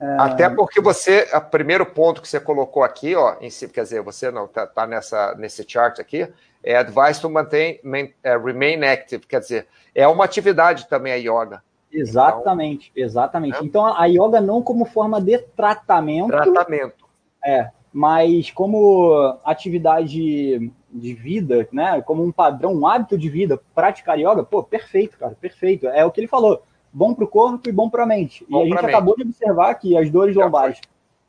é... 0.00 0.16
Até 0.18 0.48
porque 0.48 0.80
você, 0.80 1.28
o 1.34 1.40
primeiro 1.42 1.84
ponto 1.84 2.22
que 2.22 2.28
você 2.28 2.40
colocou 2.40 2.82
aqui, 2.82 3.14
ó, 3.14 3.36
em 3.38 3.50
si, 3.50 3.68
quer 3.68 3.82
dizer, 3.82 4.02
você 4.02 4.30
não 4.30 4.46
está 4.46 4.66
tá 4.66 4.86
nessa 4.86 5.34
nesse 5.34 5.62
chart 5.68 6.00
aqui, 6.00 6.26
é 6.64 6.76
advice 6.76 7.20
to 7.20 7.28
maintain, 7.28 7.78
main, 7.84 8.04
uh, 8.04 8.42
remain 8.42 8.82
active, 8.82 9.26
quer 9.26 9.40
dizer, 9.40 9.66
é 9.94 10.08
uma 10.08 10.24
atividade 10.24 10.88
também 10.88 11.12
a 11.12 11.16
yoga. 11.16 11.62
Exatamente, 11.92 12.90
então, 12.94 13.04
exatamente. 13.04 13.60
Né? 13.60 13.66
Então 13.66 13.84
a 13.94 14.06
yoga 14.06 14.40
não 14.40 14.62
como 14.62 14.86
forma 14.86 15.20
de 15.20 15.36
tratamento. 15.38 16.28
Tratamento. 16.28 17.06
É, 17.44 17.68
mas 17.92 18.50
como 18.50 19.38
atividade 19.44 20.72
de 20.90 21.14
vida, 21.14 21.68
né? 21.70 22.00
Como 22.02 22.24
um 22.24 22.32
padrão, 22.32 22.72
um 22.72 22.86
hábito 22.86 23.18
de 23.18 23.28
vida, 23.28 23.60
praticar 23.74 24.18
yoga, 24.18 24.42
pô, 24.44 24.62
perfeito, 24.62 25.18
cara, 25.18 25.36
perfeito. 25.38 25.86
É 25.88 26.04
o 26.04 26.10
que 26.10 26.20
ele 26.20 26.28
falou. 26.28 26.62
Bom 26.92 27.14
para 27.14 27.24
o 27.24 27.28
corpo 27.28 27.68
e 27.68 27.72
bom 27.72 27.88
para 27.88 28.02
a 28.02 28.06
mente. 28.06 28.44
Bom 28.48 28.64
e 28.64 28.72
a 28.72 28.76
gente 28.76 28.86
acabou 28.86 29.14
de 29.16 29.22
observar 29.22 29.74
que 29.74 29.96
as 29.96 30.10
dores 30.10 30.34
Já 30.34 30.44
lombares 30.44 30.80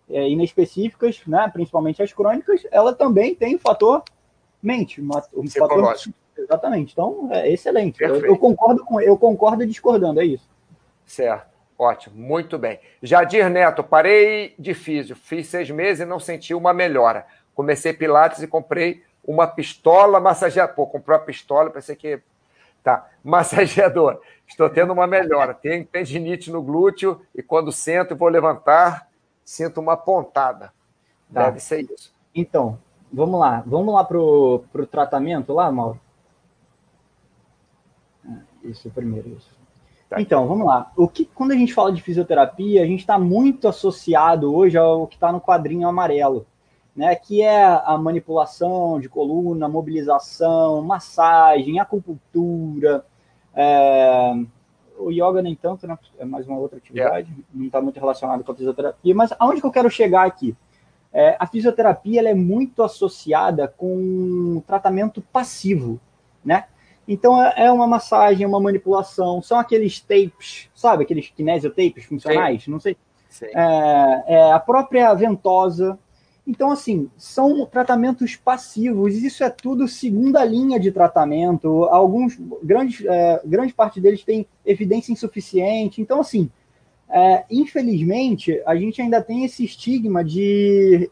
é, 0.09 0.27
inespecíficas, 0.29 1.21
né, 1.27 1.49
principalmente 1.53 2.01
as 2.01 2.11
crônicas, 2.11 2.65
ela 2.71 2.93
também 2.93 3.35
tem 3.35 3.55
o 3.55 3.59
fator 3.59 4.03
mente, 4.61 5.01
um 5.01 5.47
fator 5.47 5.95
Exatamente. 6.37 6.93
Então, 6.93 7.29
é 7.31 7.51
excelente. 7.51 8.01
Eu, 8.03 8.25
eu, 8.25 8.37
concordo 8.37 8.83
com 8.83 8.99
eu 8.99 9.17
concordo 9.17 9.65
discordando, 9.65 10.19
é 10.19 10.25
isso. 10.25 10.49
Certo. 11.05 11.51
Ótimo, 11.77 12.15
muito 12.15 12.59
bem. 12.59 12.79
Jadir 13.01 13.49
Neto, 13.49 13.83
parei 13.83 14.53
de 14.57 14.73
físio, 14.73 15.15
fiz 15.15 15.47
seis 15.47 15.69
meses 15.71 16.01
e 16.01 16.05
não 16.05 16.19
senti 16.19 16.53
uma 16.53 16.73
melhora. 16.73 17.25
Comecei 17.55 17.91
Pilates 17.91 18.43
e 18.43 18.47
comprei 18.47 19.03
uma 19.23 19.47
pistola 19.47 20.19
massageadora. 20.19 20.75
Pô, 20.75 20.85
comprou 20.85 21.17
a 21.17 21.19
pistola, 21.19 21.71
pensei 21.71 21.95
que. 21.95 22.21
Tá, 22.83 23.07
massageador. 23.23 24.19
Estou 24.47 24.69
tendo 24.69 24.91
uma 24.91 25.07
melhora. 25.07 25.53
Tenho 25.53 25.85
tendinite 25.85 26.51
no 26.51 26.61
glúteo 26.61 27.21
e 27.33 27.41
quando 27.41 27.71
sento 27.71 28.13
e 28.13 28.17
vou 28.17 28.27
levantar, 28.27 29.07
sinto 29.43 29.79
uma 29.79 29.95
pontada. 29.95 30.73
Tá. 31.33 31.45
Deve 31.45 31.59
ser 31.59 31.81
isso. 31.89 32.13
Então, 32.35 32.77
vamos 33.11 33.39
lá. 33.39 33.63
Vamos 33.65 33.93
lá 33.93 34.03
para 34.03 34.17
o 34.19 34.87
tratamento 34.89 35.53
lá, 35.53 35.71
Mauro? 35.71 35.99
Isso 38.63 38.89
primeiro, 38.89 39.29
isso. 39.29 39.59
Tá. 40.09 40.19
Então, 40.19 40.47
vamos 40.47 40.67
lá. 40.67 40.91
O 40.95 41.07
que, 41.07 41.25
quando 41.25 41.51
a 41.51 41.55
gente 41.55 41.73
fala 41.73 41.91
de 41.91 42.01
fisioterapia, 42.01 42.83
a 42.83 42.85
gente 42.85 42.99
está 42.99 43.17
muito 43.17 43.67
associado 43.67 44.53
hoje 44.53 44.77
ao 44.77 45.07
que 45.07 45.15
está 45.15 45.31
no 45.31 45.39
quadrinho 45.39 45.87
amarelo, 45.87 46.45
né? 46.95 47.15
Que 47.15 47.41
é 47.41 47.63
a 47.63 47.97
manipulação 47.97 48.99
de 48.99 49.09
coluna, 49.09 49.67
mobilização, 49.67 50.81
massagem, 50.81 51.79
acupuntura. 51.79 53.05
É... 53.53 54.33
O 54.97 55.09
yoga 55.09 55.41
nem 55.41 55.55
tanto, 55.55 55.87
né? 55.87 55.97
É 56.19 56.25
mais 56.25 56.47
uma 56.47 56.59
outra 56.59 56.77
atividade, 56.77 57.31
é. 57.31 57.43
não 57.53 57.65
está 57.65 57.81
muito 57.81 57.99
relacionado 57.99 58.43
com 58.43 58.51
a 58.51 58.55
fisioterapia. 58.55 59.15
Mas 59.15 59.33
aonde 59.39 59.59
que 59.59 59.65
eu 59.65 59.71
quero 59.71 59.89
chegar 59.89 60.25
aqui? 60.27 60.55
É, 61.13 61.35
a 61.39 61.45
fisioterapia 61.45 62.19
ela 62.19 62.29
é 62.29 62.33
muito 62.33 62.83
associada 62.83 63.67
com 63.67 64.61
tratamento 64.65 65.21
passivo, 65.21 65.99
né? 66.45 66.65
Então 67.07 67.43
é, 67.43 67.65
é 67.65 67.71
uma 67.71 67.85
massagem, 67.85 68.45
é 68.45 68.47
uma 68.47 68.61
manipulação, 68.61 69.41
são 69.41 69.59
aqueles 69.59 69.99
tapes, 69.99 70.69
sabe? 70.73 71.03
Aqueles 71.03 71.29
kinesiotapes 71.29 72.05
funcionais, 72.05 72.63
Sim. 72.63 72.71
não 72.71 72.79
sei. 72.79 72.95
É, 73.43 74.35
é, 74.35 74.51
a 74.51 74.59
própria 74.59 75.13
ventosa. 75.13 75.97
Então, 76.45 76.71
assim, 76.71 77.09
são 77.17 77.65
tratamentos 77.65 78.35
passivos, 78.35 79.15
isso 79.15 79.43
é 79.43 79.49
tudo 79.49 79.87
segunda 79.87 80.43
linha 80.43 80.79
de 80.79 80.91
tratamento. 80.91 81.85
Alguns, 81.85 82.37
grandes, 82.63 83.05
é, 83.05 83.41
grande 83.45 83.73
parte 83.73 84.01
deles 84.01 84.23
tem 84.23 84.47
evidência 84.65 85.11
insuficiente. 85.11 86.01
Então, 86.01 86.19
assim, 86.19 86.49
é, 87.09 87.45
infelizmente, 87.49 88.61
a 88.65 88.75
gente 88.75 89.01
ainda 89.01 89.21
tem 89.21 89.45
esse 89.45 89.63
estigma 89.63 90.23
de 90.23 91.11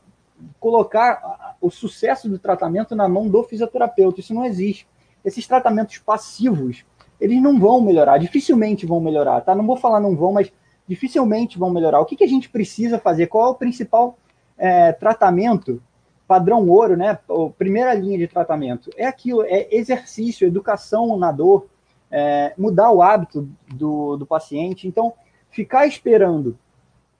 colocar 0.60 1.57
o 1.61 1.69
sucesso 1.69 2.27
do 2.27 2.39
tratamento 2.39 2.95
na 2.95 3.07
mão 3.07 3.27
do 3.27 3.43
fisioterapeuta. 3.43 4.19
Isso 4.19 4.34
não 4.34 4.45
existe 4.45 4.88
esses 5.23 5.45
tratamentos 5.45 5.97
passivos, 5.97 6.85
eles 7.19 7.41
não 7.41 7.60
vão 7.60 7.81
melhorar, 7.81 8.18
dificilmente 8.18 8.85
vão 8.85 9.01
melhorar, 9.01 9.41
tá? 9.41 9.53
Não 9.53 9.65
vou 9.65 9.76
falar 9.76 9.99
não 9.99 10.15
vão, 10.15 10.31
mas 10.31 10.51
dificilmente 10.88 11.60
vão 11.60 11.69
melhorar. 11.69 11.99
O 11.99 12.06
que, 12.06 12.15
que 12.15 12.23
a 12.23 12.27
gente 12.27 12.49
precisa 12.49 12.97
fazer? 12.97 13.27
Qual 13.27 13.45
é 13.45 13.49
o 13.49 13.56
principal 13.56 14.18
é, 14.60 14.91
tratamento 14.91 15.81
padrão 16.27 16.68
ouro, 16.68 16.95
né? 16.95 17.18
Primeira 17.57 17.91
linha 17.95 18.19
de 18.19 18.27
tratamento 18.27 18.91
é 18.95 19.07
aquilo, 19.07 19.44
é 19.44 19.68
exercício, 19.72 20.45
educação 20.45 21.18
na 21.18 21.31
dor, 21.31 21.65
é, 22.11 22.53
mudar 22.56 22.91
o 22.91 23.02
hábito 23.02 23.49
do, 23.73 24.15
do 24.15 24.27
paciente. 24.27 24.88
Então, 24.88 25.11
ficar 25.49 25.88
esperando 25.88 26.56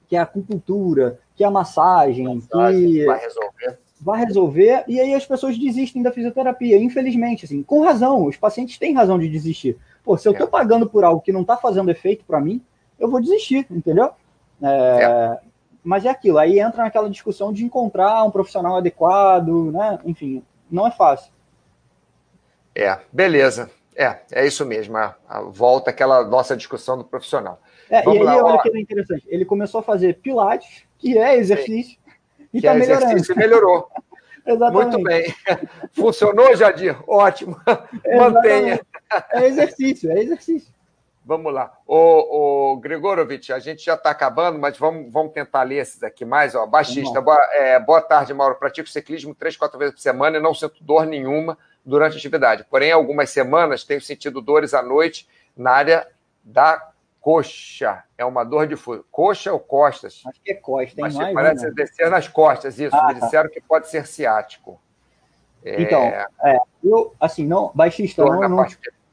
que 0.07 0.16
a 0.16 0.22
acupuntura, 0.22 1.20
que 1.36 1.44
a 1.44 1.49
massagem, 1.49 2.36
massagem 2.36 2.91
que 2.91 3.06
vai 3.06 3.20
resolver 3.20 3.80
vai 4.02 4.24
resolver, 4.24 4.86
e 4.88 4.99
aí 4.99 5.14
as 5.14 5.26
pessoas 5.26 5.57
desistem 5.57 6.02
da 6.02 6.11
fisioterapia, 6.11 6.78
infelizmente, 6.78 7.45
assim, 7.45 7.61
com 7.61 7.82
razão, 7.82 8.26
os 8.26 8.38
pacientes 8.38 8.78
têm 8.78 8.94
razão 8.94 9.20
de 9.20 9.28
desistir. 9.28 9.78
Pô, 10.03 10.18
se 10.18 10.28
eu 10.28 10.32
estou 10.32 10.48
é. 10.48 10.49
pagando 10.49 10.88
por 10.88 11.03
algo 11.03 11.22
que 11.22 11.34
não 11.34 11.41
está 11.41 11.57
fazendo 11.57 11.91
efeito 11.91 12.24
para 12.26 12.40
mim, 12.40 12.61
eu 12.98 13.10
vou 13.10 13.20
desistir, 13.20 13.68
entendeu? 13.70 14.11
É, 14.61 15.03
é. 15.03 15.40
Mas 15.84 16.06
é 16.06 16.10
aquilo, 16.10 16.38
aí 16.38 16.60
entra 16.60 16.84
naquela 16.84 17.10
discussão 17.10 17.53
de 17.53 17.64
encontrar 17.64 18.23
um 18.23 18.31
profissional 18.31 18.77
adequado, 18.77 19.72
né? 19.72 19.99
Enfim, 20.06 20.43
não 20.69 20.85
é 20.85 20.91
fácil. 20.91 21.31
É, 22.76 22.99
beleza. 23.11 23.69
É, 23.95 24.19
é 24.31 24.47
isso 24.47 24.65
mesmo. 24.65 24.95
A, 24.97 25.15
a 25.27 25.41
volta 25.41 25.89
aquela 25.89 26.23
nossa 26.26 26.56
discussão 26.56 26.97
do 26.97 27.03
profissional. 27.03 27.61
É, 27.89 28.06
e 28.06 28.10
aí, 28.10 28.23
lá, 28.23 28.43
olha 28.43 28.61
que 28.61 28.69
é 28.69 28.80
interessante. 28.80 29.26
Ele 29.27 29.43
começou 29.43 29.80
a 29.80 29.84
fazer 29.84 30.19
pilates, 30.19 30.84
que 30.97 31.18
é 31.18 31.35
exercício, 31.35 31.97
Sim. 32.06 32.11
E 32.53 32.61
que 32.61 32.68
tá 32.68 32.77
exercício 32.77 33.35
melhorou. 33.35 33.89
Exatamente. 34.45 34.97
Muito 34.97 35.03
bem. 35.03 35.35
Funcionou, 35.91 36.56
Jadir? 36.56 36.97
Ótimo. 37.07 37.60
Mantenha. 38.18 38.80
É 39.31 39.47
exercício, 39.47 40.11
é 40.11 40.22
exercício. 40.22 40.73
Vamos 41.30 41.53
lá. 41.53 41.72
O, 41.85 42.72
o 42.72 42.77
Gregorovitch, 42.77 43.51
a 43.51 43.60
gente 43.60 43.85
já 43.85 43.93
está 43.93 44.10
acabando, 44.10 44.57
mas 44.57 44.76
vamos, 44.80 45.14
vamos 45.14 45.31
tentar 45.31 45.61
ler 45.61 45.76
esses 45.76 46.01
aqui 46.01 46.26
mais. 46.26 46.56
Ó. 46.56 46.65
Baixista, 46.65 47.22
boa, 47.22 47.38
é, 47.51 47.80
boa 47.80 48.01
tarde, 48.01 48.34
Mauro. 48.34 48.56
Pratico 48.56 48.89
ciclismo 48.89 49.35
três, 49.35 49.56
quatro 49.56 49.77
vezes 49.77 49.93
por 49.93 50.01
semana 50.01 50.38
e 50.38 50.41
não 50.41 50.56
sinto 50.56 50.84
dor 50.84 51.06
nenhuma 51.06 51.56
durante 51.85 52.15
a 52.15 52.18
atividade. 52.18 52.65
Porém, 52.68 52.91
algumas 52.91 53.30
semanas 53.30 53.84
tenho 53.84 54.01
sentido 54.01 54.41
dores 54.41 54.73
à 54.73 54.81
noite 54.81 55.30
na 55.56 55.69
área 55.69 56.07
da 56.43 56.89
coxa. 57.22 58.03
É 58.18 58.26
uma 58.26 58.43
dor 58.43 58.65
de 58.65 58.76
fuso. 58.76 59.06
Coxa 59.11 59.53
ou 59.53 59.60
costas? 59.60 60.23
Acho 60.26 60.41
que 60.41 60.53
é 60.53 60.56
costa, 60.56 60.95
Mas 60.99 61.14
mais, 61.14 61.31
parece 61.31 61.65
né? 61.65 61.72
descer 61.76 62.10
nas 62.10 62.27
costas, 62.27 62.80
isso. 62.80 62.95
Ah, 62.95 63.10
Me 63.10 63.19
tá. 63.19 63.26
disseram 63.27 63.49
que 63.51 63.61
pode 63.61 63.88
ser 63.88 64.07
ciático. 64.07 64.81
É... 65.64 65.80
Então, 65.80 66.01
é, 66.01 66.57
eu, 66.84 67.14
assim, 67.19 67.45
não, 67.45 67.72
baixista, 67.76 68.26
não, 68.26 68.49
não, 68.49 68.65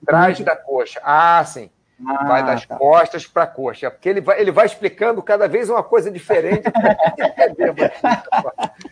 Trás 0.06 0.40
da 0.40 0.56
coxa. 0.56 0.98
Ah, 1.04 1.44
sim. 1.44 1.68
Ah, 2.04 2.24
vai 2.26 2.44
das 2.44 2.66
tá. 2.66 2.76
costas 2.76 3.26
para 3.26 3.44
a 3.44 3.46
coxa. 3.46 3.90
Porque 3.90 4.08
ele 4.08 4.20
vai, 4.20 4.40
ele 4.40 4.50
vai 4.50 4.66
explicando 4.66 5.22
cada 5.22 5.48
vez 5.48 5.70
uma 5.70 5.82
coisa 5.82 6.10
diferente. 6.10 6.64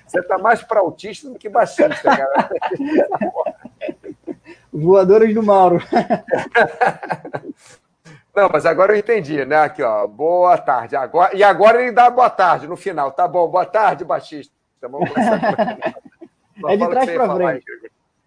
Você 0.06 0.20
está 0.20 0.38
mais 0.38 0.62
para 0.62 0.80
autista 0.80 1.28
do 1.28 1.38
que 1.38 1.48
baixista, 1.48 1.94
cara. 2.02 2.50
Voadores 4.72 5.34
do 5.34 5.42
Mauro. 5.42 5.80
Não, 8.34 8.48
mas 8.52 8.66
agora 8.66 8.92
eu 8.92 8.98
entendi, 8.98 9.44
né? 9.44 9.56
Aqui, 9.58 9.82
ó. 9.82 10.06
Boa 10.06 10.58
tarde. 10.58 10.96
Agora, 10.96 11.36
e 11.36 11.44
agora 11.44 11.80
ele 11.80 11.92
dá 11.92 12.10
boa 12.10 12.30
tarde 12.30 12.66
no 12.66 12.76
final. 12.76 13.12
Tá 13.12 13.28
bom, 13.28 13.46
boa 13.46 13.66
tarde, 13.66 14.04
baixista. 14.04 14.52
Vamos 14.82 15.08
começar. 15.10 15.78
é 16.66 16.76
de 16.76 16.88
trás 16.88 17.10
para 17.10 17.34
frente. 17.36 17.64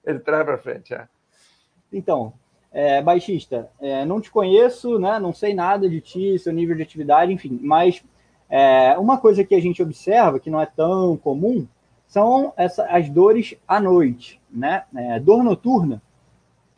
De 0.06 0.20
trás 0.20 0.46
para 0.46 0.58
frente, 0.58 0.94
é. 0.94 1.08
Então, 1.92 2.34
é, 2.78 3.02
baixista, 3.02 3.72
é, 3.82 4.06
não 4.06 4.22
te 4.22 4.30
conheço, 4.30 5.00
né? 5.00 5.18
Não 5.18 5.34
sei 5.34 5.52
nada 5.52 5.90
de 5.90 6.00
ti, 6.00 6.38
seu 6.38 6.54
nível 6.54 6.76
de 6.76 6.84
atividade, 6.84 7.34
enfim. 7.34 7.60
Mas 7.60 8.04
é, 8.48 8.96
uma 9.00 9.18
coisa 9.18 9.44
que 9.44 9.56
a 9.56 9.60
gente 9.60 9.82
observa 9.82 10.40
que 10.40 10.52
não 10.52 10.62
é 10.62 10.68
tão 10.68 11.18
comum 11.18 11.68
são 12.06 12.54
essa, 12.56 12.86
as 12.86 13.10
dores 13.10 13.56
à 13.68 13.80
noite, 13.80 14.40
né? 14.48 14.84
É, 14.96 15.20
dor 15.20 15.44
noturna 15.44 16.00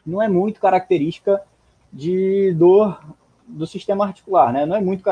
não 0.05 0.21
é 0.21 0.29
muito 0.29 0.61
característica 0.61 1.41
de 1.91 2.53
dor 2.53 3.03
do 3.45 3.67
sistema 3.67 4.05
articular, 4.05 4.53
né? 4.53 4.65
Não 4.65 4.77
é 4.77 4.81
muito 4.81 5.03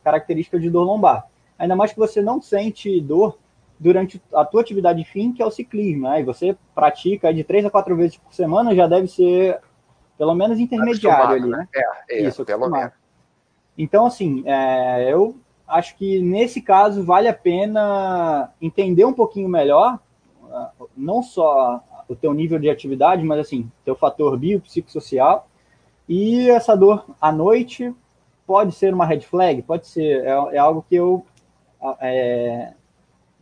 característica 0.00 0.60
de 0.60 0.70
dor 0.70 0.84
lombar. 0.84 1.26
Ainda 1.58 1.74
mais 1.74 1.92
que 1.92 1.98
você 1.98 2.22
não 2.22 2.40
sente 2.40 3.00
dor 3.00 3.36
durante 3.80 4.22
a 4.32 4.44
tua 4.44 4.60
atividade 4.60 5.02
fim, 5.02 5.32
que 5.32 5.42
é 5.42 5.46
o 5.46 5.50
ciclismo, 5.50 6.04
né? 6.04 6.20
E 6.20 6.22
você 6.24 6.56
pratica 6.72 7.34
de 7.34 7.42
três 7.42 7.64
a 7.64 7.70
quatro 7.70 7.96
vezes 7.96 8.16
por 8.16 8.32
semana, 8.32 8.76
já 8.76 8.86
deve 8.86 9.08
ser 9.08 9.60
pelo 10.16 10.34
menos 10.34 10.58
intermediário 10.58 11.36
ali, 11.36 11.48
né? 11.48 11.68
É, 11.74 12.18
é 12.18 12.22
Isso, 12.22 12.44
pelo 12.44 12.68
menos. 12.68 12.92
Então, 13.76 14.06
assim, 14.06 14.42
é, 14.46 15.12
eu 15.12 15.36
acho 15.66 15.96
que 15.96 16.20
nesse 16.20 16.60
caso 16.60 17.04
vale 17.04 17.28
a 17.28 17.34
pena 17.34 18.50
entender 18.60 19.04
um 19.04 19.12
pouquinho 19.12 19.48
melhor, 19.48 19.98
não 20.96 21.22
só 21.22 21.82
o 22.08 22.14
teu 22.14 22.32
nível 22.32 22.58
de 22.58 22.70
atividade, 22.70 23.24
mas 23.24 23.40
assim, 23.40 23.70
teu 23.84 23.96
fator 23.96 24.36
biopsicossocial, 24.38 25.48
e 26.08 26.48
essa 26.48 26.76
dor 26.76 27.04
à 27.20 27.32
noite 27.32 27.92
pode 28.46 28.72
ser 28.72 28.94
uma 28.94 29.04
red 29.04 29.20
flag, 29.22 29.60
pode 29.62 29.88
ser, 29.88 30.24
é, 30.24 30.30
é 30.54 30.58
algo 30.58 30.84
que 30.88 30.94
eu 30.94 31.26
é, 32.00 32.72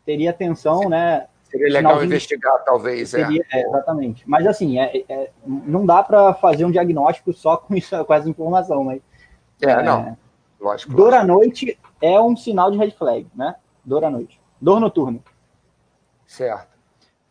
teria 0.04 0.30
atenção, 0.30 0.88
né? 0.88 1.26
Seria 1.54 1.72
legal 1.72 2.04
investigar, 2.04 2.64
talvez. 2.64 3.14
É. 3.14 3.24
Seria, 3.24 3.44
é. 3.52 3.60
exatamente. 3.60 4.28
Mas 4.28 4.46
assim, 4.46 4.78
é, 4.78 5.04
é 5.08 5.30
não 5.46 5.86
dá 5.86 6.02
para 6.02 6.34
fazer 6.34 6.64
um 6.64 6.70
diagnóstico 6.70 7.32
só 7.32 7.56
com, 7.56 7.74
isso, 7.74 7.96
com 8.04 8.14
essa 8.14 8.28
informação, 8.28 8.82
mas. 8.84 9.00
É, 9.62 9.82
não. 9.82 10.16
Lógico. 10.60 10.94
Dor 10.94 11.14
à 11.14 11.24
noite 11.24 11.78
é 12.00 12.20
um 12.20 12.36
sinal 12.36 12.70
de 12.70 12.78
red 12.78 12.90
flag, 12.90 13.26
né? 13.34 13.54
Dor 13.84 14.04
à 14.04 14.10
noite. 14.10 14.40
Dor 14.60 14.80
noturna. 14.80 15.20
Certo 16.26 16.74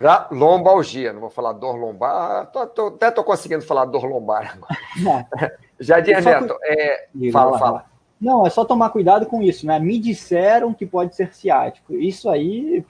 para 0.04 0.28
lombalgia. 0.32 1.14
Não 1.14 1.22
vou 1.22 1.30
falar 1.30 1.54
dor 1.54 1.78
lombar, 1.78 2.48
tô, 2.48 2.68
tô, 2.68 2.88
até 2.88 3.08
estou 3.08 3.24
conseguindo 3.24 3.62
falar 3.62 3.86
dor 3.86 4.04
lombar 4.04 4.58
agora. 4.58 5.58
Jardim 5.80 6.12
Neto, 6.12 6.58
é, 6.64 7.08
fala, 7.32 7.58
fala. 7.58 7.86
Não, 8.20 8.46
é 8.46 8.50
só 8.50 8.66
tomar 8.66 8.90
cuidado 8.90 9.26
com 9.26 9.42
isso, 9.42 9.66
né? 9.66 9.80
Me 9.80 9.98
disseram 9.98 10.74
que 10.74 10.86
pode 10.86 11.16
ser 11.16 11.34
ciático. 11.34 11.94
Isso 11.94 12.30
aí 12.30 12.86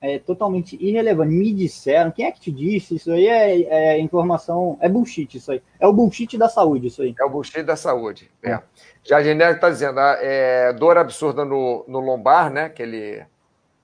é 0.00 0.18
totalmente 0.18 0.76
irrelevante. 0.80 1.32
Me 1.32 1.52
disseram, 1.52 2.10
quem 2.10 2.26
é 2.26 2.30
que 2.30 2.40
te 2.40 2.52
disse? 2.52 2.96
Isso 2.96 3.10
aí 3.10 3.26
é, 3.26 3.62
é 3.62 3.98
informação, 4.00 4.78
é 4.80 4.88
bullshit 4.88 5.36
isso 5.36 5.52
aí. 5.52 5.62
É 5.80 5.86
o 5.86 5.92
bullshit 5.92 6.36
da 6.36 6.48
saúde 6.48 6.86
isso 6.86 7.02
aí. 7.02 7.14
É 7.18 7.24
o 7.24 7.30
bullshit 7.30 7.62
da 7.62 7.76
saúde, 7.76 8.30
é. 8.42 8.60
Neto 9.34 9.54
está 9.56 9.70
dizendo, 9.70 9.98
ah, 9.98 10.16
é, 10.20 10.72
dor 10.72 10.98
absurda 10.98 11.44
no, 11.44 11.84
no 11.88 12.00
lombar, 12.00 12.50
né? 12.50 12.68
Que 12.68 12.82
ele, 12.82 13.26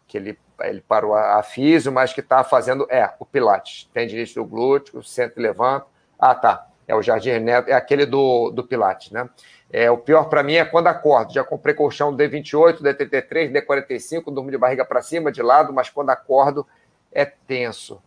que 0.07 0.17
ele 0.17 0.39
ele 0.63 0.81
parou 0.81 1.15
a, 1.15 1.39
a 1.39 1.43
físio, 1.43 1.91
mas 1.91 2.13
que 2.13 2.21
está 2.21 2.45
fazendo, 2.45 2.87
é, 2.91 3.13
o 3.19 3.25
Pilates. 3.25 3.89
Tendinite 3.93 4.35
do 4.35 4.45
glúteo, 4.45 5.03
senta 5.03 5.39
e 5.39 5.43
levanta. 5.43 5.87
Ah, 6.19 6.35
tá. 6.35 6.69
É 6.87 6.95
o 6.95 7.03
Jardim 7.03 7.39
Neto, 7.39 7.69
é 7.69 7.73
aquele 7.73 8.05
do, 8.05 8.51
do 8.51 8.63
Pilates, 8.63 9.11
né? 9.11 9.29
É, 9.77 9.91
o 9.91 9.99
pior 9.99 10.29
para 10.29 10.41
mim 10.45 10.53
é 10.53 10.65
quando 10.65 10.87
acordo. 10.87 11.33
Já 11.33 11.43
comprei 11.43 11.75
colchão 11.75 12.17
D28, 12.17 12.81
D33, 12.81 13.51
D45, 13.51 14.33
durmo 14.33 14.49
de 14.49 14.57
barriga 14.57 14.85
para 14.85 15.03
cima, 15.03 15.33
de 15.33 15.43
lado, 15.43 15.73
mas 15.73 15.91
quando 15.91 16.11
acordo 16.11 16.65
é 17.11 17.25
tenso 17.25 18.01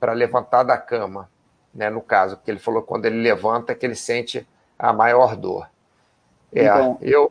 para 0.00 0.14
levantar 0.14 0.64
da 0.64 0.76
cama, 0.76 1.30
né? 1.72 1.88
No 1.88 2.00
caso, 2.00 2.36
porque 2.36 2.50
ele 2.50 2.58
falou 2.58 2.82
que 2.82 2.88
quando 2.88 3.04
ele 3.04 3.22
levanta 3.22 3.72
que 3.72 3.86
ele 3.86 3.94
sente 3.94 4.44
a 4.76 4.92
maior 4.92 5.36
dor. 5.36 5.70
É, 6.52 6.64
então, 6.64 6.98
eu. 7.00 7.28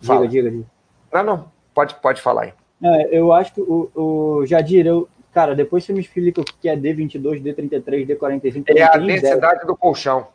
Diga, 0.00 0.26
diga, 0.26 0.50
diga. 0.50 0.66
Não, 1.12 1.22
não, 1.22 1.52
pode, 1.72 1.94
pode 1.94 2.20
falar 2.20 2.42
aí. 2.42 2.54
É, 2.82 3.16
eu 3.16 3.32
acho 3.32 3.54
que 3.54 3.60
o, 3.60 3.88
o 3.94 4.46
Jadir, 4.46 4.84
eu, 4.84 5.08
cara, 5.32 5.54
depois 5.54 5.84
você 5.84 5.92
me 5.92 6.00
explica 6.00 6.40
o 6.40 6.44
que 6.44 6.68
é 6.68 6.76
D22, 6.76 7.40
D33, 7.40 8.18
D45. 8.18 8.64
É 8.76 8.82
a 8.82 8.96
densidade 8.96 9.64
do 9.64 9.76
colchão. 9.76 10.26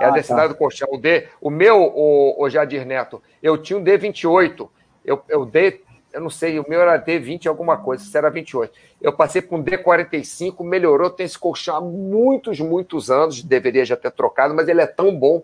É 0.00 0.04
ah, 0.04 0.08
a 0.08 0.10
densidade 0.10 0.48
tá. 0.48 0.54
do 0.54 0.58
colchão. 0.58 0.88
O, 0.90 0.98
D, 0.98 1.28
o 1.40 1.50
meu, 1.50 1.82
o, 1.82 2.42
o 2.42 2.50
Jadir 2.50 2.86
Neto, 2.86 3.22
eu 3.42 3.56
tinha 3.58 3.78
um 3.78 3.84
D28. 3.84 4.68
Eu, 5.04 5.22
eu 5.28 5.46
D, 5.46 5.80
eu 6.12 6.20
não 6.20 6.30
sei, 6.30 6.58
o 6.58 6.64
meu 6.68 6.80
era 6.80 6.98
D20 6.98 7.46
alguma 7.46 7.76
coisa, 7.76 8.04
se 8.04 8.16
era 8.16 8.30
28. 8.30 8.72
Eu 9.00 9.12
passei 9.12 9.42
para 9.42 9.56
um 9.56 9.62
D45, 9.62 10.64
melhorou, 10.64 11.10
tem 11.10 11.26
esse 11.26 11.38
colchão 11.38 11.76
há 11.76 11.80
muitos, 11.80 12.58
muitos 12.60 13.10
anos, 13.10 13.42
deveria 13.42 13.84
já 13.84 13.96
ter 13.96 14.10
trocado, 14.10 14.54
mas 14.54 14.68
ele 14.68 14.80
é 14.80 14.86
tão 14.86 15.16
bom 15.16 15.42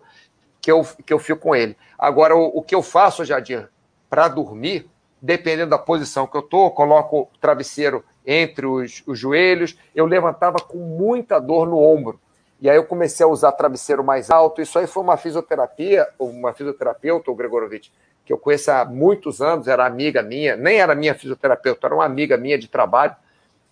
que 0.61 0.71
eu, 0.71 0.87
que 1.05 1.13
eu 1.13 1.19
fico 1.19 1.41
com 1.41 1.57
ele. 1.57 1.77
Agora, 1.99 2.35
o, 2.37 2.59
o 2.59 2.63
que 2.63 2.75
eu 2.75 2.83
faço, 2.83 3.25
Jadir, 3.25 3.69
para 4.09 4.29
dormir, 4.29 4.89
dependendo 5.21 5.71
da 5.71 5.79
posição 5.79 6.27
que 6.27 6.37
eu 6.37 6.41
estou, 6.41 6.71
coloco 6.71 7.31
o 7.33 7.39
travesseiro 7.39 8.05
entre 8.27 8.67
os, 8.67 9.03
os, 9.07 9.19
joelhos, 9.19 9.77
eu 9.95 10.07
levantava 10.07 10.59
com 10.59 10.79
muita 10.79 11.39
dor 11.39 11.67
no 11.69 11.79
ombro. 11.79 12.21
E 12.63 12.71
aí 12.71 12.77
eu 12.77 12.85
comecei 12.85 13.27
a 13.27 13.29
usar 13.29 13.51
travesseiro 13.51 14.05
mais 14.05 14.31
alto. 14.31 14.63
Isso 14.63 14.79
aí 14.79 14.87
foi 14.87 15.03
uma 15.03 15.17
fisioterapia, 15.17 16.09
uma 16.17 16.53
fisioterapeuta, 16.53 17.29
o 17.29 17.35
Gregorovitch, 17.35 17.89
que 18.25 18.33
eu 18.33 18.39
conheço 18.39 18.71
há 18.71 18.85
muitos 18.85 19.43
anos, 19.43 19.67
era 19.67 19.85
amiga 19.85 20.23
minha, 20.23 20.55
nem 20.55 20.81
era 20.81 20.95
minha 20.95 21.13
fisioterapeuta, 21.13 21.89
era 21.89 21.95
uma 21.97 22.05
amiga 22.05 22.37
minha 22.37 22.57
de 22.57 22.69
trabalho, 22.69 23.17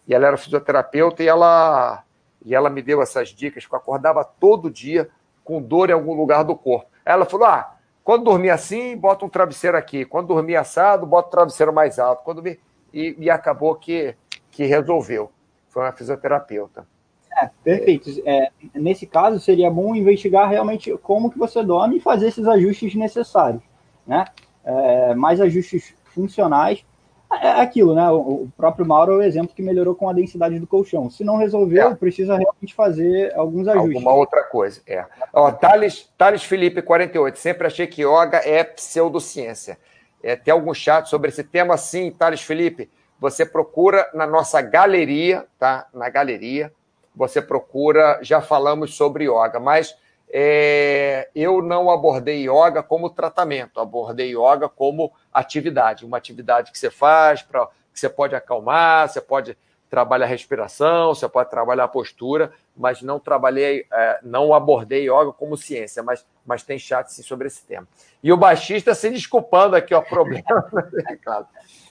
e 0.09 0.13
ela 0.13 0.27
era 0.27 0.37
fisioterapeuta 0.37 1.23
e 1.23 1.29
ela, 1.29 2.03
e 2.45 2.53
ela 2.53 2.69
me 2.69 2.83
deu 2.83 3.01
essas 3.01 3.29
dicas, 3.29 3.65
que 3.65 3.73
eu 3.73 3.79
acordava 3.79 4.25
todo 4.25 4.69
dia 4.69 5.09
com 5.45 5.63
dor 5.63 5.89
em 5.89 5.93
algum 5.93 6.13
lugar 6.13 6.43
do 6.43 6.57
corpo. 6.57 6.91
Ela 7.05 7.25
falou: 7.25 7.47
ah, 7.47 7.77
quando 8.03 8.25
dormir 8.25 8.51
assim, 8.51 8.97
bota 8.97 9.25
um 9.25 9.29
travesseiro 9.29 9.77
aqui. 9.77 10.05
Quando 10.05 10.27
dormir 10.27 10.57
assado, 10.57 11.07
bota 11.07 11.29
um 11.29 11.31
travesseiro 11.31 11.73
mais 11.73 12.01
alto. 12.01 12.25
Quando 12.25 12.39
dormir... 12.39 12.59
e, 12.93 13.15
e 13.21 13.31
acabou 13.31 13.73
que, 13.77 14.17
que 14.51 14.65
resolveu. 14.65 15.31
Foi 15.69 15.85
uma 15.85 15.93
fisioterapeuta. 15.93 16.85
É, 17.33 17.51
perfeito. 17.63 18.11
É, 18.25 18.51
nesse 18.75 19.07
caso, 19.07 19.39
seria 19.39 19.71
bom 19.71 19.95
investigar 19.95 20.49
realmente 20.49 20.97
como 20.99 21.31
que 21.31 21.39
você 21.39 21.63
dorme 21.63 21.97
e 21.97 22.01
fazer 22.01 22.29
esses 22.29 22.47
ajustes 22.47 22.95
necessários. 22.95 23.63
Né? 24.07 24.25
É, 24.65 25.15
mais 25.15 25.41
ajustes 25.41 25.95
funcionais 26.05 26.85
é, 27.33 27.47
é 27.47 27.61
aquilo, 27.61 27.95
né? 27.95 28.11
O 28.11 28.49
próprio 28.57 28.85
Mauro 28.85 29.13
é 29.13 29.17
o 29.17 29.23
exemplo 29.23 29.55
que 29.55 29.63
melhorou 29.63 29.95
com 29.95 30.09
a 30.09 30.13
densidade 30.13 30.59
do 30.59 30.67
colchão. 30.67 31.09
Se 31.09 31.23
não 31.23 31.37
resolveu, 31.37 31.91
é. 31.91 31.95
precisa 31.95 32.37
realmente 32.37 32.75
fazer 32.75 33.33
alguns 33.37 33.69
ajustes. 33.69 33.97
Alguma 33.97 34.13
outra 34.13 34.43
coisa, 34.45 34.83
é. 34.87 35.05
Ó, 35.33 35.51
Thales, 35.53 36.11
Thales 36.19 36.43
Felipe, 36.43 36.83
48. 36.83 37.39
Sempre 37.39 37.67
achei 37.69 37.87
que 37.87 38.03
yoga 38.03 38.39
é 38.45 38.65
pseudociência. 38.65 39.79
É, 40.23 40.35
tem 40.35 40.53
algum 40.53 40.75
chat 40.75 41.09
sobre 41.09 41.29
esse 41.29 41.45
tema? 41.45 41.77
Sim, 41.77 42.11
Thales 42.11 42.43
Felipe. 42.43 42.91
Você 43.21 43.47
procura 43.47 44.09
na 44.13 44.27
nossa 44.27 44.61
galeria, 44.61 45.47
tá? 45.59 45.87
Na 45.95 46.09
galeria, 46.09 46.73
você 47.15 47.43
procura, 47.43 48.19
já 48.23 48.41
falamos 48.41 48.95
sobre 48.95 49.25
yoga, 49.25 49.59
mas 49.59 49.97
é, 50.33 51.29
eu 51.35 51.61
não 51.61 51.91
abordei 51.91 52.49
yoga 52.49 52.83
como 52.83 53.11
tratamento, 53.11 53.81
abordei 53.81 54.31
yoga 54.31 54.69
como 54.69 55.13
atividade, 55.33 56.07
uma 56.07 56.17
atividade 56.17 56.71
que 56.71 56.79
você 56.79 56.91
faz, 56.91 57.43
pra, 57.43 57.67
que 57.93 57.99
você 57.99 58.09
pode 58.09 58.35
acalmar, 58.35 59.09
você 59.09 59.21
pode 59.21 59.59
trabalhar 59.91 60.27
a 60.27 60.29
respiração, 60.29 61.13
você 61.13 61.29
pode 61.29 61.51
trabalhar 61.51 61.85
a 61.85 61.89
postura, 61.89 62.53
mas 62.77 63.03
não 63.03 63.19
trabalhei, 63.19 63.87
é, 63.93 64.21
não 64.23 64.55
abordei 64.55 65.11
yoga 65.11 65.33
como 65.33 65.57
ciência, 65.57 66.01
mas, 66.01 66.25
mas 66.47 66.63
tem 66.63 66.79
chat 66.79 67.13
sim 67.13 67.25
sobre 67.25 67.49
esse 67.49 67.67
tema. 67.67 67.89
E 68.23 68.33
o 68.33 68.37
baixista 68.37 68.95
se 68.95 69.11
desculpando 69.11 69.75
aqui, 69.75 69.93
ó, 69.93 70.01
problema. 70.01 70.45
claro. 71.25 71.47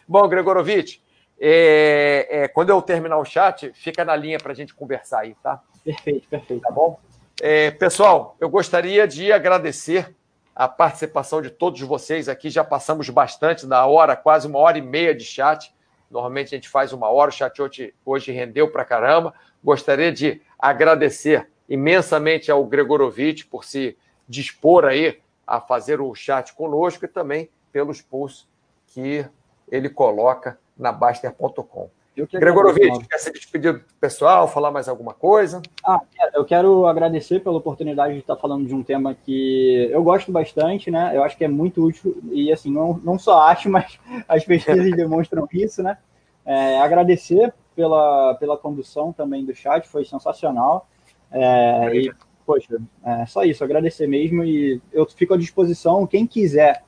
Bom, 0.07 0.25
Gregorovitch, 0.29 0.99
é, 1.39 2.27
é, 2.29 2.47
quando 2.47 2.69
eu 2.69 2.81
terminar 2.81 3.17
o 3.17 3.25
chat, 3.25 3.71
fica 3.73 4.03
na 4.03 4.15
linha 4.15 4.37
para 4.37 4.51
a 4.51 4.55
gente 4.55 4.75
conversar 4.75 5.21
aí, 5.21 5.35
tá? 5.41 5.61
Perfeito, 5.83 6.27
perfeito. 6.27 6.61
Tá 6.61 6.71
bom? 6.71 6.99
É, 7.41 7.71
pessoal, 7.71 8.35
eu 8.39 8.49
gostaria 8.49 9.07
de 9.07 9.31
agradecer 9.31 10.13
a 10.53 10.67
participação 10.67 11.41
de 11.41 11.49
todos 11.49 11.79
vocês 11.81 12.27
aqui. 12.27 12.49
Já 12.49 12.65
passamos 12.65 13.09
bastante 13.09 13.65
da 13.65 13.85
hora, 13.85 14.15
quase 14.17 14.45
uma 14.47 14.59
hora 14.59 14.77
e 14.77 14.81
meia 14.81 15.15
de 15.15 15.23
chat. 15.23 15.73
Normalmente 16.11 16.53
a 16.53 16.57
gente 16.57 16.67
faz 16.67 16.91
uma 16.91 17.07
hora, 17.09 17.29
o 17.29 17.33
chat 17.33 17.61
hoje, 17.61 17.93
hoje 18.05 18.31
rendeu 18.33 18.69
para 18.69 18.83
caramba. 18.83 19.33
Gostaria 19.63 20.11
de 20.11 20.41
agradecer 20.57 21.49
imensamente 21.69 22.51
ao 22.51 22.65
Gregorovic 22.65 23.45
por 23.45 23.63
se 23.63 23.97
dispor 24.27 24.83
aí 24.83 25.19
a 25.47 25.61
fazer 25.61 26.01
o 26.01 26.13
chat 26.13 26.53
conosco 26.53 27.05
e 27.05 27.07
também 27.07 27.49
pelos 27.71 28.01
posts 28.01 28.45
que 28.87 29.25
ele 29.71 29.89
coloca 29.89 30.59
na 30.79 30.91
Baster.com. 30.91 31.89
Gregorovic, 32.33 33.07
quer 33.07 33.17
se 33.17 33.31
despedir 33.31 33.73
do 33.73 33.81
pessoal, 33.99 34.47
falar 34.47 34.71
mais 34.71 34.89
alguma 34.89 35.13
coisa? 35.13 35.61
Ah, 35.85 36.01
eu 36.33 36.43
quero 36.43 36.85
agradecer 36.85 37.39
pela 37.39 37.57
oportunidade 37.57 38.13
de 38.13 38.19
estar 38.19 38.35
falando 38.35 38.65
de 38.65 38.73
um 38.73 38.83
tema 38.83 39.13
que 39.13 39.87
eu 39.91 40.03
gosto 40.03 40.31
bastante, 40.31 40.91
né? 40.91 41.11
Eu 41.15 41.23
acho 41.23 41.37
que 41.37 41.45
é 41.45 41.47
muito 41.47 41.83
útil 41.83 42.17
e, 42.31 42.51
assim, 42.51 42.71
não, 42.71 42.99
não 43.03 43.17
só 43.17 43.41
acho, 43.43 43.69
mas 43.71 43.99
as 44.27 44.43
pesquisas 44.43 44.91
demonstram 44.91 45.47
isso, 45.53 45.83
né? 45.83 45.97
É, 46.45 46.79
agradecer 46.79 47.53
pela, 47.75 48.35
pela 48.35 48.57
condução 48.57 49.13
também 49.13 49.45
do 49.45 49.53
chat, 49.53 49.87
foi 49.87 50.03
sensacional. 50.03 50.87
É, 51.31 51.95
e, 51.95 52.11
poxa, 52.45 52.81
é 53.05 53.25
só 53.27 53.43
isso, 53.43 53.63
agradecer 53.63 54.07
mesmo 54.07 54.43
e 54.43 54.81
eu 54.91 55.05
fico 55.05 55.35
à 55.35 55.37
disposição, 55.37 56.07
quem 56.07 56.25
quiser 56.25 56.83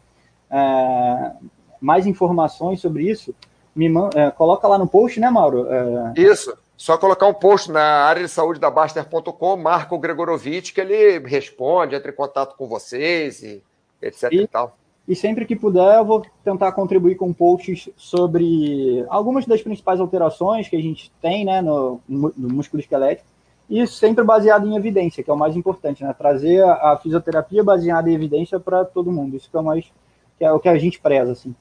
é, 0.49 1.31
mais 1.79 2.07
informações 2.07 2.81
sobre 2.81 3.09
isso, 3.09 3.33
me 3.75 3.87
é, 4.15 4.31
coloca 4.31 4.67
lá 4.67 4.77
no 4.77 4.87
post, 4.87 5.19
né, 5.19 5.29
Mauro? 5.29 5.67
É... 5.69 6.13
Isso. 6.17 6.55
Só 6.75 6.97
colocar 6.97 7.27
um 7.27 7.33
post 7.33 7.71
na 7.71 7.81
área 7.81 8.23
de 8.23 8.29
saúde 8.29 8.59
da 8.59 8.71
Baster.com, 8.71 9.55
marca 9.55 9.93
o 9.93 9.99
Gregorovic, 9.99 10.73
que 10.73 10.81
ele 10.81 11.19
responde, 11.27 11.95
entra 11.95 12.11
em 12.11 12.15
contato 12.15 12.55
com 12.57 12.67
vocês 12.67 13.43
e 13.43 13.61
etc 14.01 14.31
e, 14.31 14.41
e 14.41 14.47
tal. 14.47 14.75
E 15.07 15.15
sempre 15.15 15.45
que 15.45 15.55
puder, 15.55 15.97
eu 15.97 16.05
vou 16.05 16.25
tentar 16.43 16.71
contribuir 16.71 17.15
com 17.15 17.33
posts 17.33 17.89
sobre 17.95 19.05
algumas 19.09 19.45
das 19.45 19.61
principais 19.61 19.99
alterações 19.99 20.69
que 20.69 20.75
a 20.75 20.81
gente 20.81 21.11
tem 21.21 21.45
né, 21.45 21.61
no, 21.61 22.01
no 22.07 22.49
músculo 22.49 22.81
esquelético, 22.81 23.27
e 23.69 23.87
sempre 23.87 24.21
baseado 24.23 24.67
em 24.67 24.75
evidência, 24.75 25.23
que 25.23 25.29
é 25.29 25.33
o 25.33 25.37
mais 25.37 25.55
importante, 25.55 26.03
né? 26.03 26.13
Trazer 26.13 26.61
a, 26.61 26.99
fisioterapia 27.01 27.63
baseada 27.63 28.09
em 28.09 28.13
evidência 28.13 28.59
para 28.59 28.83
todo 28.83 29.13
mundo. 29.13 29.37
Isso 29.37 29.49
que 29.49 29.55
é, 29.55 29.61
mais, 29.61 29.85
que 30.37 30.43
é 30.43 30.51
o 30.51 30.59
que 30.59 30.67
a 30.67 30.77
gente 30.77 30.99
preza, 30.99 31.31
assim. 31.31 31.55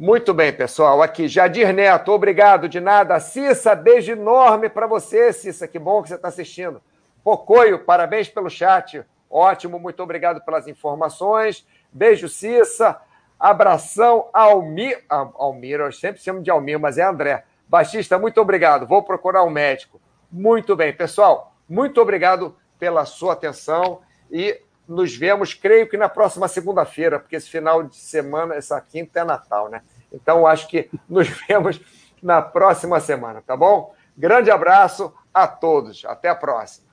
Muito 0.00 0.32
bem, 0.32 0.50
pessoal. 0.50 1.02
Aqui, 1.02 1.28
Jadir 1.28 1.74
Neto, 1.74 2.10
obrigado 2.10 2.70
de 2.70 2.80
nada. 2.80 3.20
Cissa, 3.20 3.74
beijo 3.74 4.12
enorme 4.12 4.70
para 4.70 4.86
você, 4.86 5.30
Cissa. 5.30 5.68
Que 5.68 5.78
bom 5.78 6.02
que 6.02 6.08
você 6.08 6.14
está 6.14 6.28
assistindo. 6.28 6.80
Pocoio, 7.22 7.80
parabéns 7.80 8.26
pelo 8.26 8.48
chat. 8.48 9.04
Ótimo, 9.28 9.78
muito 9.78 10.02
obrigado 10.02 10.42
pelas 10.42 10.66
informações. 10.66 11.66
Beijo, 11.92 12.30
Cissa. 12.30 12.98
Abração, 13.38 14.30
Almir. 14.32 15.04
Almir, 15.10 15.80
eu 15.80 15.92
sempre 15.92 16.22
chamo 16.22 16.42
de 16.42 16.50
Almir, 16.50 16.80
mas 16.80 16.96
é 16.96 17.02
André. 17.02 17.44
Baixista, 17.68 18.18
muito 18.18 18.40
obrigado. 18.40 18.86
Vou 18.86 19.02
procurar 19.02 19.44
um 19.44 19.50
médico. 19.50 20.00
Muito 20.32 20.74
bem, 20.74 20.94
pessoal. 20.94 21.52
Muito 21.68 22.00
obrigado 22.00 22.56
pela 22.78 23.04
sua 23.04 23.34
atenção 23.34 24.00
e 24.30 24.62
nos 24.90 25.16
vemos, 25.16 25.54
creio 25.54 25.88
que 25.88 25.96
na 25.96 26.08
próxima 26.08 26.48
segunda-feira, 26.48 27.20
porque 27.20 27.36
esse 27.36 27.48
final 27.48 27.84
de 27.84 27.94
semana, 27.94 28.56
essa 28.56 28.80
quinta 28.80 29.20
é 29.20 29.24
Natal, 29.24 29.68
né? 29.68 29.82
Então, 30.12 30.46
acho 30.46 30.66
que 30.68 30.90
nos 31.08 31.28
vemos 31.28 31.80
na 32.20 32.42
próxima 32.42 32.98
semana, 32.98 33.40
tá 33.40 33.56
bom? 33.56 33.94
Grande 34.16 34.50
abraço 34.50 35.14
a 35.32 35.46
todos. 35.46 36.04
Até 36.04 36.28
a 36.28 36.34
próxima. 36.34 36.89